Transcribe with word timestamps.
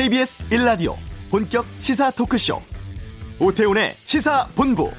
KBS 0.00 0.48
1라디오 0.48 0.94
본격 1.30 1.66
시사 1.78 2.10
토크쇼. 2.10 2.62
오태훈의 3.38 3.92
시사본부. 3.92 4.90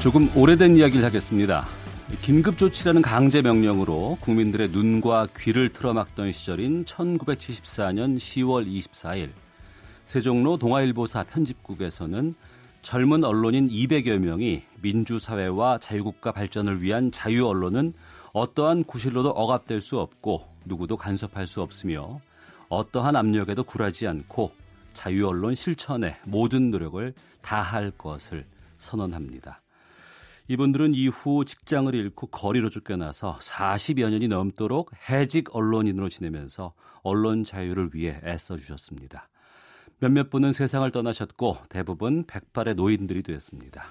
조금 0.00 0.30
오래된 0.36 0.76
이야기를 0.76 1.04
하겠습니다. 1.04 1.66
긴급조치라는 2.22 3.02
강제 3.02 3.42
명령으로 3.42 4.18
국민들의 4.20 4.68
눈과 4.68 5.26
귀를 5.36 5.68
틀어막던 5.70 6.30
시절인 6.30 6.84
1974년 6.84 8.18
10월 8.18 8.68
24일. 8.68 9.30
세종로 10.04 10.58
동아일보사 10.58 11.24
편집국에서는 11.24 12.36
젊은 12.88 13.22
언론인 13.22 13.68
200여 13.68 14.16
명이 14.16 14.62
민주사회와 14.80 15.76
자유국가 15.76 16.32
발전을 16.32 16.80
위한 16.80 17.12
자유 17.12 17.46
언론은 17.46 17.92
어떠한 18.32 18.84
구실로도 18.84 19.28
억압될 19.28 19.82
수 19.82 20.00
없고 20.00 20.48
누구도 20.64 20.96
간섭할 20.96 21.46
수 21.46 21.60
없으며 21.60 22.22
어떠한 22.70 23.14
압력에도 23.14 23.62
굴하지 23.62 24.06
않고 24.06 24.52
자유 24.94 25.28
언론 25.28 25.54
실천에 25.54 26.16
모든 26.24 26.70
노력을 26.70 27.12
다할 27.42 27.90
것을 27.90 28.46
선언합니다. 28.78 29.60
이분들은 30.48 30.94
이후 30.94 31.44
직장을 31.44 31.94
잃고 31.94 32.28
거리로 32.28 32.70
쫓겨나서 32.70 33.36
40여 33.38 34.08
년이 34.08 34.28
넘도록 34.28 34.92
해직 35.10 35.54
언론인으로 35.54 36.08
지내면서 36.08 36.72
언론 37.02 37.44
자유를 37.44 37.90
위해 37.92 38.18
애써주셨습니다. 38.24 39.28
몇몇 40.00 40.30
분은 40.30 40.52
세상을 40.52 40.88
떠나셨고 40.90 41.58
대부분 41.68 42.24
백발의 42.26 42.76
노인들이 42.76 43.22
되었습니다. 43.22 43.84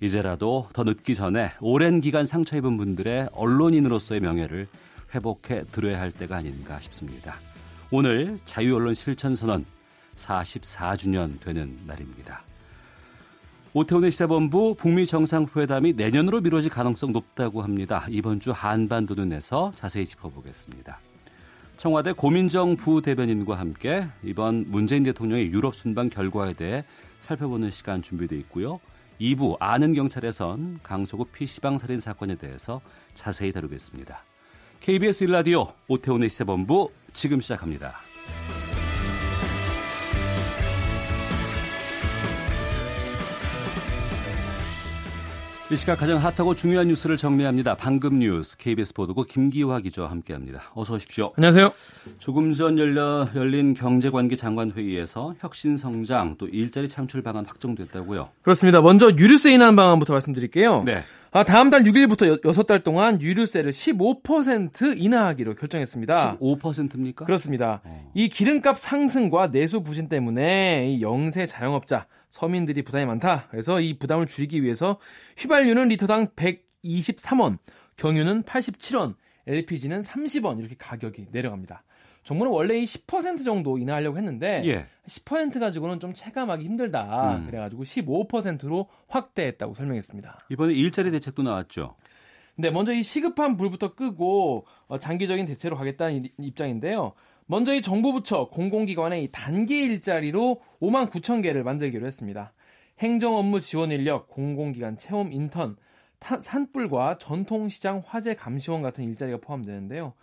이제라도 0.00 0.68
더 0.72 0.82
늦기 0.82 1.14
전에 1.14 1.52
오랜 1.60 2.00
기간 2.00 2.26
상처 2.26 2.56
입은 2.56 2.76
분들의 2.76 3.30
언론인으로서의 3.32 4.20
명예를 4.20 4.66
회복해 5.14 5.64
드려야 5.70 6.00
할 6.00 6.10
때가 6.10 6.36
아닌가 6.36 6.80
싶습니다. 6.80 7.36
오늘 7.90 8.38
자유언론 8.44 8.94
실천선언 8.94 9.64
44주년 10.16 11.38
되는 11.40 11.78
날입니다. 11.86 12.42
오태훈의 13.72 14.10
시사본부 14.10 14.76
북미 14.78 15.06
정상회담이 15.06 15.94
내년으로 15.94 16.40
미뤄질 16.40 16.70
가능성 16.70 17.12
높다고 17.12 17.62
합니다. 17.62 18.06
이번 18.08 18.40
주 18.40 18.52
한반도 18.52 19.14
눈에서 19.14 19.72
자세히 19.76 20.06
짚어보겠습니다. 20.06 20.98
청와대 21.76 22.12
고민정 22.12 22.76
부대변인과 22.76 23.58
함께 23.58 24.06
이번 24.22 24.64
문재인 24.68 25.02
대통령의 25.02 25.50
유럽 25.50 25.74
순방 25.74 26.08
결과에 26.08 26.52
대해 26.52 26.84
살펴보는 27.18 27.70
시간 27.70 28.00
준비되어 28.00 28.38
있고요. 28.40 28.80
2부 29.20 29.56
아는 29.60 29.92
경찰에선 29.92 30.80
강소구 30.82 31.26
PC방 31.26 31.78
살인 31.78 31.98
사건에 31.98 32.36
대해서 32.36 32.80
자세히 33.14 33.52
다루겠습니다. 33.52 34.24
KBS 34.80 35.26
1라디오 35.26 35.72
오태훈의 35.88 36.28
시사본부 36.28 36.90
지금 37.12 37.40
시작합니다. 37.40 38.00
이 45.74 45.76
시각 45.76 45.98
가장 45.98 46.18
핫하고 46.18 46.54
중요한 46.54 46.86
뉴스를 46.86 47.16
정리합니다. 47.16 47.74
방금 47.74 48.20
뉴스 48.20 48.56
KBS 48.56 48.94
보도국 48.94 49.26
김기화 49.26 49.80
기자와 49.80 50.08
함께합니다. 50.08 50.70
어서 50.76 50.94
오십시오. 50.94 51.32
안녕하세요. 51.36 51.72
조금 52.18 52.52
전 52.52 52.78
열려 52.78 53.28
열린 53.34 53.74
경제관계 53.74 54.36
장관 54.36 54.70
회의에서 54.70 55.34
혁신 55.40 55.76
성장 55.76 56.36
또 56.38 56.46
일자리 56.46 56.88
창출 56.88 57.24
방안 57.24 57.44
확정됐다고요. 57.44 58.28
그렇습니다. 58.42 58.82
먼저 58.82 59.10
유류세 59.10 59.52
인하 59.52 59.74
방안부터 59.74 60.12
말씀드릴게요. 60.12 60.84
네. 60.84 61.02
아, 61.32 61.42
다음 61.42 61.68
달 61.68 61.82
6일부터 61.82 62.40
6달 62.40 62.84
동안 62.84 63.20
유류세를 63.20 63.72
15% 63.72 64.94
인하하기로 64.96 65.56
결정했습니다. 65.56 66.36
15%입니까? 66.38 67.24
그렇습니다. 67.24 67.80
어. 67.82 68.10
이 68.14 68.28
기름값 68.28 68.78
상승과 68.78 69.50
내수 69.50 69.82
부진 69.82 70.08
때문에 70.08 70.86
이 70.90 71.02
영세 71.02 71.46
자영업자, 71.46 72.06
서민들이 72.34 72.82
부담이 72.82 73.06
많다. 73.06 73.46
그래서 73.48 73.80
이 73.80 73.96
부담을 73.96 74.26
줄이기 74.26 74.64
위해서 74.64 74.98
휘발유는 75.38 75.86
리터당 75.86 76.26
123원, 76.34 77.58
경유는 77.96 78.42
87원, 78.42 79.14
LPG는 79.46 80.00
30원 80.00 80.58
이렇게 80.58 80.74
가격이 80.76 81.28
내려갑니다. 81.30 81.84
정부는 82.24 82.50
원래 82.50 82.76
이 82.76 82.84
10% 82.86 83.44
정도 83.44 83.78
인하하려고 83.78 84.16
했는데 84.16 84.62
예. 84.64 84.86
10% 85.06 85.60
가지고는 85.60 86.00
좀 86.00 86.12
체감하기 86.12 86.64
힘들다. 86.64 87.36
음. 87.36 87.46
그래가지고 87.46 87.84
15%로 87.84 88.88
확대했다고 89.06 89.74
설명했습니다. 89.74 90.40
이번에 90.50 90.74
일자리 90.74 91.12
대책도 91.12 91.44
나왔죠. 91.44 91.94
네, 92.56 92.70
먼저 92.70 92.92
이 92.92 93.04
시급한 93.04 93.56
불부터 93.56 93.94
끄고 93.94 94.66
어, 94.88 94.98
장기적인 94.98 95.46
대체로 95.46 95.76
가겠다는 95.76 96.24
입장인데요. 96.38 97.12
먼저 97.46 97.74
이 97.74 97.82
정부 97.82 98.12
부처 98.12 98.48
공공기관의 98.48 99.24
이 99.24 99.28
단기 99.30 99.84
일자리로 99.84 100.62
5만 100.80 101.10
9천 101.10 101.42
개를 101.42 101.62
만들기로 101.62 102.06
했습니다. 102.06 102.52
행정 103.00 103.36
업무 103.36 103.60
지원 103.60 103.90
인력, 103.90 104.28
공공기관 104.28 104.96
체험 104.96 105.32
인턴, 105.32 105.76
산불과 106.20 107.18
전통시장 107.18 108.02
화재 108.04 108.34
감시원 108.34 108.80
같은 108.80 109.04
일자리가 109.04 109.38
포함되는데요. 109.38 110.14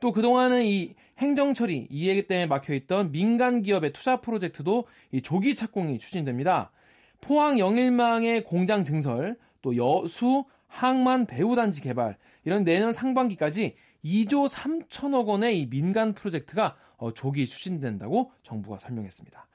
또 0.00 0.10
그동안은 0.10 0.64
이 0.64 0.94
행정 1.18 1.54
처리 1.54 1.86
이해 1.90 2.26
때문에 2.26 2.46
막혀있던 2.46 3.12
민간 3.12 3.62
기업의 3.62 3.92
투자 3.92 4.20
프로젝트도 4.20 4.86
이 5.12 5.22
조기 5.22 5.54
착공이 5.54 6.00
추진됩니다. 6.00 6.72
포항 7.20 7.60
영일망의 7.60 8.42
공장 8.42 8.82
증설, 8.82 9.36
또 9.62 9.76
여수 9.76 10.44
항만 10.66 11.26
배후단지 11.26 11.80
개발 11.80 12.16
이런 12.44 12.64
내년 12.64 12.90
상반기까지 12.90 13.76
2조 14.04 14.48
3천억 14.48 15.26
원의 15.26 15.60
이 15.60 15.68
민간 15.68 16.14
프로젝트가 16.14 16.76
어, 16.96 17.12
조기 17.12 17.46
추진된다고 17.48 18.32
정부가 18.42 18.78
설명했습니다. 18.78 19.46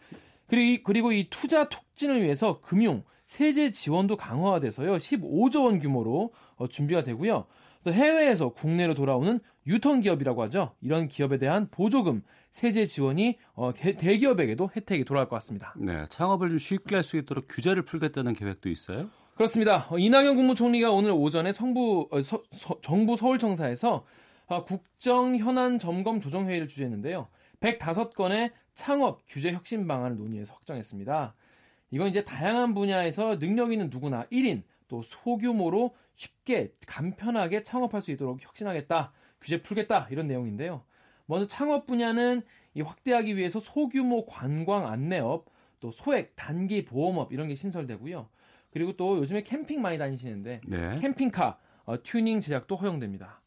그리고 0.47 0.63
이, 0.63 0.83
그리고 0.83 1.11
이 1.11 1.27
투자 1.29 1.69
촉진을 1.69 2.21
위해서 2.23 2.59
금융 2.61 3.03
세제 3.27 3.69
지원도 3.71 4.17
강화돼서요 4.17 4.95
15조 4.97 5.65
원 5.65 5.79
규모로 5.79 6.33
어, 6.55 6.67
준비가 6.67 7.03
되고요. 7.03 7.45
또 7.83 7.93
해외에서 7.93 8.49
국내로 8.49 8.93
돌아오는 8.93 9.39
유턴 9.65 10.01
기업이라고 10.01 10.41
하죠. 10.43 10.73
이런 10.81 11.07
기업에 11.07 11.37
대한 11.37 11.69
보조금, 11.69 12.23
세제 12.51 12.85
지원이 12.85 13.37
어, 13.53 13.71
대, 13.73 13.95
대기업에게도 13.95 14.71
혜택이 14.75 15.05
돌아갈 15.05 15.29
것 15.29 15.35
같습니다. 15.37 15.73
네, 15.77 16.05
창업을 16.09 16.57
쉽게 16.59 16.95
할 16.95 17.03
수 17.03 17.17
있도록 17.17 17.45
규제를 17.47 17.83
풀겠다는 17.83 18.33
계획도 18.33 18.67
있어요? 18.69 19.09
그렇습니다. 19.35 19.87
어, 19.89 19.97
이낙연 19.97 20.35
국무총리가 20.35 20.91
오늘 20.91 21.11
오전에 21.11 21.53
성부 21.53 22.09
어, 22.11 22.21
서, 22.21 22.41
서, 22.51 22.75
정부 22.81 23.15
서울청사에서 23.15 24.03
어, 24.49 24.65
국정 24.65 25.37
현안 25.37 25.77
점검 25.77 26.19
조정 26.19 26.47
회의를 26.47 26.67
주재했는데요. 26.67 27.27
105건의 27.59 28.51
창업 28.73 29.21
규제 29.27 29.51
혁신 29.51 29.87
방안을 29.87 30.17
논의해서 30.17 30.53
확정했습니다. 30.55 31.35
이건 31.91 32.07
이제 32.07 32.23
다양한 32.23 32.73
분야에서 32.73 33.37
능력 33.37 33.71
있는 33.71 33.89
누구나 33.91 34.25
1인 34.31 34.63
또 34.87 35.03
소규모로 35.03 35.95
쉽게 36.15 36.73
간편하게 36.87 37.63
창업할 37.63 38.01
수 38.01 38.11
있도록 38.11 38.43
혁신하겠다. 38.43 39.11
규제 39.39 39.61
풀겠다. 39.61 40.07
이런 40.09 40.27
내용인데요. 40.27 40.83
먼저 41.27 41.45
창업 41.45 41.85
분야는 41.85 42.41
이 42.73 42.81
확대하기 42.81 43.37
위해서 43.37 43.59
소규모 43.59 44.25
관광 44.25 44.87
안내업, 44.87 45.45
또 45.79 45.91
소액 45.91 46.35
단기 46.35 46.85
보험업 46.85 47.31
이런 47.31 47.47
게 47.47 47.55
신설되고요. 47.55 48.27
그리고 48.71 48.97
또 48.97 49.17
요즘에 49.19 49.43
캠핑 49.43 49.81
많이 49.81 49.97
다니시는데 49.99 50.61
네. 50.65 50.95
캠핑카 50.99 51.59
어, 51.85 52.03
튜닝 52.03 52.41
제작도 52.41 52.75
허용됩니다. 52.75 53.38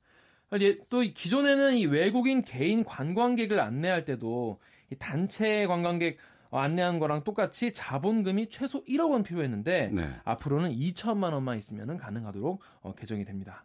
또 0.88 1.00
기존에는 1.00 1.76
이 1.76 1.86
외국인 1.86 2.42
개인 2.42 2.84
관광객을 2.84 3.60
안내할 3.60 4.04
때도 4.04 4.60
이 4.91 4.97
단체 4.97 5.66
관광객 5.66 6.18
어, 6.50 6.59
안내한 6.59 6.98
거랑 6.98 7.24
똑같이 7.24 7.72
자본금이 7.72 8.50
최소 8.50 8.84
1억 8.84 9.10
원 9.10 9.22
필요했는데 9.22 9.91
네. 9.92 10.10
앞으로는 10.24 10.71
2천만 10.71 11.32
원만 11.32 11.56
있으면 11.56 11.97
가능하도록 11.97 12.60
어, 12.82 12.94
개정이 12.94 13.24
됩니다. 13.24 13.65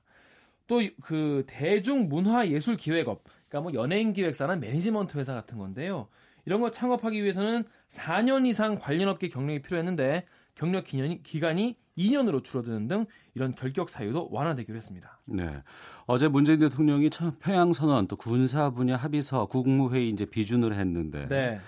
또 0.67 0.81
그 1.01 1.44
대중문화예술기획업, 1.47 3.23
그러니까 3.23 3.62
뭐 3.62 3.73
연예인 3.73 4.13
기획사나 4.13 4.57
매니지먼트 4.57 5.17
회사 5.17 5.33
같은 5.33 5.57
건데요. 5.57 6.07
이런 6.45 6.62
거 6.62 6.71
창업하기 6.71 7.21
위해서는 7.21 7.63
4년 7.89 8.45
이상 8.47 8.77
관련 8.79 9.09
업계 9.09 9.27
경력이 9.27 9.62
필요했는데 9.62 10.25
경력 10.57 10.86
기간이 10.86 11.77
2년으로 11.98 12.44
줄어드는 12.44 12.88
등 12.88 13.06
이런 13.36 13.54
결격 13.54 13.89
사유도 13.89 14.30
완화되기로 14.31 14.75
했습니다. 14.75 15.19
네. 15.25 15.62
어제 16.07 16.27
문재인 16.27 16.59
대통령이 16.59 17.09
평양 17.39 17.74
선언 17.74 18.07
또 18.07 18.15
군사 18.15 18.71
분야 18.71 18.98
합의서 18.98 19.45
국무회의 19.45 20.09
이제 20.09 20.25
비준을 20.25 20.74
했는데 20.74 21.27
네. 21.27 21.59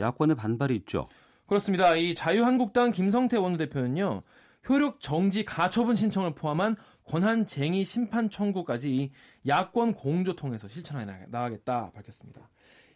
야권의 0.00 0.36
반발이 0.36 0.74
있죠. 0.76 1.08
그렇습니다. 1.46 1.94
이 1.94 2.14
자유한국당 2.14 2.90
김성태 2.90 3.36
원내대표는요. 3.36 4.22
효력 4.68 5.00
정지 5.00 5.44
가처분 5.44 5.94
신청을 5.94 6.34
포함한 6.34 6.76
권한 7.04 7.44
쟁의 7.44 7.84
심판 7.84 8.30
청구까지 8.30 9.10
야권 9.46 9.94
공조 9.94 10.34
통해서 10.34 10.68
실천해 10.68 11.04
나가겠다 11.28 11.90
밝혔습니다. 11.92 12.48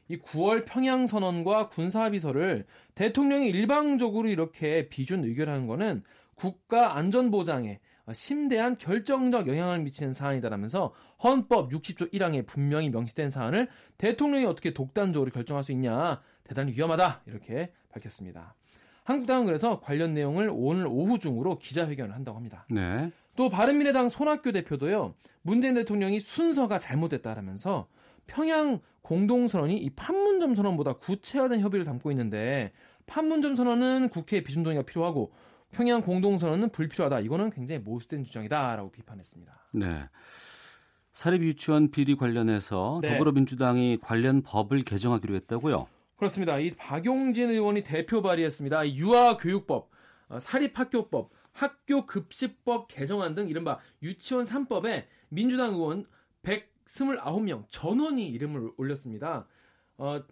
이 0.08 0.19
9월 0.19 0.64
평양 0.67 1.06
선언과 1.06 1.69
군사 1.69 2.03
합의서를 2.03 2.67
대통령이 2.94 3.49
일방적으로 3.49 4.29
이렇게 4.29 4.88
비준 4.88 5.25
의결하는 5.25 5.67
거는 5.67 6.03
국가 6.35 6.97
안전 6.97 7.31
보장에 7.31 7.81
심대한 8.12 8.79
결정적 8.79 9.49
영향을 9.49 9.81
미치는 9.81 10.12
사안이다라면서 10.12 10.93
헌법 11.25 11.70
60조 11.70 12.12
1항에 12.12 12.47
분명히 12.47 12.88
명시된 12.91 13.31
사안을 13.31 13.69
대통령이 13.99 14.44
어떻게 14.44 14.73
독단적으로 14.73 15.31
결정할 15.32 15.64
수 15.64 15.73
있냐 15.73 16.20
대단히 16.44 16.73
위험하다 16.73 17.23
이렇게 17.26 17.73
밝혔습니다. 17.91 18.55
한국당은 19.03 19.47
그래서 19.47 19.81
관련 19.81 20.14
내용을 20.14 20.50
오늘 20.53 20.87
오후 20.88 21.19
중으로 21.19 21.58
기자회견을 21.58 22.14
한다고 22.14 22.37
합니다. 22.37 22.67
네. 22.70 23.11
또 23.37 23.49
바른미래당 23.49 24.08
손학규 24.08 24.53
대표도요. 24.53 25.14
문재인 25.43 25.75
대통령이 25.75 26.20
순서가 26.20 26.79
잘못됐다라면서 26.79 27.87
평양 28.26 28.81
공동선언이 29.02 29.76
이 29.76 29.90
판문점 29.90 30.55
선언보다 30.55 30.94
구체화된 30.94 31.61
협의를 31.61 31.84
담고 31.84 32.11
있는데 32.11 32.73
판문점 33.06 33.55
선언은 33.55 34.08
국회 34.08 34.43
비준 34.43 34.62
동의가 34.62 34.82
필요하고 34.82 35.32
평양 35.70 36.02
공동선언은 36.02 36.70
불필요하다. 36.70 37.20
이거는 37.20 37.50
굉장히 37.50 37.81
모순된 37.81 38.25
주장이다라고 38.25 38.90
비판했습니다. 38.90 39.69
네. 39.75 40.08
사립 41.12 41.43
유치원 41.43 41.90
비리 41.90 42.17
관련해서 42.17 42.99
네. 43.02 43.11
더불어민주당이 43.12 43.99
관련 44.02 44.43
법을 44.43 44.82
개정하기로 44.82 45.34
했다고요? 45.37 45.87
그렇습니다. 46.17 46.58
이 46.58 46.70
박용진 46.72 47.50
의원이 47.50 47.82
대표 47.82 48.22
발의했습니다. 48.22 48.94
유아교육법, 48.94 49.90
어, 50.29 50.38
사립학교법, 50.38 51.31
학교급식법 51.52 52.88
개정안 52.88 53.34
등 53.34 53.49
이른바 53.49 53.79
유치원 54.02 54.44
3법에 54.44 55.05
민주당 55.29 55.75
의원 55.75 56.06
129명 56.88 57.65
전원이 57.69 58.29
이름을 58.29 58.73
올렸습니다. 58.77 59.47
어, 59.99 60.23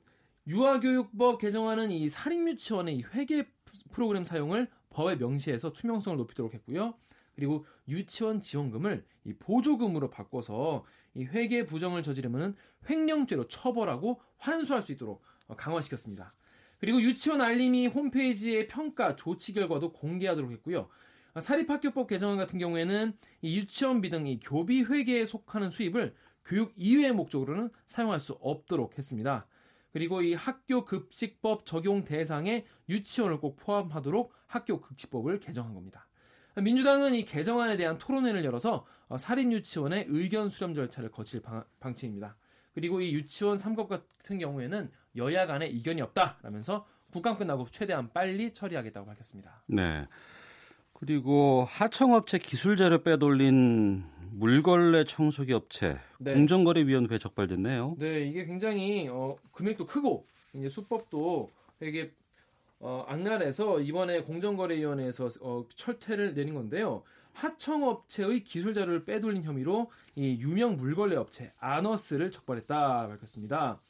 유아교육법 0.46 1.40
개정안은 1.40 1.90
이 1.90 2.08
사립유치원의 2.08 2.96
이 2.96 3.02
회계 3.14 3.48
프로그램 3.90 4.24
사용을 4.24 4.68
법에 4.90 5.16
명시해서 5.16 5.72
투명성을 5.72 6.16
높이도록 6.18 6.54
했고요. 6.54 6.94
그리고 7.34 7.66
유치원 7.88 8.40
지원금을 8.40 9.04
이 9.24 9.32
보조금으로 9.34 10.10
바꿔서 10.10 10.84
이 11.14 11.24
회계 11.24 11.66
부정을 11.66 12.02
저지르면 12.02 12.54
횡령죄로 12.88 13.48
처벌하고 13.48 14.20
환수할 14.36 14.82
수 14.82 14.92
있도록 14.92 15.22
어, 15.48 15.56
강화시켰습니다. 15.56 16.34
그리고 16.78 17.00
유치원 17.00 17.40
알림이 17.40 17.86
홈페이지의 17.88 18.68
평가 18.68 19.16
조치 19.16 19.52
결과도 19.52 19.92
공개하도록 19.92 20.52
했고요. 20.52 20.88
어, 21.34 21.40
사립학교법 21.40 22.06
개정안 22.06 22.36
같은 22.36 22.58
경우에는 22.58 23.16
이 23.42 23.56
유치원비 23.58 24.10
등 24.10 24.26
이 24.26 24.38
교비 24.40 24.82
회계에 24.82 25.26
속하는 25.26 25.70
수입을 25.70 26.14
교육 26.44 26.72
이외의 26.76 27.12
목적으로는 27.12 27.70
사용할 27.86 28.20
수 28.20 28.34
없도록 28.40 28.98
했습니다. 28.98 29.46
그리고 29.92 30.22
이 30.22 30.34
학교 30.34 30.84
급식법 30.84 31.66
적용 31.66 32.04
대상에 32.04 32.66
유치원을 32.88 33.38
꼭 33.38 33.56
포함하도록 33.56 34.32
학교 34.46 34.80
급식법을 34.80 35.40
개정한 35.40 35.72
겁니다. 35.74 36.08
민주당은 36.56 37.14
이 37.14 37.24
개정안에 37.24 37.76
대한 37.76 37.98
토론회를 37.98 38.44
열어서 38.44 38.86
어, 39.08 39.16
사립 39.16 39.50
유치원의 39.52 40.06
의견 40.08 40.48
수렴 40.48 40.74
절차를 40.74 41.10
거칠 41.10 41.40
방, 41.42 41.64
방침입니다. 41.80 42.36
그리고 42.74 43.00
이 43.00 43.12
유치원 43.12 43.56
3법 43.56 43.88
같은 43.88 44.38
경우에는 44.38 44.90
여야 45.16 45.46
간에 45.46 45.66
이견이 45.66 46.02
없다라면서 46.02 46.86
국감 47.12 47.38
끝나고 47.38 47.66
최대한 47.70 48.12
빨리 48.12 48.52
처리하겠다고 48.52 49.06
밝혔습니다. 49.06 49.62
네. 49.66 50.02
그리고 50.92 51.64
하청업체 51.68 52.38
기술 52.38 52.76
자료 52.76 53.02
빼돌린 53.02 54.04
물걸레 54.36 55.04
청소기 55.04 55.52
업체 55.52 55.98
네. 56.18 56.34
공정거래위원회 56.34 57.18
적발됐네요. 57.18 57.96
네, 57.98 58.26
이게 58.26 58.44
굉장히 58.44 59.08
어, 59.08 59.36
금액도 59.52 59.86
크고 59.86 60.26
이제 60.54 60.68
수법도 60.68 61.50
되게 61.78 62.12
어, 62.80 63.04
악랄해서 63.06 63.80
이번에 63.80 64.22
공정거래위원회에서 64.22 65.28
어, 65.40 65.64
철퇴를 65.74 66.34
내린 66.34 66.54
건데요. 66.54 67.02
하청업체의 67.32 68.44
기술 68.44 68.74
자료를 68.74 69.04
빼돌린 69.04 69.44
혐의로 69.44 69.90
이 70.14 70.38
유명 70.40 70.76
물걸레 70.76 71.16
업체 71.16 71.52
아너스를 71.58 72.30
적발했다 72.30 73.08
밝혔습니다. 73.08 73.80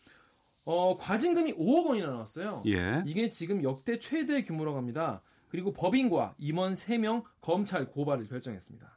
어, 0.64 0.96
과징금이 0.98 1.54
5억 1.54 1.86
원이나 1.86 2.08
나왔어요. 2.08 2.62
예. 2.66 3.02
이게 3.06 3.30
지금 3.30 3.62
역대 3.62 3.98
최대 3.98 4.44
규모라고 4.44 4.76
합니다. 4.78 5.22
그리고 5.48 5.72
법인과 5.72 6.34
임원 6.38 6.74
3명 6.74 7.22
검찰 7.40 7.86
고발을 7.86 8.28
결정했습니다. 8.28 8.94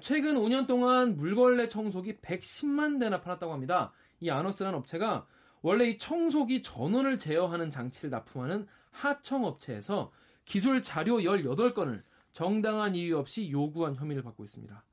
최근 0.00 0.34
5년 0.34 0.66
동안 0.66 1.16
물걸레 1.16 1.68
청소기 1.68 2.18
110만 2.18 3.00
대나 3.00 3.20
팔았다고 3.20 3.52
합니다. 3.52 3.92
이 4.20 4.30
아너스라는 4.30 4.78
업체가 4.78 5.26
원래 5.62 5.88
이 5.88 5.98
청소기 5.98 6.62
전원을 6.62 7.18
제어하는 7.18 7.70
장치를 7.70 8.10
납품하는 8.10 8.66
하청업체에서 8.90 10.12
기술 10.44 10.82
자료 10.82 11.18
18건을 11.18 12.02
정당한 12.32 12.94
이유 12.94 13.18
없이 13.18 13.50
요구한 13.50 13.94
혐의를 13.94 14.22
받고 14.22 14.44
있습니다. 14.44 14.84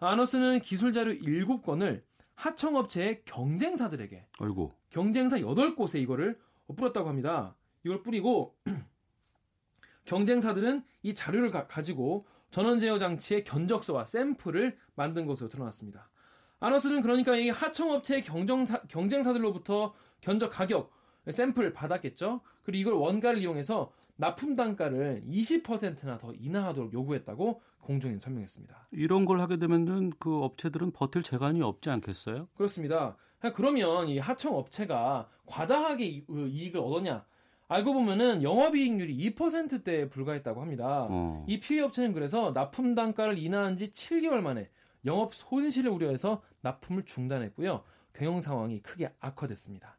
아너스는 0.00 0.60
기술 0.60 0.92
자료 0.92 1.12
7건을 1.12 2.02
하청업체의 2.34 3.22
경쟁사들에게 3.26 4.26
아이고. 4.38 4.72
경쟁사 4.88 5.38
8곳에 5.38 6.00
이거를 6.00 6.38
뿌렸다고 6.74 7.08
합니다. 7.08 7.54
이걸 7.84 8.02
뿌리고 8.02 8.56
경쟁사들은 10.06 10.82
이 11.02 11.14
자료를 11.14 11.50
가, 11.50 11.82
지고 11.82 12.26
전원 12.50 12.78
제어 12.78 12.98
장치의 12.98 13.44
견적서와 13.44 14.04
샘플을 14.04 14.76
만든 14.94 15.26
것으로 15.26 15.48
드러났습니다. 15.48 16.10
아너스는 16.58 17.02
그러니까 17.02 17.36
이 17.36 17.48
하청업체의 17.48 18.22
경쟁사, 18.22 18.82
경쟁사들로부터 18.82 19.94
견적 20.20 20.50
가격, 20.50 20.92
샘플 21.28 21.72
받았겠죠. 21.72 22.40
그리고 22.62 22.90
이걸 22.90 22.94
원가를 23.00 23.40
이용해서 23.40 23.92
납품 24.16 24.54
단가를 24.54 25.22
20%나 25.26 26.18
더 26.18 26.34
인하하도록 26.34 26.92
요구했다고 26.92 27.62
공정위 27.80 28.18
설명했습니다. 28.18 28.88
이런 28.92 29.24
걸 29.24 29.40
하게 29.40 29.56
되면은 29.56 30.12
그 30.18 30.42
업체들은 30.42 30.90
버틸 30.90 31.22
재간이 31.22 31.62
없지 31.62 31.88
않겠어요? 31.88 32.48
그렇습니다. 32.54 33.16
그러면 33.54 34.08
이 34.08 34.18
하청 34.18 34.54
업체가 34.54 35.30
과다하게 35.46 36.04
이익을 36.28 36.78
얻었냐? 36.80 37.24
알고 37.70 37.94
보면은 37.94 38.42
영업이익률이 38.42 39.16
2%대에 39.30 40.08
불과했다고 40.08 40.60
합니다. 40.60 41.06
어. 41.08 41.44
이 41.46 41.60
피해 41.60 41.80
업체는 41.80 42.12
그래서 42.12 42.50
납품 42.52 42.96
단가를 42.96 43.38
인하한 43.38 43.76
지 43.76 43.92
7개월 43.92 44.40
만에 44.40 44.68
영업 45.04 45.36
손실을 45.36 45.88
우려해서 45.92 46.42
납품을 46.62 47.04
중단했고요. 47.04 47.84
경영 48.12 48.40
상황이 48.40 48.80
크게 48.80 49.12
악화됐습니다. 49.20 49.96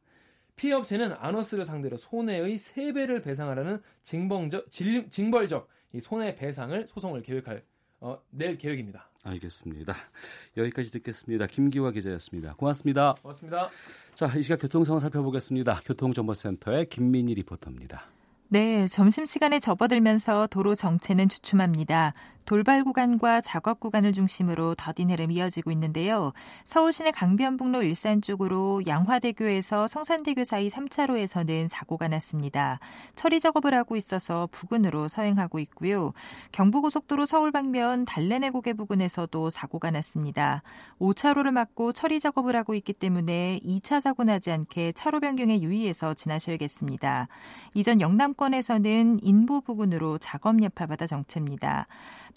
피해 0.58 0.74
업체는 0.74 1.14
아너스를 1.14 1.64
상대로 1.64 1.96
손해의 1.96 2.58
3배를 2.58 3.24
배상하라는 3.24 3.82
징벌적, 4.04 4.70
징벌적 5.10 5.70
손해 6.02 6.36
배상을 6.36 6.88
소송을 6.88 7.22
계획할 7.22 7.64
어, 8.02 8.18
낼 8.32 8.58
계획입니다. 8.58 9.08
알겠습니다. 9.24 9.96
여기까지 10.58 10.92
듣겠습니다. 10.92 11.46
김기화 11.46 11.92
기자였습니다. 11.92 12.56
고맙습니다. 12.56 13.16
고맙습니다. 13.22 13.70
자, 14.16 14.26
이 14.36 14.42
시각 14.42 14.60
교통 14.60 14.84
상황 14.84 15.00
살펴보겠습니다. 15.00 15.82
교통정보센터의 15.86 16.90
김민희 16.90 17.36
리포터입니다. 17.36 18.08
네, 18.50 18.88
점심시간에 18.88 19.60
접어들면서 19.60 20.48
도로 20.48 20.76
정체는 20.76 21.30
주춤합니다. 21.30 22.14
돌발 22.46 22.84
구간과 22.84 23.42
작업 23.42 23.80
구간을 23.80 24.14
중심으로 24.14 24.76
더딘 24.76 25.10
흐름 25.10 25.32
이어지고 25.32 25.72
있는데요. 25.72 26.34
서울 26.66 26.92
시내 26.92 27.12
강변북로 27.12 27.84
일산 27.84 28.22
쪽으로 28.22 28.82
양화대교에서 28.88 29.88
성산대교 29.88 30.44
사이 30.44 30.70
3차로에서는 30.70 31.68
사고가 31.68 32.08
났습니다. 32.08 32.80
처리 33.16 33.40
작업을 33.40 33.74
하고 33.74 33.96
있어서 33.96 34.48
부근으로 34.52 35.08
서행하고 35.08 35.60
있고요. 35.60 36.14
경부고속도로 36.52 37.26
서울 37.26 37.52
방면 37.52 38.06
달래내 38.06 38.50
고개 38.50 38.74
부근에서도 38.74 39.50
사고가 39.50 39.92
났습니다. 39.92 40.64
5차로를 41.00 41.52
막고 41.52 41.92
처리 41.94 42.20
작업을 42.20 42.56
하고 42.56 42.76
있기 42.76 42.94
때문에 42.94 43.60
2차 43.64 44.02
사고 44.02 44.24
나지 44.24 44.52
않게 44.52 44.94
차로 44.94 45.20
변경에 45.20 45.62
유의해서 45.62 46.14
지나셔야겠습니다. 46.14 47.28
이전 47.74 48.02
영남권에서는 48.02 49.20
인보 49.22 49.62
부근으로 49.62 50.18
작업 50.18 50.62
여파받아 50.62 51.08
정체입니다. 51.08 51.88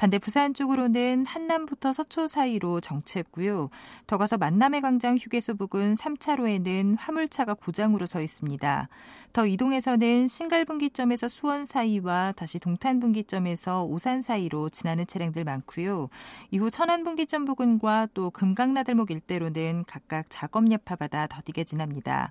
반대 0.05 0.19
부산 0.19 0.53
쪽으로는 0.53 1.25
한남부터 1.25 1.95
서초 1.95 2.27
사이로 2.27 2.83
정체했고요. 2.83 3.71
더 4.07 4.19
가서 4.19 4.37
만남의 4.37 4.83
광장 4.83 5.17
휴게소 5.17 5.55
부근 5.55 5.95
3차로에는 5.95 6.97
화물차가 6.99 7.55
고장으로 7.55 8.05
서 8.05 8.21
있습니다. 8.21 8.91
더 9.35 9.47
이동해서는 9.47 10.29
신갈분기점에서 10.29 11.27
수원 11.27 11.67
사이와 11.67 12.31
다시 12.37 12.61
동탄분기점에서 12.61 13.83
오산 13.83 14.21
사이로 14.21 14.69
지나는 14.69 15.09
차량들 15.09 15.43
많고요. 15.43 16.09
이후 16.53 16.71
천안분기점 16.71 17.45
부근과 17.45 18.07
또 18.15 18.31
금강나들목 18.31 19.11
일대로는 19.11 19.87
각각 19.89 20.27
작업 20.29 20.71
여파받아 20.71 21.27
더디게 21.27 21.65
지납니다. 21.65 22.31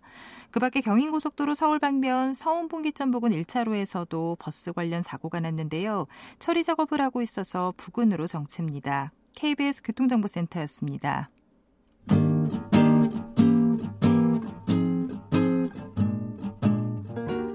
그 0.50 0.62
밖에 0.62 0.79
경인고속도로 0.79 1.55
서울 1.55 1.77
방면 1.77 2.36
서운분기점 2.36 3.12
부근 3.12 3.31
1차로에서도 3.31 4.38
버스 4.39 4.72
관련 4.72 5.01
사고가 5.01 5.41
났는데요. 5.41 6.07
처리 6.39 6.63
작업을 6.63 7.01
하고 7.01 7.22
있어서 7.22 7.74
부근으로 7.75 8.27
정체입니다. 8.27 9.12
KBS 9.36 9.81
교통정보센터였습니다. 9.83 11.29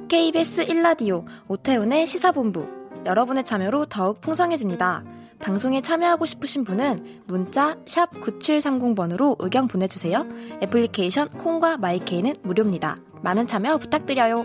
KBS 0.09 0.65
1라디오 0.65 1.27
오태훈의 1.49 2.07
시사본부 2.07 2.67
여러분의 3.05 3.45
참여로 3.45 3.85
더욱 3.87 4.23
풍성해집니다. 4.23 5.05
방송에 5.39 5.83
참여하고 5.83 6.25
싶으신 6.25 6.65
분은 6.65 7.21
문자 7.27 7.75
9730번으로 7.85 9.37
의견 9.39 9.69
보내주세요. 9.69 10.25
애플리케이션 10.63 11.29
콩과 11.29 11.77
마이케이는 11.77 12.37
무료입니다. 12.43 12.97
많은 13.23 13.47
참여 13.47 13.77
부탁드려요. 13.77 14.45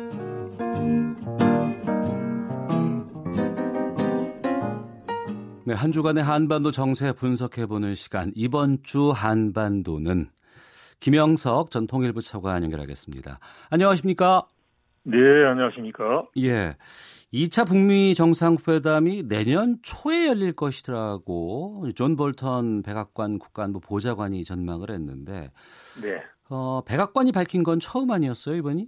네, 5.65 5.73
한 5.73 5.93
주간의 5.93 6.25
한반도 6.25 6.71
정세 6.71 7.13
분석해보는 7.13 7.95
시간. 7.95 8.33
이번 8.35 8.79
주 8.83 9.11
한반도는 9.11 10.29
김형석 10.99 11.71
전 11.71 11.87
통일부 11.87 12.21
차관 12.21 12.63
연결하겠습니다. 12.63 13.39
안녕하십니까? 13.69 14.45
네, 15.03 15.17
안녕하십니까? 15.45 16.27
예. 16.37 16.75
2차 17.33 17.67
북미 17.67 18.13
정상회담이 18.13 19.23
내년 19.27 19.77
초에 19.81 20.27
열릴 20.27 20.53
것이라고 20.53 21.89
존 21.95 22.15
볼턴 22.15 22.83
백악관 22.83 23.39
국가안보 23.39 23.79
보좌관이 23.79 24.43
전망을 24.43 24.91
했는데 24.91 25.49
네. 26.01 26.21
어, 26.49 26.81
백악관이 26.85 27.31
밝힌 27.31 27.63
건 27.63 27.79
처음 27.79 28.11
아니었어요, 28.11 28.55
이번이? 28.57 28.87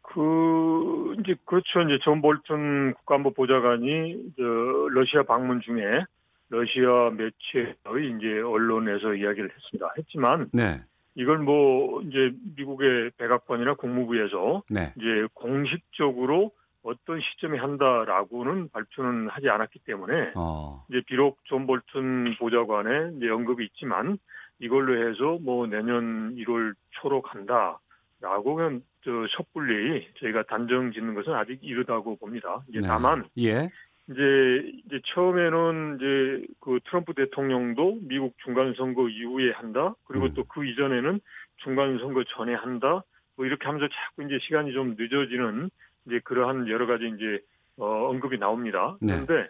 그 0.00 1.14
이제 1.20 1.34
그렇죠. 1.44 1.82
이제 1.82 1.98
존 2.02 2.22
볼턴 2.22 2.94
국가안보 2.94 3.32
보좌관이 3.34 4.32
저 4.36 4.42
러시아 4.90 5.22
방문 5.22 5.60
중에 5.60 6.04
러시아 6.48 7.10
매체의 7.10 8.16
이제 8.16 8.40
언론에서 8.40 9.14
이야기를 9.14 9.50
했습니다. 9.54 9.92
했지만 9.98 10.48
네. 10.52 10.82
이걸 11.14 11.38
뭐 11.38 12.00
이제 12.02 12.32
미국의 12.56 13.10
백악관이나 13.18 13.74
국무부에서 13.74 14.62
네. 14.70 14.92
이제 14.96 15.26
공식적으로 15.34 16.52
어떤 16.82 17.20
시점에 17.20 17.58
한다라고는 17.58 18.70
발표는 18.70 19.28
하지 19.28 19.48
않았기 19.48 19.80
때문에 19.80 20.32
어. 20.34 20.84
이제 20.90 21.00
비록 21.06 21.38
존 21.44 21.66
볼턴 21.66 22.34
보좌관의 22.38 23.16
이제 23.16 23.28
언급이 23.28 23.64
있지만 23.66 24.18
이걸로 24.58 25.08
해서 25.08 25.38
뭐 25.42 25.66
내년 25.66 26.34
1월 26.36 26.74
초로 26.90 27.22
간다라고 27.22 28.54
그냥 28.54 28.82
저 29.04 29.10
섣불리 29.36 30.08
저희가 30.20 30.44
단정 30.44 30.92
짓는 30.92 31.14
것은 31.14 31.34
아직 31.34 31.58
이르다고 31.62 32.16
봅니다. 32.16 32.62
이제 32.68 32.80
네. 32.80 32.86
다만 32.86 33.24
예. 33.38 33.70
이제 34.10 34.72
이제 34.86 35.00
처음에는 35.04 35.96
이제 35.96 36.46
그 36.60 36.80
트럼프 36.84 37.14
대통령도 37.14 38.00
미국 38.02 38.34
중간 38.44 38.74
선거 38.74 39.08
이후에 39.08 39.52
한다. 39.52 39.94
그리고 40.04 40.26
음. 40.26 40.34
또그 40.34 40.66
이전에는 40.66 41.20
중간 41.58 41.98
선거 41.98 42.24
전에 42.24 42.54
한다. 42.54 43.02
뭐 43.36 43.46
이렇게 43.46 43.64
하면서 43.64 43.88
자꾸 43.88 44.24
이제 44.24 44.38
시간이 44.42 44.72
좀 44.72 44.96
늦어지는 44.98 45.70
이제 46.06 46.20
그러한 46.24 46.68
여러 46.68 46.86
가지 46.86 47.08
이제 47.08 47.40
어 47.78 48.08
언급이 48.08 48.38
나옵니다. 48.38 48.96
네. 49.00 49.12
그런데 49.12 49.48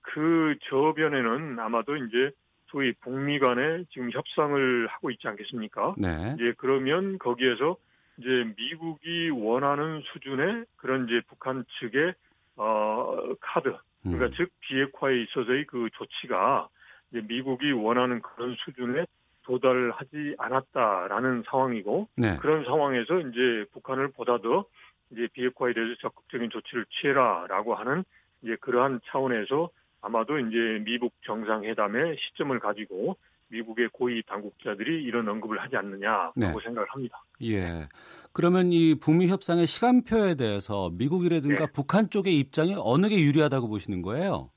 그 0.00 0.56
저변에는 0.70 1.58
아마도 1.58 1.96
이제 1.96 2.30
소위 2.68 2.92
북미 3.00 3.38
간에 3.38 3.84
지금 3.90 4.10
협상을 4.10 4.86
하고 4.86 5.10
있지 5.10 5.28
않겠습니까? 5.28 5.94
네. 5.98 6.34
이제 6.36 6.54
그러면 6.56 7.18
거기에서 7.18 7.76
이제 8.18 8.52
미국이 8.56 9.30
원하는 9.30 10.00
수준의 10.12 10.64
그런 10.76 11.06
이제 11.06 11.20
북한 11.28 11.64
측의 11.78 12.14
어 12.56 13.34
카드 13.40 13.74
그러니까 14.02 14.26
음. 14.26 14.32
즉 14.36 14.50
비핵화에 14.60 15.22
있어서의 15.22 15.66
그 15.66 15.88
조치가 15.94 16.68
이제 17.10 17.22
미국이 17.26 17.72
원하는 17.72 18.22
그런 18.22 18.56
수준에 18.64 19.06
도달하지 19.42 20.36
않았다라는 20.38 21.44
상황이고 21.46 22.08
네. 22.16 22.36
그런 22.36 22.64
상황에서 22.64 23.20
이제 23.20 23.64
북한을 23.72 24.12
보다 24.12 24.38
더 24.38 24.64
이제 25.10 25.28
비핵화에 25.32 25.72
대해서 25.72 25.94
적극적인 26.00 26.50
조치를 26.50 26.86
취해라라고 26.90 27.74
하는 27.74 28.04
이제 28.42 28.56
그러한 28.60 29.00
차원에서 29.06 29.70
아마도 30.02 30.38
이제 30.38 30.82
미국 30.84 31.12
정상회담의 31.24 32.16
시점을 32.18 32.58
가지고 32.60 33.16
미국의 33.50 33.88
고위 33.92 34.22
당국자들이 34.22 35.02
이런 35.02 35.28
언급을 35.28 35.60
하지 35.60 35.76
않느냐라고 35.76 36.32
네. 36.36 36.52
생각을 36.62 36.86
합니다. 36.88 37.22
예. 37.42 37.88
그러면 38.32 38.72
이 38.72 38.94
북미 38.94 39.26
협상의 39.28 39.66
시간표에 39.66 40.36
대해서 40.36 40.90
미국이라든가 40.92 41.66
네. 41.66 41.72
북한 41.72 42.10
쪽의 42.10 42.38
입장이 42.38 42.74
어느 42.78 43.08
게 43.08 43.18
유리하다고 43.20 43.68
보시는 43.68 44.02
거예요? 44.02 44.50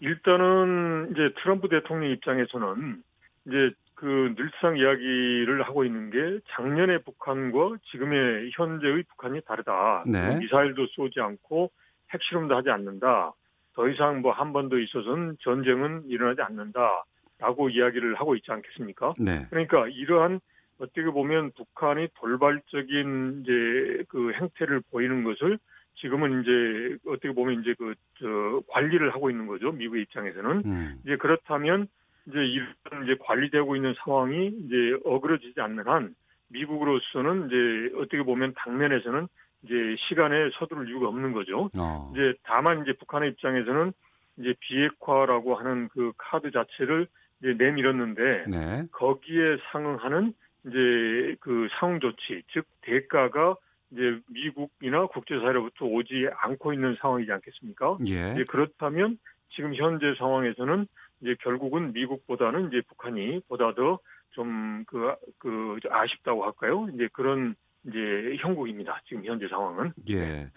일단은 0.00 1.10
이제 1.12 1.32
트럼프 1.42 1.68
대통령 1.68 2.10
입장에서는 2.10 3.02
이제 3.46 3.70
그 3.94 4.34
늘상 4.36 4.76
이야기를 4.76 5.62
하고 5.62 5.84
있는 5.84 6.10
게 6.10 6.40
작년의 6.50 7.02
북한과 7.04 7.76
지금의 7.90 8.50
현재의 8.54 9.04
북한이 9.04 9.40
다르다. 9.42 10.02
네. 10.06 10.20
그리고 10.22 10.40
미사일도 10.40 10.86
쏘지 10.88 11.20
않고 11.20 11.70
핵실험도 12.12 12.56
하지 12.56 12.70
않는다. 12.70 13.32
더 13.74 13.88
이상 13.88 14.20
뭐 14.20 14.32
한 14.32 14.52
번 14.52 14.68
더 14.68 14.76
있어서는 14.78 15.36
전쟁은 15.40 16.04
일어나지 16.08 16.42
않는다 16.42 17.04
라고 17.42 17.68
이야기를 17.68 18.14
하고 18.14 18.34
있지 18.36 18.50
않겠습니까? 18.50 19.14
네. 19.18 19.46
그러니까 19.50 19.88
이러한 19.88 20.40
어떻게 20.78 21.04
보면 21.04 21.52
북한이 21.52 22.08
돌발적인 22.14 23.42
이제 23.42 24.04
그 24.08 24.32
행태를 24.32 24.80
보이는 24.90 25.24
것을 25.24 25.58
지금은 25.96 26.42
이제 26.42 26.96
어떻게 27.06 27.32
보면 27.32 27.60
이제 27.60 27.74
그 27.74 27.94
저 28.22 28.62
관리를 28.68 29.12
하고 29.12 29.30
있는 29.30 29.46
거죠 29.46 29.72
미국의 29.72 30.02
입장에서는 30.02 30.62
음. 30.64 30.94
이제 31.02 31.16
그렇다면 31.16 31.88
이제 32.26 32.38
이런 32.38 33.04
이제 33.04 33.16
관리되고 33.20 33.74
있는 33.74 33.94
상황이 33.98 34.46
이제 34.46 34.96
어그러지지 35.04 35.60
않는 35.60 35.86
한 35.88 36.14
미국으로서는 36.48 37.48
이제 37.48 37.96
어떻게 37.96 38.22
보면 38.22 38.54
당면에서는 38.56 39.26
이제 39.64 39.96
시간에 40.08 40.50
서두를 40.54 40.88
이유가 40.88 41.08
없는 41.08 41.32
거죠. 41.32 41.68
어. 41.76 42.12
이제 42.12 42.34
다만 42.44 42.82
이제 42.82 42.92
북한의 42.92 43.30
입장에서는 43.30 43.92
이제 44.38 44.54
비핵화라고 44.60 45.56
하는 45.56 45.88
그 45.88 46.12
카드 46.16 46.50
자체를 46.52 47.08
이제 47.42 47.54
내밀었는데 47.58 48.44
네. 48.48 48.84
거기에 48.92 49.58
상응하는 49.70 50.32
이제 50.66 51.36
그 51.40 51.68
상응 51.78 51.98
조치, 51.98 52.42
즉 52.52 52.64
대가가 52.82 53.56
이제 53.90 54.20
미국이나 54.28 55.06
국제사회로부터 55.06 55.84
오지 55.86 56.28
않고 56.34 56.72
있는 56.72 56.96
상황이지 57.00 57.30
않겠습니까? 57.32 57.98
예. 58.06 58.32
이제 58.34 58.44
그렇다면 58.44 59.18
지금 59.50 59.74
현재 59.74 60.14
상황에서는 60.18 60.86
이제 61.20 61.34
결국은 61.40 61.92
미국보다는 61.92 62.68
이제 62.68 62.80
북한이 62.88 63.40
보다 63.48 63.74
더 63.74 63.98
좀그그 64.30 65.80
아쉽다고 65.90 66.44
할까요? 66.44 66.86
이제 66.94 67.08
그런 67.12 67.54
이제 67.86 68.36
형국입니다. 68.38 69.02
지금 69.06 69.24
현재 69.24 69.48
상황은. 69.48 69.92
예. 70.10 70.48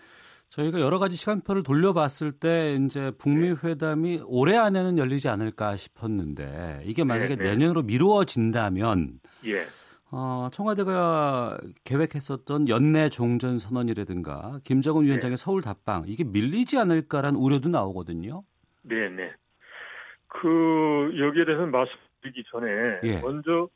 저희가 0.56 0.80
여러 0.80 1.00
가지 1.00 1.18
시간표를 1.18 1.64
돌려봤을 1.64 2.32
때 2.32 2.78
이제 2.80 3.12
북미 3.18 3.50
네. 3.50 3.56
회담이 3.62 4.22
올해 4.26 4.56
안에는 4.56 4.98
열리지 4.98 5.28
않을까 5.28 5.76
싶었는데 5.76 6.82
이게 6.86 7.04
만약에 7.04 7.36
네, 7.36 7.44
네. 7.44 7.52
내년으로 7.52 7.82
미루어진다면 7.82 9.20
예. 9.48 9.66
어, 10.12 10.48
청와대가 10.54 11.58
계획했었던 11.84 12.70
연내 12.70 13.10
종전 13.10 13.60
선언이라든가 13.60 14.62
김정은 14.64 15.02
네. 15.02 15.08
위원장의 15.08 15.36
서울 15.36 15.62
답방 15.62 16.06
이게 16.08 16.24
밀리지 16.24 16.78
않을까라는 16.78 17.38
우려도 17.38 17.68
나오거든요. 17.68 18.44
네, 18.84 19.10
네. 19.10 19.34
그 20.28 21.12
여기에 21.20 21.46
대해서는 21.46 21.72
말씀드리기 21.72 22.46
전에 22.50 22.68
예. 23.04 23.20
먼저 23.20 23.68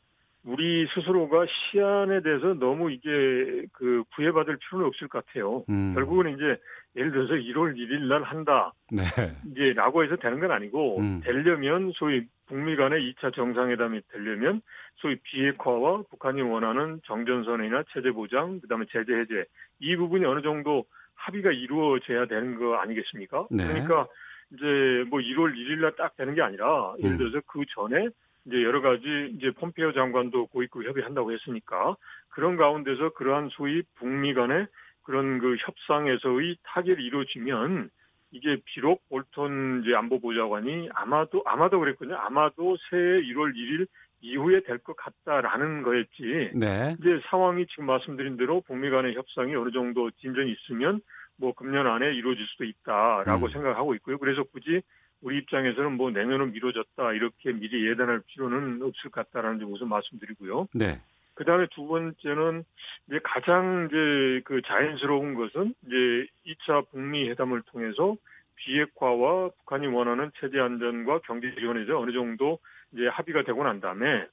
우리 0.46 0.88
스스로가 0.93 1.46
시안에 1.48 2.22
대해서 2.22 2.53
너무 2.53 2.91
이게 2.91 3.65
그 3.74 4.03
구애받을 4.15 4.58
필요는 4.58 4.88
없을 4.88 5.08
것 5.08 5.25
같아요. 5.25 5.63
음. 5.69 5.93
결국은 5.93 6.34
이제 6.34 6.58
예를 6.96 7.12
들어서 7.12 7.34
1월 7.34 7.75
1일 7.75 8.08
날 8.08 8.24
한다. 8.24 8.74
네. 8.91 9.03
이제 9.51 9.74
라고 9.74 10.03
해서 10.03 10.15
되는 10.15 10.39
건 10.39 10.51
아니고 10.51 11.00
음. 11.00 11.22
되려면 11.24 11.91
소위 11.96 12.25
북미 12.48 12.75
간의 12.75 13.13
2차 13.13 13.36
정상회담이 13.36 14.01
되려면 14.12 14.62
소위 14.96 15.17
비핵화와 15.24 16.03
북한이 16.10 16.41
원하는 16.41 17.00
정전선언이나 17.05 17.84
체제 17.93 18.12
보장, 18.12 18.60
그다음에 18.62 18.86
제재 18.91 19.13
해제 19.13 19.46
이 19.79 19.96
부분이 19.98 20.25
어느 20.25 20.41
정도 20.41 20.86
합의가 21.15 21.51
이루어져야 21.51 22.25
되는 22.27 22.58
거 22.58 22.75
아니겠습니까? 22.77 23.48
네. 23.51 23.67
그러니까 23.67 24.08
이제 24.53 24.65
뭐 25.10 25.19
1월 25.19 25.53
1일 25.53 25.79
날 25.81 25.91
딱 25.96 26.15
되는 26.15 26.34
게 26.34 26.41
아니라 26.41 26.96
예를 27.00 27.12
음. 27.12 27.17
들어서 27.17 27.41
그 27.46 27.62
전에 27.75 28.08
이제 28.46 28.63
여러 28.63 28.81
가지 28.81 29.34
이제 29.36 29.51
폼페이오 29.51 29.93
장관도 29.93 30.48
고위급 30.48 30.86
협의한다고 30.86 31.31
했으니까 31.31 31.96
그런 32.29 32.55
가운데서 32.58 33.10
그러한 33.13 33.50
소위 33.51 33.84
북미 33.96 34.34
간의 34.34 34.67
그런 35.03 35.39
그 35.39 35.55
협상에서의 35.60 36.58
타결이 36.63 37.03
이루어지면 37.03 37.89
이게 38.31 38.58
비록 38.65 39.08
볼턴 39.10 39.81
이제 39.84 39.96
안보보좌관이 39.96 40.89
아마도 40.93 41.41
아마도 41.46 41.79
그랬거든요. 41.79 42.15
아마도 42.17 42.77
새해 42.89 43.01
1월 43.22 43.53
1일 43.55 43.88
이후에 44.22 44.62
될 44.62 44.79
것 44.79 44.96
같다라는 44.98 45.81
거였지. 45.81 46.51
네. 46.53 46.96
이제 47.00 47.22
상황이 47.29 47.65
지금 47.67 47.86
말씀드린 47.86 48.38
대로 48.38 48.62
북미 48.62 48.89
간의 48.89 49.15
협상이 49.15 49.55
어느 49.55 49.72
정도 49.72 50.12
진전이 50.12 50.51
있으면 50.51 51.01
뭐 51.38 51.53
금년 51.53 51.88
안에 51.88 52.13
이루어질 52.13 52.46
수도 52.48 52.65
있다라고 52.65 53.46
음. 53.48 53.51
생각하고 53.51 53.96
있고요. 53.96 54.17
그래서 54.17 54.43
굳이 54.43 54.81
우리 55.22 55.38
입장에서는 55.40 55.98
뭐 55.98 56.12
내년은 56.12 56.52
미뤄졌다 56.54 57.14
이렇게 57.14 57.52
미리 57.52 57.88
예단할 57.88 58.22
필요는 58.28 58.82
없을 58.82 59.10
것 59.10 59.32
같다라는 59.32 59.60
점 59.60 59.74
우선 59.74 59.90
말씀드리고요. 59.90 60.68
네. 60.74 61.02
그 61.34 61.46
다음에 61.46 61.68
두 61.72 61.88
번째는 61.88 62.64
이제 63.08 63.20
가장 63.24 63.88
이제 63.90 64.42
그 64.44 64.62
자연스러운 64.62 65.36
것은 65.36 65.74
이제 65.86 66.28
2차 66.46 66.90
북미 66.90 67.30
회담을 67.30 67.62
통해서 67.64 68.16
비핵화와 68.56 69.50
북한이 69.60 69.88
원하는 69.88 70.32
체제 70.40 70.60
안전과 70.60 71.20
경제 71.20 71.54
지원에서 71.56 71.98
어느 71.98 72.12
정도 72.12 72.60
이제 72.92 73.08
합의가 73.08 73.44
되고 73.44 73.64
난 73.64 73.80
다음에 73.80 74.26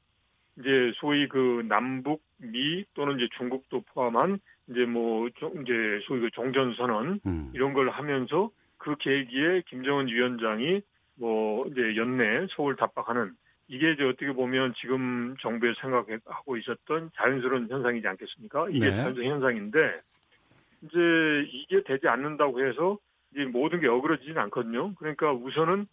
이제 0.58 0.92
소위 0.96 1.28
그 1.28 1.64
남북 1.68 2.22
미 2.38 2.84
또는 2.94 3.16
이제 3.16 3.28
중국도 3.36 3.82
포함한 3.92 4.40
이제 4.68 4.84
뭐 4.84 5.28
이제 5.28 6.00
소위 6.06 6.20
그 6.20 6.30
종전 6.32 6.74
선언 6.74 7.20
음. 7.24 7.50
이런 7.54 7.72
걸 7.72 7.88
하면서 7.88 8.50
그 8.86 8.94
계기에 8.98 9.62
김정은 9.66 10.06
위원장이 10.06 10.80
뭐 11.18 11.66
이제 11.66 11.96
연내 11.96 12.46
서울 12.50 12.76
답박하는 12.76 13.32
이게 13.66 13.90
이제 13.90 14.04
어떻게 14.04 14.30
보면 14.32 14.74
지금 14.76 15.34
정부에 15.40 15.74
생각하고 15.80 16.56
있었던 16.56 17.10
자연스러운 17.16 17.68
현상이지 17.68 18.06
않겠습니까? 18.06 18.68
이게 18.70 18.88
네. 18.88 18.96
자연스러운 18.96 19.32
현상인데 19.32 19.78
이제 20.82 20.98
이게 21.50 21.82
되지 21.82 22.06
않는다고 22.06 22.64
해서 22.64 22.98
이제 23.32 23.44
모든 23.44 23.80
게 23.80 23.88
어그러지진 23.88 24.38
않거든요. 24.38 24.94
그러니까 24.94 25.32
우선은 25.32 25.88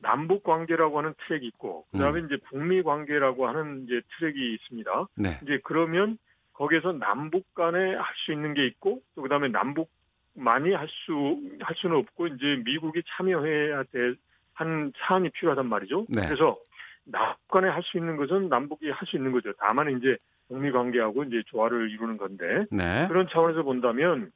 남북 0.00 0.42
관계라고 0.42 0.98
하는 0.98 1.14
트랙이 1.28 1.46
있고 1.46 1.84
그다음에 1.92 2.22
음. 2.22 2.26
이제 2.26 2.38
북미 2.48 2.82
관계라고 2.82 3.46
하는 3.46 3.84
이제 3.84 4.00
트랙이 4.18 4.54
있습니다. 4.54 5.06
네. 5.14 5.38
이제 5.44 5.60
그러면 5.62 6.18
거기에서 6.54 6.90
남북 6.90 7.54
간에 7.54 7.94
할 7.94 8.04
수 8.26 8.32
있는 8.32 8.52
게 8.54 8.66
있고 8.66 9.00
또 9.14 9.22
그다음에 9.22 9.46
남북 9.46 9.90
만이 10.34 10.72
할 10.72 10.88
수 10.88 11.40
할 11.60 11.76
수는 11.76 11.96
없고 11.96 12.26
이제 12.28 12.62
미국이 12.64 13.02
참여해야 13.16 13.84
될 13.92 14.16
한 14.54 14.92
사안이 14.98 15.30
필요하단 15.30 15.66
말이죠. 15.66 16.04
네. 16.10 16.26
그래서 16.26 16.58
남북 17.04 17.48
간에 17.48 17.68
할 17.68 17.82
수 17.82 17.96
있는 17.96 18.16
것은 18.18 18.48
남북이 18.50 18.90
할 18.90 19.06
수 19.06 19.16
있는 19.16 19.32
거죠. 19.32 19.52
다만 19.58 19.96
이제 19.96 20.18
북미 20.48 20.70
관계하고 20.70 21.24
이제 21.24 21.42
조화를 21.46 21.90
이루는 21.90 22.18
건데 22.18 22.66
네. 22.70 23.06
그런 23.08 23.28
차원에서 23.28 23.62
본다면 23.62 24.30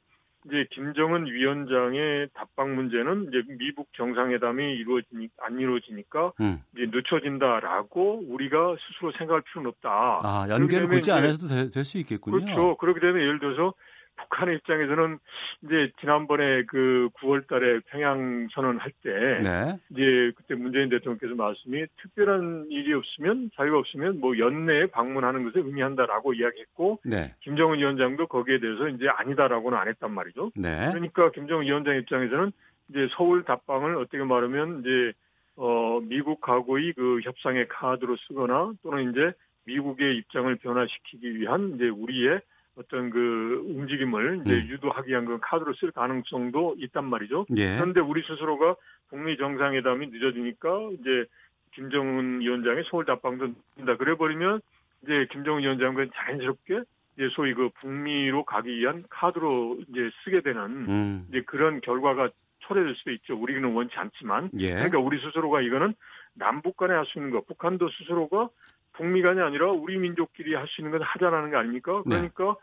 이제 0.45 0.65
김정은 0.71 1.27
위원장의 1.27 2.29
답방 2.33 2.75
문제는 2.75 3.27
이제 3.29 3.43
미북 3.59 3.89
정상회담이 3.93 4.63
이루어지니 4.77 5.29
안 5.43 5.59
이루어지니까 5.59 6.31
음. 6.41 6.61
이제 6.75 6.89
늦춰진다라고 6.91 8.23
우리가 8.27 8.75
스스로 8.87 9.11
생각할 9.11 9.41
필요는 9.43 9.69
없다. 9.69 9.89
아 10.23 10.47
연계를 10.49 10.87
굳이 10.87 11.11
안 11.11 11.23
해서도 11.25 11.69
될 11.69 11.85
수 11.85 11.97
있겠군요. 11.99 12.43
그렇죠. 12.43 12.77
그렇게 12.77 12.99
되면 13.01 13.21
예를 13.21 13.39
들어서 13.39 13.73
북한의 14.17 14.55
입장에서는 14.57 15.19
이제 15.63 15.91
지난번에 15.99 16.63
그 16.63 17.09
9월달에 17.19 17.83
평양 17.87 18.47
선언할 18.53 18.91
때 19.03 19.09
네. 19.41 19.77
이제 19.91 20.31
그때 20.35 20.55
문재인 20.55 20.89
대통령께서 20.89 21.35
말씀이 21.35 21.85
특별한 22.01 22.67
일이 22.69 22.93
없으면 22.93 23.51
자유가 23.55 23.79
없으면 23.79 24.19
뭐 24.19 24.37
연내에 24.37 24.87
방문하는 24.87 25.43
것을 25.45 25.65
의미한다라고 25.65 26.33
이야기했고 26.33 26.99
네. 27.05 27.33
김정은 27.41 27.79
위원장도 27.79 28.27
거기에 28.27 28.59
대해서 28.59 28.87
이제 28.89 29.07
아니다라고는 29.07 29.77
안 29.77 29.87
했단 29.87 30.11
말이죠. 30.11 30.51
네. 30.55 30.89
그러니까 30.91 31.31
김정은 31.31 31.65
위원장 31.65 31.95
입장에서는 31.97 32.51
이제 32.89 33.07
서울 33.11 33.43
답방을 33.43 33.95
어떻게 33.97 34.23
말하면 34.23 34.81
이제 34.81 35.13
어 35.55 35.99
미국하고의 36.01 36.93
그 36.93 37.19
협상의 37.23 37.67
카드로 37.67 38.15
쓰거나 38.27 38.73
또는 38.83 39.11
이제 39.11 39.33
미국의 39.65 40.17
입장을 40.17 40.55
변화시키기 40.55 41.39
위한 41.39 41.73
이제 41.75 41.89
우리의 41.89 42.41
어떤 42.77 43.09
그 43.09 43.63
움직임을 43.65 44.41
이제 44.45 44.53
음. 44.53 44.67
유도하기 44.69 45.09
위한 45.09 45.25
그 45.25 45.39
카드로 45.41 45.73
쓸 45.73 45.91
가능성도 45.91 46.75
있단 46.77 47.05
말이죠. 47.05 47.45
예. 47.57 47.75
그런데 47.75 47.99
우리 47.99 48.21
스스로가 48.21 48.75
북미 49.09 49.37
정상회담이 49.37 50.07
늦어지니까 50.07 50.89
이제 50.99 51.25
김정은 51.73 52.41
위원장의 52.41 52.83
서울 52.89 53.05
답방도 53.05 53.49
늦다 53.77 53.97
그래 53.97 54.15
버리면 54.15 54.61
이제 55.03 55.27
김정은 55.31 55.63
위원장은 55.63 56.11
자연스럽게 56.13 56.81
이제 57.15 57.29
소위 57.31 57.53
그 57.53 57.69
북미로 57.81 58.45
가기 58.45 58.69
위한 58.77 59.03
카드로 59.09 59.79
이제 59.89 60.09
쓰게 60.23 60.41
되는 60.41 60.61
음. 60.87 61.25
이제 61.29 61.41
그런 61.41 61.81
결과가 61.81 62.29
초래될 62.59 62.95
수도 62.95 63.11
있죠. 63.11 63.35
우리는 63.35 63.63
원치 63.71 63.95
않지만. 63.95 64.51
예. 64.59 64.73
그러니까 64.73 64.99
우리 64.99 65.19
스스로가 65.19 65.61
이거는 65.61 65.93
남북 66.33 66.77
간에 66.77 66.93
할 66.93 67.05
수 67.05 67.17
있는 67.17 67.31
거, 67.31 67.41
북한도 67.41 67.89
스스로가 67.89 68.49
북미 68.97 69.21
간이 69.21 69.39
아니라 69.39 69.71
우리 69.71 69.97
민족끼리 69.97 70.55
할 70.55 70.67
수 70.67 70.81
있는 70.81 70.91
건 70.91 71.01
하자라는 71.01 71.51
거 71.51 71.57
아닙니까? 71.57 72.03
네. 72.05 72.15
그러니까 72.15 72.55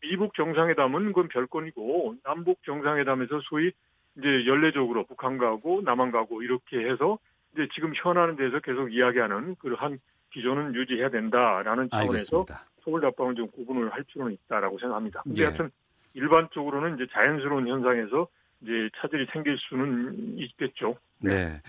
네. 0.00 0.08
미북 0.08 0.34
정상회담은 0.34 1.06
그건 1.06 1.28
별건이고 1.28 2.16
남북 2.24 2.62
정상회담에서 2.64 3.40
소위 3.44 3.70
이제 4.16 4.46
연례적으로 4.46 5.04
북한가 5.04 5.56
고 5.56 5.82
남한가 5.84 6.24
고 6.24 6.42
이렇게 6.42 6.78
해서 6.88 7.18
이제 7.52 7.68
지금 7.74 7.92
현안에 7.94 8.36
대해서 8.36 8.60
계속 8.60 8.92
이야기하는 8.92 9.56
그러한 9.56 9.98
기조는 10.32 10.74
유지해야 10.74 11.10
된다라는 11.10 11.90
차원에서 11.90 12.46
서울 12.82 13.00
답방을 13.00 13.34
좀 13.34 13.48
구분을 13.50 13.92
할 13.92 14.04
필요는 14.04 14.32
있다라고 14.32 14.78
생각합니다. 14.78 15.22
근데 15.22 15.42
예. 15.42 15.46
하여튼 15.46 15.70
일반적으로는 16.14 16.94
이제 16.96 17.06
자연스러운 17.12 17.68
현상에서 17.68 18.26
이제 18.62 18.88
차질이 18.96 19.26
생길 19.32 19.58
수는 19.58 20.38
있겠죠. 20.38 20.96
네. 21.18 21.34
네. 21.34 21.62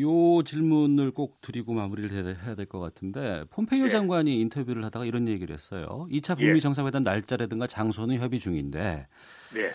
요 0.00 0.42
질문을 0.42 1.12
꼭 1.12 1.40
드리고 1.40 1.72
마무리를 1.72 2.10
해야 2.44 2.54
될 2.54 2.66
것 2.66 2.80
같은데 2.80 3.44
폼페이오 3.50 3.84
네. 3.84 3.90
장관이 3.90 4.40
인터뷰를 4.40 4.84
하다가 4.84 5.04
이런 5.04 5.28
얘기를 5.28 5.54
했어요. 5.54 6.08
2차 6.10 6.36
북미 6.36 6.56
예. 6.56 6.60
정상회담 6.60 7.02
날짜라든가 7.04 7.66
장소는 7.66 8.18
협의 8.18 8.40
중인데 8.40 9.06
네. 9.54 9.70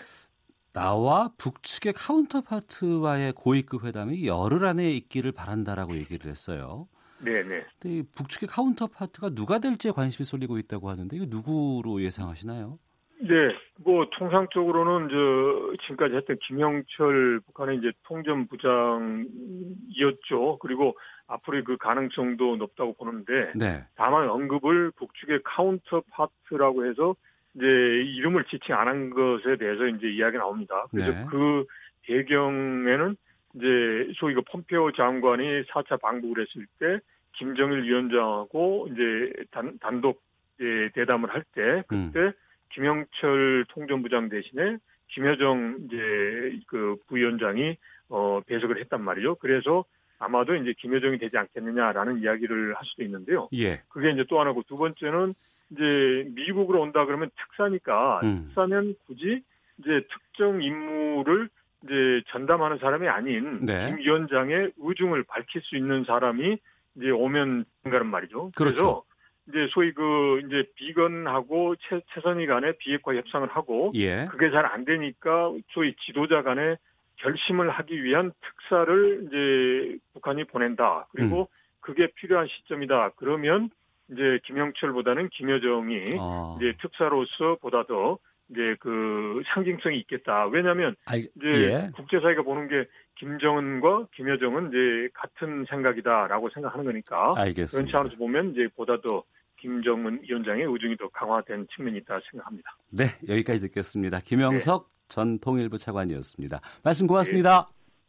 나와 0.72 1.32
북측의 1.38 1.94
카운터파트와의 1.94 3.32
고위급 3.32 3.84
회담이 3.84 4.26
열흘 4.26 4.64
안에 4.66 4.90
있기를 4.92 5.32
바란다라고 5.32 5.96
얘기를 5.96 6.30
했어요. 6.30 6.86
네, 7.18 7.42
네. 7.42 7.64
근데 7.78 8.02
북측의 8.14 8.48
counterpart가 8.48 9.30
누가 9.30 9.58
될지에 9.58 9.90
관심이 9.90 10.24
쏠리고 10.24 10.58
있다고 10.58 10.88
하는데 10.90 11.14
이거 11.16 11.26
누구로 11.28 12.02
예상하시나요? 12.02 12.78
네, 13.22 13.54
뭐 13.84 14.08
통상적으로는 14.10 15.08
저 15.10 15.76
지금까지 15.82 16.16
했던 16.16 16.38
김영철 16.46 17.40
북한의 17.46 17.76
이제 17.78 17.92
통전부장이었죠. 18.04 20.58
그리고 20.60 20.96
앞으로의 21.26 21.64
그 21.64 21.76
가능성도 21.76 22.56
높다고 22.56 22.94
보는데 22.94 23.52
네. 23.54 23.84
다만 23.94 24.28
언급을 24.28 24.92
북측의 24.96 25.40
counterpart라고 25.44 26.86
해서 26.86 27.14
이제 27.54 27.66
이름을 27.66 28.44
지칭 28.44 28.74
안 28.74 28.88
한 28.88 29.10
것에 29.10 29.56
대해서 29.56 29.86
이제 29.86 30.08
이야기 30.08 30.38
나옵니다. 30.38 30.86
그래서 30.90 31.12
네. 31.12 31.26
그 31.30 31.66
배경에는 32.02 33.16
이제 33.54 34.12
소위 34.16 34.34
그 34.34 34.42
폼페오 34.42 34.92
장관이 34.92 35.64
4차 35.64 36.00
방북을 36.00 36.46
했을 36.46 36.66
때 36.78 37.00
김정일 37.34 37.82
위원장하고 37.84 38.88
이제 38.92 39.32
단, 39.50 39.78
단독 39.80 40.22
예, 40.60 40.88
대담을 40.94 41.32
할 41.32 41.42
때 41.54 41.82
그때 41.88 42.18
음. 42.20 42.32
김영철 42.70 43.66
통전부장 43.68 44.28
대신에 44.28 44.78
김여정 45.08 45.78
이제 45.84 46.60
그 46.66 46.96
부위원장이 47.08 47.76
어 48.08 48.40
배석을 48.46 48.80
했단 48.80 49.02
말이죠. 49.02 49.36
그래서 49.36 49.84
아마도 50.18 50.54
이제 50.54 50.74
김여정이 50.78 51.18
되지 51.18 51.36
않겠느냐라는 51.36 52.20
이야기를 52.20 52.74
할 52.74 52.84
수도 52.84 53.02
있는데요. 53.02 53.48
예. 53.54 53.82
그게 53.88 54.10
이제 54.10 54.24
또 54.28 54.40
하나고 54.40 54.62
두 54.68 54.76
번째는 54.76 55.34
이제 55.70 56.28
미국으로 56.34 56.80
온다 56.80 57.06
그러면 57.06 57.30
특사니까 57.36 58.20
음. 58.22 58.44
특사면 58.46 58.94
굳이 59.06 59.42
이제 59.78 60.02
특정 60.10 60.62
임무를 60.62 61.48
이제 61.84 62.22
전담하는 62.28 62.78
사람이 62.78 63.08
아닌 63.08 63.64
네. 63.64 63.88
김 63.88 63.98
위원장의 63.98 64.72
의중을 64.78 65.24
밝힐 65.24 65.62
수 65.62 65.76
있는 65.76 66.04
사람이 66.04 66.58
이제 66.96 67.10
오면 67.10 67.64
된다는 67.82 68.06
말이죠. 68.08 68.48
그렇죠. 68.54 68.74
그래서 68.74 69.02
이제 69.50 69.68
소위 69.72 69.92
그 69.92 70.40
이제 70.46 70.64
비건하고 70.76 71.76
최, 71.76 72.00
최선희 72.14 72.46
간에 72.46 72.72
비핵화 72.78 73.14
협상을 73.14 73.46
하고 73.48 73.92
예. 73.96 74.26
그게 74.30 74.50
잘 74.50 74.64
안 74.64 74.84
되니까 74.84 75.52
소위 75.70 75.94
지도자 75.96 76.42
간에 76.42 76.76
결심을 77.16 77.70
하기 77.70 78.02
위한 78.04 78.32
특사를 78.40 79.26
이제 79.26 79.98
북한이 80.14 80.44
보낸다. 80.44 81.06
그리고 81.12 81.40
음. 81.40 81.46
그게 81.80 82.08
필요한 82.14 82.46
시점이다. 82.46 83.10
그러면 83.16 83.70
이제 84.12 84.38
김영철보다는 84.44 85.28
김여정이 85.30 86.10
아. 86.18 86.56
이제 86.58 86.72
특사로서 86.80 87.56
보다 87.60 87.84
더 87.84 88.18
이제 88.50 88.76
그 88.80 89.42
상징성이 89.46 89.98
있겠다. 90.00 90.46
왜냐하면 90.46 90.96
알, 91.06 91.20
이제 91.20 91.46
예. 91.46 91.90
국제사회가 91.94 92.42
보는 92.42 92.68
게 92.68 92.86
김정은과 93.16 94.06
김여정은 94.14 94.68
이제 94.68 95.08
같은 95.14 95.66
생각이다라고 95.68 96.48
생각하는 96.50 96.84
거니까 96.84 97.34
알겠습니다. 97.36 97.70
그런 97.70 97.86
차원에서 97.90 98.16
보면 98.16 98.52
이제 98.52 98.68
보다 98.76 99.00
더 99.00 99.22
김정은 99.60 100.20
위원장의 100.22 100.64
의중이 100.66 100.96
더 100.96 101.08
강화된 101.08 101.66
측면이 101.74 101.98
있다 101.98 102.18
생각합니다. 102.30 102.76
네, 102.90 103.04
여기까지 103.28 103.60
듣겠습니다. 103.60 104.20
김영석 104.20 104.88
네. 104.88 105.00
전 105.08 105.38
통일부 105.38 105.78
차관이었습니다. 105.78 106.60
말씀 106.82 107.06
고맙습니다. 107.06 107.68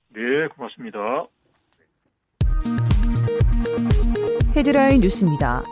네, 0.09 0.21
네 0.21 0.47
고맙습니다. 0.47 1.27
헤드라인 4.55 5.01
뉴스입니다. 5.01 5.63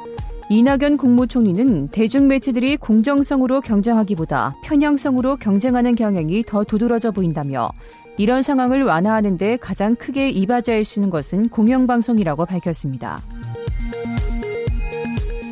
이낙연 0.52 0.98
국무총리는 0.98 1.90
대중매체들이 1.90 2.78
공정성으로 2.78 3.62
경쟁하기보다 3.62 4.56
편향성으로 4.66 5.36
경쟁하는 5.36 5.94
경향이 5.96 6.44
더 6.44 6.64
두드러져 6.64 7.12
보인다며 7.12 7.70
이런 8.18 8.42
상황을 8.42 8.84
완화하는 8.84 9.38
데 9.38 9.58
가장 9.58 9.96
크게 9.96 10.30
이바지할 10.30 10.84
수 10.84 11.00
있는 11.00 11.10
것은 11.10 11.50
공영방송이라고 11.50 12.46
밝혔습니다. 12.46 13.22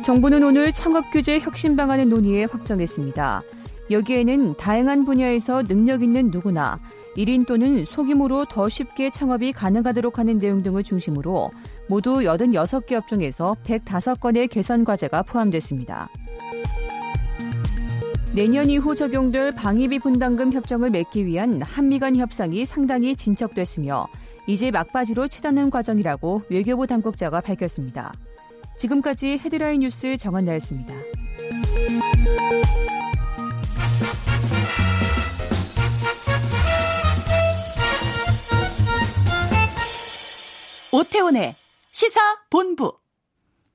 정부는 0.08 0.42
오늘 0.42 0.72
창업 0.72 1.10
규제 1.12 1.38
혁신 1.38 1.76
방안을 1.76 2.08
논의해 2.08 2.46
확정했습니다. 2.50 3.42
여기에는 3.90 4.56
다양한 4.56 5.04
분야에서 5.04 5.62
능력 5.64 6.02
있는 6.02 6.30
누구나 6.30 6.80
1인 7.18 7.46
또는 7.46 7.84
소규모로 7.84 8.46
더 8.46 8.70
쉽게 8.70 9.10
창업이 9.10 9.52
가능하도록 9.52 10.18
하는 10.18 10.38
내용 10.38 10.62
등을 10.62 10.82
중심으로 10.82 11.50
모두 11.90 12.20
86개 12.20 12.94
업종에서 12.94 13.54
105건의 13.64 14.48
개선 14.48 14.82
과제가 14.82 15.24
포함됐습니다. 15.24 16.08
내년 18.32 18.70
이후 18.70 18.96
적용될 18.96 19.52
방위비 19.52 19.98
분담금 19.98 20.54
협정을 20.54 20.88
맺기 20.88 21.26
위한 21.26 21.60
한미 21.60 21.98
간 21.98 22.16
협상이 22.16 22.64
상당히 22.64 23.14
진척됐으며 23.14 24.06
이제 24.46 24.70
막바지로 24.70 25.28
치닫는 25.28 25.68
과정이라고 25.68 26.44
외교부 26.48 26.86
당국자가 26.86 27.42
밝혔습니다. 27.42 28.14
지금까지 28.78 29.38
헤드라인 29.38 29.80
뉴스 29.80 30.16
정한나였습니다. 30.16 30.94
오태훈의 40.92 41.54
시사 41.90 42.20
본부. 42.50 42.98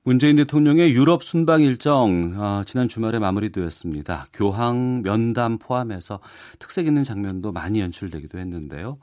문재인 0.06 0.36
대통령의 0.36 0.92
유럽 0.92 1.22
순방 1.24 1.62
일정 1.62 2.34
어, 2.36 2.62
지난 2.66 2.88
주말에 2.88 3.18
마무리되었습니다. 3.18 4.26
교황 4.34 5.02
면담 5.02 5.58
포함해서 5.58 6.20
특색 6.58 6.86
있는 6.86 7.04
장면도 7.04 7.52
많이 7.52 7.80
연출되기도 7.80 8.38
했는데요. 8.38 8.98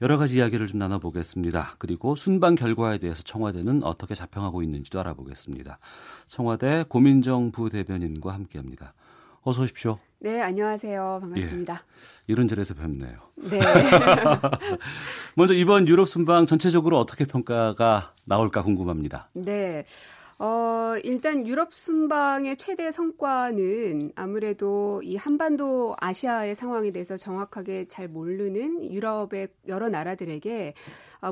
여러 0.00 0.16
가지 0.16 0.36
이야기를 0.36 0.68
좀 0.68 0.78
나눠보겠습니다. 0.78 1.74
그리고 1.78 2.14
순방 2.14 2.54
결과에 2.54 2.98
대해서 2.98 3.22
청와대는 3.22 3.82
어떻게 3.82 4.14
자평하고 4.14 4.62
있는지도 4.62 5.00
알아보겠습니다. 5.00 5.78
청와대 6.26 6.84
고민정 6.88 7.50
부대변인과 7.50 8.32
함께합니다. 8.32 8.94
어서 9.42 9.62
오십시오. 9.62 9.98
네, 10.20 10.40
안녕하세요. 10.40 11.18
반갑습니다. 11.20 11.74
예, 11.74 12.32
이런저에서 12.32 12.74
뵙네요. 12.74 13.18
네. 13.36 13.60
먼저 15.34 15.54
이번 15.54 15.86
유럽 15.88 16.08
순방 16.08 16.46
전체적으로 16.46 16.98
어떻게 16.98 17.24
평가가 17.24 18.14
나올까 18.24 18.62
궁금합니다. 18.62 19.30
네. 19.32 19.84
어, 20.40 20.94
일단 21.02 21.46
유럽 21.48 21.72
순방의 21.72 22.56
최대 22.58 22.92
성과는 22.92 24.12
아무래도 24.14 25.02
이 25.02 25.16
한반도 25.16 25.96
아시아의 25.98 26.54
상황에 26.54 26.92
대해서 26.92 27.16
정확하게 27.16 27.88
잘 27.88 28.06
모르는 28.06 28.92
유럽의 28.92 29.48
여러 29.66 29.88
나라들에게 29.88 30.74
어, 30.74 30.74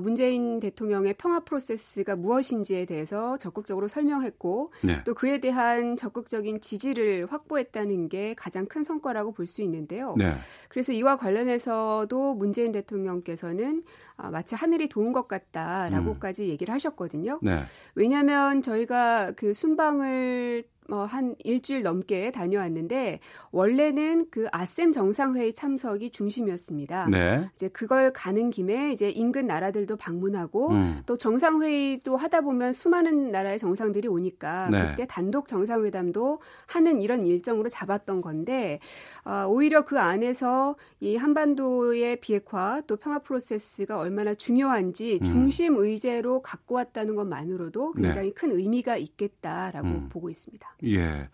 문재인 0.02 0.60
대통령의 0.60 1.14
평화 1.14 1.40
프로세스가 1.40 2.16
무엇인지에 2.16 2.84
대해서 2.84 3.36
적극적으로 3.38 3.88
설명했고 3.88 4.72
네. 4.82 5.02
또 5.04 5.14
그에 5.14 5.38
대한 5.38 5.96
적극적인 5.96 6.60
지지를 6.60 7.26
확보했다는 7.30 8.08
게 8.08 8.34
가장 8.34 8.66
큰 8.66 8.84
성과라고 8.84 9.32
볼 9.32 9.46
수 9.46 9.62
있는데요. 9.62 10.14
네. 10.18 10.32
그래서 10.68 10.92
이와 10.92 11.16
관련해서도 11.16 12.34
문재인 12.34 12.72
대통령께서는 12.72 13.84
아, 14.16 14.30
마치 14.30 14.54
하늘이 14.54 14.88
도운 14.88 15.12
것 15.12 15.28
같다라고까지 15.28 16.44
음. 16.44 16.48
얘기를 16.48 16.74
하셨거든요. 16.74 17.38
네. 17.42 17.62
왜냐하면 17.94 18.62
저희가 18.62 19.32
그 19.36 19.54
순방을 19.54 20.64
뭐한 20.88 21.36
일주일 21.44 21.82
넘게 21.82 22.30
다녀왔는데 22.30 23.20
원래는 23.50 24.26
그 24.30 24.46
아셈 24.52 24.92
정상회의 24.92 25.54
참석이 25.54 26.10
중심이었습니다. 26.10 27.08
네. 27.10 27.48
이제 27.54 27.68
그걸 27.68 28.12
가는 28.12 28.50
김에 28.50 28.92
이제 28.92 29.10
인근 29.10 29.46
나라들도 29.46 29.96
방문하고 29.96 30.70
음. 30.70 31.02
또 31.06 31.16
정상회의도 31.16 32.16
하다 32.16 32.42
보면 32.42 32.72
수많은 32.72 33.30
나라의 33.30 33.58
정상들이 33.58 34.08
오니까 34.08 34.68
네. 34.70 34.90
그때 34.90 35.06
단독 35.06 35.48
정상회담도 35.48 36.40
하는 36.66 37.00
이런 37.00 37.26
일정으로 37.26 37.68
잡았던 37.68 38.20
건데 38.20 38.80
어, 39.24 39.46
오히려 39.48 39.84
그 39.84 39.98
안에서 39.98 40.76
이 41.00 41.16
한반도의 41.16 42.20
비핵화 42.20 42.82
또 42.86 42.96
평화 42.96 43.18
프로세스가 43.18 43.98
얼마나 43.98 44.34
중요한지 44.34 45.18
음. 45.22 45.24
중심 45.24 45.76
의제로 45.76 46.42
갖고 46.42 46.76
왔다는 46.76 47.14
것만으로도 47.14 47.92
굉장히 47.92 48.28
네. 48.28 48.34
큰 48.34 48.52
의미가 48.52 48.96
있겠다라고 48.96 49.88
음. 49.88 50.08
보고 50.08 50.30
있습니다. 50.30 50.75
예. 50.84 51.28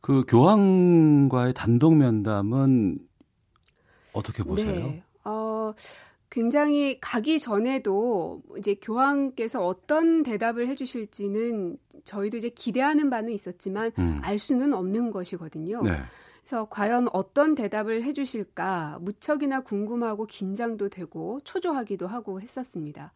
그 0.00 0.24
교황과의 0.26 1.54
단독 1.54 1.96
면담은 1.96 2.98
어떻게 4.12 4.42
보세요? 4.42 4.88
네. 4.88 5.02
어, 5.24 5.72
굉장히 6.30 6.98
가기 7.00 7.38
전에도 7.38 8.42
이제 8.56 8.76
교황께서 8.80 9.64
어떤 9.64 10.22
대답을 10.22 10.68
해주실지는 10.68 11.76
저희도 12.04 12.36
이제 12.36 12.48
기대하는 12.48 13.10
바는 13.10 13.32
있었지만 13.32 13.92
음. 13.98 14.20
알 14.22 14.38
수는 14.38 14.72
없는 14.72 15.10
것이거든요. 15.10 15.82
네. 15.82 15.98
그래서 16.40 16.66
과연 16.70 17.08
어떤 17.12 17.54
대답을 17.54 18.02
해주실까 18.04 18.98
무척이나 19.02 19.60
궁금하고 19.60 20.26
긴장도 20.26 20.88
되고 20.88 21.40
초조하기도 21.44 22.06
하고 22.06 22.40
했었습니다. 22.40 23.12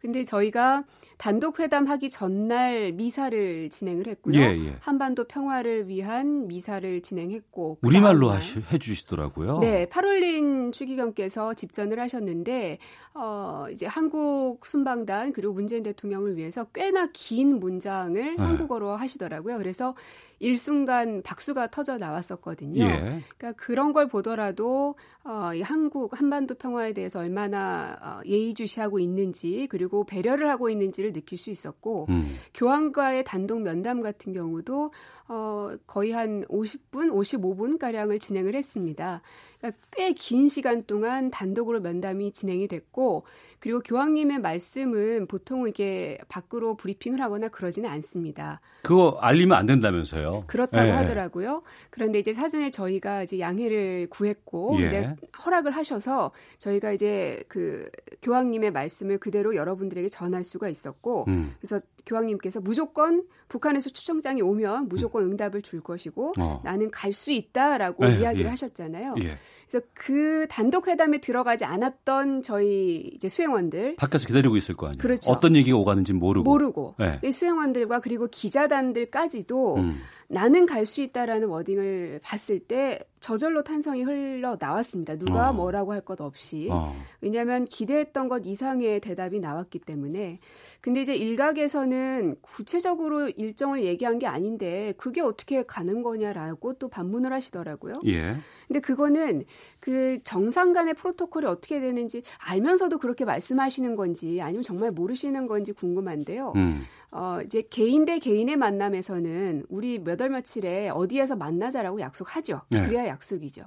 근데 0.00 0.22
저희가 0.22 0.84
단독 1.18 1.58
회담하기 1.58 2.10
전날 2.10 2.92
미사를 2.92 3.68
진행을 3.70 4.06
했고요. 4.06 4.40
예, 4.40 4.66
예. 4.66 4.76
한반도 4.80 5.24
평화를 5.24 5.88
위한 5.88 6.46
미사를 6.46 7.02
진행했고 7.02 7.78
우리말로 7.82 8.30
하시, 8.30 8.60
해주시더라고요. 8.72 9.58
네, 9.58 9.88
파롤린 9.88 10.70
추기경께서 10.70 11.54
집전을 11.54 11.98
하셨는데 11.98 12.78
어, 13.14 13.66
이제 13.72 13.84
한국 13.86 14.64
순방단 14.64 15.32
그리고 15.32 15.52
문재인 15.52 15.82
대통령을 15.82 16.36
위해서 16.36 16.64
꽤나 16.66 17.08
긴 17.12 17.58
문장을 17.58 18.36
네. 18.36 18.42
한국어로 18.42 18.90
하시더라고요. 18.96 19.58
그래서 19.58 19.96
일순간 20.40 21.22
박수가 21.22 21.72
터져 21.72 21.98
나왔었거든요. 21.98 22.84
예. 22.84 23.20
그러니까 23.36 23.52
그런 23.56 23.92
걸 23.92 24.06
보더라도 24.06 24.94
어, 25.24 25.52
이 25.52 25.62
한국 25.62 26.18
한반도 26.18 26.54
평화에 26.54 26.92
대해서 26.92 27.18
얼마나 27.18 27.98
어, 28.00 28.20
예의주시하고 28.24 29.00
있는지 29.00 29.66
그리고 29.68 30.04
배려를 30.04 30.48
하고 30.48 30.70
있는지를 30.70 31.07
느낄 31.12 31.38
수 31.38 31.50
있었고 31.50 32.06
음. 32.08 32.24
교황과의 32.54 33.24
단독 33.24 33.62
면담 33.62 34.00
같은 34.00 34.32
경우도 34.32 34.92
어, 35.28 35.76
거의 35.86 36.12
한 36.12 36.42
50분, 36.44 37.12
55분 37.12 37.78
가량을 37.78 38.18
진행을 38.18 38.54
했습니다. 38.54 39.20
그러니까 39.58 39.80
꽤 39.90 40.12
긴 40.14 40.48
시간 40.48 40.84
동안 40.84 41.30
단독으로 41.30 41.80
면담이 41.80 42.32
진행이 42.32 42.68
됐고 42.68 43.24
그리고 43.60 43.80
교황님의 43.80 44.38
말씀은 44.38 45.26
보통 45.26 45.66
이게 45.68 46.18
밖으로 46.28 46.76
브리핑을 46.76 47.20
하거나 47.20 47.48
그러지는 47.48 47.90
않습니다. 47.90 48.60
그거 48.82 49.18
알리면 49.20 49.58
안 49.58 49.66
된다면서요? 49.66 50.44
그렇다고 50.46 50.84
네. 50.86 50.90
하더라고요. 50.92 51.62
그런데 51.90 52.20
이제 52.20 52.32
사전에 52.32 52.70
저희가 52.70 53.24
이제 53.24 53.38
양해를 53.40 54.06
구했고 54.10 54.76
예. 54.80 55.14
허락을 55.44 55.72
하셔서 55.72 56.30
저희가 56.58 56.92
이제 56.92 57.42
그 57.48 57.90
교황님의 58.22 58.70
말씀을 58.70 59.18
그대로 59.18 59.56
여러분들에게 59.56 60.08
전할 60.08 60.44
수가 60.44 60.68
있었고 60.68 61.24
음. 61.28 61.54
그래서 61.60 61.80
교황님께서 62.06 62.60
무조건 62.60 63.24
북한에서 63.48 63.90
추청장이 63.90 64.42
오면 64.42 64.88
무조건 64.88 65.24
응답을 65.24 65.62
줄 65.62 65.80
것이고 65.80 66.34
어. 66.38 66.60
나는 66.64 66.90
갈 66.90 67.12
수 67.12 67.32
있다라고 67.32 68.04
에, 68.04 68.08
네, 68.10 68.20
이야기를 68.20 68.44
예. 68.46 68.50
하셨잖아요. 68.50 69.14
예. 69.18 69.36
그래서 69.68 69.84
그 69.92 70.46
단독 70.48 70.86
회담에 70.86 71.18
들어가지 71.18 71.64
않았던 71.64 72.42
저희 72.42 73.10
이제 73.14 73.28
수행원들 73.28 73.96
밖에서 73.96 74.26
기다리고 74.26 74.56
있을 74.56 74.76
거 74.76 74.86
아니에요. 74.86 75.02
그렇죠. 75.02 75.30
어떤 75.30 75.56
얘기가 75.56 75.76
오가는지 75.76 76.12
모르고 76.12 76.44
모르고 76.48 76.94
네. 76.98 77.30
수행원들과 77.30 78.00
그리고 78.00 78.28
기자단들까지도 78.28 79.76
음. 79.76 80.00
나는 80.30 80.66
갈 80.66 80.84
수 80.84 81.00
있다라는 81.02 81.48
워딩을 81.48 82.20
봤을 82.22 82.60
때 82.60 83.00
저절로 83.20 83.62
탄성이 83.62 84.02
흘러 84.04 84.56
나왔습니다. 84.60 85.16
누가 85.16 85.50
어. 85.50 85.52
뭐라고 85.52 85.92
할 85.92 86.02
것 86.02 86.20
없이. 86.20 86.68
어. 86.70 86.94
왜냐하면 87.20 87.64
기대했던 87.64 88.28
것 88.28 88.42
이상의 88.46 89.00
대답이 89.00 89.40
나왔기 89.40 89.80
때문에. 89.80 90.38
근데 90.80 91.00
이제 91.00 91.16
일각에서는 91.16 92.36
구체적으로 92.40 93.28
일정을 93.30 93.84
얘기한 93.84 94.18
게 94.18 94.26
아닌데 94.26 94.94
그게 94.96 95.20
어떻게 95.20 95.64
가는 95.64 96.02
거냐라고 96.02 96.74
또 96.74 96.88
반문을 96.88 97.32
하시더라고요. 97.32 98.00
예. 98.06 98.36
근데 98.68 98.80
그거는 98.80 99.44
그 99.80 100.18
정상 100.24 100.72
간의 100.72 100.94
프로토콜이 100.94 101.46
어떻게 101.46 101.80
되는지 101.80 102.22
알면서도 102.38 102.98
그렇게 102.98 103.24
말씀하시는 103.24 103.96
건지 103.96 104.40
아니면 104.40 104.62
정말 104.62 104.90
모르시는 104.92 105.46
건지 105.48 105.72
궁금한데요. 105.72 106.52
음. 106.56 106.82
어, 107.10 107.38
이제 107.44 107.62
개인 107.62 108.04
대 108.04 108.18
개인의 108.18 108.56
만남에서는 108.56 109.66
우리 109.68 109.98
몇 109.98 110.20
월 110.20 110.30
며칠에 110.30 110.90
어디에서 110.90 111.36
만나자라고 111.36 112.00
약속하죠. 112.00 112.62
네. 112.70 112.84
그래야 112.86 113.06
약속이죠. 113.06 113.62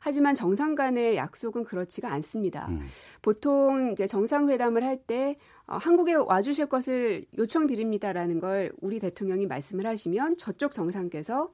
하지만 0.00 0.34
정상 0.36 0.74
간의 0.76 1.16
약속은 1.16 1.64
그렇지가 1.64 2.10
않습니다. 2.12 2.68
음. 2.68 2.86
보통 3.20 3.90
이제 3.92 4.06
정상회담을 4.06 4.84
할때 4.84 5.36
어, 5.66 5.76
한국에 5.76 6.14
와주실 6.14 6.66
것을 6.66 7.24
요청드립니다라는 7.36 8.40
걸 8.40 8.72
우리 8.80 9.00
대통령이 9.00 9.46
말씀을 9.46 9.86
하시면 9.86 10.36
저쪽 10.38 10.72
정상께서 10.72 11.50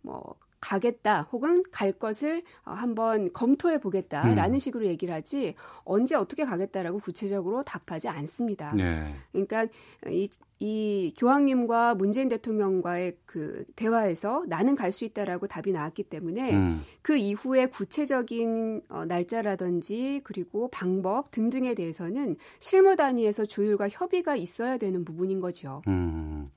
뭐 0.00 0.36
가겠다 0.60 1.22
혹은 1.32 1.62
갈 1.70 1.92
것을 1.92 2.42
어, 2.64 2.72
한번 2.72 3.32
검토해 3.32 3.78
보겠다라는 3.78 4.54
음. 4.54 4.58
식으로 4.58 4.86
얘기를 4.86 5.14
하지 5.14 5.54
언제 5.84 6.14
어떻게 6.16 6.44
가겠다라고 6.44 6.98
구체적으로 6.98 7.62
답하지 7.62 8.08
않습니다. 8.08 8.74
네. 8.74 9.14
그러니까 9.32 9.66
이, 10.08 10.28
이 10.58 11.14
교황님과 11.16 11.94
문재인 11.94 12.28
대통령과의 12.28 13.12
그 13.24 13.64
대화에서 13.76 14.44
나는 14.48 14.74
갈 14.74 14.88
수 14.98 15.04
있다라고 15.04 15.46
답이 15.46 15.70
나왔기 15.72 16.04
때문에 16.04 16.54
음. 16.54 16.80
그 17.02 17.16
이후에 17.16 17.66
구체적인 17.66 18.82
어, 18.88 19.04
날짜라든지 19.04 20.22
그리고 20.24 20.68
방법 20.70 21.30
등등에 21.30 21.74
대해서는 21.74 22.36
실무 22.58 22.96
단위에서 22.96 23.46
조율과 23.46 23.88
협의가 23.90 24.34
있어야 24.34 24.78
되는 24.78 25.04
부분인 25.04 25.40
거죠. 25.40 25.82
음. 25.88 26.50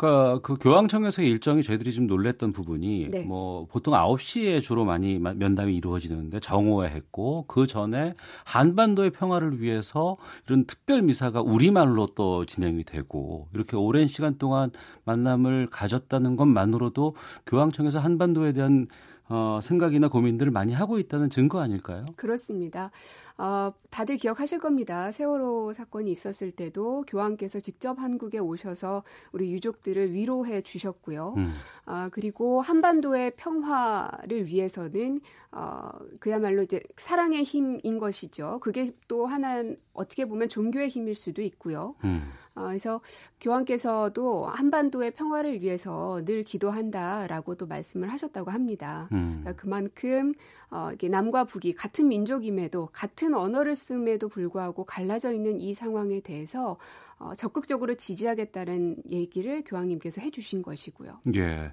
그러니까 0.00 0.40
그 0.42 0.56
교황청에서의 0.56 1.28
일정이 1.28 1.62
저희들이 1.62 1.92
좀 1.92 2.06
놀랬던 2.06 2.52
부분이 2.52 3.08
네. 3.10 3.22
뭐 3.22 3.66
보통 3.66 3.92
9시에 3.92 4.62
주로 4.62 4.86
많이 4.86 5.18
마- 5.18 5.34
면담이 5.34 5.76
이루어지는데 5.76 6.40
정오에 6.40 6.88
했고 6.88 7.44
그 7.46 7.66
전에 7.66 8.14
한반도의 8.46 9.10
평화를 9.10 9.60
위해서 9.60 10.16
이런 10.46 10.64
특별 10.64 11.02
미사가 11.02 11.42
우리말로 11.42 12.06
또 12.14 12.46
진행이 12.46 12.84
되고 12.84 13.48
이렇게 13.52 13.76
오랜 13.76 14.08
시간 14.08 14.38
동안 14.38 14.70
만남을 15.04 15.68
가졌다는 15.70 16.36
것만으로도 16.36 17.14
교황청에서 17.44 17.98
한반도에 17.98 18.52
대한 18.52 18.86
어, 19.30 19.60
생각이나 19.62 20.08
고민들을 20.08 20.50
많이 20.50 20.72
하고 20.72 20.98
있다는 20.98 21.30
증거 21.30 21.60
아닐까요? 21.60 22.04
그렇습니다. 22.16 22.90
어, 23.38 23.72
다들 23.88 24.16
기억하실 24.16 24.58
겁니다. 24.58 25.12
세월호 25.12 25.72
사건이 25.72 26.10
있었을 26.10 26.50
때도 26.50 27.04
교황께서 27.06 27.60
직접 27.60 27.98
한국에 28.00 28.38
오셔서 28.38 29.04
우리 29.32 29.52
유족들을 29.52 30.12
위로해 30.12 30.62
주셨고요. 30.62 31.34
음. 31.36 31.52
아, 31.86 32.10
그리고 32.12 32.60
한반도의 32.60 33.36
평화를 33.36 34.46
위해서는 34.46 35.20
어, 35.52 35.90
그야말로 36.18 36.62
이제 36.62 36.82
사랑의 36.96 37.44
힘인 37.44 37.98
것이죠. 37.98 38.58
그게 38.60 38.92
또 39.06 39.26
하나 39.26 39.62
어떻게 39.94 40.24
보면 40.24 40.48
종교의 40.48 40.88
힘일 40.88 41.14
수도 41.14 41.40
있고요. 41.40 41.94
음. 42.04 42.32
어, 42.54 42.66
그래서 42.66 43.00
교황께서도 43.40 44.46
한반도의 44.46 45.12
평화를 45.12 45.60
위해서 45.60 46.22
늘 46.24 46.44
기도한다라고도 46.44 47.66
말씀을 47.66 48.10
하셨다고 48.10 48.50
합니다. 48.50 49.08
음. 49.12 49.40
그러니까 49.40 49.60
그만큼 49.60 50.34
어, 50.70 50.90
이게 50.92 51.08
남과 51.08 51.44
북이 51.44 51.74
같은 51.74 52.08
민족임에도 52.08 52.88
같은 52.92 53.34
언어를 53.34 53.74
쓰임에도 53.74 54.28
불구하고 54.28 54.84
갈라져 54.84 55.32
있는 55.32 55.60
이 55.60 55.74
상황에 55.74 56.20
대해서 56.20 56.76
어, 57.20 57.34
적극적으로 57.34 57.94
지지하겠다는 57.94 58.96
얘기를 59.10 59.62
교황님께서 59.64 60.22
해주신 60.22 60.62
것이고요. 60.62 61.20
예. 61.36 61.72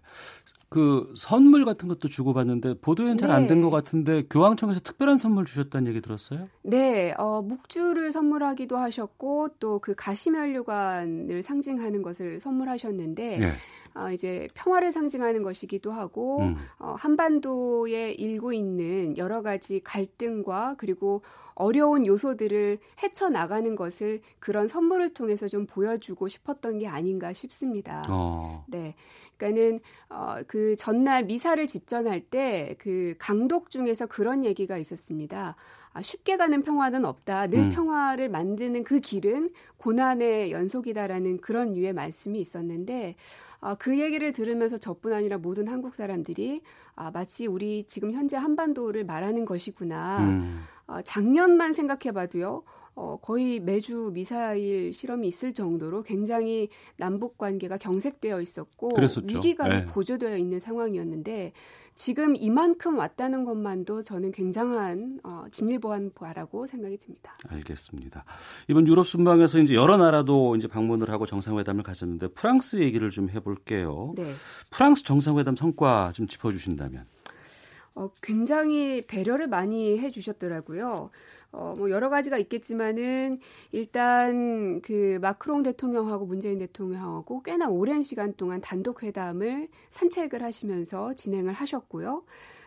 그 0.69 1.13
선물 1.15 1.63
같은 1.63 1.87
것도 1.87 2.09
주고받는데 2.09 2.79
보도엔 2.81 3.17
잘 3.17 3.31
안된 3.31 3.59
네. 3.59 3.63
것 3.63 3.69
같은데 3.69 4.23
교황청에서 4.29 4.81
특별한 4.81 5.17
선물 5.17 5.45
주셨다는 5.45 5.87
얘기 5.87 6.01
들었어요? 6.01 6.43
네, 6.63 7.13
어, 7.17 7.41
묵주를 7.41 8.11
선물하기도 8.11 8.77
하셨고 8.77 9.49
또 9.59 9.77
그 9.87 9.95
가시면류관을 9.95 11.43
상징하는 11.43 12.01
것을 12.01 12.41
선물하셨는데 12.41 13.41
예. 13.41 13.53
어, 13.95 14.11
이제 14.11 14.47
평화를 14.53 14.91
상징하는 14.91 15.43
것이기도 15.43 15.91
하고 15.91 16.41
음. 16.41 16.57
어, 16.77 16.95
한반도에 16.97 18.11
일고 18.11 18.51
있는 18.51 19.17
여러 19.17 19.41
가지 19.41 19.79
갈등과 19.81 20.75
그리고 20.77 21.21
어려운 21.59 22.05
요소들을 22.05 22.79
헤쳐나가는 23.01 23.75
것을 23.75 24.21
그런 24.39 24.67
선물을 24.67 25.13
통해서 25.13 25.47
좀 25.47 25.65
보여주고 25.65 26.27
싶었던 26.27 26.79
게 26.79 26.87
아닌가 26.87 27.33
싶습니다. 27.33 28.03
어. 28.09 28.63
네. 28.67 28.95
그러니까는 29.37 29.79
어, 30.09 30.37
그 30.47 30.75
전날 30.75 31.25
미사를 31.25 31.65
집전할 31.67 32.21
때 32.21 32.77
그 32.79 33.15
강독 33.17 33.69
중에서 33.69 34.07
그런 34.07 34.43
얘기가 34.43 34.77
있었습니다. 34.77 35.55
아, 35.93 36.01
쉽게 36.01 36.37
가는 36.37 36.61
평화는 36.61 37.05
없다. 37.05 37.47
늘 37.47 37.59
음. 37.59 37.69
평화를 37.71 38.29
만드는 38.29 38.83
그 38.83 38.99
길은 38.99 39.51
고난의 39.77 40.51
연속이다라는 40.51 41.41
그런 41.41 41.73
류의 41.73 41.93
말씀이 41.93 42.39
있었는데 42.39 43.15
아, 43.59 43.75
그 43.75 43.99
얘기를 43.99 44.31
들으면서 44.31 44.77
저뿐 44.77 45.13
아니라 45.13 45.37
모든 45.37 45.67
한국 45.67 45.95
사람들이 45.95 46.61
아, 46.95 47.11
마치 47.11 47.47
우리 47.47 47.83
지금 47.85 48.11
현재 48.11 48.37
한반도를 48.37 49.05
말하는 49.05 49.45
것이구나. 49.45 50.19
음. 50.19 50.63
어, 50.87 51.01
작년만 51.03 51.73
생각해봐도요. 51.73 52.63
어, 52.95 53.19
거의 53.21 53.59
매주 53.59 54.09
미사일 54.11 54.91
실험이 54.91 55.27
있을 55.27 55.53
정도로 55.53 56.01
굉장히 56.01 56.69
남북 56.95 57.37
관계가 57.37 57.77
경색되어 57.77 58.41
있었고 58.41 58.89
그랬었죠. 58.89 59.27
위기감이 59.27 59.69
네. 59.69 59.85
고조되어 59.85 60.35
있는 60.35 60.59
상황이었는데 60.59 61.53
지금 61.93 62.35
이만큼 62.35 62.97
왔다는 62.97 63.43
것만도 63.43 64.01
저는 64.01 64.31
굉장한 64.31 65.19
어, 65.23 65.45
진일보한 65.51 66.11
바라고 66.15 66.65
생각이 66.65 66.97
듭니다. 66.97 67.37
알겠습니다. 67.47 68.23
이번 68.67 68.87
유럽 68.87 69.05
순방에서 69.05 69.59
이제 69.59 69.75
여러 69.75 69.97
나라도 69.97 70.55
이제 70.55 70.67
방문을 70.67 71.11
하고 71.11 71.27
정상회담을 71.27 71.83
가졌는데 71.83 72.29
프랑스 72.29 72.77
얘기를 72.77 73.11
좀 73.11 73.29
해볼게요. 73.29 74.13
네. 74.15 74.31
프랑스 74.71 75.03
정상회담 75.03 75.55
성과 75.55 76.11
좀 76.13 76.27
짚어주신다면. 76.27 77.05
어, 77.97 78.11
굉장히 78.21 79.07
배려를 79.07 79.47
많이 79.47 79.97
해주셨더라고요. 79.97 81.09
어, 81.51 81.73
뭐 81.77 81.89
여러 81.89 82.09
가지가 82.09 82.37
있겠지만은 82.37 83.39
일단 83.71 84.81
그 84.83 85.17
마크롱 85.19 85.63
대통령하고 85.63 86.27
문재인 86.27 86.59
대통령하고 86.59 87.41
꽤나 87.41 87.67
오랜 87.67 88.03
시간 88.03 88.33
동안 88.35 88.61
단독 88.61 89.01
회담을 89.01 89.69
산책을 89.89 90.43
하시면서 90.43 91.15
진행을 91.15 91.53
하셨고요. 91.53 92.23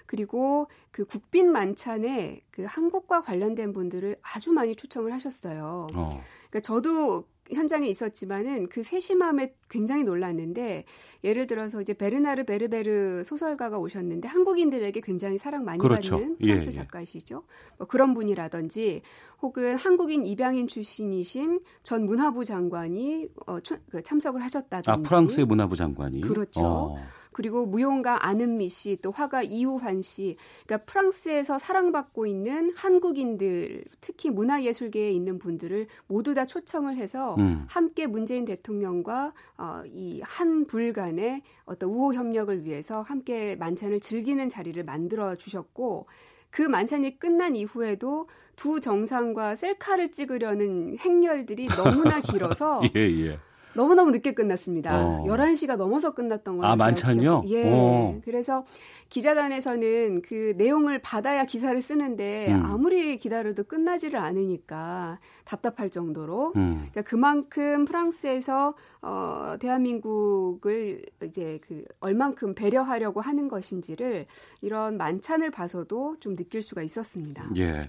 그리고 0.06 0.66
그 0.90 1.04
국빈 1.04 1.52
만찬에 1.52 2.40
그 2.50 2.64
한국과 2.64 3.20
관련된 3.20 3.72
분들을 3.72 4.16
아주 4.22 4.50
많이 4.50 4.74
초청을 4.74 5.12
하셨어요. 5.12 5.86
어. 5.94 6.24
그러니까 6.48 6.60
저도 6.60 7.24
현장에 7.52 7.86
있었지만은 7.88 8.68
그 8.68 8.82
세심함에 8.82 9.54
굉장히 9.68 10.04
놀랐는데 10.04 10.84
예를 11.24 11.46
들어서 11.46 11.80
이제 11.80 11.92
베르나르 11.94 12.44
베르베르 12.44 13.24
소설가가 13.24 13.78
오셨는데 13.78 14.28
한국인들에게 14.28 15.00
굉장히 15.00 15.38
사랑 15.38 15.64
많이 15.64 15.78
그렇죠. 15.78 16.16
받는 16.16 16.36
예, 16.40 16.46
프랑스 16.46 16.68
예. 16.68 16.70
작가시죠. 16.72 17.42
뭐 17.78 17.86
그런 17.86 18.14
분이라든지 18.14 19.02
혹은 19.42 19.76
한국인 19.76 20.26
입양인 20.26 20.68
출신이신 20.68 21.60
전 21.82 22.04
문화부 22.04 22.44
장관이 22.44 23.28
어, 23.46 23.60
초- 23.60 23.76
그 23.90 24.02
참석을 24.02 24.42
하셨다든지 24.42 24.90
아 24.90 24.96
프랑스의 24.96 25.46
문화부 25.46 25.76
장관이. 25.76 26.20
그렇죠. 26.22 26.60
어. 26.64 26.96
그리고 27.32 27.66
무용가 27.66 28.26
안은미 28.26 28.68
씨, 28.68 28.98
또 29.02 29.10
화가 29.10 29.42
이우환 29.42 30.02
씨, 30.02 30.36
그러니까 30.66 30.84
프랑스에서 30.86 31.58
사랑받고 31.58 32.26
있는 32.26 32.72
한국인들, 32.74 33.84
특히 34.00 34.30
문화예술계에 34.30 35.10
있는 35.10 35.38
분들을 35.38 35.86
모두 36.06 36.34
다 36.34 36.44
초청을 36.46 36.96
해서 36.96 37.36
음. 37.38 37.64
함께 37.68 38.06
문재인 38.06 38.44
대통령과 38.44 39.32
어, 39.58 39.82
이 39.86 40.20
한불 40.22 40.92
간의 40.92 41.42
어떤 41.64 41.90
우호 41.90 42.14
협력을 42.14 42.64
위해서 42.64 43.02
함께 43.02 43.56
만찬을 43.56 44.00
즐기는 44.00 44.48
자리를 44.48 44.82
만들어 44.84 45.36
주셨고 45.36 46.06
그 46.50 46.62
만찬이 46.62 47.18
끝난 47.18 47.54
이후에도 47.54 48.28
두 48.56 48.80
정상과 48.80 49.54
셀카를 49.54 50.10
찍으려는 50.10 50.98
행렬들이 50.98 51.68
너무나 51.68 52.20
길어서 52.20 52.82
예 52.96 53.00
예. 53.00 53.38
너무너무 53.74 54.10
늦게 54.10 54.32
끝났습니다. 54.34 54.98
어. 55.04 55.24
11시가 55.26 55.76
넘어서 55.76 56.12
끝났던 56.14 56.56
걸로 56.56 56.66
아, 56.68 56.72
제가 56.76 56.84
만찬이요? 56.84 57.40
기억- 57.42 57.50
예. 57.50 57.70
어. 57.72 58.20
그래서 58.24 58.64
기자단에서는 59.10 60.22
그 60.22 60.54
내용을 60.56 61.00
받아야 61.00 61.44
기사를 61.44 61.80
쓰는데 61.80 62.52
음. 62.52 62.64
아무리 62.64 63.18
기다려도 63.18 63.64
끝나지를 63.64 64.18
않으니까 64.18 65.18
답답할 65.44 65.90
정도로 65.90 66.52
음. 66.56 66.86
그러니까 66.90 67.02
그만큼 67.02 67.84
프랑스에서 67.84 68.74
어 69.02 69.56
대한민국을 69.60 71.02
이제 71.24 71.58
그 71.66 71.84
얼만큼 72.00 72.54
배려하려고 72.54 73.20
하는 73.20 73.48
것인지를 73.48 74.26
이런 74.60 74.96
만찬을 74.96 75.50
봐서도 75.50 76.16
좀 76.20 76.36
느낄 76.36 76.62
수가 76.62 76.82
있었습니다. 76.82 77.48
예. 77.58 77.82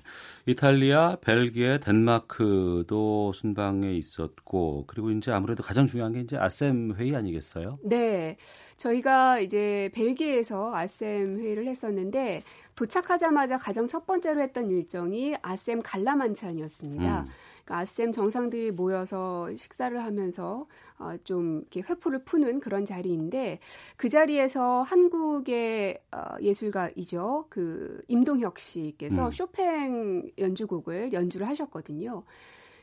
이탈리아, 0.45 1.17
벨기에, 1.21 1.79
덴마크도 1.79 3.31
순방에 3.33 3.93
있었고 3.93 4.85
그리고 4.87 5.11
이제 5.11 5.31
아무래도 5.31 5.63
가장 5.71 5.87
중요한 5.87 6.11
게 6.11 6.19
이제 6.19 6.35
아셈 6.35 6.95
회의 6.97 7.15
아니겠어요? 7.15 7.77
네. 7.81 8.35
저희가 8.75 9.39
이제 9.39 9.89
벨기에에서 9.93 10.75
아셈 10.75 11.39
회의를 11.39 11.65
했었는데 11.65 12.43
도착하자마자 12.75 13.57
가장 13.57 13.87
첫 13.87 14.05
번째로 14.05 14.41
했던 14.41 14.69
일정이 14.69 15.33
아셈 15.41 15.81
갈라 15.81 16.17
만찬이었습니다. 16.17 17.21
음. 17.21 17.25
그러니까 17.63 17.77
아셈 17.77 18.11
정상들이 18.11 18.71
모여서 18.71 19.47
식사를 19.55 19.97
하면서 20.03 20.67
어, 20.99 21.13
좀 21.23 21.61
이렇게 21.61 21.89
회포를 21.89 22.25
푸는 22.25 22.59
그런 22.59 22.83
자리인데 22.83 23.59
그 23.95 24.09
자리에서 24.09 24.81
한국의 24.81 26.01
어, 26.11 26.35
예술가이죠. 26.41 27.45
그 27.47 28.01
임동혁 28.09 28.59
씨께서 28.59 29.27
음. 29.27 29.31
쇼팽 29.31 30.31
연주곡을 30.37 31.13
연주를 31.13 31.47
하셨거든요. 31.47 32.25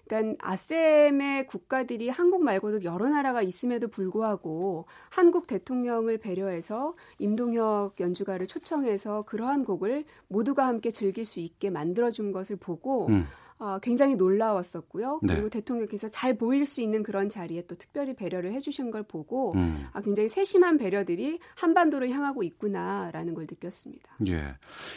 그러니까 0.09 0.37
아셈의 0.41 1.47
국가들이 1.47 2.09
한국 2.09 2.43
말고도 2.43 2.85
여러 2.85 3.09
나라가 3.09 3.43
있음에도 3.43 3.89
불구하고 3.89 4.87
한국 5.11 5.47
대통령을 5.47 6.19
배려해서 6.19 6.95
임동혁 7.19 8.01
연주가를 8.01 8.47
초청해서 8.47 9.23
그러한 9.23 9.65
곡을 9.65 10.05
모두가 10.29 10.67
함께 10.67 10.91
즐길 10.91 11.25
수 11.25 11.41
있게 11.41 11.71
만들어준 11.71 12.33
것을 12.33 12.57
보고 12.57 13.07
음. 13.09 13.27
어, 13.59 13.79
굉장히 13.83 14.15
놀라웠었고요. 14.15 15.21
네. 15.23 15.35
그리고 15.35 15.49
대통령께서 15.49 16.09
잘 16.09 16.37
보일 16.37 16.65
수 16.65 16.81
있는 16.81 17.03
그런 17.03 17.29
자리에 17.29 17.63
또 17.67 17.75
특별히 17.75 18.15
배려를 18.15 18.53
해주신 18.53 18.91
걸 18.91 19.03
보고 19.03 19.53
음. 19.55 19.87
아, 19.93 20.01
굉장히 20.01 20.29
세심한 20.29 20.79
배려들이 20.79 21.41
한반도를 21.57 22.11
향하고 22.11 22.43
있구나라는 22.45 23.35
걸 23.35 23.47
느꼈습니다. 23.51 24.17
예, 24.29 24.55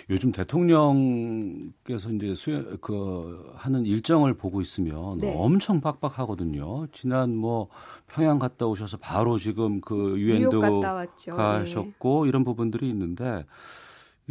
요즘 0.10 0.32
대통령께서 0.32 2.10
이제 2.12 2.36
수행 2.36 2.78
그 2.82 3.52
하는 3.56 3.86
일정을 3.86 4.36
보고 4.36 4.62
있으면 4.62 5.18
네. 5.18 5.34
엄청 5.36 5.82
빡빡하거든요. 5.82 6.88
지난 6.92 7.36
뭐 7.36 7.70
평양 8.08 8.38
갔다 8.38 8.68
오셔서 8.68 8.98
바로 8.98 9.40
지금 9.40 9.82
그 9.82 10.20
유엔도 10.20 10.82
가셨고 11.26 12.24
네. 12.24 12.30
이런 12.30 12.44
부분들이 12.44 12.88
있는데. 12.90 13.46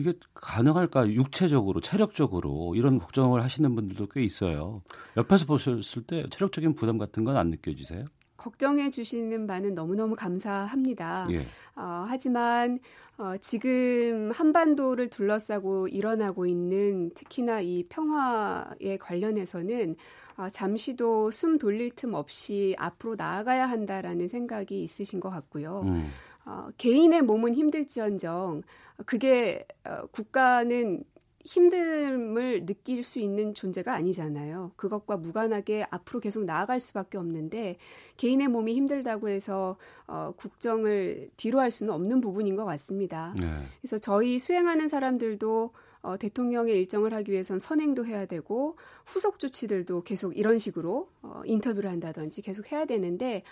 이게 0.00 0.14
가능할까 0.34 1.10
육체적으로 1.12 1.80
체력적으로 1.80 2.74
이런 2.74 2.98
걱정을 2.98 3.42
하시는 3.42 3.74
분들도 3.74 4.06
꽤 4.08 4.22
있어요. 4.22 4.82
옆에서 5.16 5.46
보셨을 5.46 6.02
때 6.04 6.26
체력적인 6.30 6.74
부담 6.74 6.98
같은 6.98 7.24
건 7.24 7.36
안 7.36 7.50
느껴지세요? 7.50 8.04
걱정해 8.36 8.88
주시는 8.90 9.46
바는 9.46 9.74
너무너무 9.74 10.16
감사합니다. 10.16 11.28
예. 11.30 11.40
어, 11.76 12.06
하지만 12.08 12.78
어, 13.18 13.34
지금 13.38 14.30
한반도를 14.32 15.10
둘러싸고 15.10 15.88
일어나고 15.88 16.46
있는 16.46 17.10
특히나 17.14 17.60
이 17.60 17.84
평화에 17.90 18.96
관련해서는 18.98 19.94
어, 20.38 20.48
잠시도 20.48 21.30
숨 21.30 21.58
돌릴 21.58 21.90
틈 21.90 22.14
없이 22.14 22.74
앞으로 22.78 23.14
나아가야 23.16 23.66
한다라는 23.66 24.28
생각이 24.28 24.82
있으신 24.82 25.20
것 25.20 25.28
같고요. 25.28 25.82
음. 25.84 26.06
어, 26.46 26.68
개인의 26.78 27.20
몸은 27.22 27.54
힘들지언정 27.54 28.62
그게 29.06 29.66
어, 29.84 30.06
국가는 30.06 31.04
힘듦을 31.44 32.66
느낄 32.66 33.02
수 33.02 33.18
있는 33.18 33.54
존재가 33.54 33.94
아니잖아요. 33.94 34.72
그것과 34.76 35.16
무관하게 35.16 35.86
앞으로 35.90 36.20
계속 36.20 36.44
나아갈 36.44 36.80
수밖에 36.80 37.16
없는데 37.16 37.78
개인의 38.18 38.48
몸이 38.48 38.74
힘들다고 38.74 39.28
해서 39.28 39.76
어, 40.06 40.32
국정을 40.36 41.30
뒤로 41.36 41.60
할 41.60 41.70
수는 41.70 41.92
없는 41.94 42.20
부분인 42.20 42.56
것 42.56 42.64
같습니다. 42.64 43.34
네. 43.38 43.46
그래서 43.80 43.98
저희 43.98 44.38
수행하는 44.38 44.88
사람들도 44.88 45.72
어, 46.02 46.16
대통령의 46.16 46.76
일정을 46.76 47.12
하기 47.14 47.32
위해선 47.32 47.58
선행도 47.58 48.06
해야 48.06 48.26
되고 48.26 48.76
후속 49.06 49.38
조치들도 49.38 50.02
계속 50.02 50.36
이런 50.36 50.58
식으로 50.58 51.08
어, 51.22 51.42
인터뷰를 51.44 51.90
한다든지 51.90 52.42
계속 52.42 52.70
해야 52.72 52.84
되는데 52.84 53.42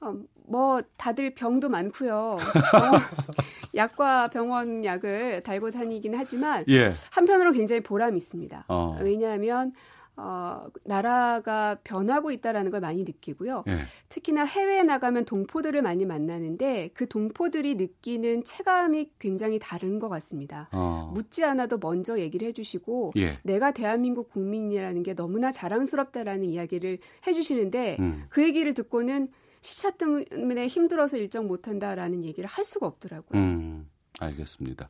어, 0.00 0.14
뭐 0.46 0.82
다들 0.96 1.34
병도 1.34 1.68
많고요. 1.68 2.14
어, 2.14 2.38
약과 3.74 4.28
병원 4.28 4.84
약을 4.84 5.42
달고 5.42 5.70
다니긴 5.70 6.14
하지만 6.14 6.64
예. 6.68 6.92
한편으로 7.10 7.52
굉장히 7.52 7.82
보람이 7.82 8.16
있습니다. 8.16 8.64
어. 8.68 8.96
왜냐하면 9.00 9.72
어, 10.16 10.66
나라가 10.84 11.78
변하고 11.82 12.30
있다라는 12.30 12.70
걸 12.70 12.80
많이 12.80 13.04
느끼고요. 13.04 13.64
예. 13.68 13.78
특히나 14.10 14.44
해외에 14.44 14.82
나가면 14.82 15.24
동포들을 15.24 15.80
많이 15.80 16.04
만나는데 16.04 16.90
그 16.92 17.08
동포들이 17.08 17.76
느끼는 17.76 18.44
체감이 18.44 19.12
굉장히 19.18 19.58
다른 19.58 19.98
것 19.98 20.08
같습니다. 20.08 20.68
어. 20.72 21.10
묻지 21.14 21.44
않아도 21.44 21.78
먼저 21.78 22.18
얘기를 22.18 22.46
해주시고 22.48 23.12
예. 23.16 23.38
내가 23.44 23.70
대한민국 23.70 24.30
국민이라는 24.30 25.02
게 25.02 25.14
너무나 25.14 25.52
자랑스럽다라는 25.52 26.44
이야기를 26.44 26.98
해주시는데 27.26 27.96
음. 28.00 28.24
그 28.28 28.42
얘기를 28.42 28.74
듣고는 28.74 29.28
시차 29.60 29.90
때문에 29.90 30.66
힘들어서 30.66 31.16
일정 31.16 31.46
못한다라는 31.46 32.24
얘기를 32.24 32.48
할 32.48 32.64
수가 32.64 32.86
없더라고요. 32.86 33.40
음, 33.40 33.88
알겠습니다. 34.18 34.88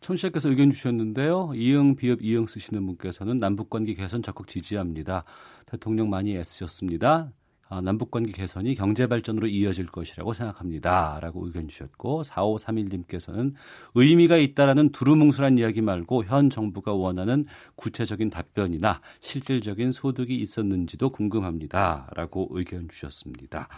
청취자께서 0.00 0.50
의견 0.50 0.70
주셨는데요. 0.70 1.52
이응 1.54 1.96
비읍 1.96 2.22
이응 2.22 2.46
쓰시는 2.46 2.84
분께서는 2.86 3.38
남북관계 3.38 3.94
개선 3.94 4.22
적극 4.22 4.48
지지합니다. 4.48 5.24
대통령 5.66 6.10
많이 6.10 6.36
애쓰셨습니다. 6.36 7.32
아, 7.68 7.80
남북관계 7.80 8.32
개선이 8.32 8.74
경제 8.74 9.06
발전으로 9.06 9.46
이어질 9.46 9.86
것이라고 9.86 10.32
생각합니다. 10.34 11.18
라고 11.20 11.46
의견 11.46 11.66
주셨고 11.66 12.22
4531님께서는 12.22 13.54
의미가 13.94 14.36
있다라는 14.36 14.90
두루뭉술한 14.90 15.58
이야기 15.58 15.80
말고 15.80 16.24
현 16.24 16.50
정부가 16.50 16.92
원하는 16.92 17.46
구체적인 17.74 18.30
답변이나 18.30 19.00
실질적인 19.20 19.92
소득이 19.92 20.36
있었는지도 20.36 21.10
궁금합니다. 21.10 22.10
라고 22.14 22.48
의견 22.52 22.88
주셨습니다. 22.88 23.68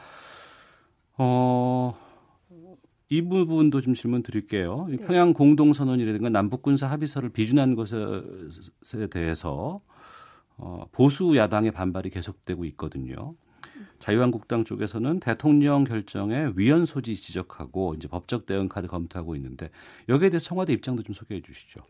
어, 1.19 1.97
이 3.09 3.23
부분도 3.23 3.81
좀 3.81 3.95
질문 3.95 4.23
드릴게요. 4.23 4.87
네. 4.91 4.97
평양 4.97 5.33
공동선언이라든가 5.33 6.29
남북군사 6.29 6.89
합의서를 6.89 7.31
비준한 7.31 7.75
것에 7.75 7.97
대해서 9.11 9.79
어, 10.57 10.87
보수 10.93 11.37
야당의 11.37 11.71
반발이 11.71 12.11
계속되고 12.11 12.65
있거든요. 12.67 13.35
자유한국당 13.99 14.65
쪽에서는 14.65 15.21
대통령 15.21 15.85
결정에 15.85 16.51
위헌 16.55 16.87
소지 16.87 17.15
지적하고 17.15 17.95
이제 17.95 18.09
법적 18.09 18.47
대응 18.47 18.69
카드 18.69 18.87
검토하고 18.87 19.37
있는데 19.37 19.71
여기에 20.09 20.31
대해서 20.31 20.47
청와대 20.47 20.73
입장도 20.73 21.03
좀 21.03 21.15
소개해 21.15 21.43
주시죠. 21.43 21.81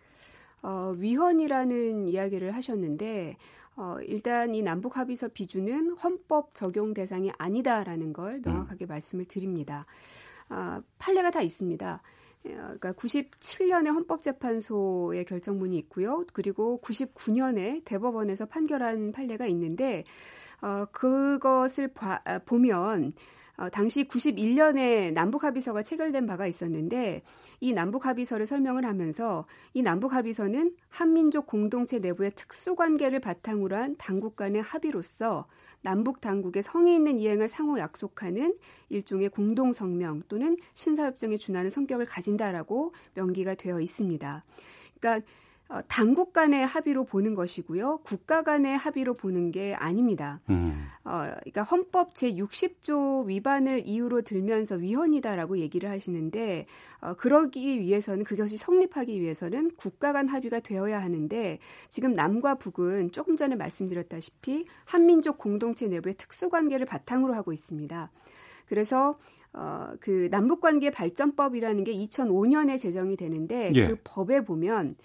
어, 0.62 0.92
위헌이라는 0.96 2.08
이야기를 2.08 2.54
하셨는데 2.54 3.36
어, 3.76 3.98
일단 4.06 4.54
이 4.54 4.62
남북 4.62 4.96
합의서 4.96 5.28
비준은 5.28 5.96
헌법 5.96 6.54
적용 6.54 6.94
대상이 6.94 7.30
아니다라는 7.36 8.12
걸 8.12 8.40
명확하게 8.42 8.86
음. 8.86 8.88
말씀을 8.88 9.26
드립니다. 9.26 9.84
아, 10.48 10.80
판례가 10.98 11.30
다 11.30 11.42
있습니다. 11.42 12.02
어, 12.46 12.48
그러니까 12.48 12.92
97년에 12.92 13.92
헌법재판소의 13.92 15.24
결정문이 15.26 15.76
있고요. 15.78 16.24
그리고 16.32 16.80
99년에 16.82 17.84
대법원에서 17.84 18.46
판결한 18.46 19.12
판례가 19.12 19.46
있는데 19.46 20.04
어, 20.62 20.86
그것을 20.90 21.88
봐, 21.88 22.20
아, 22.24 22.38
보면 22.38 23.12
어, 23.56 23.68
당시 23.70 24.04
91년에 24.04 25.12
남북 25.12 25.44
합의서가 25.44 25.82
체결된 25.82 26.26
바가 26.26 26.46
있었는데 26.46 27.22
이 27.60 27.72
남북 27.72 28.04
합의서를 28.06 28.46
설명을 28.46 28.84
하면서 28.84 29.46
이 29.72 29.82
남북 29.82 30.12
합의서는 30.12 30.74
한민족 30.88 31.46
공동체 31.46 31.98
내부의 31.98 32.32
특수 32.34 32.74
관계를 32.74 33.20
바탕으로 33.20 33.76
한 33.76 33.96
당국 33.96 34.36
간의 34.36 34.60
합의로서 34.62 35.46
남북 35.80 36.20
당국의 36.20 36.62
성의 36.62 36.96
있는 36.96 37.18
이행을 37.18 37.48
상호 37.48 37.78
약속하는 37.78 38.56
일종의 38.88 39.28
공동 39.30 39.72
성명 39.72 40.22
또는 40.28 40.56
신사협정에 40.74 41.36
준하는 41.36 41.70
성격을 41.70 42.06
가진다라고 42.06 42.92
명기가 43.14 43.54
되어 43.54 43.80
있습니다. 43.80 44.44
그러니까 44.98 45.26
어, 45.26 45.45
당국 45.88 46.32
간의 46.32 46.64
합의로 46.64 47.04
보는 47.04 47.34
것이고요. 47.34 47.98
국가 48.04 48.42
간의 48.42 48.76
합의로 48.76 49.14
보는 49.14 49.50
게 49.50 49.74
아닙니다. 49.74 50.40
음. 50.48 50.86
어, 51.04 51.22
그러니까 51.40 51.62
헌법 51.62 52.14
제 52.14 52.32
60조 52.32 53.26
위반을 53.26 53.86
이유로 53.86 54.22
들면서 54.22 54.76
위헌이다라고 54.76 55.58
얘기를 55.58 55.90
하시는데 55.90 56.66
어, 57.00 57.14
그러기 57.14 57.80
위해서는 57.80 58.22
그것이 58.24 58.56
성립하기 58.56 59.20
위해서는 59.20 59.72
국가 59.76 60.12
간 60.12 60.28
합의가 60.28 60.60
되어야 60.60 61.02
하는데 61.02 61.58
지금 61.88 62.12
남과 62.12 62.56
북은 62.56 63.10
조금 63.10 63.36
전에 63.36 63.56
말씀드렸다시피 63.56 64.66
한민족 64.84 65.38
공동체 65.38 65.88
내부의 65.88 66.14
특수관계를 66.14 66.86
바탕으로 66.86 67.34
하고 67.34 67.52
있습니다. 67.52 68.10
그래서 68.66 69.18
어, 69.52 69.94
그 70.00 70.28
남북관계 70.30 70.90
발전법이라는 70.90 71.82
게 71.84 71.92
2005년에 71.92 72.78
제정이 72.78 73.16
되는데 73.16 73.72
예. 73.74 73.88
그 73.88 73.96
법에 74.04 74.42
보면 74.42 74.96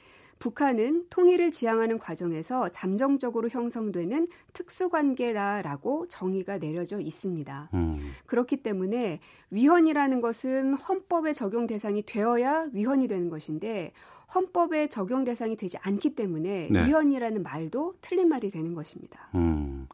북한은 0.41 1.05
통일을 1.11 1.51
지향하는 1.51 1.99
과정에서 1.99 2.69
잠정적으로 2.69 3.47
형성되는 3.47 4.27
특수관계다라고 4.53 6.07
정의가 6.07 6.57
내려져 6.57 6.99
있습니다. 6.99 7.69
음. 7.75 8.11
그렇기 8.25 8.57
때문에 8.57 9.19
위헌이라는 9.51 10.19
것은 10.19 10.73
헌법의 10.73 11.35
적용 11.35 11.67
대상이 11.67 12.01
되어야 12.01 12.69
위헌이 12.73 13.07
되는 13.07 13.29
것인데 13.29 13.93
헌법의 14.33 14.89
적용 14.89 15.23
대상이 15.23 15.55
되지 15.55 15.77
않기 15.77 16.15
때문에 16.15 16.69
네. 16.71 16.85
위헌이라는 16.87 17.43
말도 17.43 17.97
틀린 18.01 18.27
말이 18.27 18.49
되는 18.49 18.73
것입니다. 18.73 19.29
음. 19.35 19.87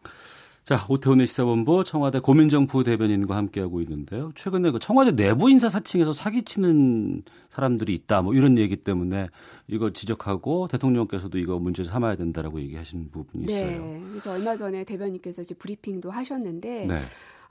자, 0.68 0.86
오태훈의 0.90 1.28
시사본부 1.28 1.86
청와대 1.86 2.20
고민정 2.20 2.68
부 2.68 2.84
대변인과 2.84 3.38
함께하고 3.38 3.80
있는데요. 3.84 4.34
최근에 4.36 4.72
그 4.72 4.80
청와대 4.80 5.16
내부 5.16 5.50
인사 5.50 5.70
사칭에서 5.70 6.12
사기치는 6.12 7.24
사람들이 7.48 7.94
있다. 7.94 8.22
뭐 8.22 8.34
이런 8.34 8.58
얘기 8.58 8.76
때문에 8.76 9.30
이걸 9.68 9.94
지적하고 9.94 10.68
대통령께서도 10.68 11.38
이거 11.38 11.58
문제 11.58 11.86
삼아야 11.86 12.18
된다라고 12.18 12.60
얘기하신 12.60 13.12
부분이 13.12 13.46
네. 13.46 13.54
있어요. 13.54 13.80
네. 13.80 14.04
그래서 14.10 14.34
얼마 14.34 14.58
전에 14.58 14.84
대변인께서 14.84 15.44
이제 15.44 15.56
브리핑도 15.56 16.12
하셨는데 16.12 16.86
네. 16.86 16.98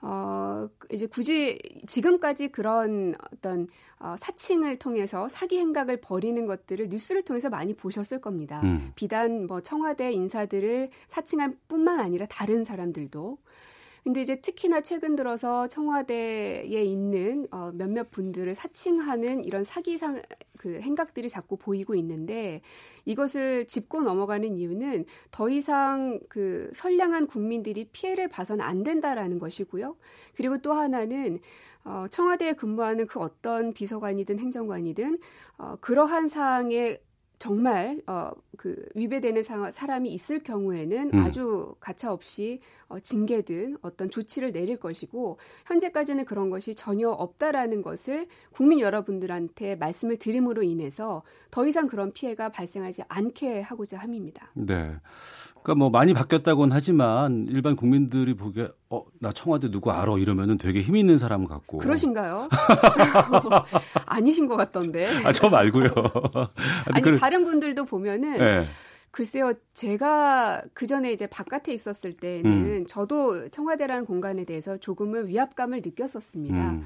어, 0.02 0.68
이제 0.90 1.06
굳이 1.06 1.58
지금까지 1.86 2.48
그런 2.48 3.14
어떤 3.32 3.68
어, 3.98 4.16
사칭을 4.18 4.78
통해서 4.78 5.28
사기 5.28 5.58
행각을 5.58 6.00
벌이는 6.00 6.46
것들을 6.46 6.88
뉴스를 6.88 7.22
통해서 7.22 7.48
많이 7.48 7.74
보셨을 7.74 8.20
겁니다. 8.20 8.60
음. 8.62 8.92
비단 8.94 9.46
뭐 9.46 9.60
청와대 9.60 10.12
인사들을 10.12 10.90
사칭할 11.08 11.56
뿐만 11.68 12.00
아니라 12.00 12.26
다른 12.26 12.64
사람들도 12.64 13.38
근데 14.06 14.20
이제 14.20 14.40
특히나 14.40 14.82
최근 14.82 15.16
들어서 15.16 15.66
청와대에 15.66 16.84
있는 16.84 17.48
어, 17.50 17.72
몇몇 17.74 18.12
분들을 18.12 18.54
사칭하는 18.54 19.42
이런 19.42 19.64
사기상 19.64 20.22
그 20.56 20.78
행각들이 20.80 21.28
자꾸 21.28 21.56
보이고 21.56 21.96
있는데 21.96 22.60
이것을 23.04 23.66
짚고 23.66 24.02
넘어가는 24.02 24.54
이유는 24.54 25.06
더 25.32 25.48
이상 25.48 26.20
그 26.28 26.70
선량한 26.72 27.26
국민들이 27.26 27.88
피해를 27.90 28.28
봐서는 28.28 28.64
안 28.64 28.84
된다라는 28.84 29.40
것이고요. 29.40 29.96
그리고 30.36 30.58
또 30.58 30.72
하나는 30.72 31.40
어, 31.82 32.06
청와대에 32.08 32.52
근무하는 32.52 33.08
그 33.08 33.18
어떤 33.18 33.72
비서관이든 33.72 34.38
행정관이든 34.38 35.18
어, 35.58 35.78
그러한 35.80 36.28
사항에 36.28 37.00
정말 37.38 38.00
어, 38.06 38.30
그 38.56 38.86
위배되는 38.94 39.42
사, 39.42 39.70
사람이 39.70 40.10
있을 40.12 40.42
경우에는 40.42 41.10
음. 41.12 41.18
아주 41.20 41.74
가차 41.80 42.12
없이 42.12 42.60
어, 42.88 42.98
징계든 42.98 43.78
어떤 43.82 44.10
조치를 44.10 44.52
내릴 44.52 44.78
것이고 44.78 45.38
현재까지는 45.66 46.24
그런 46.24 46.50
것이 46.50 46.74
전혀 46.74 47.10
없다라는 47.10 47.82
것을 47.82 48.26
국민 48.52 48.80
여러분들한테 48.80 49.76
말씀을 49.76 50.18
드림으로 50.18 50.62
인해서 50.62 51.22
더 51.50 51.66
이상 51.66 51.86
그런 51.86 52.12
피해가 52.12 52.48
발생하지 52.50 53.02
않게 53.08 53.60
하고자 53.60 53.98
함입니다. 53.98 54.50
네. 54.54 54.96
그러니까 55.66 55.74
뭐 55.74 55.90
많이 55.90 56.14
바뀌었다고는 56.14 56.72
하지만 56.72 57.46
일반 57.48 57.74
국민들이 57.74 58.34
보기에 58.34 58.68
어, 58.88 59.02
나 59.18 59.32
청와대 59.32 59.68
누구 59.68 59.90
알아 59.90 60.16
이러면은 60.18 60.58
되게 60.58 60.80
힘 60.80 60.94
있는 60.94 61.18
사람 61.18 61.44
같고. 61.44 61.78
그러신가요? 61.78 62.48
아니신 64.06 64.46
것 64.46 64.54
같던데. 64.54 65.24
아, 65.24 65.32
저 65.32 65.48
말고요. 65.48 65.90
아니, 66.92 67.08
아니 67.08 67.18
다른 67.18 67.44
분들도 67.44 67.84
보면은 67.84 68.38
네. 68.38 68.62
글쎄요, 69.10 69.54
제가 69.74 70.62
그 70.72 70.86
전에 70.86 71.12
이제 71.12 71.26
바깥에 71.26 71.72
있었을 71.72 72.12
때는 72.12 72.50
음. 72.52 72.84
저도 72.86 73.48
청와대라는 73.48 74.04
공간에 74.04 74.44
대해서 74.44 74.76
조금은 74.76 75.26
위압감을 75.26 75.82
느꼈었습니다. 75.84 76.70
음. 76.70 76.84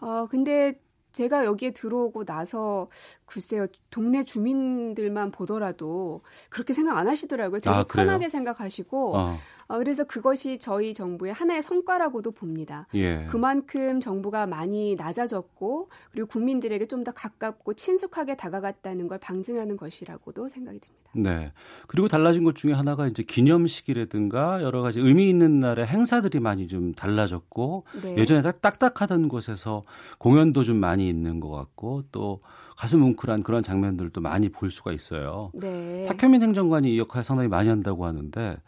어, 0.00 0.26
근데 0.28 0.80
제가 1.16 1.46
여기에 1.46 1.70
들어오고 1.70 2.26
나서 2.26 2.88
글쎄요 3.24 3.66
동네 3.90 4.22
주민들만 4.22 5.30
보더라도 5.30 6.20
그렇게 6.50 6.74
생각 6.74 6.98
안 6.98 7.08
하시더라고요. 7.08 7.60
되게 7.60 7.74
아, 7.74 7.84
편하게 7.84 8.28
생각하시고 8.28 9.16
어. 9.16 9.38
어, 9.68 9.78
그래서 9.78 10.04
그것이 10.04 10.58
저희 10.58 10.94
정부의 10.94 11.32
하나의 11.32 11.62
성과라고도 11.62 12.30
봅니다. 12.32 12.86
예. 12.94 13.26
그만큼 13.30 14.00
정부가 14.00 14.46
많이 14.46 14.94
낮아졌고 14.96 15.88
그리고 16.12 16.26
국민들에게 16.28 16.86
좀 16.86 17.06
더 17.06 17.12
가깝고 17.12 17.74
친숙하게 17.74 18.36
다가갔다는 18.36 19.06
걸 19.06 19.18
방증하는 19.18 19.76
것이라고도 19.76 20.48
생각이 20.48 20.80
듭니다. 20.80 21.10
네. 21.14 21.52
그리고 21.86 22.08
달라진 22.08 22.42
것 22.42 22.56
중에 22.56 22.72
하나가 22.72 23.06
이제 23.06 23.22
기념식이라든가 23.22 24.62
여러 24.62 24.82
가지 24.82 24.98
의미 24.98 25.28
있는 25.28 25.60
날의 25.60 25.86
행사들이 25.86 26.40
많이 26.40 26.68
좀 26.68 26.92
달라졌고 26.94 27.84
네. 28.02 28.16
예전에 28.16 28.42
딱딱하던 28.42 29.28
곳에서 29.28 29.84
공연도 30.18 30.64
좀 30.64 30.78
많이 30.78 31.08
있는 31.08 31.38
것 31.38 31.50
같고 31.50 32.04
또 32.10 32.40
가슴 32.76 33.00
뭉클한 33.00 33.42
그런 33.42 33.62
장면들도 33.62 34.20
많이 34.20 34.48
볼 34.48 34.70
수가 34.70 34.92
있어요. 34.92 35.50
네. 35.54 36.06
탁현민 36.08 36.42
행정관이 36.42 36.92
이 36.92 36.98
역할 36.98 37.22
상당히 37.24 37.48
많이 37.48 37.68
한다고 37.68 38.04
하는데 38.04 38.58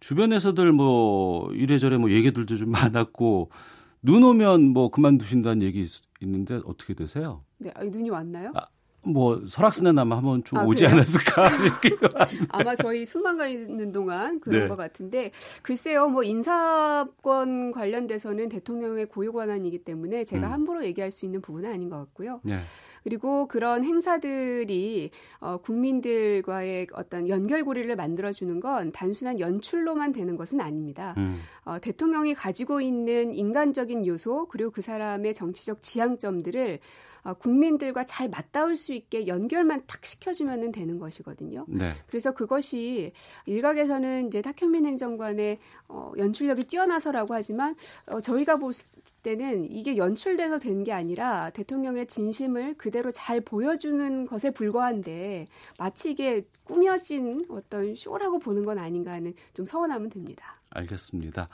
주변에서들 0.00 0.72
뭐 0.72 1.52
이래저래 1.52 1.96
뭐 1.96 2.10
얘기들도 2.10 2.56
좀 2.56 2.70
많았고 2.72 3.50
눈 4.02 4.22
오면 4.24 4.62
뭐 4.68 4.90
그만두신다는 4.90 5.62
얘기 5.62 5.86
있는데 6.20 6.60
어떻게 6.64 6.94
되세요? 6.94 7.44
네, 7.58 7.72
아, 7.74 7.82
눈이 7.84 8.10
왔나요? 8.10 8.52
아, 8.54 8.66
뭐 9.02 9.42
설악스네나마 9.46 10.16
한번 10.16 10.44
좀 10.44 10.58
아, 10.58 10.64
오지 10.64 10.84
그래요? 10.84 10.96
않았을까 10.96 11.58
싶기도 11.58 12.08
아마 12.50 12.74
저희 12.74 13.06
순방 13.06 13.36
가 13.36 13.46
있는 13.46 13.90
동안 13.90 14.40
그런 14.40 14.62
네. 14.62 14.68
것 14.68 14.76
같은데 14.76 15.30
글쎄요 15.62 16.08
뭐 16.08 16.22
인사권 16.24 17.72
관련돼서는 17.72 18.48
대통령의 18.48 19.06
고유 19.06 19.32
권한이기 19.32 19.84
때문에 19.84 20.24
제가 20.24 20.48
음. 20.48 20.52
함부로 20.52 20.84
얘기할 20.84 21.10
수 21.10 21.24
있는 21.24 21.40
부분은 21.40 21.72
아닌 21.72 21.88
것 21.88 21.96
같고요. 21.98 22.40
네. 22.42 22.56
그리고 23.08 23.48
그런 23.48 23.84
행사들이 23.84 25.10
어, 25.40 25.56
국민들과의 25.56 26.88
어떤 26.92 27.26
연결고리를 27.26 27.96
만들어주는 27.96 28.60
건 28.60 28.92
단순한 28.92 29.40
연출로만 29.40 30.12
되는 30.12 30.36
것은 30.36 30.60
아닙니다. 30.60 31.14
음. 31.16 31.40
어, 31.68 31.78
대통령이 31.78 32.32
가지고 32.34 32.80
있는 32.80 33.34
인간적인 33.34 34.06
요소 34.06 34.48
그리고 34.48 34.70
그 34.70 34.80
사람의 34.80 35.34
정치적 35.34 35.82
지향점들을 35.82 36.78
어, 37.24 37.34
국민들과 37.34 38.06
잘 38.06 38.30
맞닿을 38.30 38.74
수 38.74 38.94
있게 38.94 39.26
연결만 39.26 39.82
탁 39.86 40.06
시켜주면 40.06 40.72
되는 40.72 40.98
것이거든요. 40.98 41.66
네. 41.68 41.92
그래서 42.06 42.32
그것이 42.32 43.12
일각에서는 43.44 44.28
이제 44.28 44.40
탁현민 44.40 44.86
행정관의 44.86 45.58
어, 45.88 46.12
연출력이 46.16 46.64
뛰어나서라고 46.64 47.34
하지만 47.34 47.74
어, 48.06 48.22
저희가 48.22 48.56
볼 48.56 48.72
때는 49.22 49.70
이게 49.70 49.98
연출돼서 49.98 50.58
된 50.58 50.78
게 50.78 50.92
아니라 50.92 51.50
대통령의 51.50 52.06
진심을 52.06 52.74
그대로 52.74 53.10
잘 53.10 53.40
보여주는 53.40 54.26
것에 54.26 54.52
불과한데 54.52 55.48
마치 55.76 56.12
이게 56.12 56.46
꾸며진 56.62 57.44
어떤 57.50 57.96
쇼라고 57.96 58.38
보는 58.38 58.64
건 58.64 58.78
아닌가 58.78 59.10
하는 59.12 59.34
좀 59.54 59.66
서운함은 59.66 60.08
듭니다. 60.10 60.57
알겠습니다. 60.70 61.48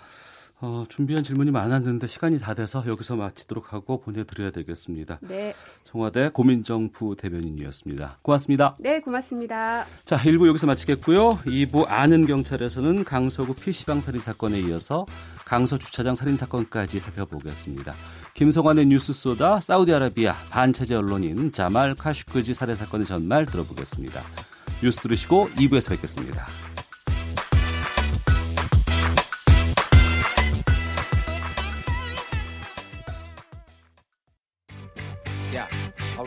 어, 0.60 0.84
준비한 0.88 1.22
질문이 1.22 1.50
많았는데 1.50 2.06
시간이 2.06 2.38
다 2.38 2.54
돼서 2.54 2.82
여기서 2.86 3.16
마치도록 3.16 3.72
하고 3.72 4.00
보내드려야 4.00 4.50
되겠습니다. 4.50 5.18
네. 5.20 5.52
청와대 5.84 6.30
고민정 6.32 6.90
부 6.90 7.16
대변인이었습니다. 7.16 8.18
고맙습니다. 8.22 8.74
네, 8.78 9.00
고맙습니다. 9.00 9.84
자, 10.04 10.16
1부 10.16 10.46
여기서 10.48 10.66
마치겠고요. 10.66 11.40
2부 11.44 11.86
아는 11.88 12.24
경찰에서는 12.24 13.04
강서구 13.04 13.54
PC방 13.54 14.00
살인 14.00 14.22
사건에 14.22 14.58
이어서 14.60 15.04
강서 15.44 15.76
주차장 15.76 16.14
살인 16.14 16.36
사건까지 16.36 16.98
살펴보겠습니다. 17.00 17.94
김성환의 18.32 18.86
뉴스 18.86 19.12
소다 19.12 19.58
사우디아라비아 19.58 20.34
반체제 20.50 20.94
언론인 20.94 21.52
자말 21.52 21.94
카슈크지 21.94 22.54
살해 22.54 22.74
사건의 22.74 23.06
전말 23.06 23.44
들어보겠습니다. 23.44 24.22
뉴스 24.82 24.98
들으시고 25.00 25.50
2부에서 25.50 25.90
뵙겠습니다. 25.90 26.46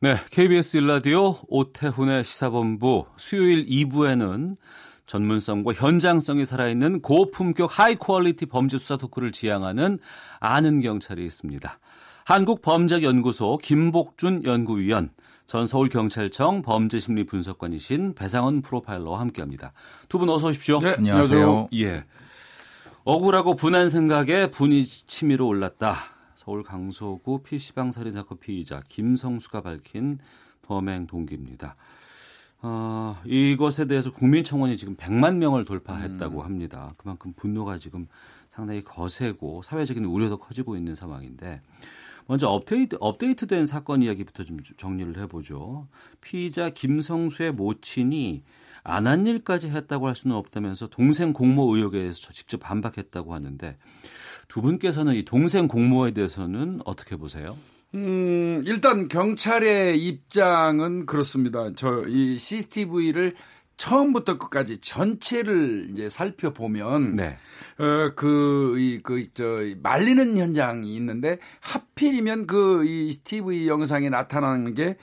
네, 0.00 0.16
KBS 0.30 0.76
일라디오 0.76 1.36
오태훈의 1.48 2.22
시사본부 2.24 3.06
수요일 3.16 3.64
2부에는 3.66 4.56
전문성과 5.06 5.72
현장성이 5.72 6.44
살아있는 6.44 7.00
고품격 7.00 7.78
high 7.78 7.94
quality 7.94 8.44
범죄 8.44 8.76
수사 8.76 8.96
토크를 8.98 9.32
지향하는 9.32 9.98
아는 10.38 10.80
경찰이 10.80 11.24
있습니다. 11.24 11.78
한국범죄연구소 12.26 13.58
김복준 13.58 14.44
연구위원, 14.44 15.10
전 15.46 15.66
서울경찰청 15.66 16.60
범죄심리분석관이신 16.62 18.14
배상훈 18.14 18.60
프로파일러와 18.62 19.20
함께합니다. 19.20 19.72
두 20.08 20.18
분 20.18 20.28
어서 20.28 20.48
오십시오. 20.48 20.78
네, 20.80 20.94
안녕하세요. 20.98 21.68
예. 21.74 22.04
억울하고 23.04 23.54
분한 23.54 23.88
생각에 23.88 24.50
분이 24.50 24.84
치밀어 24.84 25.46
올랐다. 25.46 26.15
서울 26.46 26.62
강서구 26.62 27.42
PC방 27.42 27.90
살인 27.90 28.12
사건 28.12 28.38
피의자 28.38 28.80
김성수가 28.88 29.62
밝힌 29.62 30.20
범행 30.62 31.08
동기입니다. 31.08 31.74
어, 32.62 33.20
이것에 33.24 33.86
대해서 33.86 34.12
국민청원이 34.12 34.76
지금 34.76 34.94
100만 34.94 35.38
명을 35.38 35.64
돌파했다고 35.64 36.38
음. 36.38 36.44
합니다. 36.44 36.94
그만큼 36.98 37.32
분노가 37.34 37.80
지금 37.80 38.06
상당히 38.48 38.84
거세고 38.84 39.62
사회적인 39.62 40.04
우려도 40.04 40.38
커지고 40.38 40.76
있는 40.76 40.94
상황인데 40.94 41.62
먼저 42.28 42.46
업데이트, 42.48 42.96
업데이트된 43.00 43.66
사건 43.66 44.02
이야기부터 44.02 44.44
좀 44.44 44.58
정리를 44.76 45.18
해보죠. 45.18 45.88
피의자 46.20 46.70
김성수의 46.70 47.54
모친이 47.54 48.44
안 48.84 49.08
한 49.08 49.26
일까지 49.26 49.68
했다고 49.68 50.06
할 50.06 50.14
수는 50.14 50.36
없다면서 50.36 50.86
동생 50.86 51.32
공모 51.32 51.74
의혹에 51.74 51.98
대해서 51.98 52.32
직접 52.32 52.58
반박했다고 52.58 53.34
하는데 53.34 53.76
두 54.48 54.62
분께서는 54.62 55.14
이 55.14 55.24
동생 55.24 55.68
공모에 55.68 56.12
대해서는 56.12 56.80
어떻게 56.84 57.16
보세요? 57.16 57.56
음, 57.94 58.62
일단 58.66 59.08
경찰의 59.08 59.98
입장은 59.98 61.06
그렇습니다. 61.06 61.72
저 61.74 62.04
이 62.08 62.38
CCTV를 62.38 63.34
처음부터 63.76 64.38
끝까지 64.38 64.78
전체를 64.80 65.90
이제 65.92 66.08
살펴보면 66.08 67.16
네. 67.16 67.36
어 67.78 68.14
그이그저 68.14 69.74
말리는 69.82 70.38
현장이 70.38 70.94
있는데 70.96 71.38
하필이면 71.60 72.46
그 72.46 72.84
이 72.86 73.12
TV 73.22 73.68
영상에 73.68 74.08
나타나는 74.08 74.74
게 74.74 74.96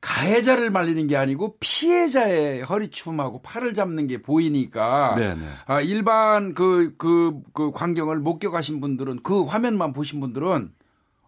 가해자를 0.00 0.70
말리는 0.70 1.06
게 1.06 1.16
아니고 1.16 1.56
피해자의 1.58 2.62
허리춤하고 2.62 3.42
팔을 3.42 3.74
잡는 3.74 4.06
게 4.06 4.22
보이니까 4.22 5.14
네네. 5.16 5.42
아 5.66 5.80
일반 5.80 6.54
그 6.54 6.96
그 6.96 7.40
그 7.52 7.70
광경을 7.72 8.18
목격하신 8.20 8.80
분들은 8.80 9.20
그 9.22 9.42
화면만 9.44 9.92
보신 9.92 10.20
분들은 10.20 10.70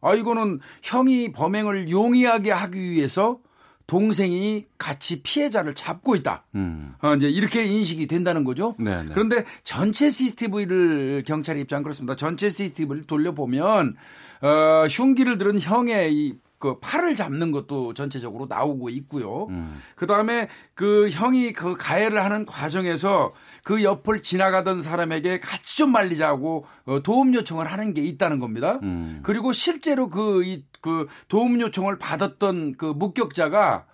아 0.01 0.15
이거는 0.15 0.61
형이 0.83 1.33
범행을 1.33 1.91
용이하게 1.91 2.53
하기 2.53 2.91
위해서 2.93 3.41
동생이 3.89 4.67
같이 4.77 5.23
피해자를 5.23 5.73
잡고 5.75 6.15
있다. 6.17 6.45
음. 6.55 6.95
어, 7.01 7.15
이제 7.15 7.27
이렇게 7.29 7.65
인식이 7.65 8.07
된다는 8.07 8.45
거죠. 8.45 8.75
네네. 8.79 9.13
그런데 9.15 9.45
전체 9.65 10.11
CCTV를 10.11 11.25
경찰 11.27 11.57
입장 11.57 11.83
그렇습니다. 11.83 12.15
전체 12.15 12.51
CCTV를 12.51 13.05
돌려보면 13.05 13.97
어, 14.43 14.87
흉기를 14.91 15.39
들은 15.39 15.59
형의 15.59 16.15
이 16.15 16.35
그 16.59 16.81
팔을 16.81 17.15
잡는 17.15 17.53
것도 17.53 17.95
전체적으로 17.95 18.47
나오고 18.49 18.89
있고요. 18.91 19.47
음. 19.51 19.81
그 19.95 20.07
다음에 20.07 20.49
그 20.75 21.09
형이 21.11 21.53
그 21.53 21.77
가해를 21.77 22.23
하는 22.25 22.45
과정에서 22.45 23.33
그 23.63 23.85
옆을 23.85 24.23
지나가던 24.23 24.83
사람에게 24.83 25.39
같이 25.41 25.77
좀 25.77 25.93
말리자고 25.93 26.67
어, 26.87 27.03
도움 27.03 27.35
요청을 27.35 27.67
하는 27.67 27.95
게 27.95 28.03
있다는 28.03 28.41
겁니다. 28.41 28.81
음. 28.83 29.21
그리고 29.23 29.53
실제로 29.53 30.09
그, 30.09 30.45
이, 30.45 30.65
그 30.81 31.07
도움 31.29 31.61
요청을 31.61 31.99
받았던 31.99 32.77
그 32.77 32.87
목격자가 32.87 33.87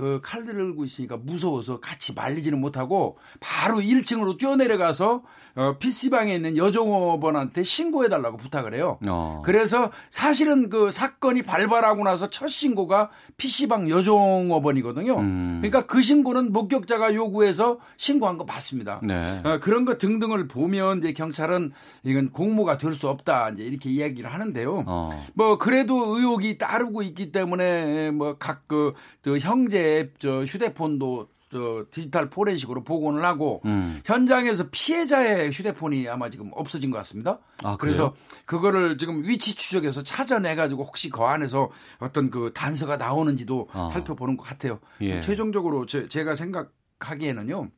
그칼 0.00 0.44
들고 0.44 0.84
있으니까 0.84 1.16
무서워서 1.16 1.80
같이 1.80 2.14
말리지는 2.14 2.60
못하고 2.60 3.18
바로 3.40 3.76
1층으로 3.78 4.38
뛰어내려가서 4.38 5.22
어, 5.56 5.76
PC방에 5.78 6.34
있는 6.34 6.56
여종업원한테 6.56 7.62
신고해달라고 7.64 8.36
부탁을 8.36 8.74
해요. 8.74 8.98
어. 9.08 9.42
그래서 9.44 9.90
사실은 10.10 10.68
그 10.70 10.90
사건이 10.90 11.42
발발하고 11.42 12.04
나서 12.04 12.30
첫 12.30 12.48
신고가 12.48 13.10
PC방 13.36 13.90
여종업원이거든요. 13.90 15.16
음. 15.18 15.58
그러니까 15.60 15.86
그 15.86 16.02
신고는 16.02 16.52
목격자가 16.52 17.14
요구해서 17.14 17.78
신고한 17.96 18.38
거 18.38 18.44
맞습니다. 18.44 19.00
네. 19.02 19.40
어, 19.44 19.58
그런 19.60 19.84
것 19.84 19.98
등등을 19.98 20.48
보면 20.48 20.98
이제 20.98 21.12
경찰은 21.12 21.72
이건 22.04 22.30
공모가 22.30 22.76
될 22.78 22.90
수 22.90 23.08
없다 23.08 23.50
이제 23.50 23.62
이렇게 23.62 23.88
이야기를 23.88 24.32
하는데요. 24.32 24.84
어. 24.86 25.10
뭐 25.34 25.58
그래도 25.58 26.16
의혹이 26.16 26.58
따르고 26.58 27.02
있기 27.02 27.30
때문에 27.32 28.10
뭐 28.10 28.36
각 28.38 28.60
그 28.68 29.38
형제 29.40 29.89
저 30.18 30.44
휴대폰도 30.44 31.28
저 31.50 31.84
디지털 31.90 32.30
포렌식으로 32.30 32.84
복원을 32.84 33.24
하고 33.24 33.60
음. 33.64 34.00
현장에서 34.04 34.66
피해자의 34.70 35.50
휴대폰이 35.50 36.08
아마 36.08 36.30
지금 36.30 36.50
없어진 36.52 36.90
것 36.90 36.98
같습니다. 36.98 37.40
아, 37.62 37.76
그래서 37.76 38.14
그거를 38.44 38.96
지금 38.98 39.24
위치 39.24 39.54
추적해서 39.54 40.02
찾아내 40.02 40.54
가지고 40.54 40.84
혹시 40.84 41.10
그 41.10 41.22
안에서 41.22 41.70
어떤 41.98 42.30
그 42.30 42.52
단서가 42.54 42.96
나오는지도 42.96 43.68
어. 43.72 43.88
살펴보는 43.92 44.36
것 44.36 44.44
같아요. 44.44 44.78
예. 45.00 45.20
최종적으로 45.20 45.86
제, 45.86 46.08
제가 46.08 46.36
생각하기에는요. 46.36 47.70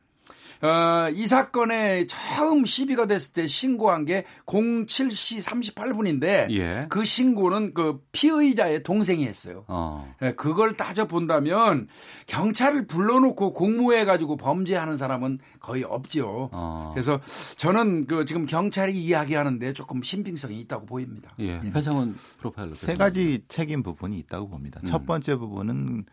어, 0.63 1.11
이 1.13 1.27
사건에 1.27 2.07
처음 2.07 2.65
시비가 2.65 3.07
됐을 3.07 3.33
때 3.33 3.47
신고한 3.49 4.05
게 4.05 4.25
07시 4.47 5.43
38분인데 5.75 6.51
예. 6.53 6.87
그 6.89 7.05
신고는 7.05 7.75
그 7.75 8.01
피의자의 8.13 8.85
동생이 8.85 9.27
했어요. 9.27 9.65
어. 9.67 10.15
예, 10.23 10.33
그걸 10.35 10.77
따져 10.77 11.07
본다면 11.07 11.89
경찰을 12.27 12.87
불러놓고 12.87 13.53
공모해 13.53 14.05
가지고 14.05 14.37
범죄하는 14.37 14.97
사람은 14.97 15.41
거의 15.59 15.83
없죠. 15.83 16.49
어. 16.53 16.93
그래서 16.95 17.21
저는 17.57 18.07
그 18.07 18.25
지금 18.25 18.47
경찰이 18.47 18.97
이야기하는데 18.97 19.73
조금 19.73 20.01
신빙성이 20.01 20.61
있다고 20.61 20.87
보입니다. 20.87 21.35
예. 21.41 21.57
회상은 21.59 22.15
프로파일러. 22.39 22.77
세 22.77 22.95
가지 22.95 23.43
책임 23.49 23.83
부분이 23.83 24.17
있다고 24.21 24.49
봅니다. 24.49 24.81
음. 24.85 24.87
첫 24.87 25.07
번째 25.07 25.35
부분은 25.35 26.05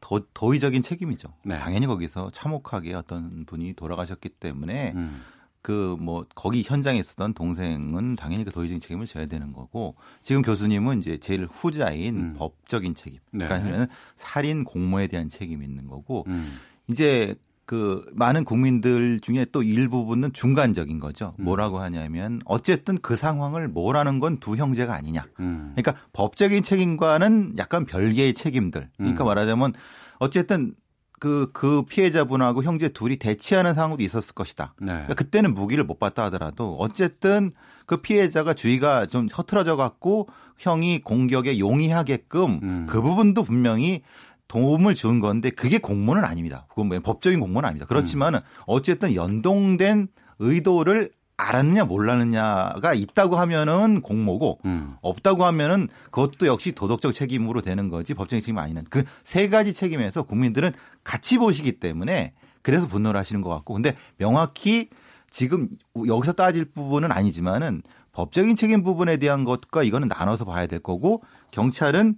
도, 0.00 0.20
도의적인 0.32 0.82
책임이죠. 0.82 1.32
네. 1.44 1.56
당연히 1.56 1.86
거기서 1.86 2.30
참혹하게 2.30 2.94
어떤 2.94 3.44
분이 3.44 3.74
돌아가셨기 3.74 4.30
때문에 4.30 4.92
음. 4.94 5.22
그뭐 5.62 6.24
거기 6.34 6.62
현장에 6.62 6.98
있었던 6.98 7.34
동생은 7.34 8.16
당연히 8.16 8.44
그 8.44 8.50
도의적인 8.50 8.80
책임을 8.80 9.06
져야 9.06 9.26
되는 9.26 9.52
거고 9.52 9.94
지금 10.22 10.40
교수님은 10.40 11.00
이제 11.00 11.18
제일 11.18 11.46
후자인 11.50 12.16
음. 12.16 12.34
법적인 12.38 12.94
책임. 12.94 13.20
네. 13.30 13.44
그러니까 13.46 13.68
하면 13.68 13.88
살인 14.16 14.64
공모에 14.64 15.06
대한 15.06 15.28
책임이 15.28 15.64
있는 15.64 15.86
거고 15.86 16.24
음. 16.28 16.58
이제 16.88 17.34
그 17.70 18.04
많은 18.14 18.44
국민들 18.44 19.20
중에 19.20 19.46
또 19.52 19.62
일부분은 19.62 20.32
중간적인 20.32 20.98
거죠. 20.98 21.34
음. 21.38 21.44
뭐라고 21.44 21.78
하냐면 21.78 22.40
어쨌든 22.44 22.98
그 23.00 23.14
상황을 23.14 23.68
뭐라는 23.68 24.18
건 24.18 24.38
두 24.40 24.56
형제가 24.56 24.92
아니냐. 24.92 25.24
음. 25.38 25.72
그러니까 25.76 25.94
법적인 26.12 26.64
책임과는 26.64 27.54
약간 27.58 27.86
별개의 27.86 28.34
책임들. 28.34 28.88
그러니까 28.96 29.22
음. 29.22 29.26
말하자면 29.26 29.74
어쨌든 30.18 30.74
그, 31.20 31.50
그 31.52 31.82
피해자분하고 31.82 32.64
형제 32.64 32.88
둘이 32.88 33.18
대치하는 33.18 33.74
상황도 33.74 34.02
있었을 34.02 34.34
것이다. 34.34 34.74
네. 34.80 34.86
그러니까 34.86 35.14
그때는 35.14 35.54
무기를 35.54 35.84
못 35.84 36.00
봤다 36.00 36.24
하더라도 36.24 36.74
어쨌든 36.80 37.52
그 37.86 37.98
피해자가 37.98 38.54
주의가 38.54 39.06
좀 39.06 39.28
흐트러져 39.32 39.76
갖고 39.76 40.28
형이 40.58 41.02
공격에 41.02 41.60
용이하게끔 41.60 42.60
음. 42.62 42.86
그 42.90 43.00
부분도 43.00 43.44
분명히 43.44 44.02
도움을 44.50 44.96
준 44.96 45.20
건데 45.20 45.48
그게 45.50 45.78
공모는 45.78 46.24
아닙니다. 46.24 46.66
그건 46.68 46.88
뭐 46.88 46.98
법적인 46.98 47.38
공모는 47.38 47.66
아닙니다. 47.68 47.86
그렇지만은 47.86 48.40
어쨌든 48.66 49.14
연동된 49.14 50.08
의도를 50.40 51.10
알았느냐 51.36 51.84
몰랐느냐가 51.84 52.92
있다고 52.92 53.36
하면은 53.36 54.02
공모고 54.02 54.58
음. 54.66 54.94
없다고 55.00 55.44
하면은 55.46 55.88
그것도 56.10 56.46
역시 56.46 56.72
도덕적 56.72 57.14
책임으로 57.14 57.62
되는 57.62 57.88
거지 57.88 58.12
법적인 58.12 58.42
책임이 58.42 58.58
아니는 58.58 58.84
그 58.90 59.04
세 59.24 59.48
가지 59.48 59.72
책임에서 59.72 60.24
국민들은 60.24 60.72
같이 61.04 61.38
보시기 61.38 61.78
때문에 61.78 62.32
그래서 62.62 62.86
분노를 62.88 63.18
하시는 63.18 63.40
것 63.40 63.48
같고 63.50 63.74
근데 63.74 63.96
명확히 64.18 64.90
지금 65.30 65.68
여기서 66.06 66.32
따질 66.32 66.64
부분은 66.66 67.12
아니지만은 67.12 67.82
법적인 68.12 68.56
책임 68.56 68.82
부분에 68.82 69.16
대한 69.18 69.44
것과 69.44 69.84
이거는 69.84 70.08
나눠서 70.08 70.44
봐야 70.44 70.66
될 70.66 70.80
거고 70.80 71.22
경찰은 71.52 72.16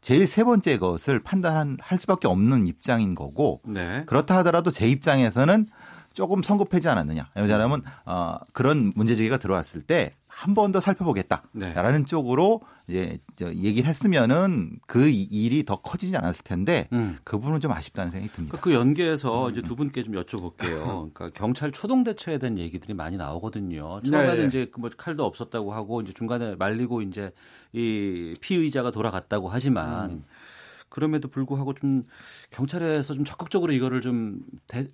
제일 0.00 0.26
세 0.26 0.44
번째 0.44 0.78
것을 0.78 1.22
판단할 1.22 1.98
수밖에 1.98 2.26
없는 2.28 2.66
입장인 2.66 3.14
거고 3.14 3.60
네. 3.64 4.04
그렇다 4.06 4.36
하더라도 4.38 4.70
제 4.70 4.88
입장에서는 4.88 5.66
조금 6.12 6.42
성급하지 6.42 6.88
않았느냐. 6.88 7.28
왜냐하면 7.36 7.82
어, 8.04 8.36
그런 8.52 8.92
문제 8.96 9.14
제기가 9.14 9.36
들어왔을 9.36 9.82
때 9.82 10.12
한 10.40 10.54
번 10.54 10.72
더 10.72 10.80
살펴보겠다라는 10.80 12.00
네. 12.00 12.04
쪽으로 12.06 12.62
이제 12.88 13.18
저 13.36 13.52
얘기를 13.52 13.86
했으면은 13.88 14.78
그 14.86 15.08
일이 15.10 15.64
더 15.64 15.76
커지지 15.76 16.16
않았을 16.16 16.44
텐데 16.44 16.88
음. 16.92 17.18
그 17.24 17.36
부분은 17.38 17.60
좀 17.60 17.72
아쉽다는 17.72 18.10
생각이 18.10 18.32
듭니다. 18.32 18.58
그 18.60 18.72
연계해서 18.72 19.50
이제 19.50 19.60
두 19.60 19.76
분께 19.76 20.02
좀 20.02 20.14
여쭤볼게요. 20.14 21.12
그러니까 21.12 21.30
경찰 21.34 21.72
초동 21.72 22.04
대처에 22.04 22.38
대한 22.38 22.56
얘기들이 22.56 22.94
많이 22.94 23.18
나오거든요. 23.18 24.00
처음에는 24.00 24.36
네. 24.40 24.46
이제 24.46 24.66
그뭐 24.72 24.88
칼도 24.96 25.24
없었다고 25.26 25.74
하고 25.74 26.00
이제 26.00 26.12
중간에 26.14 26.54
말리고 26.54 27.02
이제 27.02 27.32
이 27.72 28.34
피의자가 28.40 28.92
돌아갔다고 28.92 29.48
하지만 29.50 30.10
음. 30.10 30.24
그럼에도 30.88 31.28
불구하고 31.28 31.74
좀 31.74 32.04
경찰에서 32.50 33.12
좀 33.14 33.24
적극적으로 33.24 33.72
이거를 33.72 34.00
좀 34.00 34.40
대, 34.66 34.86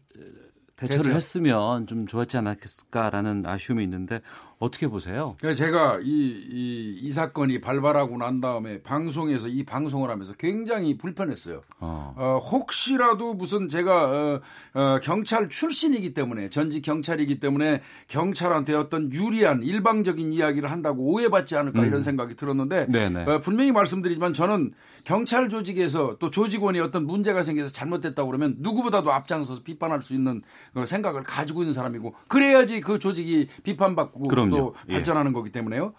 대처를 0.76 1.04
대처. 1.04 1.14
했으면 1.14 1.86
좀 1.86 2.06
좋았지 2.06 2.36
않았을까라는 2.36 3.46
아쉬움이 3.46 3.82
있는데 3.84 4.20
어떻게 4.58 4.88
보세요? 4.88 5.36
그래서 5.38 5.56
제가 5.56 6.00
이, 6.02 6.06
이, 6.06 6.98
이 7.02 7.12
사건이 7.12 7.60
발발하고 7.60 8.16
난 8.16 8.40
다음에 8.40 8.80
방송에서 8.82 9.48
이 9.48 9.64
방송을 9.64 10.08
하면서 10.08 10.32
굉장히 10.32 10.96
불편했어요. 10.96 11.62
어. 11.78 12.14
어, 12.16 12.38
혹시라도 12.38 13.34
무슨 13.34 13.68
제가 13.68 14.04
어, 14.04 14.40
어, 14.72 14.98
경찰 15.02 15.50
출신이기 15.50 16.14
때문에 16.14 16.48
전직 16.48 16.80
경찰이기 16.82 17.38
때문에 17.38 17.82
경찰한테 18.08 18.74
어떤 18.74 19.12
유리한 19.12 19.62
일방적인 19.62 20.32
이야기를 20.32 20.70
한다고 20.70 21.02
오해받지 21.02 21.54
않을까 21.56 21.82
음. 21.82 21.86
이런 21.86 22.02
생각이 22.02 22.34
들었는데. 22.34 22.86
어, 23.28 23.40
분명히 23.40 23.72
말씀드리지만 23.72 24.32
저는 24.32 24.72
경찰 25.04 25.50
조직에서 25.50 26.16
또 26.18 26.30
조직원이 26.30 26.80
어떤 26.80 27.06
문제가 27.06 27.42
생겨서 27.42 27.72
잘못됐다고 27.72 28.28
그러면 28.28 28.56
누구보다도 28.58 29.12
앞장서서 29.12 29.62
비판할 29.64 30.02
수 30.02 30.14
있는 30.14 30.40
그 30.72 30.86
생각을 30.86 31.24
가지고 31.24 31.60
있는 31.60 31.74
사람이고 31.74 32.14
그래야지 32.28 32.80
그 32.80 32.98
조직이 32.98 33.48
비판받고 33.62 34.28
그럼 34.28 34.45
요. 34.46 34.56
또 34.56 34.74
예. 34.88 34.92
발전하는 34.94 35.32
거기 35.32 35.50
때문에요. 35.50 35.94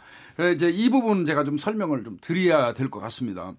이제 0.53 0.69
이 0.69 0.89
부분 0.89 1.25
제가 1.25 1.43
좀 1.43 1.57
설명을 1.57 2.03
좀 2.03 2.17
드려야 2.21 2.73
될 2.73 2.89
것 2.89 2.99
같습니다. 2.99 3.53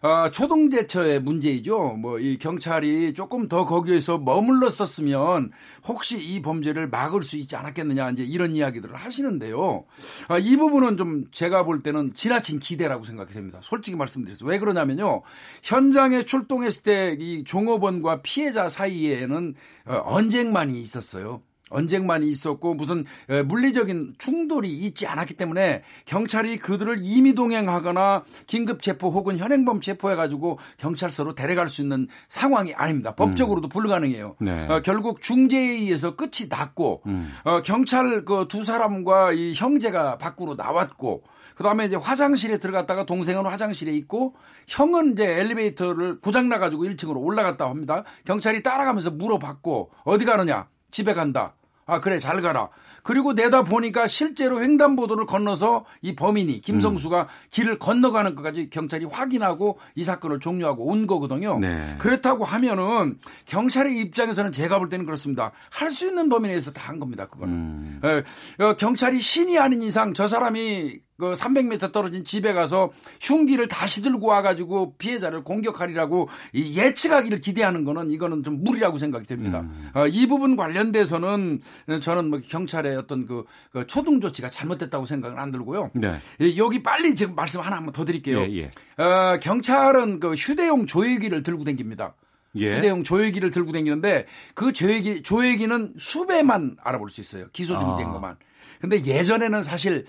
어, 0.00 0.30
초동제처의 0.30 1.20
문제이죠. 1.22 1.94
뭐 1.94 2.20
이 2.20 2.38
경찰이 2.38 3.14
조금 3.14 3.48
더 3.48 3.64
거기에서 3.64 4.16
머물렀었으면 4.18 5.50
혹시 5.86 6.18
이 6.18 6.40
범죄를 6.40 6.88
막을 6.88 7.22
수 7.24 7.36
있지 7.36 7.56
않았겠느냐 7.56 8.10
이제 8.10 8.22
이런 8.22 8.54
이야기들을 8.54 8.94
하시는데요. 8.94 9.84
아, 10.28 10.38
이 10.38 10.56
부분은 10.56 10.96
좀 10.98 11.24
제가 11.32 11.64
볼 11.64 11.82
때는 11.82 12.12
지나친 12.14 12.60
기대라고 12.60 13.04
생각이 13.04 13.32
됩니다. 13.32 13.58
솔직히 13.62 13.96
말씀드려서 13.96 14.46
왜 14.46 14.58
그러냐면요. 14.60 15.22
현장에 15.64 16.24
출동했을 16.24 16.82
때 16.82 17.16
이 17.18 17.42
종업원과 17.44 18.22
피해자 18.22 18.68
사이에는 18.68 19.54
어, 19.86 20.02
언쟁만이 20.04 20.80
있었어요. 20.80 21.42
언쟁만이 21.70 22.28
있었고 22.28 22.74
무슨 22.74 23.04
물리적인 23.46 24.14
충돌이 24.18 24.68
있지 24.70 25.06
않았기 25.06 25.34
때문에 25.34 25.82
경찰이 26.06 26.58
그들을 26.58 26.98
임의 27.00 27.34
동행하거나 27.34 28.24
긴급 28.46 28.82
체포 28.82 29.10
혹은 29.10 29.38
현행범 29.38 29.80
체포해 29.80 30.16
가지고 30.16 30.58
경찰서로 30.78 31.34
데려갈 31.34 31.68
수 31.68 31.80
있는 31.82 32.08
상황이 32.28 32.74
아닙니다. 32.74 33.14
법적으로도 33.14 33.68
음. 33.68 33.70
불가능해요. 33.70 34.36
네. 34.40 34.66
어, 34.68 34.80
결국 34.82 35.22
중재에 35.22 35.60
의해서 35.60 36.16
끝이 36.16 36.48
났고 36.48 37.02
음. 37.06 37.32
어, 37.44 37.62
경찰 37.62 38.24
그 38.24 38.48
두 38.48 38.64
사람과 38.64 39.32
이 39.32 39.52
형제가 39.54 40.18
밖으로 40.18 40.54
나왔고 40.54 41.22
그다음에 41.54 41.84
이제 41.86 41.96
화장실에 41.96 42.58
들어갔다가 42.58 43.04
동생은 43.04 43.44
화장실에 43.46 43.92
있고 43.92 44.34
형은 44.66 45.12
이제 45.12 45.24
엘리베이터를 45.40 46.18
고장 46.20 46.48
나 46.48 46.58
가지고 46.58 46.84
1층으로 46.84 47.16
올라갔다 47.22 47.68
합니다. 47.68 48.04
경찰이 48.24 48.62
따라가면서 48.62 49.10
물어봤고 49.10 49.90
어디 50.04 50.24
가느냐? 50.24 50.68
집에 50.90 51.14
간다. 51.14 51.54
아 51.88 52.00
그래 52.00 52.18
잘 52.18 52.40
가라. 52.42 52.68
그리고 53.02 53.32
내다 53.32 53.62
보니까 53.64 54.06
실제로 54.06 54.60
횡단보도를 54.60 55.24
건너서 55.24 55.86
이 56.02 56.14
범인이 56.14 56.60
김성수가 56.60 57.22
음. 57.22 57.26
길을 57.50 57.78
건너가는 57.78 58.34
것까지 58.34 58.68
경찰이 58.68 59.06
확인하고 59.06 59.78
이 59.94 60.04
사건을 60.04 60.40
종료하고 60.40 60.84
온 60.84 61.06
거거든요. 61.06 61.58
네. 61.58 61.96
그렇다고 61.98 62.44
하면은 62.44 63.18
경찰의 63.46 63.96
입장에서는 63.98 64.52
제가 64.52 64.78
볼 64.78 64.90
때는 64.90 65.06
그렇습니다. 65.06 65.52
할 65.70 65.88
수 65.90 66.06
있는 66.06 66.28
범위 66.28 66.48
내에서 66.48 66.70
다 66.70 66.88
한 66.88 66.98
겁니다. 67.00 67.26
그거는 67.26 67.54
음. 67.54 68.00
에, 68.04 68.64
어, 68.64 68.74
경찰이 68.76 69.18
신이 69.20 69.58
아닌 69.58 69.80
이상 69.82 70.12
저 70.14 70.28
사람이 70.28 71.00
그 71.18 71.34
300m 71.34 71.90
떨어진 71.90 72.24
집에 72.24 72.52
가서 72.52 72.92
흉기를 73.20 73.66
다시 73.66 74.02
들고 74.02 74.28
와가지고 74.28 74.94
피해자를 74.98 75.42
공격하리라고 75.42 76.28
이 76.52 76.78
예측하기를 76.78 77.40
기대하는 77.40 77.84
거는 77.84 78.10
이거는 78.10 78.44
좀 78.44 78.62
무리라고 78.62 78.98
생각이 78.98 79.26
됩니다. 79.26 79.62
음. 79.62 79.90
어, 79.94 80.06
이 80.06 80.26
부분 80.26 80.54
관련돼서는 80.54 81.60
저는 82.00 82.30
뭐 82.30 82.40
경찰의 82.48 82.96
어떤 82.96 83.26
그, 83.26 83.44
그 83.72 83.84
초등 83.88 84.20
조치가 84.20 84.48
잘못됐다고 84.48 85.06
생각은 85.06 85.40
안 85.40 85.50
들고요. 85.50 85.90
네. 85.94 86.20
여기 86.56 86.84
빨리 86.84 87.16
지금 87.16 87.34
말씀 87.34 87.60
하나 87.60 87.78
한번 87.78 87.92
더 87.92 88.04
드릴게요. 88.04 88.40
예, 88.42 88.70
예. 88.98 89.02
어, 89.02 89.40
경찰은 89.40 90.20
그 90.20 90.34
휴대용 90.34 90.86
조회기를 90.86 91.42
들고 91.42 91.64
댕깁니다. 91.64 92.14
예. 92.54 92.76
휴대용 92.76 93.02
조회기를 93.02 93.50
들고 93.50 93.72
다니는데 93.72 94.26
그 94.54 94.72
조회기 94.72 95.24
조회기는 95.24 95.94
수배만 95.98 96.76
알아볼 96.80 97.10
수 97.10 97.20
있어요. 97.20 97.48
기소 97.52 97.76
중된 97.76 98.06
아. 98.06 98.12
것만. 98.12 98.36
근데 98.80 99.04
예전에는 99.04 99.62
사실 99.62 100.06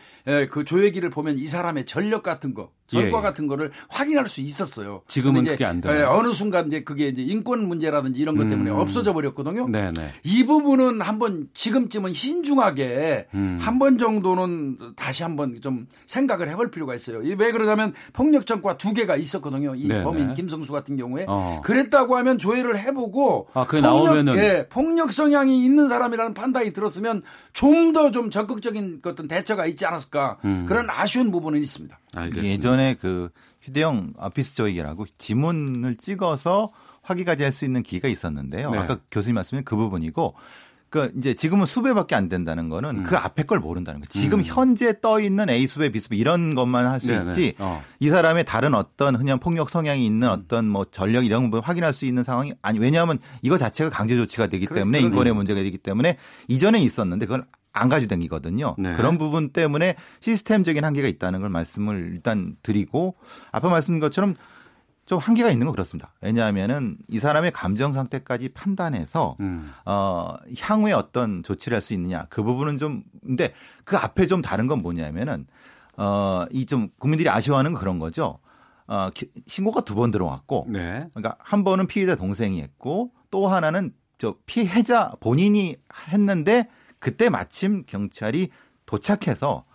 그 0.50 0.64
조회기를 0.64 1.10
보면 1.10 1.38
이 1.38 1.48
사람의 1.48 1.86
전력 1.86 2.24
같은 2.24 2.54
거 2.54 2.72
전과 2.90 3.18
예. 3.18 3.22
같은 3.22 3.48
거를 3.48 3.72
확인할 3.88 4.28
수 4.28 4.42
있었어요. 4.42 5.02
지금은 5.08 5.44
그게 5.44 5.66
안 5.66 5.82
돼요. 5.82 6.08
어느 6.10 6.34
순간 6.34 6.68
이제 6.68 6.84
그게 6.84 7.08
이제 7.08 7.22
인권 7.22 7.68
문제라든지 7.68 8.22
이런 8.22 8.38
것 8.38 8.48
때문에 8.48 8.72
음. 8.72 8.78
없어져 8.78 9.14
버렸거든요. 9.14 9.68
네네. 9.68 10.10
이 10.24 10.46
부분은 10.46 11.02
한번 11.02 11.48
지금쯤은 11.54 12.14
신중하게 12.14 13.28
음. 13.34 13.58
한번 13.62 13.98
정도는 13.98 14.78
다시 14.96 15.24
한번 15.24 15.60
좀 15.62 15.88
생각을 16.08 16.50
해볼 16.50 16.72
필요가 16.72 16.96
있어요. 16.96 17.20
왜 17.20 17.52
그러냐면 17.52 17.94
폭력 18.14 18.46
전과 18.46 18.78
두 18.78 18.94
개가 18.94 19.16
있었거든요. 19.16 19.76
이 19.76 19.88
네네. 19.88 20.04
범인 20.04 20.34
김성수 20.34 20.72
같은 20.72 20.98
경우에 20.98 21.26
어. 21.28 21.62
그랬다고 21.64 22.16
하면 22.18 22.38
조회를 22.38 22.80
해보고 22.80 23.48
아, 23.54 23.66
그게 23.66 23.82
폭력, 23.82 24.06
나오면은 24.06 24.36
예, 24.38 24.68
폭력 24.70 25.14
성향이 25.14 25.64
있는 25.64 25.88
사람이라는 25.88 26.34
판단이 26.34 26.74
들었으면 26.74 27.24
좀 27.54 27.94
더좀 27.94 28.20
좀 28.20 28.30
적극적인 28.30 29.02
어떤 29.06 29.28
대처가 29.28 29.66
있지 29.66 29.86
않았을까 29.86 30.38
음. 30.44 30.66
그런 30.68 30.88
아쉬운 30.90 31.32
부분은 31.32 31.62
있습니다. 31.62 31.98
알겠습니다. 32.16 32.50
예전 32.50 32.79
에 32.80 32.96
그 33.00 33.30
휴대용 33.62 34.14
아피스 34.18 34.56
조이기라고 34.56 35.06
지문을 35.18 35.96
찍어서 35.96 36.72
확인까지 37.02 37.44
할 37.44 37.52
수 37.52 37.66
있는 37.66 37.84
기기가 37.84 38.08
있었는데요. 38.08 38.72
네. 38.72 38.78
아까 38.78 38.98
교수님 39.12 39.36
말씀은 39.36 39.64
그 39.64 39.76
부분이고 39.76 40.36
그 40.90 41.12
이제 41.18 41.36
지금은 41.36 41.68
수배밖에 41.68 42.16
안 42.16 42.30
된다는 42.30 42.68
거는 42.70 42.90
음. 43.00 43.04
그 43.04 43.16
앞에 43.16 43.44
걸 43.44 43.60
모른다는 43.60 44.00
거예요. 44.00 44.08
지금 44.10 44.40
음. 44.40 44.44
현재 44.44 45.00
떠 45.02 45.20
있는 45.20 45.48
A 45.50 45.68
수배, 45.68 45.90
B 45.90 46.00
수배 46.00 46.16
이런 46.18 46.56
것만 46.56 46.88
할 46.88 47.00
수 47.00 47.12
있지 47.12 47.54
어. 47.60 47.84
이 48.00 48.10
사람의 48.10 48.46
다른 48.46 48.74
어떤 48.74 49.16
그냥 49.18 49.40
폭력 49.40 49.70
성향이 49.70 50.04
있는 50.04 50.28
음. 50.28 50.34
어떤 50.34 50.68
뭐 50.68 50.86
전력 50.86 51.26
이런 51.26 51.44
부분 51.44 51.62
확인할 51.62 51.94
수 51.94 52.06
있는 52.06 52.24
상황이 52.24 52.54
아니 52.64 52.80
왜냐하면 52.80 53.20
이거 53.44 53.58
자체가 53.58 53.92
강제 53.92 54.16
조치가 54.16 54.48
되기 54.48 54.66
때문에 54.66 55.00
인권의 55.00 55.34
문제가 55.34 55.62
되기 55.62 55.78
때문에 55.78 56.18
이전에 56.48 56.80
있었는데 56.80 57.28
그걸 57.28 57.46
안 57.80 57.90
가지고 57.90 58.10
다니거든요. 58.10 58.76
네. 58.78 58.96
그런 58.96 59.18
부분 59.18 59.50
때문에 59.50 59.96
시스템적인 60.20 60.84
한계가 60.84 61.08
있다는 61.08 61.42
걸 61.42 61.50
말씀을 61.50 62.12
일단 62.14 62.56
드리고 62.64 63.16
아까 63.52 63.70
말씀드린 63.70 64.00
것처럼 64.00 64.36
좀 65.06 65.18
한계가 65.18 65.50
있는 65.50 65.66
건 65.66 65.72
그렇습니다. 65.74 66.14
왜냐하면은 66.22 66.98
이 67.08 67.18
사람의 67.20 67.52
감정 67.52 67.94
상태까지 67.94 68.50
판단해서 68.50 69.38
음. 69.40 69.72
어 69.86 70.36
향후에 70.60 70.92
어떤 70.94 71.42
조치를 71.42 71.76
할 71.78 71.82
수 71.82 71.94
있느냐 71.96 72.28
그 72.30 72.44
부분은 72.44 72.78
좀 72.78 73.04
근데 73.26 73.54
그 73.86 73.98
앞에 73.98 74.28
좀 74.28 74.44
다른 74.44 74.68
건 74.68 74.84
뭐냐면은 74.84 75.48
어이 75.98 76.66
좀 76.66 76.90
국민들이 77.00 77.30
아쉬워하는 77.30 77.74
건 77.74 77.80
그런 77.80 78.00
거죠. 78.00 78.40
어 78.88 79.10
신고가 79.48 79.82
두 79.82 79.96
번 79.96 80.12
들어왔고 80.12 80.68
네. 80.70 81.08
그러니까 81.14 81.36
한 81.40 81.64
번은 81.64 81.88
피해자 81.88 82.16
동생이 82.16 82.62
했고 82.62 83.12
또 83.32 83.48
하나는 83.48 83.94
저 84.20 84.36
피해자 84.46 85.14
본인이 85.20 85.76
했는데 86.10 86.68
그때 87.00 87.30
마침 87.30 87.84
경찰이 87.86 88.50
도착해서 88.86 89.66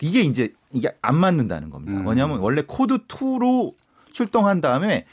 이게 0.00 0.20
이제 0.20 0.52
이게 0.72 0.90
안 1.02 1.16
맞는다는 1.16 1.70
겁니다. 1.70 1.98
음. 1.98 2.04
뭐냐면 2.04 2.38
원래 2.38 2.62
코드 2.66 3.06
2로 3.06 3.74
출동한 4.12 4.60
다음에 4.60 5.06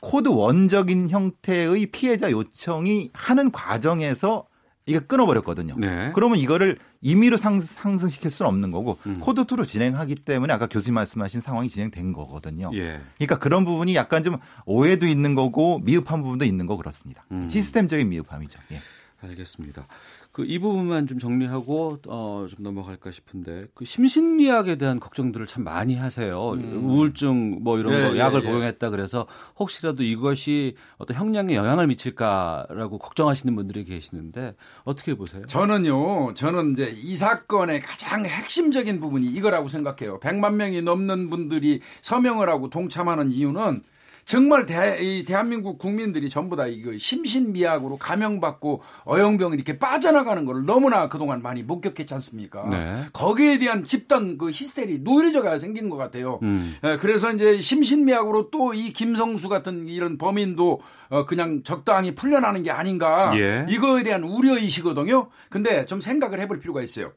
코드 0.00 0.28
one적인 0.28 1.10
형태의 1.10 1.86
피해자 1.86 2.30
요청이 2.30 3.10
하는 3.12 3.50
과정에서 3.50 4.46
이게 4.86 4.98
끊어버렸거든요. 4.98 5.76
네. 5.78 6.12
그러면 6.14 6.38
이거를 6.38 6.78
임의로 7.00 7.36
상, 7.38 7.60
승시킬 7.60 8.30
수는 8.30 8.48
없는 8.48 8.70
거고 8.70 8.98
음. 9.06 9.18
코드 9.20 9.44
2로 9.44 9.66
진행하기 9.66 10.16
때문에 10.16 10.52
아까 10.52 10.66
교수님 10.66 10.94
말씀하신 10.94 11.40
상황이 11.40 11.68
진행된 11.68 12.12
거거든요. 12.12 12.70
예. 12.74 13.00
그러니까 13.16 13.38
그런 13.38 13.64
부분이 13.64 13.94
약간 13.94 14.22
좀 14.22 14.36
오해도 14.66 15.06
있는 15.06 15.34
거고 15.34 15.80
미흡한 15.80 16.22
부분도 16.22 16.44
있는 16.44 16.66
거 16.66 16.76
그렇습니다. 16.76 17.24
음. 17.32 17.48
시스템적인 17.50 18.08
미흡함이죠. 18.08 18.60
예. 18.72 18.80
알겠습니다. 19.22 19.86
그 20.34 20.44
이 20.54 20.58
부분만 20.58 21.06
좀 21.06 21.18
정리하고 21.18 21.98
어, 22.08 22.46
좀 22.48 22.62
넘어갈까 22.62 23.10
싶은데 23.10 23.66
그 23.74 23.84
심신미약에 23.84 24.76
대한 24.76 25.00
걱정들을 25.00 25.46
참 25.46 25.64
많이 25.64 25.96
하세요. 25.96 26.52
음. 26.52 26.90
우울증 26.90 27.58
뭐 27.62 27.78
이런 27.78 27.92
예, 27.94 28.08
거 28.10 28.18
약을 28.18 28.42
예, 28.42 28.44
예. 28.44 28.48
복용했다 28.48 28.90
그래서 28.90 29.26
혹시라도 29.58 30.02
이것이 30.02 30.74
어떤 30.98 31.16
형량에 31.16 31.54
영향을 31.54 31.86
미칠까라고 31.86 32.98
걱정하시는 32.98 33.54
분들이 33.54 33.84
계시는데 33.84 34.54
어떻게 34.84 35.14
보세요? 35.14 35.42
저는요. 35.46 36.34
저는 36.34 36.72
이제 36.72 36.92
이 36.94 37.16
사건의 37.16 37.80
가장 37.80 38.24
핵심적인 38.24 39.00
부분이 39.00 39.26
이거라고 39.28 39.68
생각해요. 39.68 40.20
100만 40.20 40.54
명이 40.54 40.82
넘는 40.82 41.30
분들이 41.30 41.80
서명을 42.02 42.48
하고 42.48 42.68
동참하는 42.70 43.30
이유는 43.30 43.82
정말 44.24 44.66
대, 44.66 44.98
이 45.00 45.24
대한민국 45.24 45.78
국민들이 45.78 46.28
전부 46.28 46.56
다 46.56 46.66
이거 46.66 46.96
심신미약으로 46.96 47.96
감염받고 47.98 48.82
어영병이 49.04 49.54
이렇게 49.54 49.78
빠져나가는 49.78 50.44
걸 50.44 50.64
너무나 50.66 51.08
그동안 51.08 51.42
많이 51.42 51.62
목격했지 51.62 52.12
않습니까? 52.14 52.68
네. 52.68 53.04
거기에 53.12 53.58
대한 53.58 53.84
집단 53.84 54.36
그 54.36 54.50
히스테리 54.50 55.00
노이즈가 55.00 55.58
생긴 55.58 55.88
것 55.90 55.96
같아요. 55.96 56.38
음. 56.42 56.74
예, 56.84 56.96
그래서 56.98 57.32
이제 57.32 57.60
심신미약으로 57.60 58.50
또 58.50 58.74
이 58.74 58.92
김성수 58.92 59.48
같은 59.48 59.86
이런 59.86 60.18
범인도 60.18 60.80
어 61.10 61.26
그냥 61.26 61.62
적당히 61.62 62.14
풀려나는 62.14 62.62
게 62.64 62.70
아닌가 62.70 63.32
예. 63.38 63.66
이거에 63.68 64.02
대한 64.02 64.24
우려이시거든요. 64.24 65.28
근데 65.48 65.84
좀 65.86 66.00
생각을 66.00 66.40
해볼 66.40 66.58
필요가 66.60 66.82
있어요. 66.82 67.12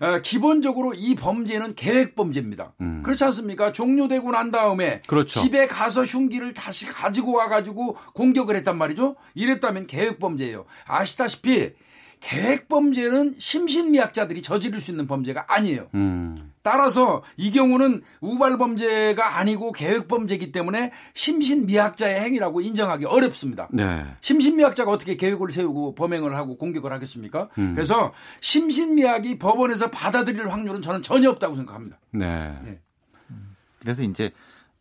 어, 0.00 0.20
기본적으로 0.22 0.94
이 0.94 1.14
범죄는 1.14 1.74
계획 1.74 2.14
범죄입니다. 2.14 2.74
음. 2.80 3.02
그렇지 3.02 3.24
않습니까? 3.24 3.72
종료되고 3.72 4.30
난 4.30 4.50
다음에 4.50 5.02
그렇죠. 5.06 5.40
집에 5.40 5.66
가서 5.66 6.04
흉기를 6.04 6.54
다시 6.54 6.86
가지고 6.86 7.32
와가지고 7.32 7.96
공격을 8.14 8.56
했단 8.56 8.76
말이죠. 8.76 9.16
이랬다면 9.34 9.86
계획 9.86 10.18
범죄예요. 10.18 10.66
아시다시피 10.86 11.72
계획 12.20 12.68
범죄는 12.68 13.36
심신미약자들이 13.38 14.42
저지를 14.42 14.80
수 14.80 14.90
있는 14.90 15.06
범죄가 15.06 15.46
아니에요. 15.48 15.88
음. 15.94 16.52
따라서 16.66 17.22
이 17.36 17.52
경우는 17.52 18.02
우발 18.20 18.58
범죄가 18.58 19.38
아니고 19.38 19.70
계획 19.70 20.08
범죄이기 20.08 20.50
때문에 20.50 20.90
심신미약자의 21.14 22.20
행위라고 22.20 22.60
인정하기 22.60 23.04
어렵습니다. 23.04 23.68
네. 23.70 24.04
심신미약자가 24.20 24.90
어떻게 24.90 25.16
계획을 25.16 25.52
세우고 25.52 25.94
범행을 25.94 26.34
하고 26.34 26.56
공격을 26.56 26.90
하겠습니까? 26.90 27.50
음. 27.58 27.76
그래서 27.76 28.12
심신미약이 28.40 29.38
법원에서 29.38 29.92
받아들일 29.92 30.48
확률은 30.48 30.82
저는 30.82 31.02
전혀 31.02 31.30
없다고 31.30 31.54
생각합니다. 31.54 32.00
네. 32.10 32.58
네. 32.64 32.80
그래서 33.78 34.02
이제 34.02 34.32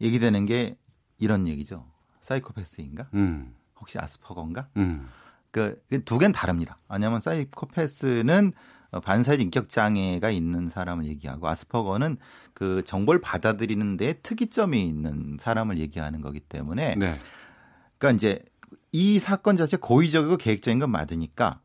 얘기되는 0.01 0.43
게 0.47 0.79
이런 1.19 1.47
얘기죠. 1.47 1.85
사이코패스인가? 2.21 3.09
음. 3.13 3.53
혹시 3.79 3.99
아스퍼거인가? 3.99 4.69
음. 4.77 5.07
그두 5.51 6.17
개는 6.17 6.31
다릅니다. 6.31 6.79
왜냐하면 6.89 7.21
사이코패스는 7.21 8.53
어, 8.53 8.74
반사회적 9.03 9.41
인격 9.43 9.69
장애가 9.69 10.29
있는 10.29 10.69
사람을 10.69 11.05
얘기하고 11.05 11.47
아스퍼거는 11.47 12.17
그 12.53 12.83
정보를 12.85 13.19
받아들이는 13.21 13.97
데 13.97 14.13
특이점이 14.23 14.81
있는 14.81 15.37
사람을 15.39 15.77
얘기하는 15.79 16.21
거기 16.21 16.39
때문에 16.39 16.95
네. 16.95 17.15
그러니까 17.97 18.15
이제 18.17 18.43
이 18.91 19.19
사건 19.19 19.57
자체 19.57 19.77
고의적이고 19.77 20.37
계획적인 20.37 20.79
건 20.79 20.89
맞으니까 20.91 21.59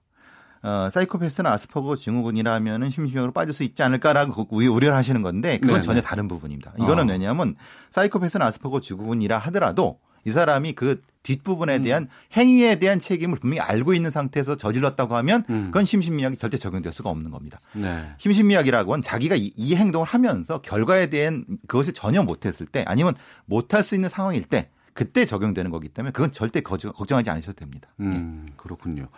어, 0.63 0.89
사이코패스나 0.91 1.51
아스퍼거 1.53 1.97
증후군이라면은 1.97 2.91
심신병으로 2.91 3.33
빠질 3.33 3.55
수 3.55 3.63
있지 3.63 3.83
않을까라고 3.83 4.49
우려- 4.51 4.73
우려를 4.73 4.95
하시는 4.97 5.23
건데 5.23 5.57
그건 5.59 5.77
네네. 5.77 5.81
전혀 5.83 6.01
다른 6.03 6.29
부분입니다. 6.29 6.73
이거는 6.79 7.05
어. 7.09 7.13
왜냐하면 7.13 7.55
사이코패스나 7.91 8.45
아스퍼거 8.47 8.81
증후군이라 8.81 9.39
하더라도 9.39 10.01
이 10.25 10.31
사람이 10.31 10.73
그 10.75 11.03
뒷부분에 11.23 11.83
대한 11.83 12.09
행위에 12.35 12.77
대한 12.77 12.99
책임을 12.99 13.39
분명히 13.39 13.61
알고 13.61 13.93
있는 13.95 14.11
상태에서 14.11 14.57
저질렀다고 14.57 15.17
하면 15.17 15.45
음. 15.51 15.65
그건 15.67 15.85
심신미약이 15.85 16.37
절대 16.37 16.57
적용될 16.57 16.93
수가 16.93 17.11
없는 17.11 17.31
겁니다. 17.31 17.61
네. 17.75 18.09
심신미약이라고 18.19 18.97
는 18.97 19.03
자기가 19.03 19.37
이, 19.37 19.53
이 19.57 19.75
행동을 19.75 20.07
하면서 20.07 20.61
결과에 20.63 21.11
대한 21.11 21.45
그것을 21.69 21.93
전혀 21.93 22.23
못했을 22.23 22.67
때 22.67 22.85
아니면 22.87 23.15
못할 23.45 23.85
수 23.85 23.95
있는 23.95 24.09
상황일 24.09 24.45
때 24.45 24.71
그때 24.95 25.25
적용되는 25.25 25.71
거기 25.71 25.89
때문에 25.89 26.13
그건 26.13 26.33
절대 26.33 26.61
걱정하지 26.61 27.31
않으셔도 27.31 27.57
됩니다. 27.59 27.89
음, 28.01 28.47
그렇군요. 28.57 29.09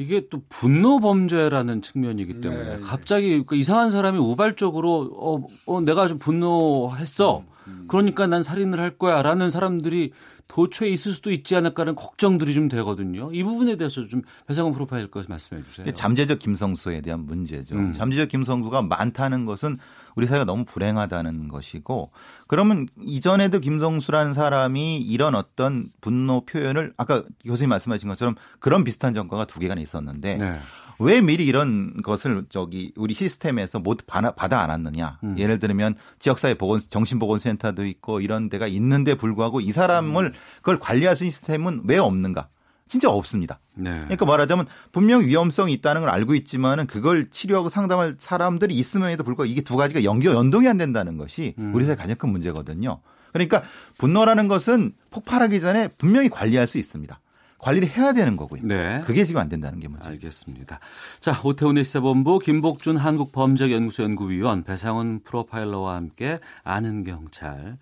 이게 0.00 0.26
또 0.30 0.40
분노 0.48 0.98
범죄라는 0.98 1.82
측면이기 1.82 2.40
때문에 2.40 2.76
네, 2.76 2.80
갑자기 2.80 3.44
그 3.46 3.54
이상한 3.54 3.90
사람이 3.90 4.18
우발적으로 4.18 5.10
어, 5.14 5.46
어 5.66 5.80
내가 5.82 6.08
좀 6.08 6.18
분노했어. 6.18 7.44
그러니까 7.86 8.26
난 8.26 8.42
살인을 8.42 8.80
할 8.80 8.96
거야라는 8.96 9.50
사람들이 9.50 10.12
도처에 10.50 10.88
있을 10.88 11.12
수도 11.12 11.30
있지 11.30 11.54
않을까라는 11.54 11.94
걱정들이 11.94 12.52
좀 12.54 12.68
되거든요. 12.68 13.30
이 13.32 13.42
부분에 13.44 13.76
대해서 13.76 14.06
좀 14.06 14.22
배상훈 14.46 14.72
프로파일까 14.72 15.22
말씀해 15.28 15.62
주세요. 15.70 15.90
잠재적 15.92 16.40
김성수에 16.40 17.00
대한 17.02 17.20
문제죠. 17.20 17.76
음. 17.76 17.92
잠재적 17.92 18.28
김성수가 18.28 18.82
많다는 18.82 19.44
것은 19.44 19.78
우리 20.16 20.26
사회가 20.26 20.44
너무 20.44 20.64
불행하다는 20.64 21.48
것이고 21.48 22.10
그러면 22.48 22.88
이전에도 22.98 23.60
김성수라는 23.60 24.34
사람이 24.34 24.98
이런 24.98 25.36
어떤 25.36 25.90
분노 26.00 26.44
표현을 26.44 26.94
아까 26.96 27.22
교수님 27.44 27.68
말씀하신 27.70 28.08
것처럼 28.08 28.34
그런 28.58 28.82
비슷한 28.82 29.14
전과가 29.14 29.44
두 29.44 29.60
개가 29.60 29.74
있었는데 29.74 30.34
네. 30.34 30.58
왜 31.00 31.20
미리 31.20 31.46
이런 31.46 32.02
것을 32.02 32.44
저기 32.50 32.92
우리 32.96 33.14
시스템에서 33.14 33.82
받아, 34.06 34.32
받아 34.32 34.60
안았느냐. 34.60 35.18
음. 35.24 35.34
예를 35.38 35.58
들면 35.58 35.96
지역사회 36.18 36.54
보건 36.54 36.80
정신보건센터도 36.88 37.86
있고 37.86 38.20
이런 38.20 38.50
데가 38.50 38.66
있는데 38.66 39.14
불구하고 39.14 39.60
이 39.60 39.72
사람을 39.72 40.26
음. 40.26 40.32
그걸 40.58 40.78
관리할 40.78 41.16
수 41.16 41.24
있는 41.24 41.30
시스템은 41.30 41.82
왜 41.84 41.98
없는가? 41.98 42.48
진짜 42.86 43.08
없습니다. 43.08 43.60
네. 43.74 43.92
그러니까 43.92 44.26
말하자면 44.26 44.66
분명 44.90 45.20
위험성이 45.22 45.72
있다는 45.74 46.02
걸 46.02 46.10
알고 46.10 46.34
있지만은 46.34 46.86
그걸 46.86 47.30
치료하고 47.30 47.68
상담할 47.68 48.16
사람들이 48.18 48.74
있음에도 48.74 49.22
불구하고 49.22 49.50
이게 49.50 49.62
두 49.62 49.76
가지가 49.76 50.02
연결 50.02 50.34
연동이 50.34 50.68
안 50.68 50.76
된다는 50.76 51.16
것이 51.16 51.54
음. 51.58 51.72
우리 51.74 51.84
사회 51.84 51.94
가장 51.94 52.16
큰 52.16 52.30
문제거든요. 52.30 53.00
그러니까 53.32 53.62
분노라는 53.98 54.48
것은 54.48 54.92
폭발하기 55.10 55.60
전에 55.60 55.88
분명히 55.98 56.28
관리할 56.28 56.66
수 56.66 56.78
있습니다. 56.78 57.20
관리를 57.60 57.88
해야 57.88 58.12
되는 58.12 58.36
거고요. 58.36 58.62
네. 58.64 59.00
그게 59.04 59.24
지금 59.24 59.40
안 59.40 59.48
된다는 59.48 59.80
게 59.80 59.88
문제. 59.88 60.08
알겠습니다. 60.08 60.80
자, 61.20 61.40
오태훈의 61.44 61.84
시사본부 61.84 62.38
김복준 62.38 62.96
한국범죄연구소 62.96 64.02
연구위원 64.02 64.64
배상훈 64.64 65.20
프로파일러와 65.24 65.94
함께 65.94 66.38
아는 66.64 67.04
경찰 67.04 67.78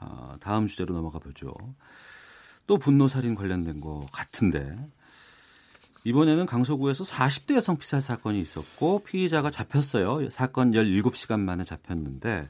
어, 0.00 0.34
다음 0.40 0.66
주제로 0.66 0.94
넘어가 0.94 1.18
보죠. 1.18 1.54
또 2.66 2.78
분노살인 2.78 3.34
관련된 3.34 3.80
것 3.80 4.06
같은데 4.12 4.76
이번에는 6.04 6.46
강서구에서 6.46 7.04
40대 7.04 7.54
여성 7.54 7.76
피살 7.76 8.00
사건이 8.00 8.40
있었고 8.40 9.04
피의자가 9.04 9.50
잡혔어요. 9.50 10.28
사건 10.30 10.72
17시간 10.72 11.40
만에 11.40 11.62
잡혔는데 11.62 12.48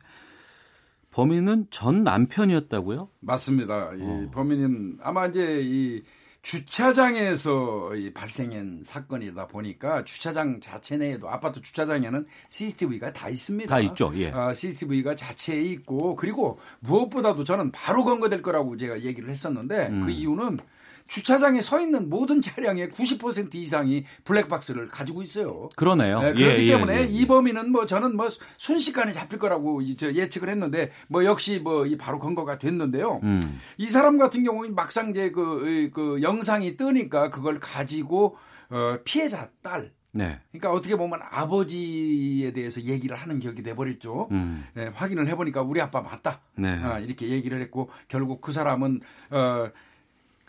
범인은 1.10 1.66
전 1.70 2.02
남편이었다고요? 2.02 3.08
맞습니다. 3.20 3.92
이 3.94 4.02
어. 4.02 4.30
범인은 4.32 5.00
아마 5.02 5.26
이제 5.26 5.60
이 5.62 6.02
주차장에서 6.42 7.94
이 7.94 8.12
발생한 8.12 8.82
사건이다 8.84 9.46
보니까 9.46 10.04
주차장 10.04 10.60
자체 10.60 10.96
내에도 10.96 11.30
아파트 11.30 11.62
주차장에는 11.62 12.26
CCTV가 12.50 13.12
다 13.12 13.28
있습니다. 13.28 13.70
다 13.70 13.80
있죠. 13.80 14.12
예. 14.16 14.32
아, 14.32 14.52
CCTV가 14.52 15.14
자체에 15.14 15.62
있고 15.62 16.16
그리고 16.16 16.58
무엇보다도 16.80 17.44
저는 17.44 17.70
바로 17.70 18.04
검거될 18.04 18.42
거라고 18.42 18.76
제가 18.76 19.02
얘기를 19.02 19.30
했었는데 19.30 19.86
음. 19.88 20.04
그 20.04 20.10
이유는 20.10 20.58
주차장에 21.12 21.60
서 21.60 21.78
있는 21.78 22.08
모든 22.08 22.40
차량의 22.40 22.88
90% 22.88 23.54
이상이 23.54 24.06
블랙박스를 24.24 24.88
가지고 24.88 25.20
있어요. 25.20 25.68
그러네요. 25.76 26.20
네, 26.22 26.28
예, 26.28 26.32
그렇기 26.32 26.68
예, 26.68 26.72
때문에 26.72 27.00
예. 27.00 27.04
이 27.04 27.26
범인은 27.26 27.70
뭐 27.70 27.84
저는 27.84 28.16
뭐 28.16 28.28
순식간에 28.56 29.12
잡힐 29.12 29.38
거라고 29.38 29.84
예측을 29.84 30.48
했는데 30.48 30.90
뭐 31.08 31.26
역시 31.26 31.58
뭐이 31.58 31.98
바로 31.98 32.18
검거가 32.18 32.56
됐는데요. 32.58 33.20
음. 33.24 33.60
이 33.76 33.88
사람 33.90 34.16
같은 34.16 34.42
경우는 34.42 34.74
막상 34.74 35.10
이제 35.10 35.30
그, 35.30 35.68
이- 35.68 35.90
그 35.90 36.22
영상이 36.22 36.78
뜨니까 36.78 37.28
그걸 37.28 37.60
가지고 37.60 38.38
어, 38.70 38.96
피해자 39.04 39.50
딸 39.62 39.92
네. 40.12 40.38
그러니까 40.50 40.72
어떻게 40.72 40.96
보면 40.96 41.20
아버지에 41.30 42.52
대해서 42.52 42.80
얘기를 42.80 43.16
하는 43.16 43.38
격이 43.38 43.62
돼버렸죠. 43.62 44.28
음. 44.30 44.64
예, 44.78 44.90
확인을 44.94 45.28
해보니까 45.28 45.60
우리 45.60 45.82
아빠 45.82 46.00
맞다. 46.00 46.40
네. 46.56 46.70
아, 46.82 46.98
이렇게 46.98 47.28
얘기를 47.28 47.60
했고 47.60 47.90
결국 48.08 48.40
그 48.40 48.52
사람은 48.52 49.00
어, 49.30 49.68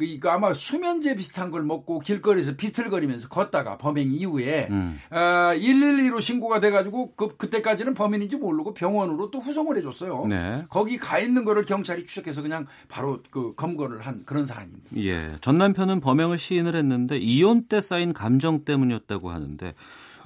그 0.03 0.07
이거 0.07 0.29
아마 0.29 0.53
수면제 0.53 1.15
비슷한 1.15 1.49
걸 1.49 1.63
먹고 1.63 1.99
길거리에서 1.99 2.55
비틀거리면서 2.57 3.29
걷다가 3.29 3.77
범행 3.77 4.11
이후에 4.11 4.67
음. 4.69 4.99
어, 5.09 5.15
112로 5.55 6.19
신고가 6.19 6.59
돼가지고 6.59 7.13
그 7.15 7.37
그때까지는 7.37 7.93
범인인지 7.93 8.35
모르고 8.35 8.73
병원으로 8.73 9.31
또 9.31 9.39
후송을 9.39 9.77
해줬어요. 9.77 10.25
네. 10.27 10.65
거기 10.69 10.97
가 10.97 11.19
있는 11.19 11.45
거를 11.45 11.63
경찰이 11.63 12.05
추적해서 12.05 12.41
그냥 12.41 12.67
바로 12.89 13.19
그 13.31 13.55
검거를 13.55 14.01
한 14.01 14.23
그런 14.25 14.45
사안입니다. 14.45 14.89
예. 14.97 15.37
전 15.39 15.57
남편은 15.57 16.01
범행을 16.01 16.37
시인을 16.37 16.75
했는데 16.75 17.17
이혼 17.17 17.63
때 17.67 17.79
쌓인 17.79 18.11
감정 18.11 18.65
때문이었다고 18.65 19.31
하는데 19.31 19.73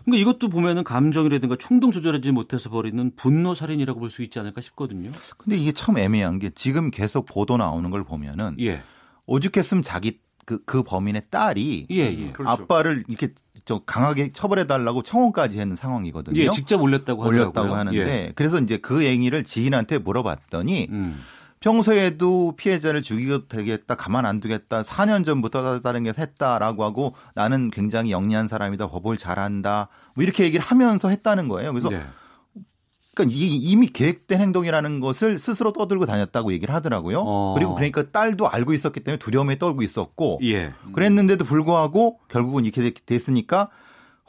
그러니까 0.06 0.22
이것도 0.22 0.50
보면은 0.50 0.84
감정이라든가 0.86 1.58
충동 1.58 1.92
조절하지 1.92 2.32
못해서 2.32 2.70
벌이는 2.70 3.12
분노 3.16 3.54
살인이라고 3.54 4.00
볼 4.00 4.10
수 4.10 4.24
있지 4.24 4.40
않을까 4.40 4.62
싶거든요. 4.62 5.12
근데 5.38 5.58
이게 5.58 5.72
참 5.74 5.98
애매한 5.98 6.40
게 6.40 6.50
지금 6.56 6.90
계속 6.90 7.26
보도 7.26 7.58
나오는 7.58 7.90
걸 7.92 8.04
보면은 8.06 8.56
예. 8.60 8.80
오죽했으면 9.28 9.84
자기 9.84 10.20
그, 10.46 10.64
그 10.66 10.82
범인의 10.82 11.24
딸이 11.30 11.88
예, 11.92 11.96
예. 11.96 12.32
그렇죠. 12.32 12.64
아빠를 12.64 13.04
이렇게 13.08 13.34
저 13.66 13.80
강하게 13.86 14.32
처벌해 14.32 14.66
달라고 14.66 15.04
청원까지 15.04 15.60
했는 15.60 15.76
상황이거든요. 15.76 16.40
예, 16.40 16.50
직접 16.50 16.82
올렸다고 16.82 17.26
올렸다고 17.26 17.76
하더라고요. 17.76 17.80
하는데 17.80 18.00
예. 18.00 18.32
그래서 18.34 18.58
이제 18.60 18.78
그 18.78 19.06
얘기를 19.06 19.44
지인한테 19.44 19.98
물어봤더니 19.98 20.88
음. 20.90 21.22
평소에도 21.60 22.54
피해자를 22.56 23.02
죽이고 23.02 23.48
되겠다, 23.48 23.96
가만 23.96 24.26
안 24.26 24.40
두겠다, 24.40 24.84
4년 24.84 25.26
전부터 25.26 25.82
다른 25.82 26.04
게 26.04 26.14
했다라고 26.18 26.84
하고 26.84 27.16
나는 27.34 27.72
굉장히 27.72 28.12
영리한 28.12 28.48
사람이다, 28.48 28.88
법을 28.88 29.18
잘한다, 29.18 29.90
뭐 30.14 30.24
이렇게 30.24 30.44
얘기를 30.44 30.64
하면서 30.64 31.10
했다는 31.10 31.48
거예요. 31.48 31.74
그래서 31.74 31.90
네. 31.90 32.04
그러니까 33.18 33.36
이- 33.38 33.56
이미 33.58 33.88
계획된 33.88 34.40
행동이라는 34.40 35.00
것을 35.00 35.40
스스로 35.40 35.74
떠들고 35.74 36.06
다녔다고 36.06 36.54
얘기를 36.54 36.74
하더라고요. 36.76 37.24
어. 37.26 37.54
그리고 37.56 37.74
그러니까 37.76 38.04
딸도 38.12 38.48
알고 38.48 38.74
있었기 38.74 39.00
때문에 39.02 39.18
두려움에 39.20 39.58
떨고 39.58 39.82
있었고 39.82 40.40
예. 40.44 40.74
그랬는데도 40.94 41.44
불구하고 41.46 42.20
결국은 42.28 42.66
이렇게 42.66 42.82
됐- 42.82 43.06
됐으니까 43.06 43.70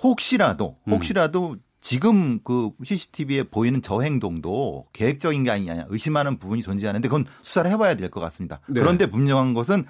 혹시라도 0.02 0.76
음. 0.88 0.92
혹시라도 0.94 1.56
지금 1.80 2.40
그 2.42 2.70
CCTV에 2.82 3.44
보이는 3.44 3.80
저 3.82 4.00
행동도 4.00 4.86
계획적인 4.92 5.44
게 5.44 5.50
아니냐 5.50 5.86
의심하는 5.88 6.38
부분이 6.38 6.62
존재하는데 6.62 7.06
그건 7.08 7.24
수사를 7.42 7.70
해봐야 7.70 7.94
될 7.94 8.10
것 8.10 8.20
같습니다. 8.20 8.60
네. 8.68 8.80
그런데 8.80 9.06
분명한 9.06 9.54
것은 9.54 9.84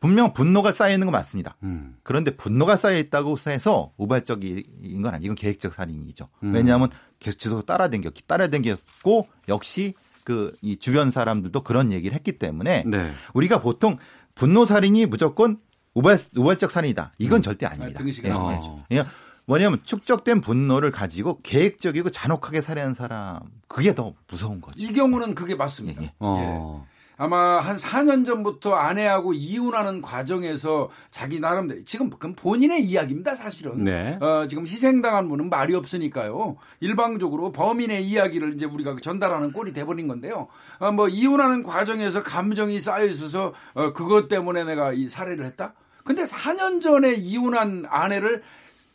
분명 0.00 0.32
분노가 0.32 0.72
쌓여 0.72 0.92
있는 0.94 1.06
건 1.06 1.12
맞습니다. 1.12 1.56
음. 1.62 1.96
그런데 2.02 2.34
분노가 2.34 2.76
쌓여 2.76 2.98
있다고 2.98 3.36
해서 3.46 3.92
우발적인 3.98 5.02
건 5.02 5.14
아니고 5.14 5.24
이건 5.26 5.34
계획적 5.36 5.74
살인이죠. 5.74 6.28
음. 6.42 6.54
왜냐하면 6.54 6.88
계속 7.18 7.38
지속 7.38 7.66
따라댕겼기 7.66 8.22
따라댕겼고 8.26 9.28
역시 9.48 9.94
그 10.24 10.54
이 10.62 10.76
주변 10.76 11.10
사람들도 11.10 11.62
그런 11.62 11.92
얘기를 11.92 12.14
했기 12.14 12.38
때문에 12.38 12.84
네. 12.86 13.12
우리가 13.34 13.60
보통 13.60 13.98
분노 14.34 14.66
살인이 14.66 15.06
무조건 15.06 15.58
우발 15.94 16.18
우발적 16.36 16.70
살인이다. 16.70 17.14
이건 17.18 17.38
음. 17.38 17.42
절대 17.42 17.66
아닙니다. 17.66 17.98
아, 18.00 18.02
등식이 18.02 18.28
예, 18.28 18.30
나와요. 18.32 18.84
예. 18.90 18.96
그냥 18.96 19.06
뭐냐면 19.46 19.80
축적된 19.82 20.40
분노를 20.40 20.92
가지고 20.92 21.40
계획적이고 21.42 22.10
잔혹하게 22.10 22.62
살해한 22.62 22.94
사람 22.94 23.40
그게 23.66 23.94
더 23.94 24.14
무서운 24.28 24.60
거죠. 24.60 24.76
이 24.78 24.92
경우는 24.92 25.34
그게 25.34 25.56
맞습니다. 25.56 26.02
예, 26.02 26.06
예. 26.06 26.12
어. 26.20 26.86
아마 27.20 27.60
한 27.60 27.76
4년 27.76 28.24
전부터 28.24 28.72
아내하고 28.72 29.34
이혼하는 29.34 30.00
과정에서 30.00 30.88
자기 31.10 31.38
나름대로 31.38 31.84
지금 31.84 32.08
그건 32.08 32.34
본인의 32.34 32.82
이야기입니다 32.82 33.36
사실은. 33.36 33.84
네. 33.84 34.18
어, 34.22 34.46
지금 34.48 34.66
희생당한 34.66 35.28
분은 35.28 35.50
말이 35.50 35.74
없으니까요. 35.74 36.56
일방적으로 36.80 37.52
범인의 37.52 38.06
이야기를 38.06 38.54
이제 38.54 38.64
우리가 38.64 38.96
전달하는 39.02 39.52
꼴이 39.52 39.74
돼버린 39.74 40.08
건데요. 40.08 40.48
어, 40.78 40.92
뭐 40.92 41.08
이혼하는 41.08 41.62
과정에서 41.62 42.22
감정이 42.22 42.80
쌓여 42.80 43.04
있어서 43.04 43.52
어, 43.74 43.92
그것 43.92 44.28
때문에 44.28 44.64
내가 44.64 44.94
이 44.94 45.10
살해를 45.10 45.44
했다? 45.44 45.74
근데 46.04 46.24
4년 46.24 46.80
전에 46.80 47.12
이혼한 47.12 47.84
아내를 47.86 48.42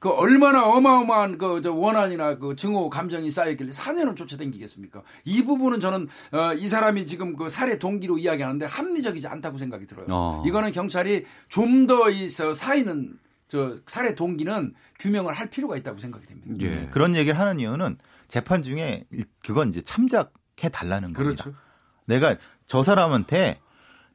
그 0.06 0.12
얼마나 0.12 0.64
어마어마한 0.68 1.39
그저 1.39 1.74
원한이나 1.74 2.38
그 2.38 2.56
증오 2.56 2.91
감정이 2.91 3.32
쌓였길래 3.32 3.72
4년을 3.72 4.16
쫓아다니겠습니까? 4.16 5.01
이 5.24 5.43
부분은 5.43 5.80
저는 5.80 6.08
어, 6.32 6.53
이 6.53 6.68
사람이 6.68 7.08
지금 7.08 7.36
그 7.36 7.49
살해 7.49 7.80
동기로 7.80 8.20
이야기하는데 8.20 8.68
합리적이지 8.68 9.26
않다고 9.28 9.58
생각이 9.58 9.88
들어요. 9.88 10.06
어. 10.12 10.43
이거는 10.45 10.72
경찰이 10.74 11.26
좀 11.49 11.88
더 11.88 12.12
이 12.12 12.30
사이는 12.30 13.18
저 13.47 13.78
살해 13.88 14.14
동기는 14.14 14.76
규명을 14.99 15.34
할 15.34 15.49
필요가 15.49 15.76
있다고 15.76 15.99
생각이 15.99 16.28
됩니다. 16.28 16.53
예. 16.60 16.70
네, 16.70 16.89
그런 16.91 17.16
얘기를 17.16 17.39
하는 17.39 17.60
이유는 17.60 17.97
재판 18.28 18.62
중에 18.62 19.06
일- 19.12 19.26
그건 19.43 19.70
이제 19.70 19.82
참작해 19.82 20.70
달라는 20.72 21.14
겁니다. 21.14 21.43
그렇죠. 21.45 21.58
내가 22.06 22.36
저 22.68 22.84
사람한테 22.84 23.60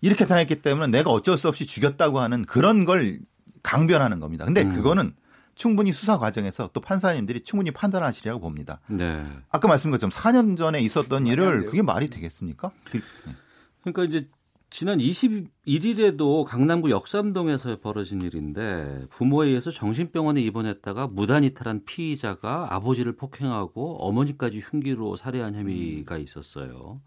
이렇게 0.03 0.25
당했기 0.25 0.63
때문에 0.63 0.87
내가 0.87 1.11
어쩔 1.11 1.37
수 1.37 1.49
없이 1.49 1.67
죽였다고 1.67 2.21
하는 2.21 2.45
그런 2.45 2.85
걸 2.85 3.19
강변하는 3.65 4.21
겁니다. 4.21 4.45
근데 4.45 4.63
음. 4.63 4.71
그거는 4.73 5.15
충분히 5.61 5.93
수사 5.93 6.17
과정에서 6.17 6.71
또 6.73 6.81
판사님들이 6.81 7.43
충분히 7.43 7.71
판단하시리라고 7.71 8.41
봅니다. 8.41 8.81
네. 8.89 9.23
아까 9.51 9.69
말씀드린 9.69 9.99
것처럼 9.99 10.11
4년 10.11 10.57
전에 10.57 10.81
있었던 10.81 11.27
일을. 11.27 11.67
그게 11.67 11.83
말이 11.83 12.09
되겠습니까? 12.09 12.71
그- 12.85 12.97
네. 13.27 13.35
그러니까 13.83 14.05
이제 14.05 14.27
지난 14.71 14.97
21일에도 14.99 16.45
강남구 16.45 16.91
역삼동에서 16.91 17.79
벌어진 17.81 18.23
일인데 18.23 19.05
부모에 19.11 19.49
의해서 19.49 19.71
정신병원에 19.71 20.41
입원했다가 20.41 21.09
무단 21.09 21.45
이탈한 21.45 21.85
피의자가 21.85 22.69
아버지를 22.75 23.17
폭행하고 23.17 23.99
어머니까지 24.07 24.61
흉기로 24.61 25.17
살해한 25.17 25.57
혐의가 25.57 26.17
있었어요. 26.17 27.03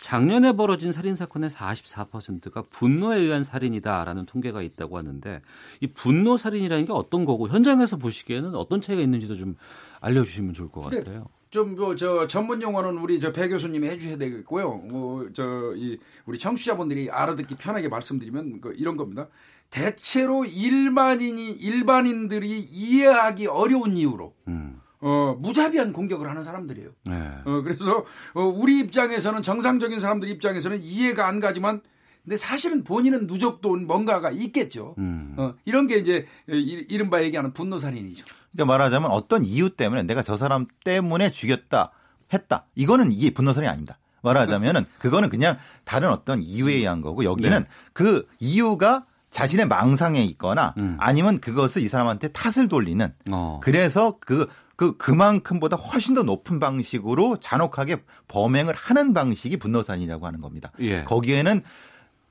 작년에 0.00 0.52
벌어진 0.52 0.92
살인 0.92 1.14
사건의 1.14 1.50
44%가 1.50 2.62
분노에 2.70 3.18
의한 3.18 3.42
살인이다라는 3.42 4.24
통계가 4.24 4.62
있다고 4.62 4.96
하는데 4.96 5.42
이 5.80 5.86
분노 5.88 6.38
살인이라는 6.38 6.86
게 6.86 6.92
어떤 6.92 7.26
거고 7.26 7.48
현장에서 7.48 7.98
보시기에는 7.98 8.54
어떤 8.54 8.80
차이가 8.80 9.02
있는지도 9.02 9.36
좀 9.36 9.56
알려주시면 10.00 10.54
좋을 10.54 10.70
것 10.70 10.88
네. 10.88 10.98
같아요. 10.98 11.26
좀뭐저 11.50 12.28
전문 12.28 12.62
용어는 12.62 12.96
우리 12.96 13.20
저 13.20 13.32
배 13.32 13.48
교수님이 13.48 13.88
해주셔야 13.88 14.16
되겠고요. 14.16 14.76
뭐저이 14.78 15.98
우리 16.24 16.38
청취자분들이 16.38 17.10
알아듣기 17.10 17.56
편하게 17.56 17.88
말씀드리면 17.88 18.62
그 18.62 18.72
이런 18.78 18.96
겁니다. 18.96 19.28
대체로 19.68 20.46
일반인이 20.46 21.50
일반인들이 21.50 22.58
이해하기 22.58 23.48
어려운 23.48 23.96
이유로 23.98 24.34
음. 24.48 24.79
어 25.02 25.36
무자비한 25.38 25.92
공격을 25.92 26.28
하는 26.28 26.44
사람들이에요. 26.44 26.90
네. 27.06 27.30
어 27.44 27.62
그래서 27.62 28.04
어, 28.34 28.42
우리 28.42 28.78
입장에서는 28.80 29.42
정상적인 29.42 29.98
사람들 29.98 30.28
입장에서는 30.28 30.80
이해가 30.82 31.26
안 31.26 31.40
가지만 31.40 31.80
근데 32.22 32.36
사실은 32.36 32.84
본인은 32.84 33.26
누적도 33.26 33.76
뭔가가 33.76 34.30
있겠죠. 34.30 34.94
음. 34.98 35.34
어, 35.38 35.54
이런 35.64 35.86
게 35.86 35.96
이제 35.96 36.26
이- 36.48 36.84
이른바 36.90 37.22
얘기하는 37.22 37.52
분노살인이죠. 37.54 38.24
그러니까 38.52 38.72
말하자면 38.72 39.10
어떤 39.10 39.44
이유 39.44 39.70
때문에 39.70 40.02
내가 40.02 40.22
저 40.22 40.36
사람 40.36 40.66
때문에 40.84 41.32
죽였다 41.32 41.92
했다. 42.32 42.66
이거는 42.74 43.10
이게 43.12 43.30
분노선이 43.32 43.66
아닙니다. 43.66 43.98
말하자면은 44.22 44.84
그거는 45.00 45.30
그냥 45.30 45.56
다른 45.84 46.10
어떤 46.10 46.42
이유에 46.42 46.74
의한 46.74 47.00
거고 47.00 47.24
여기는 47.24 47.58
네. 47.60 47.66
그 47.94 48.26
이유가 48.38 49.06
자신의 49.30 49.66
망상에 49.68 50.22
있거나 50.24 50.74
음. 50.76 50.96
아니면 51.00 51.40
그것을 51.40 51.80
이 51.82 51.88
사람한테 51.88 52.28
탓을 52.32 52.68
돌리는 52.68 53.14
어. 53.30 53.60
그래서 53.62 54.18
그, 54.20 54.46
그, 54.80 54.96
그만큼보다 54.96 55.76
훨씬 55.76 56.14
더 56.14 56.22
높은 56.22 56.58
방식으로 56.58 57.36
잔혹하게 57.36 58.02
범행을 58.28 58.72
하는 58.74 59.12
방식이 59.12 59.58
분노산이라고 59.58 60.26
하는 60.26 60.40
겁니다. 60.40 60.72
예. 60.80 61.04
거기에는 61.04 61.62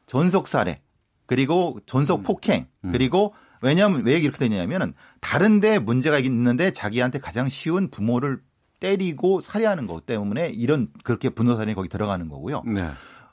전속 0.07 0.47
살해, 0.47 0.81
그리고 1.27 1.79
전속 1.85 2.23
폭행, 2.23 2.65
음. 2.85 2.91
그리고 2.91 3.35
왜냐하면 3.61 4.03
왜 4.03 4.17
이렇게 4.17 4.39
되냐면은 4.39 4.95
다른데 5.21 5.77
문제가 5.77 6.17
있는데 6.17 6.71
자기한테 6.71 7.19
가장 7.19 7.49
쉬운 7.49 7.91
부모를 7.91 8.41
때리고 8.79 9.41
살해하는 9.41 9.85
것 9.85 10.07
때문에 10.07 10.49
이런 10.49 10.87
그렇게 11.03 11.29
분노살인이 11.29 11.75
거기 11.75 11.87
들어가는 11.87 12.29
거고요. 12.29 12.63
네. 12.65 12.89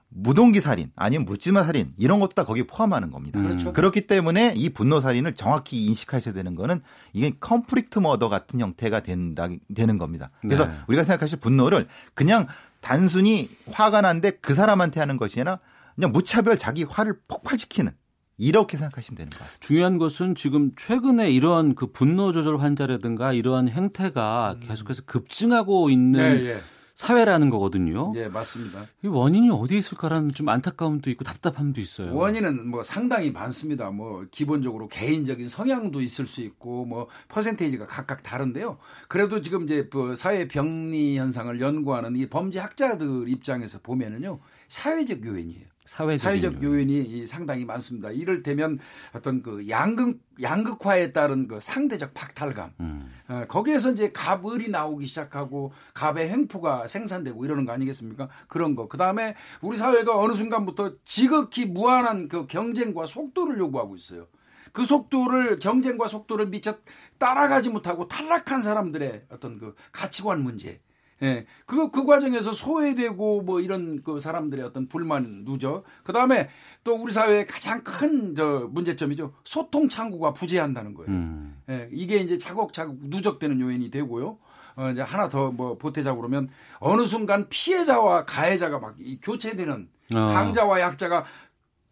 무동기 0.08 0.60
살인 0.60 0.90
아니면 0.96 1.26
묻지마 1.26 1.64
살인 1.64 1.92
이런 1.98 2.20
것도 2.20 2.32
다 2.34 2.44
거기에 2.44 2.64
포함하는 2.64 3.10
겁니다. 3.10 3.40
그렇죠. 3.40 3.72
그렇기 3.72 4.06
때문에 4.06 4.54
이 4.56 4.70
분노 4.70 5.00
살인을 5.00 5.34
정확히 5.34 5.84
인식하셔야 5.84 6.32
되는 6.32 6.54
거는 6.54 6.80
이게 7.12 7.32
conflict 7.38 7.98
murder 7.98 8.28
같은 8.28 8.60
형태가 8.60 9.00
된다 9.00 9.48
되는 9.74 9.98
겁니다. 9.98 10.30
그래서 10.40 10.66
네. 10.66 10.72
우리가 10.88 11.04
생각하실 11.04 11.40
분노를 11.40 11.88
그냥 12.14 12.46
단순히 12.80 13.50
화가 13.70 14.00
난데 14.00 14.38
그 14.40 14.54
사람한테 14.54 15.00
하는 15.00 15.16
것이 15.16 15.40
아니라 15.40 15.58
그냥 15.94 16.12
무차별 16.12 16.56
자기 16.56 16.84
화를 16.84 17.18
폭발시키는 17.26 17.92
이렇게 18.38 18.76
생각하시면 18.76 19.16
되는 19.16 19.30
것 19.30 19.38
같습니다. 19.38 19.66
중요한 19.66 19.98
것은 19.98 20.34
지금 20.34 20.72
최근에 20.76 21.30
이런 21.30 21.74
그 21.74 21.90
분노 21.90 22.32
조절 22.32 22.58
환자라든가 22.58 23.32
이러한 23.32 23.68
행태가 23.68 24.56
계속해서 24.60 25.02
급증하고 25.06 25.90
있는 25.90 26.20
음. 26.20 26.36
네, 26.36 26.46
예. 26.50 26.60
사회라는 26.96 27.50
거거든요. 27.50 28.10
예, 28.16 28.26
맞습니다. 28.26 28.86
이 29.04 29.06
원인이 29.06 29.50
어디에 29.50 29.78
있을까라는 29.78 30.30
좀 30.30 30.48
안타까움도 30.48 31.10
있고 31.10 31.24
답답함도 31.24 31.78
있어요. 31.78 32.14
원인은 32.16 32.68
뭐 32.68 32.82
상당히 32.82 33.30
많습니다. 33.30 33.90
뭐 33.90 34.24
기본적으로 34.30 34.88
개인적인 34.88 35.50
성향도 35.50 36.00
있을 36.00 36.26
수 36.26 36.40
있고 36.40 36.86
뭐 36.86 37.06
퍼센테이지가 37.28 37.86
각각 37.86 38.22
다른데요. 38.22 38.78
그래도 39.08 39.42
지금 39.42 39.64
이제 39.64 39.88
그 39.90 40.16
사회 40.16 40.48
병리 40.48 41.18
현상을 41.18 41.60
연구하는 41.60 42.16
이 42.16 42.26
범죄 42.30 42.60
학자들 42.60 43.28
입장에서 43.28 43.78
보면은요. 43.82 44.40
사회적 44.68 45.22
요인이에요. 45.22 45.66
사회적인 45.86 46.18
사회적 46.18 46.62
요인이 46.62 47.02
이 47.02 47.26
상당히 47.26 47.64
많습니다. 47.64 48.10
이를테면 48.10 48.78
어떤 49.12 49.42
그 49.42 49.68
양극 49.68 50.20
양극화에 50.42 51.12
따른 51.12 51.48
그 51.48 51.60
상대적 51.60 52.12
박탈감. 52.12 52.72
음. 52.80 53.10
어, 53.28 53.44
거기에서 53.48 53.92
이제 53.92 54.10
갑을이 54.12 54.68
나오기 54.68 55.06
시작하고 55.06 55.72
갑의 55.94 56.28
횡포가 56.28 56.88
생산되고 56.88 57.44
이러는 57.44 57.64
거 57.64 57.72
아니겠습니까? 57.72 58.28
그런 58.48 58.74
거. 58.74 58.88
그 58.88 58.98
다음에 58.98 59.34
우리 59.62 59.76
사회가 59.76 60.18
어느 60.18 60.34
순간부터 60.34 60.94
지극히 61.04 61.64
무한한 61.64 62.28
그 62.28 62.46
경쟁과 62.46 63.06
속도를 63.06 63.58
요구하고 63.58 63.96
있어요. 63.96 64.26
그 64.72 64.84
속도를 64.84 65.58
경쟁과 65.58 66.08
속도를 66.08 66.48
미처 66.48 66.76
따라가지 67.16 67.70
못하고 67.70 68.08
탈락한 68.08 68.60
사람들의 68.60 69.24
어떤 69.30 69.58
그 69.58 69.74
가치관 69.92 70.42
문제. 70.42 70.80
예. 71.22 71.46
그, 71.64 71.90
그 71.90 72.04
과정에서 72.04 72.52
소외되고 72.52 73.42
뭐 73.42 73.60
이런 73.60 74.02
그 74.02 74.20
사람들의 74.20 74.64
어떤 74.64 74.86
불만, 74.88 75.44
누적. 75.44 75.84
그 76.04 76.12
다음에 76.12 76.50
또 76.84 76.94
우리 76.94 77.12
사회의 77.12 77.46
가장 77.46 77.82
큰 77.82 78.34
저 78.36 78.68
문제점이죠. 78.70 79.32
소통 79.44 79.88
창구가 79.88 80.34
부재한다는 80.34 80.94
거예요. 80.94 81.10
음. 81.10 81.56
예, 81.70 81.88
이게 81.92 82.16
이제 82.18 82.36
차곡차곡 82.38 82.98
누적되는 83.04 83.60
요인이 83.60 83.90
되고요. 83.90 84.38
어, 84.76 84.90
이제 84.90 85.00
하나 85.00 85.28
더 85.30 85.50
뭐 85.52 85.78
보태자고 85.78 86.20
그러면 86.20 86.50
어느 86.80 87.06
순간 87.06 87.48
피해자와 87.48 88.26
가해자가 88.26 88.78
막 88.78 88.94
이 88.98 89.18
교체되는 89.22 89.88
아. 90.14 90.28
강자와 90.28 90.80
약자가 90.80 91.24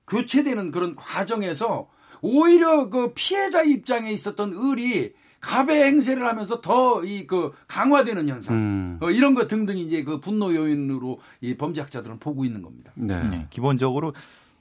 교체되는 0.06 0.70
그런 0.70 0.94
과정에서 0.94 1.88
오히려 2.20 2.90
그 2.90 3.12
피해자 3.14 3.62
입장에 3.62 4.12
있었던 4.12 4.52
을이 4.52 5.14
갑의 5.44 5.82
행세를 5.84 6.26
하면서 6.26 6.60
더 6.60 7.02
이 7.04 7.26
그 7.26 7.52
강화되는 7.68 8.28
현상 8.28 8.56
음. 8.56 8.98
어, 9.02 9.10
이런 9.10 9.34
거 9.34 9.46
등등 9.46 9.76
이제 9.76 10.02
그 10.02 10.18
분노 10.20 10.54
요인으로 10.54 11.18
이 11.40 11.56
범죄학자들은 11.56 12.18
보고 12.18 12.44
있는 12.44 12.62
겁니다. 12.62 12.92
네. 12.94 13.22
네, 13.24 13.46
기본적으로 13.50 14.14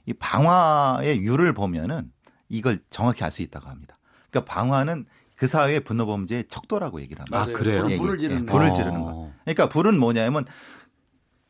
이 0.06 0.12
방화의 0.12 1.22
유를 1.22 1.52
보면은 1.54 2.10
이걸 2.48 2.78
정확히 2.90 3.24
알 3.24 3.30
수 3.32 3.42
있다고 3.42 3.68
합니다. 3.68 3.98
그러니까 4.30 4.52
방화는 4.52 5.06
그 5.36 5.46
사회의 5.46 5.80
분노 5.80 6.06
범죄의 6.06 6.44
척도라고 6.48 7.00
얘기를 7.00 7.20
합니다. 7.20 7.40
아, 7.40 7.46
그래요? 7.46 7.86
불- 7.86 7.96
불을 7.96 8.18
지르는 8.18 8.46
불을 8.46 8.68
거. 8.68 8.72
지르는 8.74 9.00
어. 9.00 9.04
거. 9.04 9.32
그러니까 9.44 9.68
불은 9.68 9.98
뭐냐면 9.98 10.44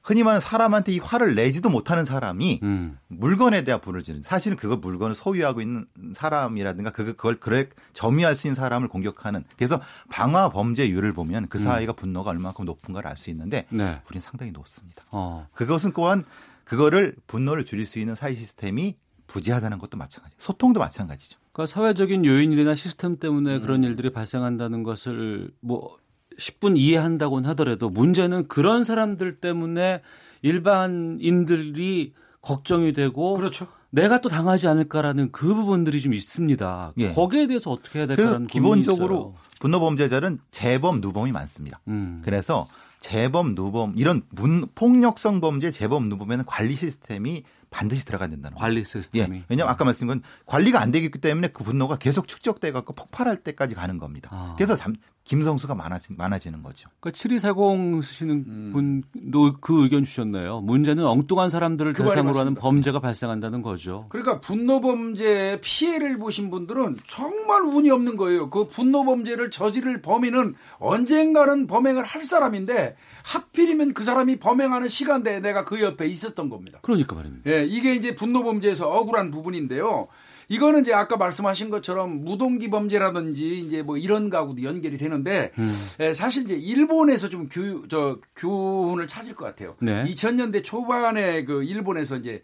흔히 0.04 0.22
말하는 0.22 0.40
사람한테 0.40 0.92
이 0.92 0.98
화를 0.98 1.34
내지도 1.34 1.70
못하는 1.70 2.04
사람이 2.04 2.60
음. 2.62 2.98
물건에 3.08 3.64
대한 3.64 3.80
불을 3.80 4.02
지르는 4.02 4.22
사실은 4.22 4.56
그거 4.56 4.76
물건을 4.76 5.14
소유하고 5.14 5.62
있는 5.62 5.86
사람이라든가 6.12 6.90
그걸 6.90 7.40
그래 7.40 7.70
점유할 7.94 8.36
수 8.36 8.46
있는 8.46 8.54
사람을 8.54 8.88
공격하는 8.88 9.44
그래서 9.56 9.80
방화 10.10 10.50
범죄율을 10.50 11.14
보면 11.14 11.48
그 11.48 11.58
사회가 11.58 11.94
분노가 11.94 12.30
얼마큼 12.30 12.66
높은가를 12.66 13.08
알 13.10 13.16
수 13.16 13.30
있는데 13.30 13.66
네. 13.70 14.02
우리는 14.10 14.20
상당히 14.20 14.50
높습니다. 14.50 15.04
어. 15.10 15.46
그것은 15.54 15.92
또한 15.94 16.24
그거를 16.64 17.14
분노를 17.26 17.64
줄일 17.64 17.86
수 17.86 17.98
있는 17.98 18.14
사회 18.14 18.34
시스템이 18.34 18.96
부재하다는 19.26 19.78
것도 19.78 19.96
마찬가지. 19.96 20.34
소통도 20.38 20.80
마찬가지죠. 20.80 21.38
그러니까 21.52 21.72
사회적인 21.72 22.24
요인이나 22.24 22.74
시스템 22.74 23.18
때문에 23.18 23.60
그런 23.60 23.82
음. 23.82 23.88
일들이 23.88 24.10
발생한다는 24.12 24.82
것을 24.82 25.50
뭐 25.60 25.96
10분 26.38 26.76
이해한다고는 26.76 27.48
하더라도 27.50 27.90
문제는 27.90 28.48
그런 28.48 28.84
사람들 28.84 29.36
때문에 29.36 30.02
일반인들이 30.42 32.12
걱정이 32.40 32.92
되고 32.92 33.34
그렇죠. 33.34 33.66
내가 33.90 34.20
또 34.20 34.28
당하지 34.28 34.66
않을까라는 34.68 35.30
그 35.30 35.54
부분들이 35.54 36.00
좀 36.00 36.14
있습니다. 36.14 36.94
예. 36.98 37.12
거기에 37.12 37.46
대해서 37.46 37.70
어떻게 37.70 38.00
해야 38.00 38.06
될까라는 38.08 38.48
기본적으로 38.48 39.34
분노 39.60 39.78
범죄자는 39.80 40.40
재범 40.50 41.00
누범이 41.00 41.32
많습니다. 41.32 41.80
음. 41.88 42.20
그래서 42.24 42.68
재범 42.98 43.54
누범 43.54 43.94
이런 43.96 44.22
문, 44.30 44.66
폭력성 44.74 45.40
범죄 45.40 45.70
재범 45.70 46.08
누범에는 46.08 46.44
관리 46.44 46.74
시스템이 46.74 47.44
반드시 47.70 48.04
들어가야 48.04 48.28
된다는 48.28 48.56
관리 48.56 48.84
시스템이. 48.84 49.38
예. 49.38 49.44
왜냐하면 49.48 49.72
아까 49.72 49.84
말씀드린 49.84 50.20
건 50.20 50.30
관리가 50.46 50.80
안 50.80 50.90
되기 50.90 51.10
때문에 51.10 51.48
그 51.48 51.64
분노가 51.64 51.96
계속 51.96 52.26
축적돼 52.26 52.72
갖고 52.72 52.92
폭발할 52.94 53.38
때까지 53.42 53.74
가는 53.74 53.98
겁니다. 53.98 54.28
아. 54.32 54.54
그래서 54.56 54.74
잠, 54.74 54.94
김성수가 55.24 55.74
많아지, 55.74 56.08
많아지는 56.10 56.62
거죠. 56.62 56.88
그러니까 57.00 57.18
7240 57.18 58.04
쓰시는 58.04 58.44
음. 58.46 58.70
분도 58.72 59.54
그 59.60 59.82
의견 59.82 60.04
주셨네요. 60.04 60.60
문제는 60.60 61.04
엉뚱한 61.04 61.48
사람들을 61.48 61.94
그 61.94 62.02
대상으로 62.02 62.38
하는. 62.38 62.54
범죄가 62.54 63.00
발생한다는 63.00 63.62
거죠. 63.62 64.06
그러니까 64.10 64.40
분노 64.40 64.82
범죄 64.82 65.58
피해를 65.62 66.18
보신 66.18 66.50
분들은 66.50 66.98
정말 67.08 67.62
운이 67.62 67.90
없는 67.90 68.16
거예요. 68.18 68.50
그 68.50 68.68
분노 68.68 69.04
범죄를 69.04 69.50
저지를 69.50 70.02
범인은 70.02 70.54
언젠가는 70.78 71.66
범행을 71.66 72.04
할 72.04 72.22
사람인데 72.22 72.96
하필이면 73.24 73.94
그 73.94 74.04
사람이 74.04 74.36
범행하는 74.36 74.88
시간대에 74.90 75.40
내가 75.40 75.64
그 75.64 75.80
옆에 75.80 76.06
있었던 76.06 76.50
겁니다. 76.50 76.80
그러니까 76.82 77.14
말입니다. 77.14 77.50
예, 77.50 77.64
이게 77.64 77.94
이제 77.94 78.14
분노 78.14 78.44
범죄에서 78.44 78.90
억울한 78.90 79.30
부분인데요. 79.30 80.08
이거는 80.48 80.82
이제 80.82 80.92
아까 80.92 81.16
말씀하신 81.16 81.70
것처럼 81.70 82.24
무동기 82.24 82.70
범죄라든지 82.70 83.60
이제 83.60 83.82
뭐 83.82 83.96
이런 83.96 84.30
가구도 84.30 84.62
연결이 84.62 84.96
되는데 84.96 85.52
음. 85.58 85.74
예, 86.00 86.14
사실 86.14 86.44
이제 86.44 86.54
일본에서 86.54 87.28
좀 87.28 87.48
교, 87.48 87.86
저, 87.88 88.18
교훈을 88.36 89.06
찾을 89.06 89.34
것 89.34 89.44
같아요. 89.44 89.76
네. 89.80 90.04
2000년대 90.04 90.62
초반에 90.64 91.44
그 91.44 91.64
일본에서 91.64 92.16
이제 92.16 92.42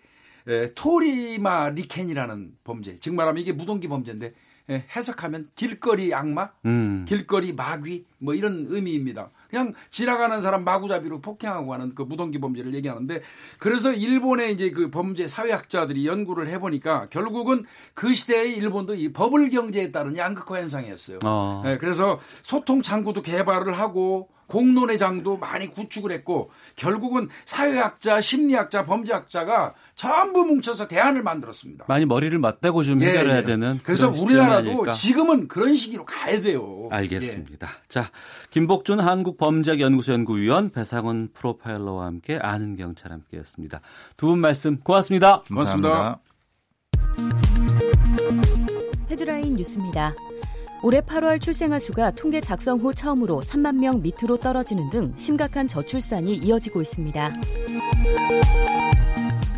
예, 0.49 0.73
토리마 0.75 1.71
리켄이라는 1.71 2.53
범죄. 2.65 2.97
즉 2.97 3.15
말하면 3.15 3.43
이게 3.43 3.53
무동기 3.53 3.89
범죄인데 3.89 4.33
예, 4.71 4.85
해석하면 4.95 5.51
길거리 5.55 6.15
악마, 6.15 6.51
음. 6.65 7.05
길거리 7.07 7.53
마귀 7.53 8.05
뭐 8.19 8.35
이런 8.35 8.67
의미입니다. 8.69 9.31
그냥 9.51 9.75
지나가는 9.91 10.41
사람 10.41 10.65
마구잡이로 10.65 11.21
폭행하고 11.21 11.75
하는 11.75 11.95
그 11.95 12.03
무동기 12.03 12.39
범죄를 12.39 12.75
얘기하는데 12.75 13.21
그래서 13.59 13.93
일본의 13.93 14.53
이제 14.53 14.71
그 14.71 14.91
범죄 14.91 15.29
사회학자들이 15.29 16.07
연구를 16.07 16.49
해보니까 16.49 17.09
결국은 17.11 17.65
그 17.95 18.15
시대의 18.15 18.57
일본도 18.57 18.95
이 18.95 19.13
버블 19.13 19.51
경제에 19.51 19.91
따른 19.91 20.17
양극화 20.17 20.61
현상이었어요. 20.61 21.19
어. 21.25 21.63
예, 21.67 21.77
그래서 21.79 22.21
소통 22.43 22.83
창구도 22.83 23.23
개발을 23.23 23.73
하고 23.73 24.29
공론회장도 24.51 25.39
많이 25.39 25.69
구축을 25.71 26.11
했고 26.13 26.51
결국은 26.77 27.29
사회학자, 27.45 28.21
심리학자, 28.21 28.85
범죄학자가 28.85 29.75
전부 29.95 30.45
뭉쳐서 30.45 30.89
대안을 30.89 31.23
만들었습니다. 31.23 31.85
많이 31.89 32.05
머리를 32.05 32.37
맞대고 32.39 32.83
좀 32.83 33.01
예, 33.03 33.07
해결해야 33.07 33.39
예. 33.39 33.45
되는 33.45 33.79
그래서 33.83 34.09
우리나라도 34.11 34.71
아닐까. 34.71 34.91
지금은 34.93 35.49
그런 35.49 35.75
시기로 35.75 36.05
가야 36.05 36.41
돼요. 36.41 36.89
알겠습니다. 36.91 37.69
자, 37.89 38.11
김복준 38.51 39.01
한국범죄연구소 39.01 40.13
연구위원 40.13 40.71
배상훈 40.71 41.29
프로파일러와 41.33 42.07
함께 42.07 42.37
아는 42.43 42.77
경찰 42.77 43.13
함께했습니다. 43.13 43.81
두 44.17 44.27
분 44.31 44.39
말씀 44.41 44.79
고맙습니다. 44.81 45.43
고맙습니다. 45.49 46.21
헤드라인 49.11 49.55
뉴스입니다. 49.55 50.15
올해 50.83 51.01
8월 51.03 51.41
출생아 51.41 51.79
수가 51.79 52.11
통계 52.13 52.41
작성 52.41 52.79
후 52.79 52.95
처음으로 52.95 53.43
3만 53.43 53.77
명 53.77 54.01
밑으로 54.01 54.39
떨어지는 54.39 54.89
등 54.91 55.13
심각한 55.17 55.69
저출산이 55.69 56.37
이어지고 56.37 56.81
있습니다. 56.81 57.33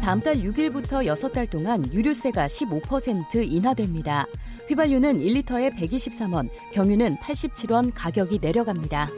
다음 0.03 0.21
달 0.21 0.35
6일부터 0.35 1.07
6달 1.07 1.49
동안 1.49 1.85
유류세가 1.93 2.49
15% 2.49 3.49
인하됩니다. 3.49 4.27
휘발유는 4.69 5.21
1리터에 5.21 5.73
123원, 5.77 6.49
경유는 6.73 7.17
87원 7.19 7.93
가격이 7.95 8.41
내려갑니다. 8.41 9.09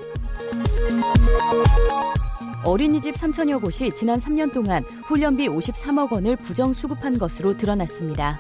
어린이집 2.65 3.15
3천여 3.15 3.63
곳이 3.63 3.91
지난 3.95 4.19
3년 4.19 4.53
동안 4.53 4.83
훈련비 5.05 5.49
53억 5.49 6.13
원을 6.13 6.37
부정 6.37 6.75
수급한 6.75 7.19
것으로 7.19 7.57
드러났습니다. 7.57 8.39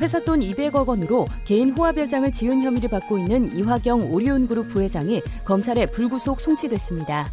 회사 0.00 0.22
돈 0.22 0.40
200억 0.40 0.86
원으로 0.86 1.26
개인 1.44 1.70
호화별장을 1.70 2.30
지은 2.32 2.62
혐의를 2.62 2.88
받고 2.90 3.18
있는 3.18 3.52
이화경 3.56 4.12
오리온그룹 4.12 4.68
부회장이 4.68 5.22
검찰에 5.44 5.86
불구속 5.86 6.40
송치됐습니다. 6.40 7.30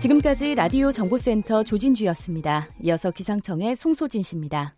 지금까지 0.00 0.54
라디오 0.54 0.92
정보센터 0.92 1.62
조진주였습니다. 1.64 2.68
이어서 2.82 3.10
기상청의 3.10 3.76
송소진 3.76 4.22
씨입니다. 4.22 4.74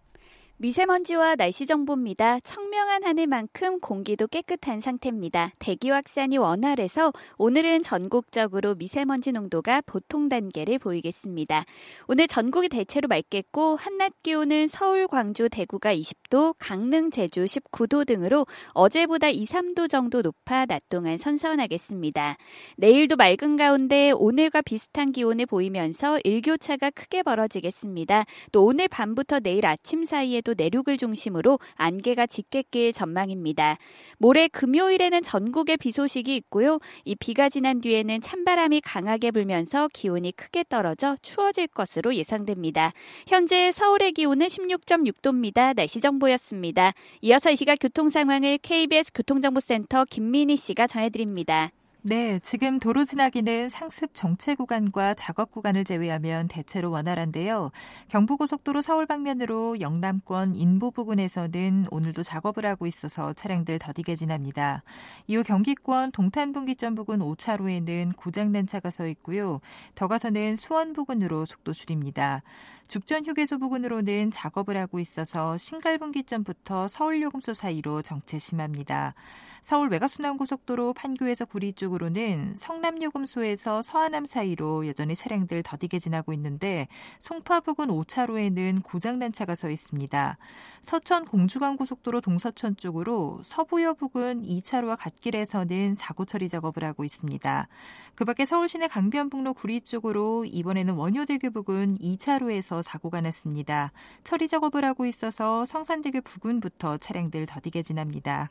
미세먼지와 0.62 1.34
날씨 1.34 1.66
정보입니다. 1.66 2.38
청명한 2.38 3.02
하늘만큼 3.02 3.80
공기도 3.80 4.28
깨끗한 4.28 4.80
상태입니다. 4.80 5.50
대기 5.58 5.90
확산이 5.90 6.38
원활해서 6.38 7.12
오늘은 7.36 7.82
전국적으로 7.82 8.76
미세먼지 8.76 9.32
농도가 9.32 9.80
보통 9.80 10.28
단계를 10.28 10.78
보이겠습니다. 10.78 11.64
오늘 12.06 12.28
전국이 12.28 12.68
대체로 12.68 13.08
맑겠고 13.08 13.74
한낮 13.74 14.22
기온은 14.22 14.68
서울, 14.68 15.08
광주, 15.08 15.48
대구가 15.48 15.96
20도, 15.96 16.54
강릉, 16.60 17.10
제주 17.10 17.42
19도 17.42 18.06
등으로 18.06 18.46
어제보다 18.68 19.30
2, 19.30 19.44
3도 19.44 19.90
정도 19.90 20.22
높아 20.22 20.66
낮 20.66 20.88
동안 20.88 21.18
선선하겠습니다. 21.18 22.36
내일도 22.76 23.16
맑은 23.16 23.56
가운데 23.56 24.12
오늘과 24.12 24.62
비슷한 24.62 25.10
기온을 25.10 25.46
보이면서 25.46 26.20
일교차가 26.22 26.90
크게 26.90 27.24
벌어지겠습니다. 27.24 28.26
또 28.52 28.64
오늘 28.64 28.86
밤부터 28.86 29.40
내일 29.40 29.66
아침 29.66 30.04
사이에도 30.04 30.51
내륙을 30.56 30.96
중심으로 30.96 31.58
안개가 31.76 32.26
짙게 32.26 32.64
낄 32.70 32.92
전망입니다. 32.92 33.76
모레 34.18 34.48
금요일에는 34.48 35.22
전국에 35.22 35.76
비 35.76 35.90
소식이 35.90 36.34
있고요. 36.36 36.78
이 37.04 37.14
비가 37.14 37.48
지난 37.48 37.80
뒤에는 37.80 38.20
찬바람이 38.20 38.80
강하게 38.80 39.30
불면서 39.30 39.88
기온이 39.92 40.32
크게 40.32 40.64
떨어져 40.68 41.16
추워질 41.22 41.68
것으로 41.68 42.14
예상됩니다. 42.14 42.92
현재 43.26 43.72
서울의 43.72 44.12
기온은 44.12 44.46
16.6도입니다. 44.46 45.74
날씨 45.74 46.00
정보였습니다. 46.00 46.92
이어서 47.22 47.50
이 47.50 47.56
시각 47.56 47.78
교통 47.80 48.08
상황을 48.08 48.58
KBS 48.58 49.12
교통정보센터 49.14 50.04
김민희 50.06 50.56
씨가 50.56 50.86
전해드립니다. 50.86 51.70
네, 52.04 52.40
지금 52.40 52.80
도로 52.80 53.04
지나기는 53.04 53.68
상습 53.68 54.10
정체 54.12 54.56
구간과 54.56 55.14
작업 55.14 55.52
구간을 55.52 55.84
제외하면 55.84 56.48
대체로 56.48 56.90
원활한데요. 56.90 57.70
경부고속도로 58.08 58.82
서울 58.82 59.06
방면으로 59.06 59.78
영남권 59.80 60.56
인보 60.56 60.90
부근에서는 60.90 61.86
오늘도 61.92 62.24
작업을 62.24 62.66
하고 62.66 62.88
있어서 62.88 63.32
차량들 63.32 63.78
더디게 63.78 64.16
지납니다. 64.16 64.82
이후 65.28 65.44
경기권 65.44 66.10
동탄분기점 66.10 66.96
부근 66.96 67.20
5차로에는 67.20 68.16
고장난 68.16 68.66
차가 68.66 68.90
서 68.90 69.06
있고요. 69.06 69.60
더 69.94 70.08
가서는 70.08 70.56
수원 70.56 70.94
부근으로 70.94 71.44
속도 71.44 71.72
줄입니다. 71.72 72.42
죽전 72.88 73.24
휴게소 73.24 73.58
부근으로는 73.58 74.32
작업을 74.32 74.76
하고 74.76 74.98
있어서 74.98 75.56
신갈분기점부터 75.56 76.88
서울요금소 76.88 77.54
사이로 77.54 78.02
정체 78.02 78.40
심합니다. 78.40 79.14
서울 79.62 79.90
외곽순환고속도로 79.90 80.92
판교에서 80.92 81.44
구리 81.44 81.72
쪽으로는 81.72 82.56
성남요금소에서 82.56 83.80
서하남 83.80 84.26
사이로 84.26 84.88
여전히 84.88 85.14
차량들 85.14 85.62
더디게 85.62 86.00
지나고 86.00 86.32
있는데 86.32 86.88
송파 87.20 87.60
부근 87.60 87.86
5차로에는 87.86 88.82
고장난 88.82 89.30
차가 89.30 89.54
서 89.54 89.70
있습니다. 89.70 90.36
서천 90.80 91.26
공주간고속도로 91.26 92.20
동서천 92.20 92.76
쪽으로 92.76 93.40
서부여 93.44 93.94
부근 93.94 94.42
2차로와 94.42 94.96
갓길에서는 94.98 95.94
사고 95.94 96.24
처리 96.24 96.48
작업을 96.48 96.82
하고 96.82 97.04
있습니다. 97.04 97.68
그 98.16 98.24
밖에 98.24 98.44
서울시내 98.44 98.88
강변북로 98.88 99.54
구리 99.54 99.80
쪽으로 99.80 100.44
이번에는 100.44 100.94
원효대교 100.94 101.52
부근 101.52 101.98
2차로에서 101.98 102.82
사고가 102.82 103.20
났습니다. 103.20 103.92
처리 104.24 104.48
작업을 104.48 104.84
하고 104.84 105.06
있어서 105.06 105.64
성산대교 105.66 106.22
부근부터 106.22 106.96
차량들 106.96 107.46
더디게 107.46 107.84
지납니다. 107.84 108.50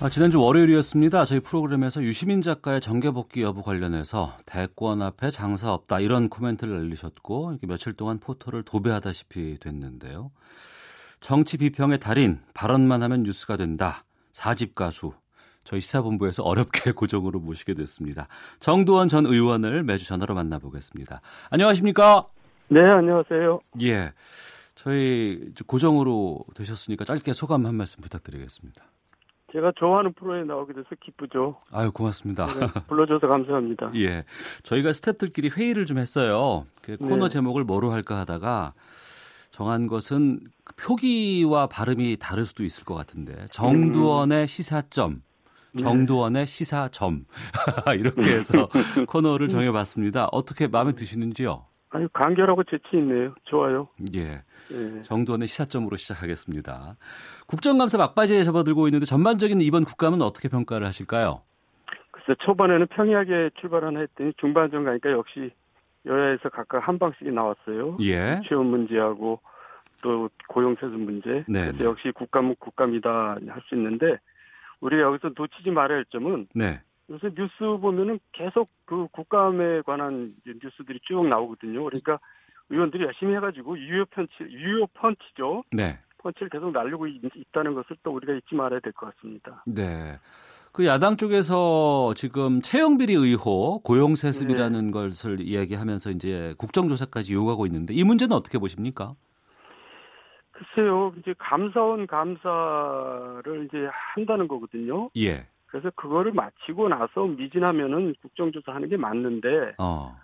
아, 0.00 0.10
지난주 0.10 0.40
월요일이었습니다. 0.42 1.24
저희 1.24 1.40
프로그램에서 1.40 2.02
유시민 2.02 2.42
작가의 2.42 2.80
정계 2.80 3.12
복귀 3.12 3.42
여부 3.42 3.62
관련해서 3.62 4.36
대권 4.44 5.00
앞에 5.00 5.30
장사 5.30 5.72
없다 5.72 6.00
이런 6.00 6.28
코멘트를 6.28 6.76
날리셨고 6.76 7.52
이렇게 7.52 7.66
며칠 7.66 7.92
동안 7.94 8.18
포털을 8.18 8.64
도배하다시피 8.64 9.58
됐는데요. 9.60 10.30
정치 11.20 11.56
비평의 11.56 12.00
달인 12.00 12.40
발언만 12.52 13.02
하면 13.04 13.22
뉴스가 13.22 13.56
된다. 13.56 14.04
사집 14.32 14.74
가수 14.74 15.14
저희 15.62 15.80
시사본부에서 15.80 16.42
어렵게 16.42 16.92
고정으로 16.92 17.40
모시게 17.40 17.72
됐습니다. 17.74 18.26
정두원 18.60 19.08
전 19.08 19.24
의원을 19.24 19.84
매주 19.84 20.06
전화로 20.06 20.34
만나보겠습니다. 20.34 21.22
안녕하십니까? 21.50 22.26
네, 22.68 22.80
안녕하세요. 22.80 23.60
예. 23.82 24.12
저희 24.74 25.52
고정으로 25.66 26.44
되셨으니까 26.54 27.04
짧게 27.04 27.32
소감 27.32 27.64
한 27.64 27.76
말씀 27.76 28.02
부탁드리겠습니다. 28.02 28.84
제가 29.54 29.72
좋아하는 29.76 30.12
프로에 30.14 30.42
나오게 30.42 30.72
돼서 30.72 30.88
기쁘죠. 31.00 31.56
아유, 31.70 31.92
고맙습니다. 31.92 32.46
네, 32.46 32.66
불러줘서 32.88 33.28
감사합니다. 33.28 33.92
예. 33.96 34.24
저희가 34.64 34.90
스탭들끼리 34.90 35.56
회의를 35.56 35.86
좀 35.86 35.98
했어요. 35.98 36.66
그 36.82 36.96
코너 36.96 37.28
네. 37.28 37.28
제목을 37.28 37.62
뭐로 37.62 37.92
할까 37.92 38.18
하다가 38.18 38.74
정한 39.52 39.86
것은 39.86 40.40
그 40.64 40.74
표기와 40.74 41.68
발음이 41.68 42.16
다를 42.18 42.44
수도 42.44 42.64
있을 42.64 42.82
것 42.84 42.96
같은데 42.96 43.46
정두원의 43.52 44.48
시사점, 44.48 45.22
네. 45.72 45.84
정두원의 45.84 46.48
시사점 46.48 47.24
이렇게 47.96 48.34
해서 48.34 48.68
코너를 49.06 49.48
정해봤습니다. 49.48 50.30
어떻게 50.32 50.66
마음에 50.66 50.92
드시는지요? 50.92 51.64
아니 51.94 52.12
간결하고 52.12 52.64
재치 52.64 52.96
있네요. 52.96 53.34
좋아요. 53.44 53.86
예. 54.16 54.42
예. 54.72 55.02
정두원의 55.04 55.46
시사점으로 55.46 55.94
시작하겠습니다. 55.96 56.96
국정감사 57.46 57.98
막바지에 57.98 58.42
접어들고 58.42 58.88
있는데 58.88 59.06
전반적인 59.06 59.60
이번 59.60 59.84
국감은 59.84 60.20
어떻게 60.20 60.48
평가를 60.48 60.88
하실까요? 60.88 61.42
글쎄 62.10 62.34
초반에는 62.40 62.88
평이하게 62.88 63.50
출발하나 63.60 64.00
했더니 64.00 64.32
중반전 64.38 64.84
가니까 64.84 65.12
역시 65.12 65.52
여야에서 66.04 66.48
각각 66.48 66.86
한 66.86 66.98
방씩이 66.98 67.30
나왔어요. 67.30 67.96
예. 68.00 68.40
취업 68.48 68.66
문제하고 68.66 69.40
또 70.02 70.28
고용세습 70.48 70.90
문제. 70.98 71.44
네, 71.46 71.60
그래서 71.66 71.78
네. 71.78 71.84
역시 71.84 72.10
국감은 72.12 72.56
국감이다 72.58 73.36
할 73.46 73.62
수 73.68 73.76
있는데 73.76 74.18
우리가 74.80 75.02
여기서 75.02 75.30
놓치지 75.36 75.70
말아야 75.70 75.98
할 75.98 76.04
점은 76.10 76.48
네. 76.54 76.80
요새 77.10 77.30
뉴스 77.34 77.58
보면은 77.80 78.18
계속 78.32 78.68
그 78.86 79.06
국감에 79.12 79.82
관한 79.82 80.34
뉴스들이 80.46 81.00
쭉 81.02 81.26
나오거든요. 81.26 81.84
그러니까 81.84 82.18
의원들이 82.70 83.04
열심히 83.04 83.34
해가지고 83.34 83.78
유효 83.78 84.04
펀치, 84.06 84.32
유효 84.40 84.86
펀치죠. 84.94 85.64
네. 85.72 85.98
펀치를 86.18 86.48
계속 86.48 86.72
날리고 86.72 87.06
있, 87.06 87.20
있다는 87.34 87.74
것을 87.74 87.96
또 88.02 88.12
우리가 88.12 88.32
잊지 88.32 88.54
말아야 88.54 88.80
될 88.80 88.92
것 88.94 89.14
같습니다. 89.14 89.62
네. 89.66 90.18
그 90.72 90.86
야당 90.86 91.16
쪽에서 91.16 92.14
지금 92.16 92.60
채용비리 92.62 93.12
의혹, 93.14 93.84
고용세습이라는 93.84 94.90
것을 94.90 95.40
이야기하면서 95.40 96.10
이제 96.10 96.54
국정조사까지 96.58 97.34
요구하고 97.34 97.66
있는데 97.66 97.94
이 97.94 98.02
문제는 98.02 98.34
어떻게 98.34 98.58
보십니까? 98.58 99.14
글쎄요, 100.52 101.12
이제 101.18 101.34
감사원 101.38 102.06
감사를 102.06 103.66
이제 103.66 103.88
한다는 103.92 104.48
거거든요. 104.48 105.10
예. 105.16 105.46
그래서 105.74 105.90
그거를 105.96 106.30
마치고 106.30 106.88
나서 106.88 107.26
미진하면은 107.26 108.14
국정조사 108.22 108.72
하는 108.72 108.88
게 108.88 108.96
맞는데, 108.96 109.74
어. 109.78 110.16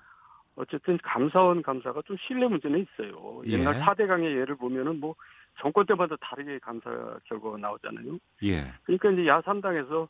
어쨌든 0.55 0.97
감사원 1.03 1.63
감사가 1.63 2.03
좀 2.07 2.17
신뢰 2.21 2.47
문제는 2.47 2.87
있어요. 2.87 3.43
예. 3.47 3.55
옛날 3.55 3.81
4대강의 3.81 4.27
예를 4.27 4.55
보면은 4.55 5.01
뭐 5.01 5.17
정권 5.59 5.87
때마다 5.87 6.15
다르게 6.21 6.61
감사 6.61 6.89
결과가 7.25 7.59
나오잖아요. 7.59 8.19
예. 8.45 8.73
그러니까 8.85 9.11
이제 9.11 9.23
야3당에서 9.23 10.07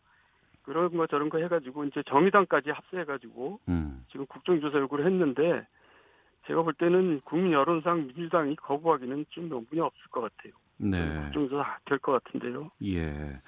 그런 0.61 0.95
거 0.95 1.07
저런 1.07 1.31
거 1.31 1.39
해가지고 1.39 1.85
이제 1.85 2.03
정의당까지 2.03 2.69
합세해가지고 2.69 3.61
음. 3.71 4.05
지금 4.13 4.27
국정조사 4.27 4.77
요구를 4.77 5.07
했는데 5.07 5.67
제가 6.49 6.61
볼 6.61 6.75
때는 6.75 7.23
국민 7.25 7.53
여론상 7.53 8.09
민주당이 8.09 8.57
거부하기는 8.57 9.25
좀 9.31 9.49
명분이 9.49 9.81
없을 9.81 10.03
것 10.11 10.21
같아요. 10.21 10.53
네. 10.77 10.99
국정조사 11.23 11.79
될 11.87 11.99
것 11.99 12.23
같은데요. 12.23 12.71
예. 12.85 13.41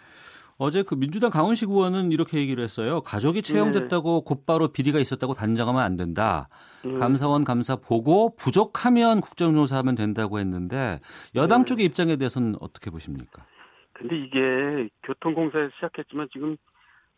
어제 0.59 0.83
그 0.83 0.95
민주당 0.95 1.31
강원식 1.31 1.71
의원은 1.71 2.13
이렇게 2.13 2.39
얘기를 2.39 2.63
했어요. 2.63 3.01
가족이 3.01 3.43
채용됐다고 3.43 4.23
곧바로 4.23 4.69
비리가 4.69 4.99
있었다고 4.99 5.35
단정하면 5.35 5.83
안 5.83 5.97
된다. 5.97 6.49
음. 6.85 6.99
감사원 6.99 7.45
감사 7.45 7.77
보고 7.77 8.35
부족하면 8.37 9.21
국정조사하면 9.21 9.95
된다고 9.95 10.39
했는데 10.39 11.01
여당 11.35 11.65
쪽의 11.65 11.85
입장에 11.87 12.17
대해서는 12.17 12.57
어떻게 12.61 12.91
보십니까? 12.91 13.45
근데 13.93 14.17
이게 14.17 14.89
교통공사에서 15.05 15.71
시작했지만 15.77 16.29
지금 16.33 16.57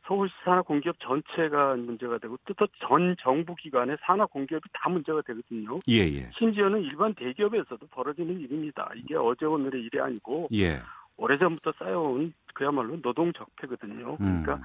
서울시 0.06 0.34
산하공기업 0.44 0.96
전체가 1.00 1.76
문제가 1.76 2.18
되고 2.18 2.36
또 2.44 2.66
전 2.86 3.16
정부 3.22 3.54
기관의 3.54 3.96
산하공기업이 4.02 4.68
다 4.74 4.90
문제가 4.90 5.22
되거든요. 5.22 5.78
예, 5.88 6.00
예. 6.00 6.30
심지어는 6.36 6.82
일반 6.82 7.14
대기업에서도 7.14 7.86
벌어지는 7.86 8.38
일입니다. 8.38 8.90
이게 8.96 9.16
어제 9.16 9.46
오늘의 9.46 9.82
일이 9.82 9.98
아니고 9.98 10.48
예. 10.52 10.80
오래전부터 11.16 11.72
쌓여온 11.78 12.32
그야말로 12.54 13.00
노동 13.00 13.32
적폐거든요. 13.32 14.16
그러니까 14.16 14.54
음. 14.54 14.62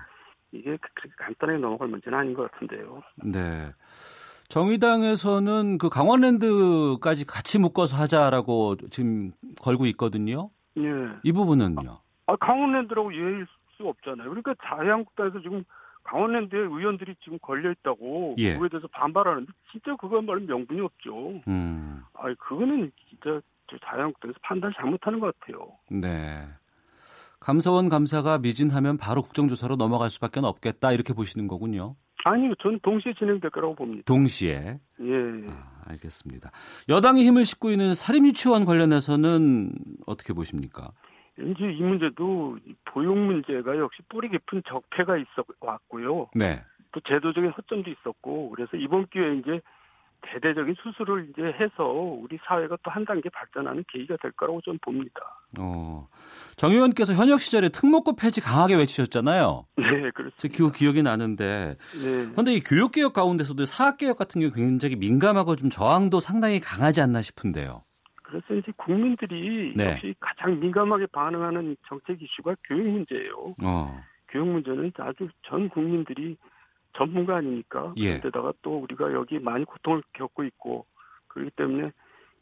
이게 0.52 0.78
그렇게 0.78 1.10
간단하게 1.18 1.60
넘어갈 1.60 1.88
문제는 1.88 2.18
아닌 2.18 2.34
것 2.34 2.52
같은데요. 2.52 3.04
네. 3.24 3.72
정의당에서는 4.48 5.78
그 5.78 5.90
강원랜드까지 5.90 7.26
같이 7.26 7.60
묶어서 7.60 7.96
하자라고 7.98 8.78
지금 8.90 9.32
걸고 9.62 9.86
있거든요. 9.88 10.50
예. 10.78 10.82
이 11.24 11.32
부분은요. 11.32 12.00
아, 12.26 12.36
강원랜드라고 12.36 13.12
이해할 13.12 13.48
수 13.78 13.88
없잖아요. 13.88 14.28
그러니까 14.28 14.56
자유한국당에서 14.64 15.42
지금 15.42 15.64
강원랜드에 16.04 16.60
의원들이 16.60 17.16
지금 17.24 17.38
걸려 17.40 17.72
있다고 17.72 18.36
예. 18.40 18.54
그거에 18.54 18.70
대해서 18.70 18.88
반발하는데 18.88 19.52
진짜 19.72 19.96
그거야말로 19.96 20.40
명분이 20.42 20.82
없죠. 20.82 21.42
음. 21.48 22.02
아, 22.14 22.34
그거는 22.40 22.92
진짜 23.08 23.26
저 23.26 23.42
자유한국당에서 23.86 24.40
판단 24.42 24.72
잘못하는 24.76 25.20
것 25.20 25.38
같아요. 25.40 25.68
네. 25.90 26.48
감사원 27.40 27.90
감사가 27.90 28.38
미진하면 28.40 28.98
바로 28.98 29.22
국정조사로 29.22 29.76
넘어갈 29.78 30.10
수밖에 30.10 30.40
없겠다 30.42 30.92
이렇게 30.92 31.14
보시는 31.14 31.48
거군요. 31.48 31.96
아니요, 32.26 32.54
저는 32.62 32.80
동시에 32.84 33.14
진행될 33.14 33.50
거라고 33.50 33.76
봅니다. 33.76 34.04
동시에. 34.06 34.80
예. 35.00 35.50
아, 35.50 35.72
알겠습니다. 35.88 36.52
여당이 36.90 37.24
힘을 37.26 37.46
싣고 37.46 37.72
있는 37.72 37.94
사립유치원 37.94 38.66
관련해서는 38.66 39.72
어떻게 40.06 40.34
보십니까? 40.34 40.92
이제 41.38 41.72
이 41.72 41.82
문제도 41.82 42.58
이 42.66 42.74
보육 42.84 43.18
문제가 43.18 43.78
역시 43.78 44.02
뿌리 44.10 44.30
깊은 44.30 44.64
적폐가 44.68 45.18
있어 45.18 45.46
왔고요. 45.62 46.28
네. 46.36 46.62
또 46.92 47.00
제도적인 47.02 47.52
허점도 47.52 47.90
있었고 47.90 48.50
그래서 48.50 48.76
이번 48.76 49.08
기회에 49.08 49.38
이제 49.38 49.62
대대적인 50.22 50.76
수술을 50.82 51.30
이제 51.30 51.44
해서 51.44 51.86
우리 51.86 52.38
사회가 52.46 52.78
또 52.84 52.90
한 52.90 53.06
단계 53.06 53.30
발전하는 53.30 53.84
계기가 53.88 54.18
될 54.22 54.32
거라고 54.32 54.62
저는 54.62 54.80
봅니다. 54.82 55.22
어. 55.60 56.08
정 56.56 56.72
의원께서 56.72 57.14
현역 57.14 57.40
시절에 57.40 57.70
특목고 57.70 58.16
폐지 58.16 58.42
강하게 58.42 58.76
외치셨잖아요. 58.76 59.66
네, 59.78 60.12
그렇습니다. 60.12 60.36
제 60.38 60.48
기억, 60.48 60.74
기억이 60.74 61.04
나는데. 61.04 61.76
네. 62.02 62.32
그런데 62.32 62.54
이 62.54 62.60
교육개혁 62.62 63.14
가운데서도 63.14 63.66
사학개혁 63.66 64.18
같은 64.18 64.42
경우 64.42 64.52
굉장히 64.52 64.96
민감하고 64.96 65.56
좀 65.56 65.70
저항도 65.70 66.20
상당히 66.20 66.60
강하지 66.60 67.02
않나 67.02 67.22
싶은데요. 67.22 67.84
그래서 68.24 68.54
이제 68.54 68.72
국민들이 68.78 69.74
네. 69.76 69.92
역시 69.92 70.14
가장 70.20 70.60
민감하게 70.60 71.08
반응하는 71.08 71.76
정책 71.88 72.22
이슈가 72.22 72.56
교육 72.68 72.88
문제예요. 72.88 73.56
어. 73.64 74.02
교육 74.30 74.48
문제는 74.48 74.92
아주 74.98 75.28
전 75.48 75.70
국민들이 75.70 76.38
전문가 76.94 77.38
아니니까 77.38 77.94
예. 77.98 78.18
그런데다가 78.18 78.54
또 78.62 78.80
우리가 78.80 79.14
여기 79.14 79.40
많이 79.40 79.66
고통을 79.66 80.04
겪고 80.14 80.44
있고 80.44 80.86
그렇기 81.28 81.52
때문에 81.52 81.92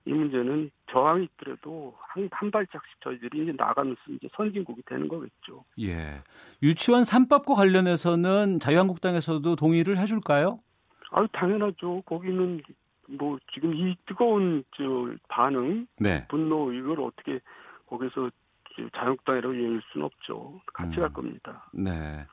이 0.06 0.14
문제는 0.14 0.72
저항이 0.90 1.26
있더라도 1.26 1.94
한, 2.00 2.30
한 2.32 2.50
발짝씩 2.50 3.02
저희들이 3.02 3.44
이제 3.44 3.54
나가면서 3.58 4.00
이제 4.10 4.30
선진국이 4.36 4.82
되는 4.86 5.08
거겠죠. 5.10 5.66
예. 5.82 6.22
유치원 6.64 7.02
3법과 7.02 7.56
관련해서는 7.56 8.60
자유한국당에서도 8.60 9.56
동의를 9.56 9.98
해줄까요? 9.98 10.60
아유 11.12 11.28
당연하죠. 11.34 12.02
거기는 12.06 12.62
뭐 13.10 13.38
지금 13.54 13.74
이 13.74 13.96
뜨거운 14.06 14.64
저 14.76 14.84
반응, 15.28 15.88
네. 16.00 16.26
분노 16.28 16.72
이걸 16.72 17.02
어떻게 17.02 17.40
거기서 17.88 18.30
저 18.76 18.90
자유한국당이라고 18.96 19.56
얘기할 19.56 19.82
수는 19.92 20.06
없죠. 20.06 20.62
같이 20.74 20.98
음. 20.98 21.02
갈 21.02 21.14
겁니다. 21.14 21.70
네. 21.74 22.26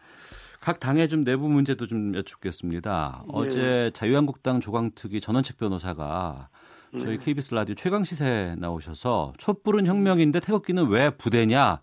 각 0.64 0.80
당의 0.80 1.10
좀 1.10 1.24
내부 1.24 1.46
문제도 1.46 1.86
좀 1.86 2.14
여쭙겠습니다. 2.14 3.24
네. 3.26 3.32
어제 3.34 3.90
자유한국당 3.92 4.60
조광특위 4.60 5.20
전원책 5.20 5.58
변호사가 5.58 6.48
저희 6.92 7.18
네. 7.18 7.18
KBS 7.18 7.54
라디오 7.54 7.74
최강 7.74 8.02
시사에 8.02 8.54
나오셔서 8.54 9.34
촛불은 9.36 9.84
혁명인데 9.84 10.40
태극기는 10.40 10.88
왜 10.88 11.10
부대냐? 11.10 11.80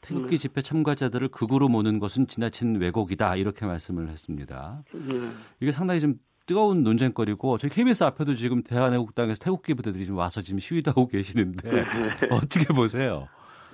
태극기 0.00 0.30
네. 0.30 0.36
집회 0.36 0.62
참가자들을 0.62 1.28
극으로 1.28 1.68
모는 1.68 2.00
것은 2.00 2.26
지나친 2.26 2.80
왜곡이다 2.80 3.36
이렇게 3.36 3.66
말씀을 3.66 4.08
했습니다. 4.08 4.82
네. 4.92 5.28
이게 5.60 5.70
상당히 5.70 6.00
좀 6.00 6.16
뜨거운 6.44 6.82
논쟁거리고 6.82 7.58
저희 7.58 7.70
KBS 7.70 8.02
앞에도 8.02 8.34
지금 8.34 8.64
대한애국당에서 8.64 9.44
태극기 9.44 9.74
부대들이 9.74 10.06
좀 10.06 10.16
와서 10.16 10.42
지금 10.42 10.58
시위도 10.58 10.90
하고 10.90 11.06
계시는데 11.06 11.70
네. 11.70 11.84
어떻게 12.34 12.74
보세요? 12.74 13.28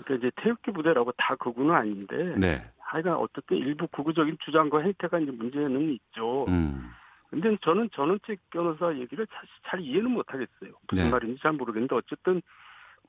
그러니까 0.05 0.29
이제 0.29 0.31
태극기 0.43 0.71
부대라고 0.71 1.13
다 1.13 1.35
그구는 1.37 1.75
아닌데 1.75 2.35
네. 2.37 2.63
하여간 2.91 3.15
어떻게 3.15 3.57
일부 3.57 3.87
구구적인 3.87 4.39
주장과 4.45 4.81
행태가 4.81 5.21
이제 5.21 5.31
문제는 5.31 5.93
있죠. 5.93 6.45
음. 6.49 6.91
근데 7.29 7.57
저는 7.63 7.89
전원책 7.93 8.41
변호사 8.51 8.93
얘기를 8.97 9.25
사실 9.31 9.49
잘 9.65 9.81
이해는 9.81 10.11
못하겠어요. 10.11 10.73
무슨 10.89 11.05
네. 11.05 11.11
말인지 11.11 11.41
잘 11.41 11.53
모르겠는데 11.53 11.95
어쨌든 11.95 12.43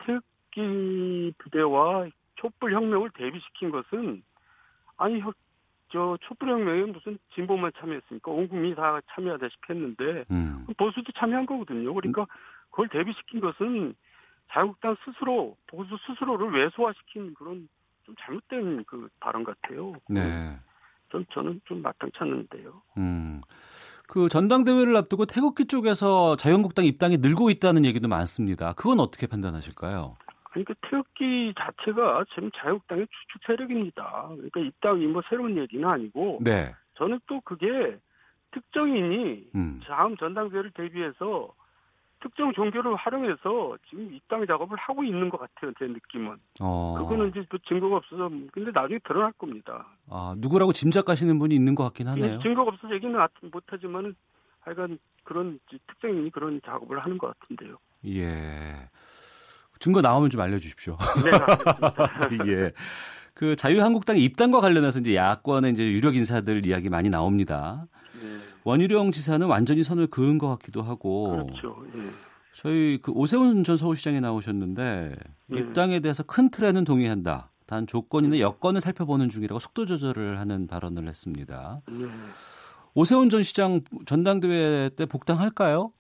태극기 0.06 1.34
부대와 1.40 2.08
촛불 2.36 2.74
혁명을 2.74 3.10
대비시킨 3.16 3.72
것은 3.72 4.22
아니 4.98 5.20
혁- 5.20 5.36
저 5.92 6.16
촛불 6.22 6.50
혁명에 6.50 6.84
무슨 6.84 7.18
진보만 7.34 7.72
참여했습니까? 7.78 8.32
온 8.32 8.48
국민이 8.48 8.76
다 8.76 9.02
참여하다시피 9.12 9.74
했는데 9.74 10.26
음. 10.30 10.68
보수도 10.78 11.12
참여한 11.14 11.48
거거든요. 11.48 11.92
그러니까 11.94 12.28
그걸 12.70 12.88
대비시킨 12.90 13.40
것은 13.40 13.96
자유국당 14.52 14.96
스스로 15.04 15.58
보수 15.68 15.98
스스로를 16.06 16.52
왜소화시킨 16.52 17.34
그런 17.34 17.68
좀 18.12 18.16
잘못된 18.20 18.84
그 18.86 19.08
발언 19.20 19.44
같아요. 19.44 19.94
네. 20.10 20.58
좀 21.10 21.26
저는 21.34 21.62
좀 21.66 21.82
마땅치 21.82 22.18
않는데요. 22.20 22.82
음. 22.98 23.42
그 24.08 24.28
전당대회를 24.28 24.96
앞두고 24.98 25.26
태극기 25.26 25.66
쪽에서 25.68 26.36
자유한국당 26.36 26.86
입당이 26.86 27.18
늘고 27.18 27.50
있다는 27.50 27.86
얘기도 27.86 28.08
많습니다. 28.08 28.74
그건 28.74 29.00
어떻게 29.00 29.28
판단하실까요? 29.28 30.18
그러니까 30.52 30.74
태극기 30.82 31.54
자체가 31.58 32.26
지금 32.34 32.50
자유국당의 32.56 33.08
주축 33.08 33.42
세력입니다. 33.48 34.28
그러니까 34.36 34.60
입당이 34.60 35.08
뭐 35.08 35.22
새로운 35.30 35.58
얘기는 35.58 35.88
아니고 35.88 36.40
네. 36.42 36.74
저는 36.96 37.20
또 37.28 37.40
그게 37.42 37.98
특정인이 38.52 39.50
음. 39.56 39.80
다음 39.88 40.18
전당대회를 40.18 40.72
대비해서 40.72 41.54
특정 42.22 42.54
종교를 42.54 42.96
활용해서 42.96 43.78
지금 43.90 44.14
입당 44.14 44.46
작업을 44.46 44.78
하고 44.78 45.04
있는 45.04 45.30
것 45.30 45.40
같아요. 45.40 45.72
제 45.78 45.86
느낌은. 45.86 46.38
어. 46.60 46.96
그거는 47.00 47.30
이제 47.30 47.46
또 47.50 47.58
증거가 47.60 47.98
없어서 47.98 48.30
근데 48.52 48.72
나중에 48.72 49.00
드러날 49.04 49.32
겁니다. 49.34 49.88
아, 50.10 50.36
누구라고 50.38 50.72
짐작하시는 50.72 51.38
분이 51.40 51.54
있는 51.54 51.76
것 51.76 51.84
같긴 51.86 52.08
하네요. 52.08 52.40
증거가 52.40 52.72
없어서 52.72 52.94
얘기는 52.94 53.14
못하지만은 53.52 54.16
하여간 54.62 55.00
그런 55.24 55.60
특정인이 55.88 56.30
그런 56.32 56.62
작업을 56.66 57.00
하는 57.00 57.18
것 57.18 57.34
같은데요. 57.40 57.78
예. 58.08 58.90
증거 59.80 60.02
나오면 60.02 60.30
좀 60.30 60.42
알려주십시오. 60.42 60.98
네. 61.26 61.32
예. 62.54 62.72
그 63.34 63.56
자유한국당 63.56 64.18
입당과 64.18 64.62
관련해서 64.62 65.00
이제 65.00 65.16
야권의 65.16 65.72
이제 65.72 65.84
유력 65.92 66.16
인사들 66.16 66.66
이야기 66.68 66.90
많이 66.90 67.10
나옵니다. 67.10 67.88
네. 68.14 68.51
원희룡 68.64 69.12
지사는 69.12 69.46
완전히 69.48 69.84
선을 69.84 70.08
그은 70.08 70.38
것 70.38 70.48
같기도 70.50 70.82
하고. 70.82 71.46
그렇죠. 71.46 71.84
예. 71.96 72.02
저희 72.56 73.00
그 73.02 73.12
오세훈 73.12 73.64
전 73.64 73.78
서울시장에 73.78 74.20
나오셨는데 74.20 75.16
네. 75.48 75.60
입당에 75.60 76.00
대해서 76.00 76.24
큰 76.24 76.50
틀에는 76.50 76.84
동의한다. 76.84 77.50
단 77.66 77.88
조건이나 77.88 78.40
여건을 78.40 78.82
살펴보는 78.82 79.30
중이라고 79.30 79.60
속도 79.60 79.86
조절을 79.86 80.40
하는 80.40 80.68
발언을 80.68 81.08
했습니다. 81.08 81.82
네. 81.88 82.06
오세훈 82.94 83.30
전 83.30 83.42
시장 83.44 83.82
전당대회 84.06 84.90
때 84.90 85.06
복당할까요? 85.06 85.94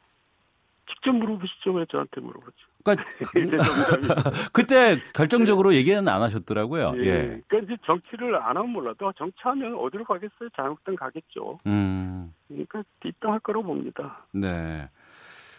직접 0.87 1.13
물어보시죠. 1.13 1.71
왜 1.71 1.85
저한테 1.89 2.19
물어보죠? 2.19 2.57
그러니까. 2.83 3.05
그때 4.53 4.97
결정적으로 5.13 5.73
얘기는 5.75 6.07
안 6.07 6.21
하셨더라고요. 6.21 6.93
예. 6.97 7.05
예. 7.05 7.41
그러니까 7.47 7.73
이제 7.73 7.81
정치를 7.85 8.35
안 8.35 8.57
하면 8.57 8.69
몰라도 8.69 9.11
정치하면 9.17 9.75
어디로 9.75 10.03
가겠어요? 10.05 10.49
자유국당 10.55 10.95
가겠죠. 10.95 11.59
음. 11.67 12.33
그러니까 12.47 12.83
입당할 13.05 13.39
거라고 13.39 13.65
봅니다. 13.65 14.25
네. 14.33 14.89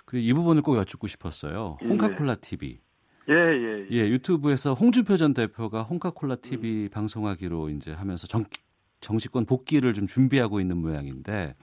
그리고 0.04 0.24
이 0.24 0.32
부분을 0.32 0.62
꼭 0.62 0.76
여쭙고 0.76 1.06
싶었어요. 1.06 1.78
홍카콜라 1.82 2.36
TV. 2.36 2.78
예, 3.28 3.34
예. 3.34 3.86
예, 3.90 4.08
유튜브에서 4.08 4.74
홍준표 4.74 5.16
전 5.16 5.32
대표가 5.32 5.82
홍카콜라 5.82 6.36
TV 6.36 6.84
음. 6.84 6.88
방송하기로 6.90 7.70
이제 7.70 7.92
하면서 7.92 8.26
정, 8.26 8.44
정치권 9.00 9.46
복귀를 9.46 9.94
좀 9.94 10.06
준비하고 10.06 10.60
있는 10.60 10.78
모양인데 10.78 11.54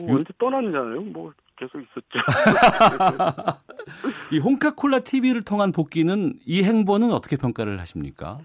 뭐 0.00 0.16
언제 0.16 0.32
떠났잖아요. 0.38 1.00
뭐 1.02 1.32
계속 1.56 1.80
있었죠. 1.80 2.18
이 4.32 4.38
홍카콜라 4.38 5.00
TV를 5.00 5.42
통한 5.42 5.72
복귀는 5.72 6.38
이 6.44 6.62
행보는 6.62 7.12
어떻게 7.12 7.36
평가를 7.36 7.80
하십니까? 7.80 8.38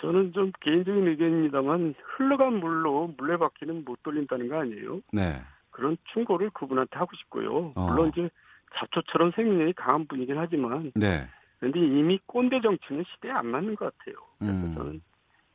저는 0.00 0.32
좀 0.32 0.52
개인적인 0.60 1.06
의견입니다만 1.08 1.94
흘러간 2.16 2.60
물로 2.60 3.12
물레 3.16 3.36
바퀴는 3.38 3.84
못 3.84 4.02
돌린다는 4.02 4.48
거 4.48 4.60
아니에요? 4.60 5.00
네. 5.12 5.40
그런 5.70 5.96
충고를 6.12 6.50
그분한테 6.50 6.98
하고 6.98 7.10
싶고요. 7.16 7.72
어. 7.74 7.86
물론 7.88 8.08
이제 8.08 8.28
잡초처럼 8.76 9.32
생명력이 9.34 9.72
강한 9.74 10.06
분이긴 10.06 10.36
하지만 10.38 10.92
네. 10.94 11.26
근데 11.58 11.80
이미 11.80 12.20
꼰대 12.26 12.60
정치는 12.60 13.04
시대에 13.14 13.32
안 13.32 13.46
맞는 13.46 13.74
것 13.74 13.96
같아요. 13.96 14.16
그래서 14.38 14.66
음. 14.66 14.74
저는 14.76 15.00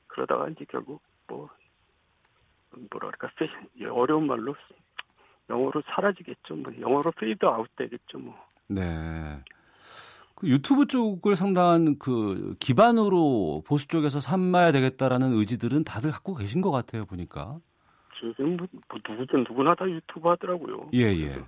그러다가 0.08 0.50
이제 0.50 0.66
결국 0.70 1.02
뭐 1.28 1.50
뭐랄까 2.91 3.30
페- 3.38 3.86
어려운 3.88 4.28
말로 4.28 4.56
영어로 5.49 5.82
사라지겠죠. 5.86 6.56
뭐 6.56 6.72
영어로 6.80 7.11
fade 7.11 7.45
out 7.45 7.68
되겠죠. 7.76 8.18
뭐. 8.20 8.36
네. 8.68 8.82
그 10.36 10.48
유튜브 10.48 10.88
쪽을 10.88 11.36
상당한 11.36 11.98
그 11.99 12.56
기반으로 12.60 13.64
보수 13.68 13.88
쪽에서 13.88 14.20
삼아야 14.20 14.72
되겠다라는 14.72 15.34
의지들은 15.34 15.84
다들 15.84 16.11
갖고 16.11 16.36
계신 16.36 16.61
것 16.61 16.72
같아요 16.72 17.06
보니까. 17.06 17.60
지금 18.20 18.57
뭐, 18.57 18.68
뭐 18.90 18.99
누구든 19.07 19.45
누구나 19.48 19.76
다 19.76 19.90
유튜브 19.90 20.30
하더라고요. 20.30 20.90
예 20.94 21.02
예. 21.02 21.44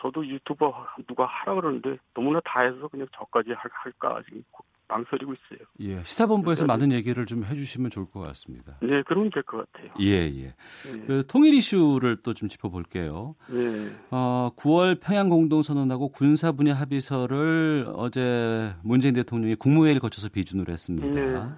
저도 0.00 0.26
유튜버 0.26 0.72
누가 1.06 1.26
하라 1.26 1.54
그러는데 1.56 1.96
너무나 2.14 2.40
다 2.44 2.60
해서 2.60 2.88
그냥 2.88 3.06
저까지 3.16 3.50
할- 3.50 3.70
할까 3.72 4.20
지금 4.26 4.42
망설이고 4.90 5.34
있어요. 5.34 5.66
예. 5.80 6.02
시사본부에서 6.04 6.64
많은 6.64 6.92
얘기를 6.92 7.26
좀 7.26 7.44
해주시면 7.44 7.90
좋을 7.90 8.06
것 8.10 8.20
같습니다. 8.20 8.78
네, 8.80 9.02
그러면 9.06 9.30
될 9.30 9.42
것 9.42 9.70
같아요. 9.72 9.90
예 10.00 10.12
예. 10.32 10.54
네. 10.90 11.04
그 11.06 11.24
통일 11.26 11.52
이슈를 11.54 12.22
또 12.22 12.32
좀 12.32 12.48
짚어볼게요. 12.48 13.34
네. 13.48 13.90
어, 14.10 14.50
9월 14.56 14.98
평양 15.00 15.28
공동선언하고 15.28 16.08
군사 16.10 16.52
분야 16.52 16.72
합의서를 16.74 17.88
어제 17.94 18.72
문재인 18.82 19.12
대통령이 19.14 19.56
국무회의를 19.56 20.00
거쳐서 20.00 20.28
비준을 20.30 20.68
했습니다. 20.70 21.06
네. 21.08 21.48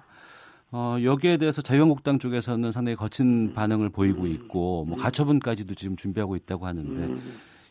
어, 0.73 0.97
여기에 1.03 1.37
대해서 1.37 1.61
자유한국당 1.61 2.17
쪽에서는 2.19 2.71
상당히 2.71 2.95
거친 2.95 3.53
반응을 3.53 3.89
보이고 3.89 4.25
있고 4.27 4.85
뭐 4.85 4.97
가처분까지도 4.97 5.75
지금 5.75 5.95
준비하고 5.95 6.35
있다고 6.37 6.65
하는데 6.65 6.89
음. 7.05 7.21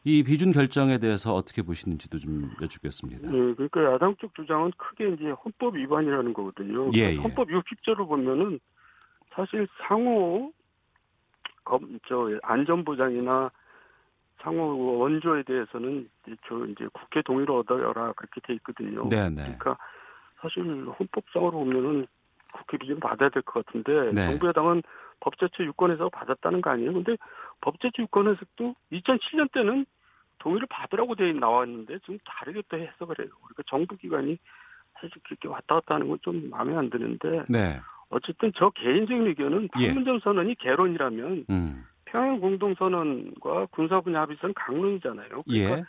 이 0.04 0.22
비준 0.22 0.52
결정에 0.52 0.98
대해서 0.98 1.34
어떻게 1.34 1.62
보시는지도 1.62 2.18
좀 2.18 2.50
여쭙겠습니다. 2.62 3.30
네, 3.30 3.54
그러니까 3.54 3.84
야당 3.92 4.16
쪽 4.16 4.34
주장은 4.34 4.72
크게 4.76 5.10
이제 5.10 5.30
헌법 5.30 5.76
위반이라는 5.76 6.32
거거든요. 6.32 6.90
예, 6.94 7.12
예. 7.12 7.16
헌법 7.16 7.48
60조를 7.48 8.08
보면은 8.08 8.58
사실 9.34 9.68
상호 9.86 10.52
검, 11.64 11.98
저 12.08 12.30
안전보장이나 12.42 13.50
상호 14.40 14.98
원조에 15.00 15.42
대해서는 15.42 16.08
저 16.48 16.64
이제 16.66 16.88
국회 16.94 17.20
동의를 17.20 17.54
얻어라 17.54 18.12
그렇게 18.14 18.40
돼 18.40 18.54
있거든요. 18.54 19.06
네, 19.10 19.28
네. 19.28 19.42
그러니까 19.42 19.76
사실 20.40 20.62
헌법상으로 20.98 21.50
보면은 21.52 22.06
국회 22.54 22.78
비준 22.78 22.98
받아야 22.98 23.28
될 23.28 23.42
것 23.42 23.66
같은데 23.66 24.12
네. 24.12 24.26
정부 24.26 24.46
여당은 24.48 24.82
법제처 25.20 25.62
유권에서 25.64 26.08
받았다는 26.08 26.62
거 26.62 26.70
아니에요? 26.70 26.94
근데 26.94 27.16
해석도 28.28 28.74
2007년 28.92 29.50
때는 29.52 29.86
동의를 30.38 30.66
받으라고 30.70 31.14
돼 31.14 31.32
나왔는데 31.32 31.98
지금 32.00 32.18
다르게 32.24 32.62
또 32.68 32.78
해석을 32.78 33.16
해요. 33.20 33.28
그러니까 33.42 33.62
정부 33.66 33.96
기관이 33.96 34.38
사실 34.94 35.10
그렇게 35.24 35.48
왔다 35.48 35.76
갔다 35.76 35.94
하는 35.96 36.08
건 36.08 36.18
좀 36.22 36.48
마음에 36.50 36.74
안 36.76 36.90
드는데 36.90 37.44
네. 37.48 37.80
어쨌든 38.08 38.52
저 38.54 38.70
개인적인 38.70 39.26
의견은 39.26 39.68
예. 39.78 39.86
판문점 39.86 40.20
선언이 40.20 40.54
개론이라면 40.56 41.46
음. 41.50 41.84
평양 42.06 42.40
공동선언과 42.40 43.66
군사 43.66 44.00
분야 44.00 44.22
합의서는 44.22 44.54
강론이잖아요. 44.54 45.42
그러니까 45.42 45.78
예. 45.78 45.84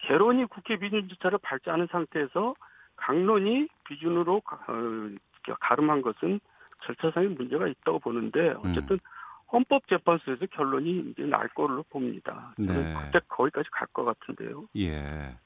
개론이 0.00 0.46
국회 0.46 0.78
비준 0.78 1.08
절차를 1.08 1.38
밟지 1.42 1.68
않은 1.70 1.88
상태에서 1.90 2.54
강론이 2.96 3.68
비준으로 3.84 4.40
가- 4.40 4.58
어, 4.68 5.10
가름한 5.60 6.02
것은 6.02 6.40
절차상의 6.84 7.30
문제가 7.30 7.66
있다고 7.68 7.98
보는데 7.98 8.50
음. 8.64 8.70
어쨌든 8.70 8.98
헌법재판소에서 9.52 10.46
결론이 10.46 11.10
이제 11.10 11.22
날 11.24 11.48
걸로 11.48 11.82
봅니다. 11.84 12.54
네. 12.58 12.66
그때 12.94 13.20
거기까지 13.28 13.68
갈 13.70 13.86
것 13.92 14.04
같은데요. 14.04 14.64
예. 14.78 15.36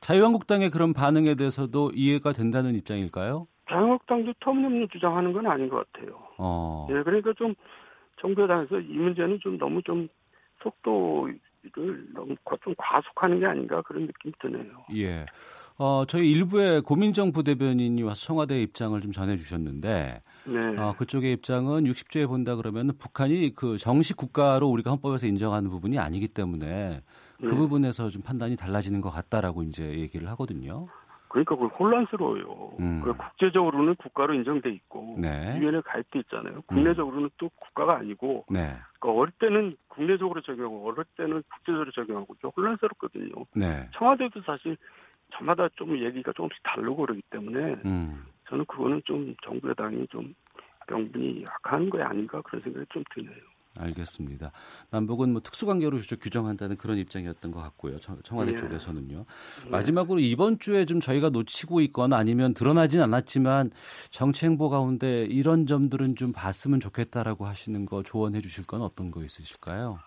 자유한국당의 0.00 0.70
그런 0.70 0.92
반응에 0.92 1.34
대해서도 1.34 1.90
이해가 1.94 2.32
된다는 2.32 2.74
입장일까요? 2.74 3.46
자유한국당도 3.68 4.34
터무니없는 4.40 4.88
주장하는 4.92 5.32
건 5.32 5.46
아닌 5.46 5.68
것 5.68 5.90
같아요. 5.92 6.22
어. 6.38 6.86
예, 6.90 7.02
그러니까 7.02 7.32
좀 7.36 7.54
정부 8.20 8.42
여당에서 8.42 8.78
이 8.78 8.92
문제는 8.92 9.40
좀 9.40 9.58
너무 9.58 9.82
좀 9.82 10.06
속도를 10.62 11.38
너무 12.14 12.36
과- 12.44 12.56
좀 12.62 12.74
과속하는 12.78 13.40
게 13.40 13.46
아닌가 13.46 13.82
그런 13.82 14.06
느낌이 14.06 14.32
드네요. 14.40 14.84
예. 14.94 15.26
어, 15.78 16.04
저희 16.06 16.30
일부의 16.30 16.80
고민정 16.80 17.32
부대변인이 17.32 18.02
와서 18.02 18.24
청와대 18.26 18.60
입장을 18.62 18.98
좀 19.00 19.12
전해주셨는데, 19.12 20.22
네. 20.46 20.80
어, 20.80 20.94
그쪽의 20.96 21.32
입장은 21.34 21.84
60조에 21.84 22.26
본다 22.26 22.56
그러면 22.56 22.92
북한이 22.98 23.54
그 23.54 23.76
정식 23.76 24.16
국가로 24.16 24.68
우리가 24.68 24.90
헌법에서 24.92 25.26
인정하는 25.26 25.68
부분이 25.68 25.98
아니기 25.98 26.28
때문에 26.28 27.02
그 27.38 27.48
네. 27.48 27.54
부분에서 27.54 28.08
좀 28.08 28.22
판단이 28.22 28.56
달라지는 28.56 29.02
것 29.02 29.10
같다라고 29.10 29.64
이제 29.64 29.84
얘기를 29.84 30.28
하거든요. 30.30 30.86
그러니까 31.28 31.54
그걸 31.54 31.68
혼란스러워요. 31.68 32.76
음. 32.80 33.02
그 33.04 33.12
국제적으로는 33.12 33.96
국가로 33.96 34.32
인정돼 34.32 34.70
있고 34.70 35.16
네. 35.18 35.58
유엔에 35.60 35.82
가입돼 35.82 36.20
있잖아요. 36.20 36.62
국내적으로는 36.62 37.28
또 37.36 37.50
국가가 37.56 37.96
아니고 37.98 38.46
네. 38.48 38.74
그러니까 38.98 39.20
어릴 39.20 39.32
때는 39.38 39.76
국내적으로 39.88 40.40
적용하고 40.40 40.88
어릴 40.88 41.04
때는 41.18 41.42
국제적으로 41.52 41.90
적용하고 41.90 42.36
좀 42.40 42.50
혼란스럽거든요. 42.56 43.44
네. 43.54 43.86
청와대도 43.92 44.40
사실 44.46 44.78
저마다 45.34 45.68
좀 45.76 45.98
얘기가 45.98 46.32
조금씩 46.32 46.62
다르고 46.62 46.96
그러기 46.96 47.22
때문에 47.30 47.76
음. 47.84 48.24
저는 48.48 48.64
그거는 48.66 49.02
좀 49.04 49.34
정부 49.44 49.68
여당이 49.68 50.06
좀 50.10 50.34
명분이 50.88 51.42
약한 51.48 51.90
거 51.90 52.00
아닌가 52.02 52.40
그런 52.42 52.62
생각이 52.62 52.86
좀 52.90 53.02
드네요. 53.14 53.34
알겠습니다. 53.78 54.52
남북은 54.90 55.32
뭐 55.32 55.42
특수관계로 55.42 56.00
좀 56.00 56.18
규정한다는 56.18 56.76
그런 56.78 56.96
입장이었던 56.96 57.50
것 57.50 57.60
같고요. 57.60 57.98
청- 58.00 58.18
청와대 58.22 58.52
예. 58.52 58.56
쪽에서는요. 58.56 59.26
네. 59.64 59.70
마지막으로 59.70 60.18
이번 60.20 60.58
주에 60.58 60.86
좀 60.86 60.98
저희가 61.00 61.28
놓치고 61.28 61.82
있거나 61.82 62.16
아니면 62.16 62.54
드러나진 62.54 63.02
않았지만 63.02 63.70
정치 64.10 64.46
행보 64.46 64.70
가운데 64.70 65.24
이런 65.24 65.66
점들은 65.66 66.14
좀 66.14 66.32
봤으면 66.32 66.80
좋겠다라고 66.80 67.44
하시는 67.44 67.84
거 67.84 68.02
조언해 68.02 68.40
주실 68.40 68.64
건 68.66 68.80
어떤 68.80 69.10
거 69.10 69.22
있으실까요? 69.22 69.98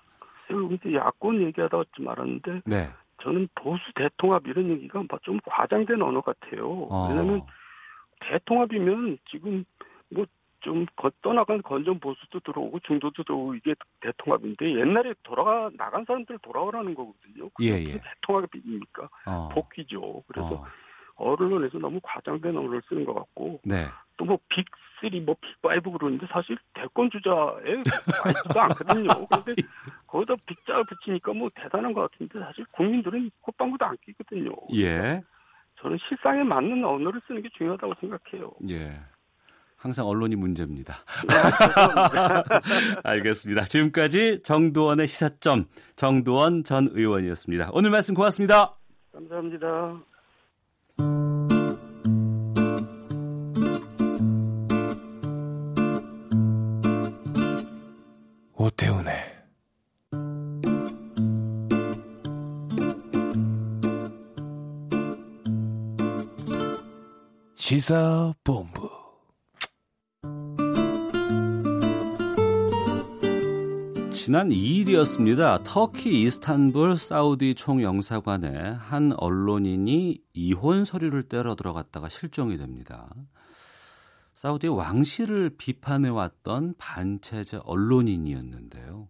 근데 0.48 0.96
야권 0.96 1.40
얘기하다가 1.44 1.84
좀 1.91 2.08
알았는데 2.08 2.62
네. 2.66 2.90
저는 3.22 3.48
보수 3.56 3.82
대통합 3.96 4.48
이런 4.48 4.70
얘기가 4.70 5.04
막좀 5.10 5.40
과장된 5.46 6.02
언어 6.02 6.22
같아요. 6.22 6.88
어. 6.90 7.08
왜냐하면 7.10 7.41
대통합이면 8.20 9.18
지금 9.30 9.66
뭐 10.10 10.26
좀 10.62 10.86
떠나간 11.22 11.62
건전 11.62 12.00
보수도 12.00 12.40
들어오고 12.40 12.80
중도도 12.80 13.24
들어오고 13.24 13.56
이게 13.56 13.76
대통합인데 14.02 14.80
옛날에 14.80 15.14
돌아가 15.24 15.70
나간 15.78 16.06
사람들 16.06 16.40
돌아오라는 16.41 16.96
거거든요. 16.96 17.50
그게 17.50 17.72
예, 17.72 17.84
예. 17.84 18.02
대통합입니까? 18.02 19.10
어. 19.26 19.50
복귀죠. 19.54 20.24
그래서 20.28 20.56
어. 20.56 20.66
언론에서 21.16 21.80
너무 21.80 22.00
과장된 22.04 22.56
언어를 22.56 22.82
쓰는 22.88 23.06
것 23.06 23.14
같고 23.14 23.62
네. 23.64 23.88
또 24.20 24.26
뭐 24.26 24.38
빅3, 24.50 25.24
뭐 25.24 25.36
빅5 25.64 25.98
그러는데 25.98 26.28
사실 26.30 26.58
대권 26.74 27.10
주자에 27.10 27.82
많지도 28.26 28.60
않거든요. 28.60 29.28
그런데 29.28 29.56
거기다 30.06 30.36
빅자를 30.46 30.84
붙이니까 30.84 31.34
뭐 31.34 31.50
대단한 31.56 31.94
것 31.94 32.12
같은데 32.12 32.40
사실 32.40 32.66
국민들은 32.72 33.32
콧방구도 33.41 33.86
안 33.86 33.96
끼거든요. 34.06 34.52
예. 34.76 35.22
저는 35.82 35.98
실상에 36.10 36.44
맞는 36.44 36.84
언어를 36.84 37.22
쓰는 37.26 37.41
게 37.41 37.50
중요하다고 37.58 37.94
생각해요. 38.02 38.52
예. 38.70 39.00
항상 39.78 40.06
언론이 40.06 40.36
문제입니다. 40.36 40.96
네. 41.30 41.36
알겠습니다. 43.04 43.64
지금까지 43.64 44.41
정도원의 44.44 45.08
시사점 45.08 45.68
정도원 45.96 46.66
전 46.66 46.90
의원이었습니다. 46.91 47.70
오늘 47.72 47.90
말씀 47.90 48.14
고맙습니다. 48.14 48.76
감사합니다. 49.14 50.02
오태훈의 58.70 59.16
시사본부 67.56 68.90
지난 74.14 74.50
2일이었습니다. 74.50 75.64
터키 75.64 76.22
이스탄불 76.22 76.98
사우디 76.98 77.56
총영사관에 77.56 78.74
한 78.78 79.14
언론인이 79.18 80.20
이혼 80.36 80.86
서류를 80.86 81.24
떼러 81.24 81.56
들어갔다가 81.56 82.10
실종이 82.10 82.58
됩니다. 82.58 83.10
사우디의 84.40 84.74
왕실을 84.74 85.49
비판해왔던 85.57 86.76
반체제 86.78 87.60
언론인이었는데요. 87.66 89.10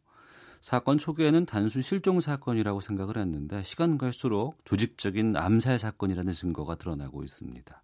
사건 0.60 0.98
초기에는 0.98 1.46
단순 1.46 1.84
실종 1.84 2.20
사건이라고 2.20 2.82
생각을 2.82 3.20
했는데 3.20 3.62
시간 3.62 4.00
갈수록 4.00 4.58
조직적인 4.66 5.38
암살 5.38 5.78
사건이라는 5.78 6.34
증거가 6.34 6.74
드러나고 6.74 7.24
있습니다. 7.24 7.84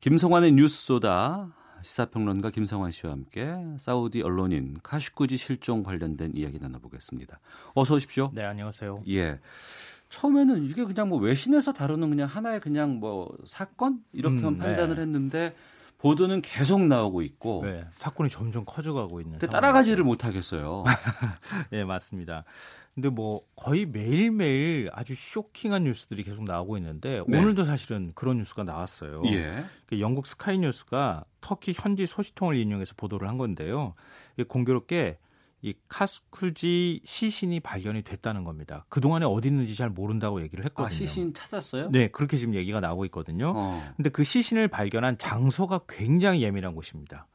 김성환의 0.00 0.50
뉴스 0.54 0.84
소다 0.84 1.54
시사평론가 1.82 2.50
김성환 2.50 2.90
씨와 2.90 3.12
함께 3.12 3.54
사우디 3.78 4.22
언론인 4.22 4.78
카슈쿠지 4.82 5.36
실종 5.36 5.84
관련된 5.84 6.32
이야기 6.34 6.58
나눠보겠습니다. 6.58 7.38
어서 7.74 7.94
오십시오. 7.94 8.32
네, 8.34 8.42
안녕하세요. 8.42 9.04
예. 9.10 9.38
처음에는 10.08 10.64
이게 10.64 10.84
그냥 10.84 11.08
뭐 11.08 11.20
외신에서 11.20 11.72
다루는 11.72 12.10
그냥 12.10 12.26
하나의 12.26 12.58
그냥 12.58 12.98
뭐 12.98 13.32
사건 13.44 14.02
이렇게만 14.12 14.54
음, 14.54 14.58
판단을 14.58 14.96
네. 14.96 15.02
했는데 15.02 15.54
보도는 16.00 16.40
계속 16.40 16.80
나오고 16.82 17.22
있고 17.22 17.62
네, 17.64 17.84
사건이 17.94 18.30
점점 18.30 18.64
커져가고 18.64 19.20
있는. 19.20 19.38
근데 19.38 19.52
따라가지를 19.52 20.02
못하겠어요. 20.02 20.84
네, 21.70 21.84
맞습니다. 21.84 22.44
근데 22.94 23.08
뭐 23.08 23.42
거의 23.54 23.86
매일 23.86 24.30
매일 24.30 24.90
아주 24.92 25.14
쇼킹한 25.14 25.84
뉴스들이 25.84 26.24
계속 26.24 26.44
나오고 26.44 26.76
있는데 26.78 27.22
네. 27.26 27.38
오늘도 27.38 27.64
사실은 27.64 28.12
그런 28.14 28.38
뉴스가 28.38 28.64
나왔어요. 28.64 29.22
예. 29.26 29.64
그 29.86 30.00
영국 30.00 30.26
스카이 30.26 30.58
뉴스가 30.58 31.24
터키 31.40 31.72
현지 31.76 32.06
소식통을 32.06 32.56
인용해서 32.56 32.94
보도를 32.96 33.28
한 33.28 33.38
건데요. 33.38 33.94
공교롭게 34.48 35.18
이 35.62 35.74
카스쿠지 35.88 37.02
시신이 37.04 37.60
발견이 37.60 38.02
됐다는 38.02 38.44
겁니다. 38.44 38.86
그동안에 38.88 39.26
어디 39.26 39.48
있는지 39.48 39.74
잘 39.74 39.90
모른다고 39.90 40.40
얘기를 40.42 40.64
했거든요. 40.64 40.86
아, 40.86 40.90
시신 40.90 41.34
찾았어요? 41.34 41.90
네, 41.90 42.08
그렇게 42.08 42.36
지금 42.38 42.54
얘기가 42.54 42.80
나오고 42.80 43.04
있거든요. 43.06 43.52
어. 43.54 43.82
근데 43.96 44.08
그 44.08 44.24
시신을 44.24 44.68
발견한 44.68 45.18
장소가 45.18 45.80
굉장히 45.88 46.42
예민한 46.42 46.74
곳입니다. 46.74 47.26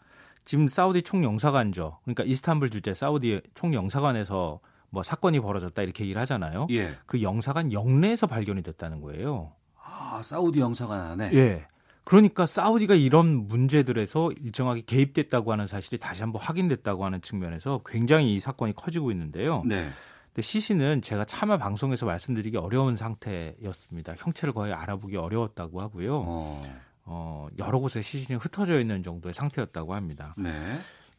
지금 0.43 0.67
사우디 0.67 1.03
총영사관죠. 1.03 1.99
그러니까 2.03 2.23
이스탄불 2.23 2.69
주재 2.71 2.93
사우디 2.93 3.41
총영사관에서 3.53 4.59
뭐 4.89 5.03
사건이 5.03 5.39
벌어졌다 5.39 5.79
이렇게 5.81 6.03
얘기를 6.03 6.21
하잖아요. 6.21 6.67
예. 6.71 6.91
그 7.05 7.21
영사관 7.21 7.71
영내에서 7.73 8.27
발견이 8.27 8.63
됐다는 8.63 9.01
거예요. 9.01 9.53
아, 9.83 10.21
사우디 10.23 10.59
영사관 10.59 11.01
안에. 11.01 11.31
예. 11.33 11.67
그러니까 12.05 12.45
사우디가 12.45 12.95
이런 12.95 13.47
문제들에서 13.47 14.31
일정하게 14.31 14.83
개입됐다고 14.85 15.51
하는 15.51 15.67
사실이 15.67 15.97
다시 15.97 16.21
한번 16.21 16.41
확인됐다고 16.41 17.03
하는 17.03 17.19
측면에서 17.19 17.81
굉장히 17.85 18.35
이 18.35 18.39
사건이 18.39 18.73
커지고 18.73 19.11
있는데요. 19.11 19.63
네. 19.65 19.89
근데 20.27 20.41
시신은 20.41 21.01
제가 21.01 21.25
차마 21.25 21.57
방송에서 21.57 22.05
말씀드리기 22.05 22.57
어려운 22.57 22.95
상태였습니다. 22.95 24.13
형체를 24.17 24.53
거의 24.53 24.71
알아보기 24.71 25.17
어려웠다고 25.17 25.81
하고요. 25.81 26.61
어, 27.05 27.47
여러 27.57 27.79
곳에 27.79 28.01
시신이 28.01 28.37
흩어져 28.39 28.79
있는 28.79 29.01
정도의 29.01 29.33
상태였다고 29.33 29.95
합니다. 29.95 30.35
네. 30.37 30.51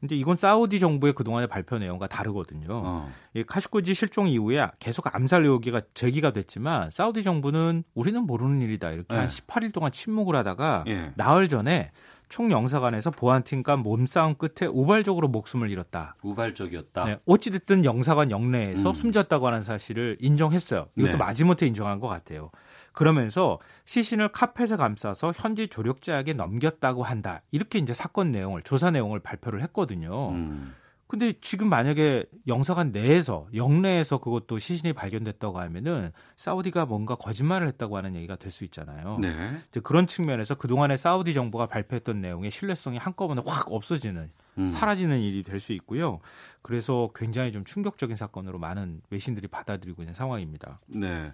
근데 0.01 0.15
이건 0.15 0.37
사우디 0.37 0.79
정부의 0.79 1.15
그동안의 1.15 1.49
발표 1.49 1.79
내용과 1.79 2.07
다르거든요. 2.07 2.69
어. 2.71 3.11
이 3.35 3.43
카슈쿠지 3.43 3.95
실종 3.95 4.29
이후에 4.29 4.67
계속 4.79 5.15
암살 5.15 5.45
의혹이 5.45 5.73
제기가 5.95 6.33
됐지만 6.33 6.91
사우디 6.91 7.23
정부는 7.23 7.85
우리는 7.95 8.23
모르는 8.23 8.61
일이다 8.61 8.91
이렇게 8.91 9.15
네. 9.15 9.21
한 9.21 9.29
18일 9.29 9.73
동안 9.73 9.93
침묵을 9.93 10.37
하다가 10.37 10.85
예. 10.89 11.13
나흘 11.17 11.49
전에 11.49 11.91
총영사관에서 12.29 13.13
보안팀과 13.13 13.77
몸싸움 13.77 14.35
끝에 14.35 14.69
우발적으로 14.69 15.29
목숨을 15.29 15.71
잃었다. 15.71 16.17
우발적이었다. 16.23 17.05
네, 17.05 17.19
어찌됐든 17.25 17.85
영사관 17.85 18.31
영내에서 18.31 18.91
음. 18.91 18.95
숨졌다고 18.95 19.47
하는 19.47 19.63
사실을 19.63 20.17
인정했어요. 20.21 20.89
이것도 20.97 21.13
네. 21.13 21.17
마지못해 21.17 21.67
인정한 21.67 22.01
것 22.01 22.09
같아요. 22.09 22.51
그러면서 22.97 23.59
시신을 23.85 24.29
카펫에 24.29 24.77
감싸서 24.77 25.35
현지 25.37 25.69
조력자에게 25.69 26.33
넘겼다고 26.33 27.03
한다. 27.03 27.43
이렇게 27.51 27.79
이제 27.79 27.93
사건 27.93 28.33
내용을 28.33 28.63
조사 28.63 28.91
내용을 28.91 29.21
발표를 29.21 29.63
했거든요. 29.65 30.31
음. 30.31 30.75
근데 31.07 31.35
지금 31.43 31.69
만약에 31.69 32.25
영사관 32.49 32.93
내에서 32.93 33.49
영내에서 33.55 34.17
그것도 34.19 34.59
시신이 34.59 34.95
발견됐다고 34.95 35.61
하면은 35.61 36.11
사우디가 36.37 36.87
뭔가 36.87 37.17
거짓말을 37.17 37.69
했다고 37.69 37.99
하는 37.99 38.17
얘기가 38.17 38.37
될 38.37 38.51
수 38.51 38.65
있잖아요. 38.65 39.19
네. 39.21 39.31
이제 39.69 39.81
그런 39.81 40.07
측면에서 40.07 40.55
그동안에 40.55 40.97
사우디 40.97 41.35
정부가 41.35 41.67
발표했던 41.67 42.23
내용의 42.23 42.51
신뢰성이 42.51 42.97
한꺼번에 42.97 43.43
확 43.45 43.71
없어지는 43.71 44.31
음. 44.59 44.69
사라지는 44.69 45.21
일이 45.21 45.43
될 45.43 45.61
수 45.61 45.73
있고요. 45.73 46.21
그래서 46.63 47.11
굉장히 47.15 47.53
좀 47.53 47.65
충격적인 47.65 48.17
사건으로 48.17 48.59
많은 48.59 49.01
외신들이 49.11 49.47
받아들이고 49.49 50.03
있는 50.03 50.15
상황입니다. 50.15 50.81
네. 50.87 51.33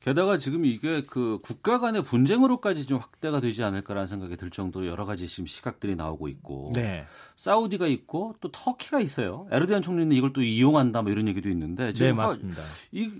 게다가 0.00 0.36
지금 0.36 0.64
이게 0.66 1.02
그 1.06 1.38
국가 1.42 1.78
간의 1.78 2.02
분쟁으로까지 2.04 2.84
좀 2.86 2.98
확대가 2.98 3.40
되지 3.40 3.62
않을까라는 3.64 4.06
생각이 4.06 4.36
들 4.36 4.50
정도로 4.50 4.86
여러 4.86 5.06
가지 5.06 5.26
지금 5.26 5.46
시각들이 5.46 5.96
나오고 5.96 6.28
있고. 6.28 6.72
네. 6.74 7.06
사우디가 7.36 7.86
있고 7.86 8.34
또 8.40 8.50
터키가 8.50 9.00
있어요. 9.00 9.46
에르도안 9.50 9.80
총리는 9.82 10.14
이걸 10.14 10.32
또 10.32 10.42
이용한다 10.42 11.02
뭐 11.02 11.10
이런 11.12 11.28
얘기도 11.28 11.48
있는데 11.48 11.92
지금 11.94 12.06
네, 12.08 12.12
맞습니다. 12.12 12.62
이 12.92 13.10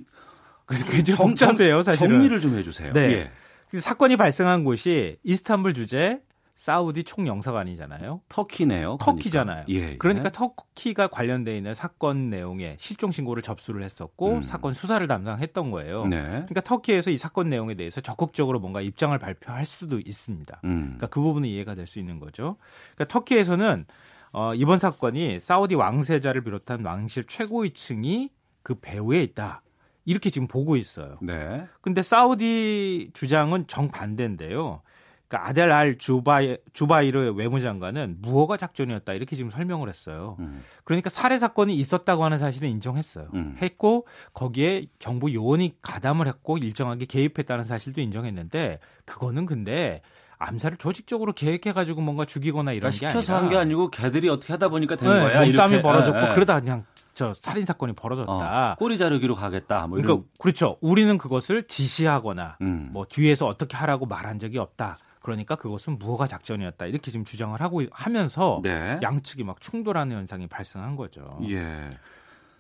정- 1.14 1.28
복잡해요, 1.28 1.82
사실은. 1.82 2.10
정리를 2.18 2.40
좀 2.40 2.56
해주세요. 2.56 2.92
네. 2.92 3.00
예. 3.12 3.30
그 3.70 3.80
사건이 3.80 4.16
발생한 4.16 4.64
곳이 4.64 5.16
이스탄불 5.24 5.74
주재 5.74 6.20
사우디 6.54 7.04
총영사관이잖아요. 7.04 8.20
터키네요. 8.28 8.96
그러니까. 8.98 9.04
터키잖아요. 9.04 9.64
예, 9.70 9.74
예. 9.74 9.96
그러니까 9.98 10.30
터키가 10.30 11.08
관련돼 11.08 11.56
있는 11.56 11.74
사건 11.74 12.30
내용에 12.30 12.76
실종 12.78 13.10
신고를 13.10 13.42
접수를 13.42 13.82
했었고 13.82 14.36
음. 14.36 14.42
사건 14.42 14.72
수사를 14.72 15.04
담당했던 15.06 15.70
거예요. 15.70 16.06
네. 16.06 16.22
그러니까 16.22 16.60
터키에서 16.60 17.10
이 17.10 17.18
사건 17.18 17.48
내용에 17.48 17.74
대해서 17.74 18.00
적극적으로 18.00 18.60
뭔가 18.60 18.80
입장을 18.80 19.16
발표할 19.18 19.64
수도 19.64 19.98
있습니다. 19.98 20.60
음. 20.64 20.80
그러니까 20.82 21.06
그 21.08 21.20
부분은 21.20 21.48
이해가 21.48 21.74
될 21.74 21.84
수 21.86 21.98
있는 21.98 22.18
거죠. 22.18 22.56
그러니까 22.94 23.12
터키에서는 23.12 23.84
어, 24.32 24.54
이번 24.54 24.78
사건이 24.78 25.38
사우디 25.40 25.74
왕세자를 25.74 26.42
비롯한 26.44 26.84
왕실 26.84 27.24
최고위층이 27.24 28.30
그 28.62 28.74
배후에 28.76 29.22
있다. 29.22 29.62
이렇게 30.06 30.30
지금 30.30 30.48
보고 30.48 30.76
있어요. 30.76 31.18
네. 31.20 31.66
근데 31.82 32.02
사우디 32.02 33.10
주장은 33.12 33.66
정반대인데요. 33.66 34.82
그러니까 35.28 35.48
아델 35.48 35.72
알 35.72 35.96
주바이, 35.96 36.56
주바이르 36.74 37.32
외무장관은 37.36 38.18
무허가 38.20 38.56
작전이었다 38.56 39.14
이렇게 39.14 39.36
지금 39.36 39.50
설명을 39.50 39.88
했어요. 39.88 40.36
음. 40.40 40.62
그러니까 40.84 41.08
살해 41.10 41.38
사건이 41.38 41.74
있었다고 41.74 42.24
하는 42.24 42.38
사실을 42.38 42.68
인정했어요. 42.68 43.28
음. 43.34 43.56
했고 43.60 44.06
거기에 44.34 44.86
정부 44.98 45.32
요원이 45.32 45.76
가담을 45.82 46.26
했고 46.28 46.58
일정하게 46.58 47.06
개입했다는 47.06 47.64
사실도 47.64 48.00
인정했는데 48.00 48.78
그거는 49.06 49.46
근데 49.46 50.02
암살을 50.38 50.76
조직적으로 50.78 51.32
계획해가지고 51.32 52.02
뭔가 52.02 52.24
죽이거나 52.26 52.72
이런 52.72 52.90
게 52.90 53.06
아니라 53.06 53.20
시켜서 53.22 53.36
한 53.36 53.48
게 53.48 53.56
아니고 53.56 53.88
걔들이 53.90 54.28
어떻게 54.28 54.52
하다 54.52 54.68
보니까 54.68 54.96
된 54.96 55.08
네, 55.08 55.20
거야. 55.20 55.42
몸싸움이. 55.44 55.80
벌어졌고 55.80 56.18
예, 56.18 56.30
예. 56.30 56.34
그러다 56.34 56.60
그냥 56.60 56.84
저 57.14 57.32
살인 57.32 57.64
사건이 57.64 57.94
벌어졌다. 57.94 58.72
어, 58.72 58.74
꼬리 58.78 58.98
자르기로 58.98 59.36
가겠다. 59.36 59.86
뭐. 59.86 59.96
그러니까 59.98 60.26
그렇죠. 60.38 60.76
우리는 60.82 61.16
그것을 61.18 61.62
지시하거나 61.66 62.58
음. 62.60 62.90
뭐 62.92 63.06
뒤에서 63.08 63.46
어떻게 63.46 63.76
하라고 63.76 64.06
말한 64.06 64.38
적이 64.38 64.58
없다. 64.58 64.98
그러니까 65.24 65.56
그것은 65.56 65.98
무허가 65.98 66.26
작전이었다. 66.26 66.84
이렇게 66.84 67.10
지금 67.10 67.24
주장을 67.24 67.58
하고 67.58 67.82
하면서 67.90 68.60
네. 68.62 69.00
양측이 69.02 69.42
막 69.42 69.58
충돌하는 69.58 70.14
현상이 70.14 70.46
발생한 70.48 70.96
거죠. 70.96 71.38
예. 71.48 71.88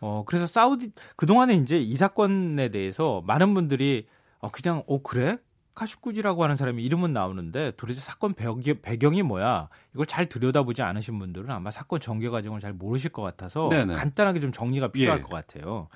어 0.00 0.24
그래서 0.26 0.46
사우디 0.46 0.92
그 1.14 1.26
동안에 1.26 1.54
이제 1.56 1.78
이 1.78 1.94
사건에 1.94 2.70
대해서 2.70 3.22
많은 3.26 3.52
분들이 3.52 4.08
어 4.38 4.48
그냥 4.50 4.82
어 4.86 5.02
그래? 5.02 5.36
카슈쿠지라고 5.74 6.42
하는 6.42 6.56
사람이 6.56 6.82
이름은 6.82 7.12
나오는데 7.12 7.72
도대체 7.76 8.00
사건 8.00 8.32
배경이, 8.32 8.80
배경이 8.80 9.22
뭐야? 9.22 9.68
이걸 9.92 10.06
잘 10.06 10.26
들여다보지 10.26 10.80
않으신 10.80 11.18
분들은 11.18 11.50
아마 11.50 11.70
사건 11.70 12.00
전개 12.00 12.30
과정을 12.30 12.60
잘 12.60 12.72
모르실 12.72 13.10
것 13.10 13.20
같아서 13.20 13.68
네네. 13.68 13.92
간단하게 13.92 14.40
좀 14.40 14.52
정리가 14.52 14.88
필요할 14.88 15.18
예. 15.18 15.22
것 15.22 15.28
같아요. 15.28 15.88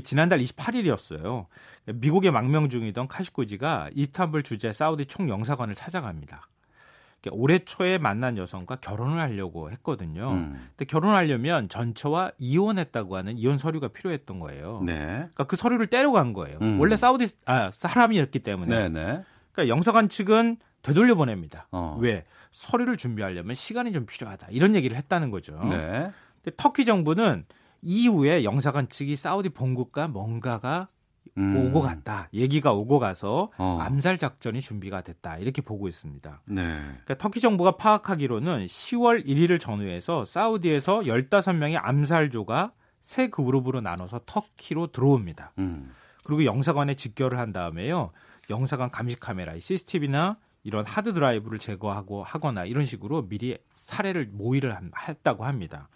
지난달 0.00 0.40
28일이었어요. 0.40 1.46
미국에 1.94 2.30
망명 2.30 2.68
중이던 2.68 3.08
카슈쿠지가 3.08 3.90
이스탄불 3.94 4.42
주재 4.42 4.72
사우디 4.72 5.06
총영사관을 5.06 5.74
찾아갑니다. 5.74 6.48
올해 7.30 7.60
초에 7.60 7.98
만난 7.98 8.36
여성과 8.36 8.76
결혼을 8.76 9.20
하려고 9.20 9.70
했거든요. 9.70 10.32
음. 10.32 10.68
근데 10.70 10.84
결혼하려면 10.86 11.68
전처와 11.68 12.32
이혼했다고 12.38 13.16
하는 13.16 13.38
이혼 13.38 13.58
서류가 13.58 13.88
필요했던 13.88 14.40
거예요. 14.40 14.82
네. 14.84 14.96
그러니까 14.96 15.44
그 15.44 15.54
서류를 15.54 15.86
떼려간 15.86 16.32
거예요. 16.32 16.58
음. 16.62 16.80
원래 16.80 16.96
사우디 16.96 17.28
아 17.44 17.70
사람이었기 17.72 18.40
때문에. 18.40 18.88
네네. 18.88 19.22
그러니까 19.52 19.68
영사관 19.68 20.08
측은 20.08 20.56
되돌려 20.82 21.14
보냅니다. 21.14 21.68
어. 21.70 21.96
왜 22.00 22.24
서류를 22.50 22.96
준비하려면 22.96 23.54
시간이 23.54 23.92
좀 23.92 24.04
필요하다 24.04 24.48
이런 24.50 24.74
얘기를 24.74 24.96
했다는 24.96 25.30
거죠. 25.30 25.56
네. 25.70 26.10
근데 26.42 26.56
터키 26.56 26.84
정부는 26.84 27.44
이후에 27.82 28.44
영사관 28.44 28.88
측이 28.88 29.16
사우디 29.16 29.50
본국과 29.50 30.08
뭔가가 30.08 30.88
음. 31.38 31.56
오고 31.56 31.80
갔다. 31.82 32.28
얘기가 32.34 32.72
오고 32.72 32.98
가서 32.98 33.50
어. 33.56 33.78
암살 33.80 34.18
작전이 34.18 34.60
준비가 34.60 35.00
됐다. 35.02 35.38
이렇게 35.38 35.62
보고 35.62 35.88
있습니다. 35.88 36.42
네. 36.46 36.62
그러니까 36.64 37.14
터키 37.16 37.40
정부가 37.40 37.76
파악하기로는 37.76 38.66
10월 38.66 39.24
1일을 39.26 39.58
전후해서 39.58 40.24
사우디에서 40.24 41.00
15명의 41.00 41.78
암살조가 41.82 42.72
세 43.00 43.28
그룹으로 43.28 43.80
나눠서 43.80 44.20
터키로 44.26 44.88
들어옵니다. 44.88 45.52
음. 45.58 45.92
그리고 46.24 46.44
영사관에 46.44 46.94
직결을 46.94 47.38
한 47.38 47.52
다음에요. 47.52 48.10
영사관 48.50 48.90
감시 48.90 49.16
카메라, 49.18 49.58
CCTV나 49.58 50.36
이런 50.64 50.84
하드 50.86 51.12
드라이브를 51.14 51.58
제거하고 51.58 52.22
하거나 52.22 52.64
이런 52.64 52.84
식으로 52.84 53.26
미리 53.28 53.56
사례를 53.72 54.28
모의를 54.32 54.76
한- 54.76 54.92
했다고 55.08 55.44
합니다. 55.44 55.88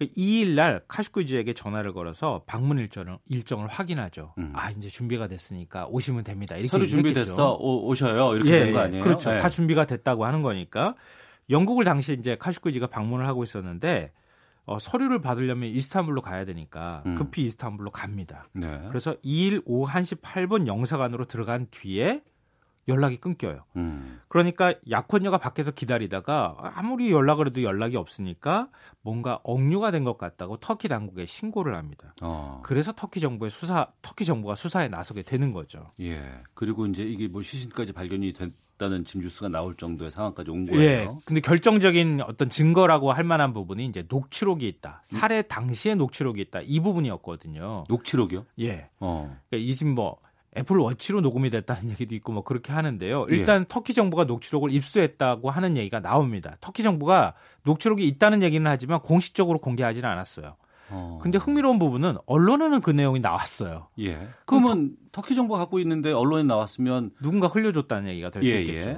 그 0.00 0.06
2일 0.06 0.54
날 0.54 0.80
카슈쿠지에게 0.88 1.52
전화를 1.52 1.92
걸어서 1.92 2.42
방문 2.46 2.78
일정을, 2.78 3.18
일정을 3.28 3.68
확인하죠. 3.68 4.32
음. 4.38 4.50
아 4.56 4.70
이제 4.70 4.88
준비가 4.88 5.28
됐으니까 5.28 5.88
오시면 5.88 6.24
됩니다. 6.24 6.54
이렇게 6.54 6.68
서류. 6.68 6.86
준비됐어. 6.86 7.56
오, 7.56 7.86
오셔요. 7.86 8.34
이렇게 8.36 8.50
예, 8.50 8.64
된거 8.64 8.78
예. 8.78 8.84
아니에요? 8.84 9.04
그렇죠. 9.04 9.34
예. 9.34 9.36
다 9.36 9.50
준비가 9.50 9.84
됐다고 9.84 10.24
하는 10.24 10.40
거니까 10.40 10.94
영국을 11.50 11.84
당시 11.84 12.14
이제 12.14 12.34
카슈쿠지가 12.34 12.86
방문을 12.86 13.26
하고 13.26 13.44
있었는데 13.44 14.10
어, 14.64 14.78
서류를 14.78 15.20
받으려면 15.20 15.68
이스탄불로 15.68 16.22
가야 16.22 16.46
되니까 16.46 17.02
음. 17.04 17.14
급히 17.14 17.44
이스탄불로 17.44 17.90
갑니다. 17.90 18.48
네. 18.54 18.80
그래서 18.88 19.12
2일 19.16 19.60
오후 19.66 19.86
1시 19.86 20.22
8분 20.22 20.66
영사관으로 20.66 21.26
들어간 21.26 21.66
뒤에 21.70 22.22
연락이 22.88 23.16
끊겨요. 23.18 23.64
음. 23.76 24.20
그러니까 24.28 24.74
약혼녀가 24.90 25.38
밖에서 25.38 25.70
기다리다가 25.70 26.56
아무리 26.74 27.10
연락을 27.12 27.46
해도 27.48 27.62
연락이 27.62 27.96
없으니까 27.96 28.68
뭔가 29.02 29.38
억류가 29.44 29.90
된 29.90 30.00
것 30.00 30.16
같다고 30.16 30.56
터키 30.56 30.88
당국에 30.88 31.26
신고를 31.26 31.76
합니다. 31.76 32.14
어. 32.22 32.62
그래서 32.64 32.92
터키 32.92 33.20
정부의 33.20 33.50
수사, 33.50 33.88
터키 34.02 34.24
정부가 34.24 34.54
수사에 34.54 34.88
나서게 34.88 35.22
되는 35.22 35.52
거죠. 35.52 35.86
예. 36.00 36.22
그리고 36.54 36.86
이제 36.86 37.02
이게 37.02 37.28
뭐 37.28 37.42
시신까지 37.42 37.92
발견이 37.92 38.32
됐다는 38.32 39.04
지금 39.04 39.20
뉴스가 39.22 39.48
나올 39.50 39.76
정도의 39.76 40.10
상황까지 40.10 40.50
온 40.50 40.64
거예요. 40.64 40.80
예. 40.82 41.08
근데 41.26 41.40
결정적인 41.42 42.22
어떤 42.26 42.48
증거라고 42.48 43.12
할 43.12 43.24
만한 43.24 43.52
부분이 43.52 43.84
이제 43.84 44.04
녹취록이 44.08 44.66
있다. 44.66 45.02
살해 45.04 45.42
당시에 45.42 45.94
녹취록이 45.94 46.40
있다. 46.40 46.60
이 46.62 46.80
부분이었거든요. 46.80 47.84
녹취록이요? 47.88 48.46
예. 48.60 48.88
어. 49.00 49.36
그러니까 49.50 49.70
이집 49.70 49.88
뭐 49.88 50.16
애플 50.56 50.78
워치로 50.78 51.20
녹음이 51.20 51.50
됐다는 51.50 51.90
얘기도 51.90 52.14
있고 52.16 52.32
뭐 52.32 52.42
그렇게 52.42 52.72
하는데요. 52.72 53.26
예. 53.30 53.36
일단 53.36 53.64
터키 53.68 53.94
정부가 53.94 54.24
녹취록을 54.24 54.72
입수했다고 54.72 55.50
하는 55.50 55.76
얘기가 55.76 56.00
나옵니다. 56.00 56.56
터키 56.60 56.82
정부가 56.82 57.34
녹취록이 57.64 58.06
있다는 58.06 58.42
얘기는 58.42 58.68
하지만 58.68 59.00
공식적으로 59.00 59.58
공개하지는 59.58 60.08
않았어요. 60.08 60.56
어. 60.92 61.20
근데 61.22 61.38
흥미로운 61.38 61.78
부분은 61.78 62.16
언론에는 62.26 62.80
그 62.80 62.90
내용이 62.90 63.20
나왔어요. 63.20 63.86
예. 64.00 64.28
그러면 64.44 64.96
터키 65.12 65.34
정부가 65.36 65.60
갖고 65.60 65.78
있는데 65.78 66.12
언론에 66.12 66.42
나왔으면 66.42 67.12
누군가 67.22 67.46
흘려줬다는 67.46 68.08
얘기가 68.10 68.30
될수 68.30 68.50
예, 68.50 68.60
있겠죠. 68.62 68.88
예. 68.88 68.94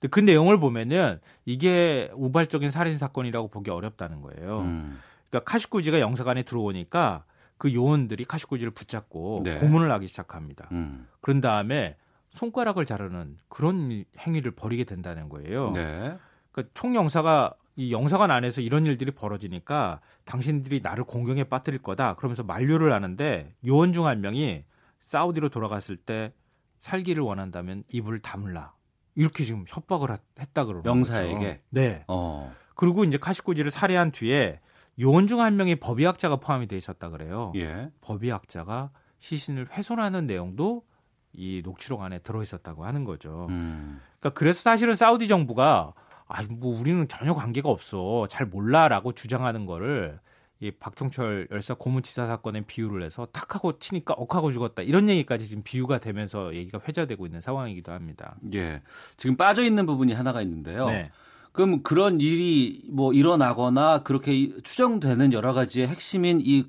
근데 0.00 0.08
그 0.10 0.18
내용을 0.20 0.58
보면은 0.58 1.20
이게 1.44 2.10
우발적인 2.14 2.70
살인 2.70 2.98
사건이라고 2.98 3.48
보기 3.48 3.70
어렵다는 3.70 4.20
거예요. 4.22 4.60
음. 4.60 4.98
그러니까 5.30 5.50
카슈쿠지가 5.50 6.00
영사관에 6.00 6.42
들어오니까 6.42 7.24
그 7.58 7.72
요원들이 7.72 8.24
카슈쿠지를 8.24 8.70
붙잡고 8.72 9.42
네. 9.44 9.56
고문을 9.56 9.90
하기 9.92 10.08
시작합니다. 10.08 10.68
음. 10.72 11.06
그런 11.20 11.40
다음에 11.40 11.96
손가락을 12.30 12.84
자르는 12.84 13.38
그런 13.48 14.04
행위를 14.18 14.50
벌이게 14.50 14.84
된다는 14.84 15.28
거예요. 15.28 15.70
네. 15.72 16.16
그러니까 16.52 16.72
총영사가 16.74 17.54
이 17.76 17.92
영사관 17.92 18.30
안에서 18.30 18.60
이런 18.60 18.86
일들이 18.86 19.10
벌어지니까 19.10 20.00
당신들이 20.24 20.80
나를 20.82 21.04
공경에 21.04 21.44
빠뜨릴 21.44 21.80
거다. 21.82 22.14
그러면서 22.16 22.42
만류를 22.42 22.92
하는데 22.92 23.54
요원 23.66 23.92
중 23.92 24.06
한 24.06 24.20
명이 24.20 24.64
사우디로 25.00 25.48
돌아갔을 25.50 25.96
때 25.96 26.32
살기를 26.78 27.22
원한다면 27.22 27.84
입을 27.88 28.20
다물라. 28.20 28.74
이렇게 29.14 29.44
지금 29.44 29.64
협박을 29.68 30.10
하- 30.10 30.18
했다 30.38 30.64
그러는 30.64 30.82
명사에게? 30.84 31.34
거죠. 31.34 31.58
네. 31.70 32.04
어. 32.08 32.52
그리고 32.74 33.04
이제 33.04 33.16
카시코지를 33.16 33.70
살해한 33.70 34.10
뒤에 34.10 34.60
요원 35.00 35.26
중 35.26 35.40
한 35.40 35.56
명이 35.56 35.76
법의학자가 35.76 36.36
포함이 36.36 36.66
돼 36.66 36.76
있었다 36.76 37.10
그래요. 37.10 37.52
예. 37.56 37.90
법의학자가 38.00 38.90
시신을 39.18 39.68
훼손하는 39.72 40.26
내용도 40.26 40.84
이 41.32 41.60
녹취록 41.64 42.02
안에 42.02 42.20
들어 42.20 42.42
있었다고 42.42 42.84
하는 42.86 43.04
거죠. 43.04 43.46
음. 43.50 44.00
그러니까 44.18 44.38
그래서 44.38 44.60
사실은 44.62 44.94
사우디 44.96 45.28
정부가 45.28 45.92
아, 46.28 46.42
뭐 46.50 46.78
우리는 46.80 47.06
전혀 47.08 47.34
관계가 47.34 47.68
없어. 47.68 48.26
잘 48.28 48.46
몰라라고 48.46 49.12
주장하는 49.12 49.66
거를 49.66 50.18
이 50.58 50.70
박종철 50.70 51.48
열사 51.50 51.74
고문치사 51.74 52.26
사건에 52.26 52.62
비유를 52.62 53.02
해서 53.04 53.26
탁 53.32 53.54
하고 53.54 53.78
치니까 53.78 54.14
억하고 54.14 54.50
죽었다. 54.50 54.82
이런 54.82 55.08
얘기까지 55.10 55.46
지금 55.46 55.62
비유가 55.62 55.98
되면서 55.98 56.54
얘기가 56.54 56.80
회자되고 56.88 57.26
있는 57.26 57.42
상황이기도 57.42 57.92
합니다. 57.92 58.36
예. 58.54 58.80
지금 59.18 59.36
빠져 59.36 59.62
있는 59.62 59.84
부분이 59.84 60.14
하나가 60.14 60.40
있는데요. 60.40 60.88
네. 60.88 61.10
그럼 61.56 61.82
그런 61.82 62.20
일이 62.20 62.82
뭐 62.88 63.12
일어나거나 63.12 64.02
그렇게 64.02 64.34
이- 64.34 64.54
추정되는 64.62 65.32
여러 65.32 65.52
가지의 65.52 65.88
핵심인 65.88 66.40
이 66.44 66.64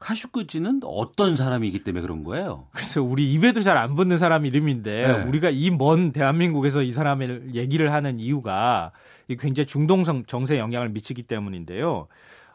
카슈쿠지는 0.00 0.80
어떤 0.84 1.34
사람이기 1.36 1.82
때문에 1.84 2.02
그런 2.02 2.24
거예요? 2.24 2.66
그래서 2.72 3.02
우리 3.02 3.32
입에도 3.32 3.60
잘 3.62 3.76
안 3.78 3.94
붙는 3.94 4.18
사람 4.18 4.44
이름인데 4.44 5.06
네. 5.06 5.22
우리가 5.24 5.50
이 5.50 5.70
먼 5.70 6.12
대한민국에서 6.12 6.82
이 6.82 6.92
사람을 6.92 7.54
얘기를 7.54 7.92
하는 7.92 8.18
이유가 8.20 8.92
이 9.28 9.36
굉장히 9.36 9.66
중동성 9.66 10.24
정세에 10.26 10.58
영향을 10.58 10.90
미치기 10.90 11.22
때문인데요. 11.22 12.08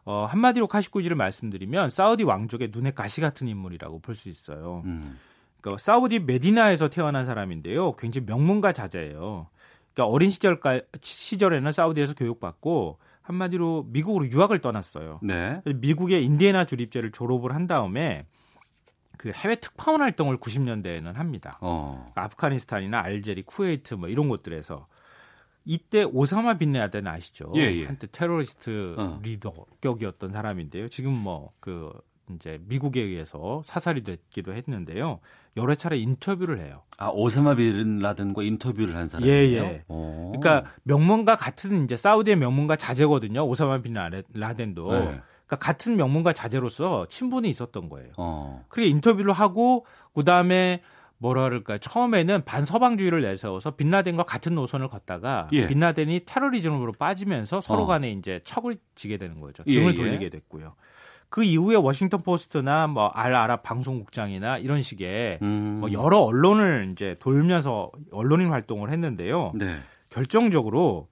어, 0.06 0.26
한마디로 0.30 0.68
카시쿠지를 0.68 1.16
말씀드리면 1.18 1.90
사우디 1.90 2.24
왕족의 2.24 2.70
눈에 2.72 2.92
가시 2.92 3.20
같은 3.22 3.48
인물이라고 3.48 4.00
볼 4.00 4.16
수 4.16 4.30
있어요. 4.30 4.84
음. 4.86 5.18
그러니까 5.62 5.82
사우디 5.84 6.20
메디나에서 6.20 6.90
태어난 6.90 7.26
사람인데요. 7.26 7.96
굉장히 7.96 8.26
명문가 8.28 8.72
자제예요. 8.74 9.48
그러니까 10.00 10.06
어린 10.06 10.30
시절 10.30 10.60
시절에는 11.02 11.72
사우디에서 11.74 12.14
교육받고 12.14 13.00
한마디로 13.22 13.88
미국으로 13.90 14.30
유학을 14.30 14.60
떠났어요. 14.60 15.20
네. 15.22 15.62
미국의 15.66 16.24
인디애나 16.24 16.66
주립대를 16.66 17.12
졸업을 17.12 17.54
한 17.54 17.68
다음에 17.68 18.26
그 19.18 19.32
해외 19.36 19.56
특파원 19.56 20.02
활동을 20.02 20.38
90년대에는 20.38 21.14
합니다. 21.14 21.58
어. 21.62 22.12
아프가니스탄이나 22.16 23.02
알제리, 23.02 23.44
쿠웨이트 23.44 23.96
뭐 23.96 24.08
이런 24.08 24.30
곳들에서 24.30 24.88
이때 25.66 26.04
오사마 26.04 26.58
빈 26.58 26.72
라덴 26.72 27.06
아시죠? 27.06 27.50
예, 27.56 27.62
예. 27.62 27.86
한때 27.86 28.08
테러리스트 28.10 28.96
어. 28.98 29.20
리더격이었던 29.22 30.32
사람인데요. 30.32 30.88
지금 30.88 31.12
뭐 31.12 31.52
그 31.60 31.92
이제 32.36 32.60
미국에 32.68 33.02
의해서 33.02 33.62
사살이 33.66 34.04
됐기도 34.04 34.54
했는데요. 34.54 35.20
여러 35.58 35.76
차례 35.76 35.98
인터뷰를 35.98 36.60
해요. 36.60 36.84
아 36.98 37.08
오사마 37.10 37.56
빈 37.56 38.00
라덴과 38.00 38.44
인터뷰를 38.44 38.96
한 38.96 39.08
사람이에요. 39.08 39.36
예, 39.36 39.58
예. 39.58 39.84
오. 39.88 40.32
그러니까 40.36 40.72
명문가 40.84 41.36
같은 41.36 41.84
이제 41.84 41.98
사우디의 41.98 42.38
명문가 42.38 42.76
자제거든요. 42.76 43.44
오사마 43.46 43.82
빈 43.82 43.94
라덴- 43.94 44.24
라덴도. 44.34 44.92
네. 44.92 45.00
그러니까 45.46 45.56
같은 45.60 45.96
명문가 45.98 46.32
자제로서 46.34 47.08
친분이 47.08 47.50
있었던 47.50 47.90
거예요. 47.90 48.12
어. 48.18 48.64
그래 48.70 48.86
인터뷰를 48.86 49.34
하고 49.34 49.86
그 50.14 50.24
다음에 50.24 50.82
뭐라 51.22 51.42
그럴까 51.44 51.80
처음에는 51.80 52.46
반서방주의를 52.46 53.24
내세워서 53.24 53.72
빈라덴과 53.72 54.24
같은 54.24 54.56
노선을 54.56 54.88
걷다가 54.88 55.50
예. 55.52 55.68
빈라덴이 55.68 56.22
테러리즘으로 56.26 56.94
빠지면서 56.94 57.60
서로 57.60 57.82
어. 57.84 57.86
간에 57.88 58.12
이제 58.12 58.40
척을 58.46 58.78
지게 58.96 59.18
되는 59.18 59.42
거죠. 59.42 59.64
예, 59.68 59.74
등을 59.74 59.94
예. 59.94 59.98
돌리게 59.98 60.30
됐고요. 60.30 60.76
그 61.30 61.44
이후에 61.44 61.76
워싱턴 61.76 62.22
포스트나 62.22 62.88
뭐 62.88 63.12
알 63.14 63.36
아랍 63.36 63.64
방송국장이나 63.64 64.58
이런 64.58 64.82
식의 64.82 65.40
음. 65.42 65.78
뭐 65.82 65.92
여러 65.92 66.20
언론을 66.20 66.90
이제 66.92 67.16
돌면서 67.20 67.92
언론인 68.12 68.50
활동을 68.50 68.90
했는데요. 68.92 69.52
네. 69.56 69.78
결정적으로 70.10 71.08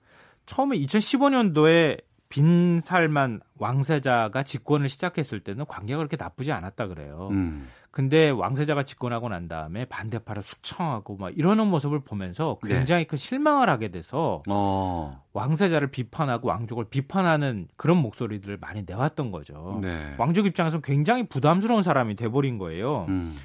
처음에 0.45 0.77
2015년도에 0.77 2.01
빈 2.29 2.79
살만 2.81 3.39
왕세자가 3.57 4.43
집권을 4.43 4.89
시작했을 4.89 5.39
때는 5.39 5.65
관계가 5.65 5.97
그렇게 5.97 6.17
나쁘지 6.19 6.51
않았다 6.51 6.87
그래요. 6.87 7.29
음. 7.31 7.67
근데 7.97 8.29
왕세자가 8.29 8.83
집권하고 8.83 9.27
난 9.27 9.47
다음에 9.47 9.85
반대파를 9.85 10.43
숙청하고 10.43 11.17
막 11.17 11.35
이러는 11.35 11.65
모습을 11.65 12.01
보면서 12.01 12.59
네. 12.61 12.75
굉장히 12.75 13.05
큰 13.05 13.17
실망을 13.17 13.71
하게 13.71 13.87
돼서 13.87 14.43
어. 14.47 15.23
왕세자를 15.33 15.87
비판하고 15.87 16.47
왕족을 16.47 16.85
비판하는 16.91 17.67
그런 17.75 17.97
목소리들을 17.97 18.59
많이 18.61 18.83
내왔던 18.85 19.31
거죠. 19.31 19.79
네. 19.81 20.13
왕족 20.19 20.45
입장에서 20.45 20.79
굉장히 20.79 21.27
부담스러운 21.27 21.81
사람이 21.81 22.15
돼버린 22.15 22.59
거예요. 22.59 23.07
음. 23.09 23.35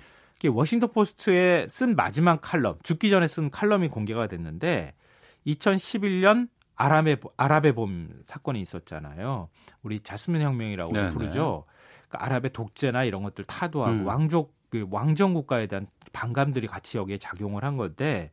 워싱턴 0.51 0.91
포스트에 0.91 1.67
쓴 1.71 1.97
마지막 1.97 2.43
칼럼, 2.43 2.77
죽기 2.83 3.09
전에 3.09 3.29
쓴 3.29 3.49
칼럼이 3.49 3.89
공개가 3.89 4.27
됐는데 4.27 4.93
2011년 5.47 6.51
아랍의 6.75 7.17
아랍의 7.39 7.73
봄 7.73 8.23
사건이 8.27 8.61
있었잖아요. 8.61 9.49
우리 9.83 10.01
자스민 10.01 10.43
혁명이라고 10.43 10.93
네네. 10.93 11.09
부르죠. 11.09 11.65
그러니까 12.13 12.25
아랍의 12.25 12.53
독재나 12.53 13.05
이런 13.05 13.23
것들 13.23 13.45
타도하고 13.45 13.95
음. 13.95 14.07
왕족 14.07 14.55
그 14.69 14.87
왕정 14.91 15.35
국가에 15.35 15.67
대한 15.67 15.87
반감들이 16.13 16.67
같이 16.67 16.99
여기에 16.99 17.19
작용을 17.19 17.65
한 17.65 17.77
건데 17.77 18.31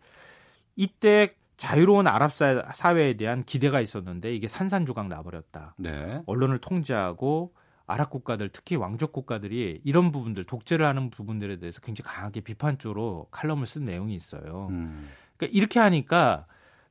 이때 0.76 1.34
자유로운 1.58 2.08
아랍 2.08 2.32
사- 2.32 2.64
사회에 2.74 3.16
대한 3.18 3.44
기대가 3.44 3.82
있었는데 3.82 4.34
이게 4.34 4.48
산산조각 4.48 5.08
나버렸다. 5.08 5.76
네. 5.78 6.22
언론을 6.26 6.60
통제하고 6.60 7.54
아랍 7.86 8.10
국가들 8.10 8.50
특히 8.50 8.76
왕족 8.76 9.12
국가들이 9.12 9.82
이런 9.84 10.12
부분들 10.12 10.46
독재를 10.46 10.86
하는 10.86 11.10
부분들에 11.10 11.58
대해서 11.58 11.82
굉장히 11.82 12.08
강하게 12.08 12.42
비판적으로 12.42 13.28
칼럼을 13.32 13.66
쓴 13.66 13.84
내용이 13.84 14.16
있어요. 14.16 14.68
음. 14.70 15.10
그러니까 15.36 15.58
이렇게 15.58 15.80
하니까 15.80 16.46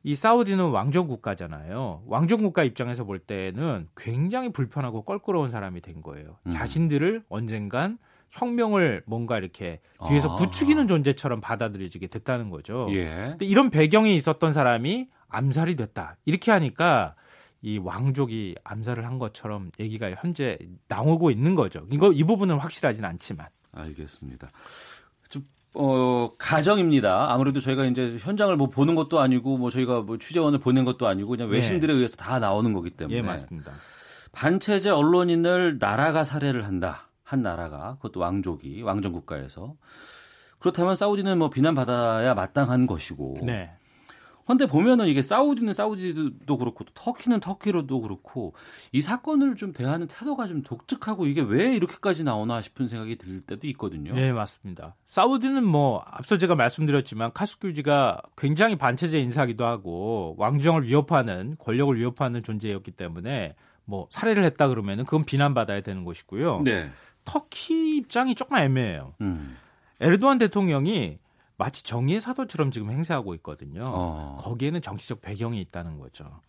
이 0.05 0.15
사우디는 0.15 0.70
왕정 0.70 1.09
국가잖아요. 1.09 2.03
왕정 2.07 2.43
국가 2.43 2.62
입장에서 2.62 3.05
볼 3.05 3.19
때는 3.19 3.89
굉장히 3.97 4.51
불편하고 4.51 5.03
껄끄러운 5.03 5.51
사람이 5.51 5.81
된 5.81 6.03
거예요. 6.03 6.39
음. 6.47 6.51
자신들을 6.51 7.25
언젠간 7.29 7.99
혁명을 8.31 9.03
뭔가 9.07 9.39
이렇게 9.39 9.81
뒤에서 10.07 10.33
아. 10.33 10.37
부추기는 10.37 10.87
존재처럼 10.87 11.41
받아들여지게 11.41 12.09
됐다는 12.09 12.51
거죠. 12.51 12.87
예. 12.91 13.07
근데 13.31 13.47
이런 13.47 13.70
배경이 13.70 14.16
있었던 14.16 14.53
사람이 14.53 15.09
암살이 15.29 15.77
됐다. 15.77 16.16
이렇게 16.25 16.51
하니까 16.53 17.15
이 17.61 17.79
왕족이 17.79 18.57
암살을 18.62 19.05
한 19.05 19.19
것처럼 19.19 19.70
얘기가 19.81 20.11
현재 20.12 20.59
나오고 20.87 21.31
있는 21.31 21.55
거죠. 21.55 21.87
이거 21.91 22.12
이 22.12 22.23
부분은 22.23 22.59
확실하진 22.59 23.05
않지만. 23.05 23.49
알겠습니다. 23.73 24.49
좀, 25.73 25.82
어, 25.82 26.32
가정입니다. 26.39 27.32
아무래도 27.32 27.61
저희가 27.61 27.85
이제 27.86 28.16
현장을 28.19 28.55
뭐 28.57 28.69
보는 28.69 28.95
것도 28.95 29.20
아니고 29.20 29.59
뭐 29.59 29.70
저희가 29.70 30.03
뭐 30.03 30.19
취재원을 30.19 30.59
보낸 30.59 30.85
것도 30.85 31.07
아니고 31.07 31.31
그냥 31.31 31.49
외신들에 31.49 31.93
의해서 31.93 32.16
다 32.16 32.39
나오는 32.39 32.73
거기 32.73 32.90
때문에. 32.90 33.19
예, 33.19 33.23
맞습니다. 33.23 33.73
반체제 34.32 34.90
언론인을 34.90 35.78
나라가 35.78 36.24
살해를 36.24 36.65
한다. 36.65 37.09
한 37.23 37.43
나라가 37.43 37.97
그것도 37.97 38.20
왕족이 38.20 38.82
왕정 38.82 39.12
국가에서 39.12 39.74
그렇다면 40.59 40.97
사우디는 40.97 41.39
뭐 41.39 41.51
비난받아야 41.51 42.35
마땅한 42.35 42.86
것이고. 42.86 43.39
네. 43.43 43.70
근데 44.49 44.66
보면은 44.66 45.09
이게 45.09 45.20
사우디는 45.20 45.75
사우디도 45.75 46.57
그렇고 46.57 46.85
또 46.85 46.91
터키는 46.95 47.41
터키로도 47.41 48.01
그렇고 48.01 48.55
이 48.93 49.03
사건을 49.03 49.57
좀 49.57 49.73
대하는 49.73 50.09
태도가 50.09 50.47
좀 50.47 50.62
독특하고 50.62 51.27
이게 51.27 51.43
왜 51.43 51.75
이렇게까지 51.75 52.25
나오나 52.25 52.62
싶은 52.62 52.89
생각이 52.89 53.16
들 53.16 53.43
때도 53.43 53.66
있거든요. 53.69 54.15
네, 54.15 54.33
맞습니다. 54.33 54.95
사우디는 55.05 55.65
뭐 55.65 56.03
앞서 56.07 56.39
제가 56.39 56.55
말씀드렸지만 56.55 57.33
카스큐지가 57.35 58.23
굉장히 58.39 58.77
반체제 58.77 59.20
인사기도 59.20 59.66
하고 59.66 60.35
왕정을 60.39 60.85
위협하는 60.85 61.57
권력을 61.59 61.95
위협하는 61.95 62.43
존재였기 62.43 62.93
때문에 62.93 63.55
뭐 63.85 64.07
살해를 64.11 64.45
했다 64.45 64.69
그러면은 64.69 65.05
그건 65.05 65.25
비난받아야 65.25 65.83
되는 65.83 66.05
것이고요. 66.05 66.62
네. 66.65 66.91
터키 67.27 67.97
입장이 67.99 68.35
조금 68.35 68.57
애매해요. 68.57 69.12
음. 69.20 69.59
에르도안 70.01 70.39
대통령이 70.39 71.19
마치 71.59 71.82
정의의 71.82 72.20
사도처럼 72.20 72.70
지금 72.70 72.90
행세하고 72.90 73.35
있거든요. 73.36 73.85
어. 73.86 74.36
거기에는 74.40 74.80
정치적 74.80 75.20
배경이 75.20 75.60
있다는 75.60 75.98
거죠. 75.98 76.40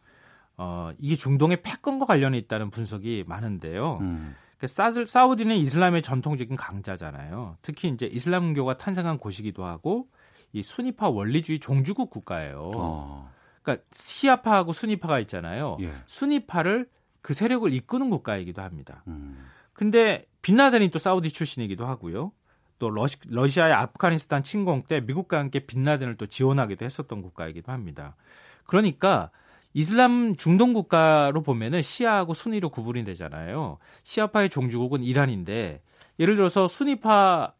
어, 0.56 0.92
이게 1.00 1.16
중동의 1.16 1.62
패권과 1.64 2.06
관련이 2.06 2.38
있다는 2.38 2.70
분석이 2.70 3.26
많은데요. 3.28 3.98
음. 4.02 4.36
그 4.58 4.68
사드- 4.68 5.08
사우디는 5.08 5.56
이슬람의 5.58 6.02
전통적인 6.04 6.56
강자잖아요. 6.56 7.58
특히 7.62 7.90
이제 7.90 8.06
이슬람교가 8.06 8.78
탄생한 8.78 9.18
곳이기도 9.18 9.66
하고 9.66 10.08
이 10.54 10.62
수니파 10.62 11.10
원리주의 11.10 11.60
종주국 11.60 12.10
국가예요. 12.10 12.72
어. 12.76 13.32
그러니까 13.64 13.86
시아파하고 13.92 14.74
수니파가 14.74 15.20
있잖아요. 15.22 15.78
예. 15.82 15.92
수니파를 16.08 16.90
그 17.22 17.34
세력을 17.34 17.72
이끄는 17.74 18.10
국가이기도 18.10 18.62
합니다. 18.62 19.04
음. 19.08 19.46
근데 19.74 20.26
빈라덴이 20.42 20.90
또 20.90 21.00
사우디 21.00 21.32
출신이기도 21.32 21.86
하고요. 21.86 22.32
또 22.80 22.90
러시, 22.90 23.18
러시아의 23.28 23.74
아프가니스탄 23.74 24.42
침공 24.42 24.84
때 24.84 25.02
미국과 25.02 25.38
함께 25.38 25.60
빈라덴을 25.60 26.16
또 26.16 26.26
지원하기도 26.26 26.84
했었던 26.84 27.22
국가이기도 27.22 27.72
합니다. 27.72 28.16
그러니까 28.66 29.30
이슬람 29.74 30.36
중동 30.36 30.74
국가로 30.74 31.44
보면은 31.44 31.82
시아하고 31.82 32.34
순위로 32.34 32.70
구분이 32.70 33.06
되잖아요. 33.06 33.78
시아파의 34.04 34.50
종주국은 34.50 35.04
이란인데 35.04 35.82
예를 36.20 36.36
들어서 36.36 36.68
순위파 36.68 37.54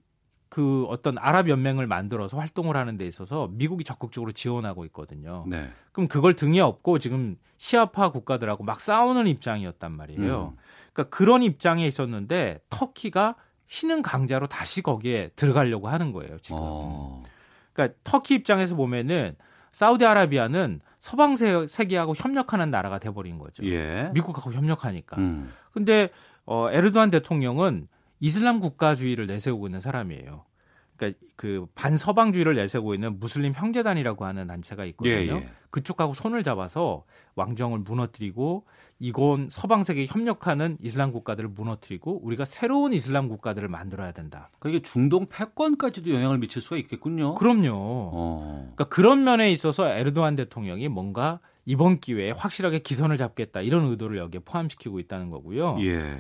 그 0.50 0.86
어떤 0.86 1.18
아랍 1.20 1.48
연맹을 1.48 1.86
만들어서 1.86 2.38
활동을 2.38 2.76
하는 2.76 2.98
데 2.98 3.06
있어서 3.06 3.50
미국이 3.52 3.84
적극적으로 3.84 4.32
지원하고 4.32 4.84
있거든요. 4.86 5.46
네. 5.48 5.70
그럼 5.92 6.08
그걸 6.08 6.34
등에 6.34 6.60
업고 6.60 6.98
지금 6.98 7.38
시아파 7.58 8.10
국가들하고 8.12 8.64
막 8.64 8.82
싸우는 8.82 9.28
입장이었단 9.28 9.92
말이에요. 9.92 10.54
음. 10.56 10.64
그러니까 10.92 11.16
그런 11.16 11.44
입장에 11.44 11.88
있었는데 11.88 12.62
터키가 12.72 13.36
신흥 13.70 14.02
강자로 14.02 14.48
다시 14.48 14.82
거기에 14.82 15.30
들어가려고 15.36 15.90
하는 15.90 16.12
거예요, 16.12 16.40
지금. 16.40 16.58
어. 16.60 17.24
그러니까 17.72 17.96
터키 18.04 18.34
입장에서 18.34 18.76
보면은 18.76 19.36
사우디아라비아는 19.72 20.82
서방 20.98 21.38
세- 21.38 21.68
세계하고 21.68 22.16
협력하는 22.18 22.72
나라가 22.72 22.98
돼 22.98 23.12
버린 23.12 23.38
거죠. 23.38 23.64
예. 23.66 24.10
미국하고 24.16 24.52
협력하니까. 24.54 25.18
음. 25.18 25.54
근데 25.72 26.10
어 26.46 26.70
에르도안 26.72 27.12
대통령은 27.12 27.88
이슬람 28.20 28.60
국가주의를 28.60 29.28
내세우고 29.28 29.68
있는 29.68 29.80
사람이에요. 29.82 30.46
그러니까 31.00 31.20
그 31.38 31.66
반서방주의를 31.76 32.56
내세우고 32.56 32.94
있는 32.94 33.20
무슬림 33.20 33.54
형제단이라고 33.54 34.26
하는 34.26 34.48
단체가 34.48 34.84
있거든요. 34.86 35.16
예, 35.16 35.28
예. 35.28 35.50
그쪽하고 35.72 36.14
손을 36.14 36.44
잡아서 36.44 37.06
왕정을 37.36 37.80
무너뜨리고 37.80 38.66
이건 39.00 39.48
서방 39.50 39.84
세계에 39.86 40.08
협력하는 40.08 40.78
이슬람 40.82 41.14
국가들을 41.14 41.50
무너뜨리고 41.50 42.20
우리가 42.22 42.44
새로운 42.44 42.92
이슬람 42.92 43.30
국가들을 43.30 43.68
만들어야 43.70 44.12
된다. 44.12 44.50
그러니까 44.60 44.78
이게 44.78 44.82
중동 44.82 45.28
패권까지도 45.28 46.14
영향을 46.14 46.38
미칠 46.38 46.62
수가 46.62 46.76
있겠군요. 46.76 47.36
그럼요. 47.36 47.72
어. 47.74 48.72
그러니까 48.76 48.86
그런 48.90 49.24
면에 49.24 49.52
있어서 49.54 49.88
에르도안 49.88 50.36
대통령이 50.36 50.90
뭔가 50.90 51.40
이번 51.66 52.00
기회에 52.00 52.32
확실하게 52.32 52.80
기선을 52.80 53.18
잡겠다 53.18 53.62
이런 53.62 53.86
의도를 53.86 54.18
여기에 54.18 54.42
포함시키고 54.44 55.00
있다는 55.00 55.30
거고요. 55.30 55.78
예. 55.82 56.20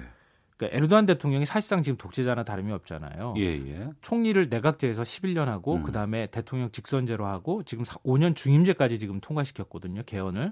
그러니까 0.59 0.77
에르도안 0.77 1.05
대통령이 1.05 1.45
사실상 1.45 1.81
지금 1.81 1.97
독재자나 1.97 2.43
다름이 2.43 2.73
없잖아요. 2.73 3.33
예, 3.37 3.43
예. 3.43 3.89
총리를 4.01 4.49
내각제에서 4.49 5.03
11년 5.03 5.45
하고 5.45 5.75
음. 5.75 5.83
그다음에 5.83 6.27
대통령 6.27 6.69
직선제로 6.69 7.25
하고 7.25 7.63
지금 7.63 7.85
5년 7.85 8.35
중임제까지 8.35 8.99
지금 8.99 9.21
통과시켰거든요. 9.21 10.03
개헌을. 10.05 10.51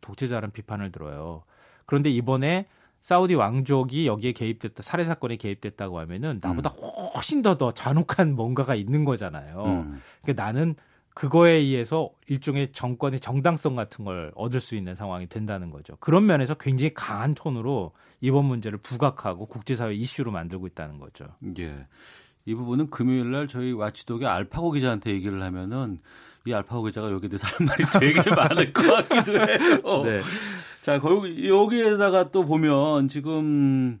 독재자라는 0.00 0.50
비판을 0.50 0.90
들어요. 0.90 1.44
그런데 1.86 2.10
이번에 2.10 2.66
사우디 3.00 3.34
왕족이 3.34 4.08
여기에 4.08 4.32
개입됐다 4.32 4.82
살해 4.82 5.04
사건에 5.04 5.36
개입됐다고 5.36 6.00
하면은 6.00 6.40
나보다 6.42 6.70
훨씬 7.14 7.42
더 7.42 7.56
더 7.56 7.70
잔혹한 7.70 8.34
뭔가가 8.34 8.74
있는 8.74 9.04
거잖아요. 9.04 9.64
음. 9.66 10.00
그러니까 10.22 10.42
나는 10.42 10.74
그거에 11.14 11.52
의해서 11.52 12.10
일종의 12.26 12.72
정권의 12.72 13.20
정당성 13.20 13.76
같은 13.76 14.04
걸 14.04 14.32
얻을 14.34 14.60
수 14.60 14.74
있는 14.74 14.96
상황이 14.96 15.28
된다는 15.28 15.70
거죠. 15.70 15.94
그런 16.00 16.26
면에서 16.26 16.54
굉장히 16.54 16.92
강한 16.92 17.34
톤으로 17.34 17.92
이번 18.24 18.46
문제를 18.46 18.78
부각하고 18.78 19.44
국제사회 19.44 19.92
이슈로 19.92 20.32
만들고 20.32 20.66
있다는 20.68 20.98
거죠. 20.98 21.26
예. 21.58 21.86
이 22.46 22.54
부분은 22.54 22.88
금요일 22.88 23.30
날 23.30 23.46
저희 23.48 23.72
와치독의 23.72 24.26
알파고 24.26 24.70
기자한테 24.70 25.10
얘기를 25.10 25.42
하면은 25.42 25.98
이 26.46 26.52
알파고 26.54 26.84
기자가 26.84 27.10
여기에 27.10 27.28
대해서 27.28 27.46
할 27.46 27.66
말이 27.66 27.84
되게 28.00 28.30
많을 28.34 28.72
것 28.72 28.82
같기도 29.08 29.32
해요. 29.34 30.02
네. 30.04 30.22
자, 30.80 31.00
거기 31.00 31.46
여기에다가 31.46 32.30
또 32.30 32.46
보면 32.46 33.08
지금 33.08 33.98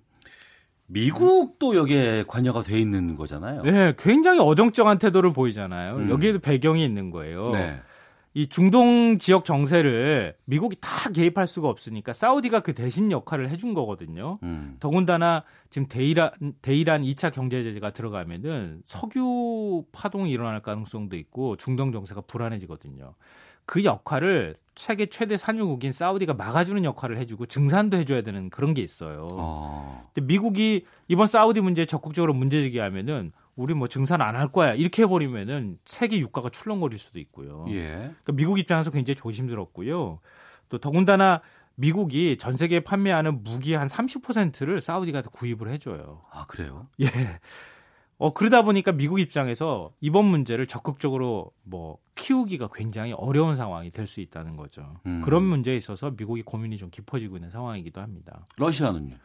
미국도 0.86 1.76
여기에 1.76 2.24
관여가 2.26 2.62
돼 2.62 2.78
있는 2.78 3.16
거잖아요. 3.16 3.62
네, 3.62 3.92
굉장히 3.98 4.40
어정쩡한 4.40 4.98
태도를 4.98 5.34
보이잖아요. 5.34 5.96
음. 5.96 6.10
여기에도 6.10 6.38
배경이 6.38 6.82
있는 6.82 7.10
거예요. 7.10 7.50
네. 7.50 7.78
이 8.36 8.48
중동 8.48 9.18
지역 9.18 9.44
정세를 9.44 10.36
미국이 10.44 10.76
다 10.80 11.08
개입할 11.08 11.46
수가 11.46 11.68
없으니까 11.68 12.12
사우디가 12.12 12.60
그 12.60 12.74
대신 12.74 13.12
역할을 13.12 13.48
해준 13.48 13.74
거거든요. 13.74 14.40
음. 14.42 14.76
더군다나 14.80 15.44
지금 15.70 15.86
대이란, 15.86 16.32
대이란 16.60 17.02
2차 17.02 17.32
경제 17.32 17.62
제재가 17.62 17.92
들어가면은 17.92 18.82
석유 18.84 19.84
파동이 19.92 20.32
일어날 20.32 20.60
가능성도 20.60 21.16
있고 21.16 21.56
중동 21.56 21.92
정세가 21.92 22.22
불안해지거든요. 22.22 23.14
그 23.66 23.84
역할을 23.84 24.56
세계 24.74 25.06
최대 25.06 25.36
산유국인 25.36 25.92
사우디가 25.92 26.34
막아주는 26.34 26.84
역할을 26.84 27.16
해주고 27.18 27.46
증산도 27.46 27.96
해줘야 27.96 28.22
되는 28.22 28.50
그런 28.50 28.74
게 28.74 28.82
있어요. 28.82 29.28
어. 29.32 30.10
근데 30.12 30.26
미국이 30.26 30.84
이번 31.06 31.28
사우디 31.28 31.60
문제에 31.60 31.86
적극적으로 31.86 32.34
문제 32.34 32.60
제기하면은 32.62 33.32
우리 33.56 33.74
뭐 33.74 33.86
증산 33.88 34.20
안 34.20 34.34
할 34.36 34.48
거야 34.48 34.74
이렇게 34.74 35.02
해버리면은 35.02 35.78
세계 35.84 36.18
유가가 36.18 36.48
출렁거릴 36.50 36.98
수도 36.98 37.18
있고요. 37.20 37.64
예. 37.68 37.88
그러니까 37.96 38.32
미국 38.32 38.58
입장에서 38.58 38.90
굉장히 38.90 39.16
조심스럽고요. 39.16 40.18
또 40.68 40.78
더군다나 40.78 41.40
미국이 41.76 42.36
전 42.38 42.54
세계에 42.56 42.80
판매하는 42.80 43.42
무기 43.44 43.74
한 43.74 43.86
30%를 43.88 44.80
사우디가 44.80 45.22
다 45.22 45.30
구입을 45.32 45.68
해줘요. 45.70 46.22
아, 46.32 46.46
그래요? 46.46 46.86
예. 47.00 47.06
어 48.16 48.32
그러다 48.32 48.62
보니까 48.62 48.92
미국 48.92 49.18
입장에서 49.18 49.92
이번 50.00 50.24
문제를 50.26 50.66
적극적으로 50.68 51.50
뭐 51.64 51.98
키우기가 52.14 52.70
굉장히 52.72 53.12
어려운 53.12 53.56
상황이 53.56 53.90
될 53.90 54.06
수 54.06 54.20
있다는 54.20 54.56
거죠. 54.56 55.00
음. 55.06 55.20
그런 55.24 55.42
문제에 55.42 55.76
있어서 55.76 56.12
미국이 56.16 56.42
고민이 56.42 56.76
좀 56.76 56.90
깊어지고 56.90 57.36
있는 57.36 57.50
상황이기도 57.50 58.00
합니다. 58.00 58.44
러시아는요? 58.56 59.16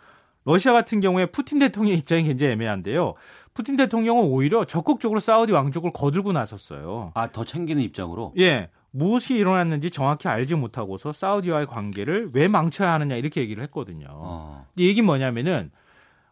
러시아 0.45 0.73
같은 0.73 0.99
경우에 1.01 1.27
푸틴 1.27 1.59
대통령 1.59 1.95
입장이 1.97 2.23
굉장히 2.23 2.53
애매한데요. 2.53 3.13
푸틴 3.53 3.75
대통령은 3.77 4.23
오히려 4.23 4.65
적극적으로 4.65 5.19
사우디 5.19 5.51
왕족을 5.51 5.91
거들고 5.93 6.31
나섰어요. 6.31 7.11
아, 7.15 7.31
더 7.31 7.43
챙기는 7.43 7.81
입장으로? 7.83 8.33
예. 8.39 8.69
무엇이 8.91 9.35
일어났는지 9.35 9.91
정확히 9.91 10.27
알지 10.27 10.55
못하고서 10.55 11.11
사우디와의 11.13 11.67
관계를 11.67 12.31
왜 12.33 12.47
망쳐야 12.47 12.91
하느냐 12.93 13.15
이렇게 13.15 13.41
얘기를 13.41 13.61
했거든요. 13.63 14.07
어. 14.09 14.65
이 14.77 14.87
얘기 14.87 15.01
뭐냐면은 15.03 15.71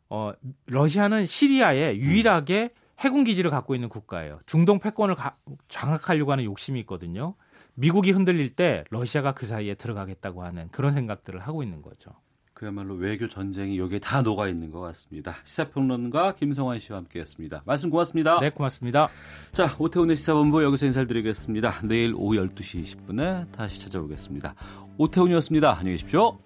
어 0.09 0.31
러시아는 0.65 1.25
시리아에 1.27 1.97
유일하게 1.97 2.71
해군 2.99 3.23
기지를 3.25 3.51
갖고 3.51 3.75
있는 3.75 3.89
국가예요. 3.89 4.39
중동 4.47 4.79
패권을 4.79 5.13
가- 5.13 5.35
장악하려고 5.67 6.31
하는 6.31 6.45
욕심이 6.45 6.79
있거든요. 6.79 7.35
미국이 7.75 8.09
흔들릴 8.11 8.49
때 8.49 8.85
러시아가 8.89 9.33
그 9.33 9.45
사이에 9.45 9.75
들어가겠다고 9.75 10.43
하는 10.43 10.67
그런 10.71 10.93
생각들을 10.93 11.39
하고 11.39 11.61
있는 11.61 11.83
거죠. 11.83 12.09
그야말로 12.57 12.95
외교 12.95 13.29
전쟁이 13.29 13.77
여기에 13.77 13.99
다 13.99 14.23
녹아 14.23 14.47
있는 14.47 14.71
것 14.71 14.79
같습니다. 14.79 15.35
시사평론가 15.43 16.33
김성환 16.37 16.79
씨와 16.79 16.97
함께했습니다. 16.97 17.61
말씀 17.65 17.91
고맙습니다. 17.91 18.39
네, 18.39 18.49
고맙습니다. 18.49 19.09
자, 19.51 19.75
오태훈의 19.77 20.15
시사본부 20.15 20.63
여기서 20.63 20.87
인사를 20.87 21.07
드리겠습니다. 21.07 21.81
내일 21.83 22.15
오후 22.15 22.35
12시 22.37 22.83
10분에 22.83 23.51
다시 23.51 23.79
찾아오겠습니다. 23.79 24.55
오태훈이었습니다. 24.97 25.71
안녕히 25.71 25.97
계십시오. 25.97 26.39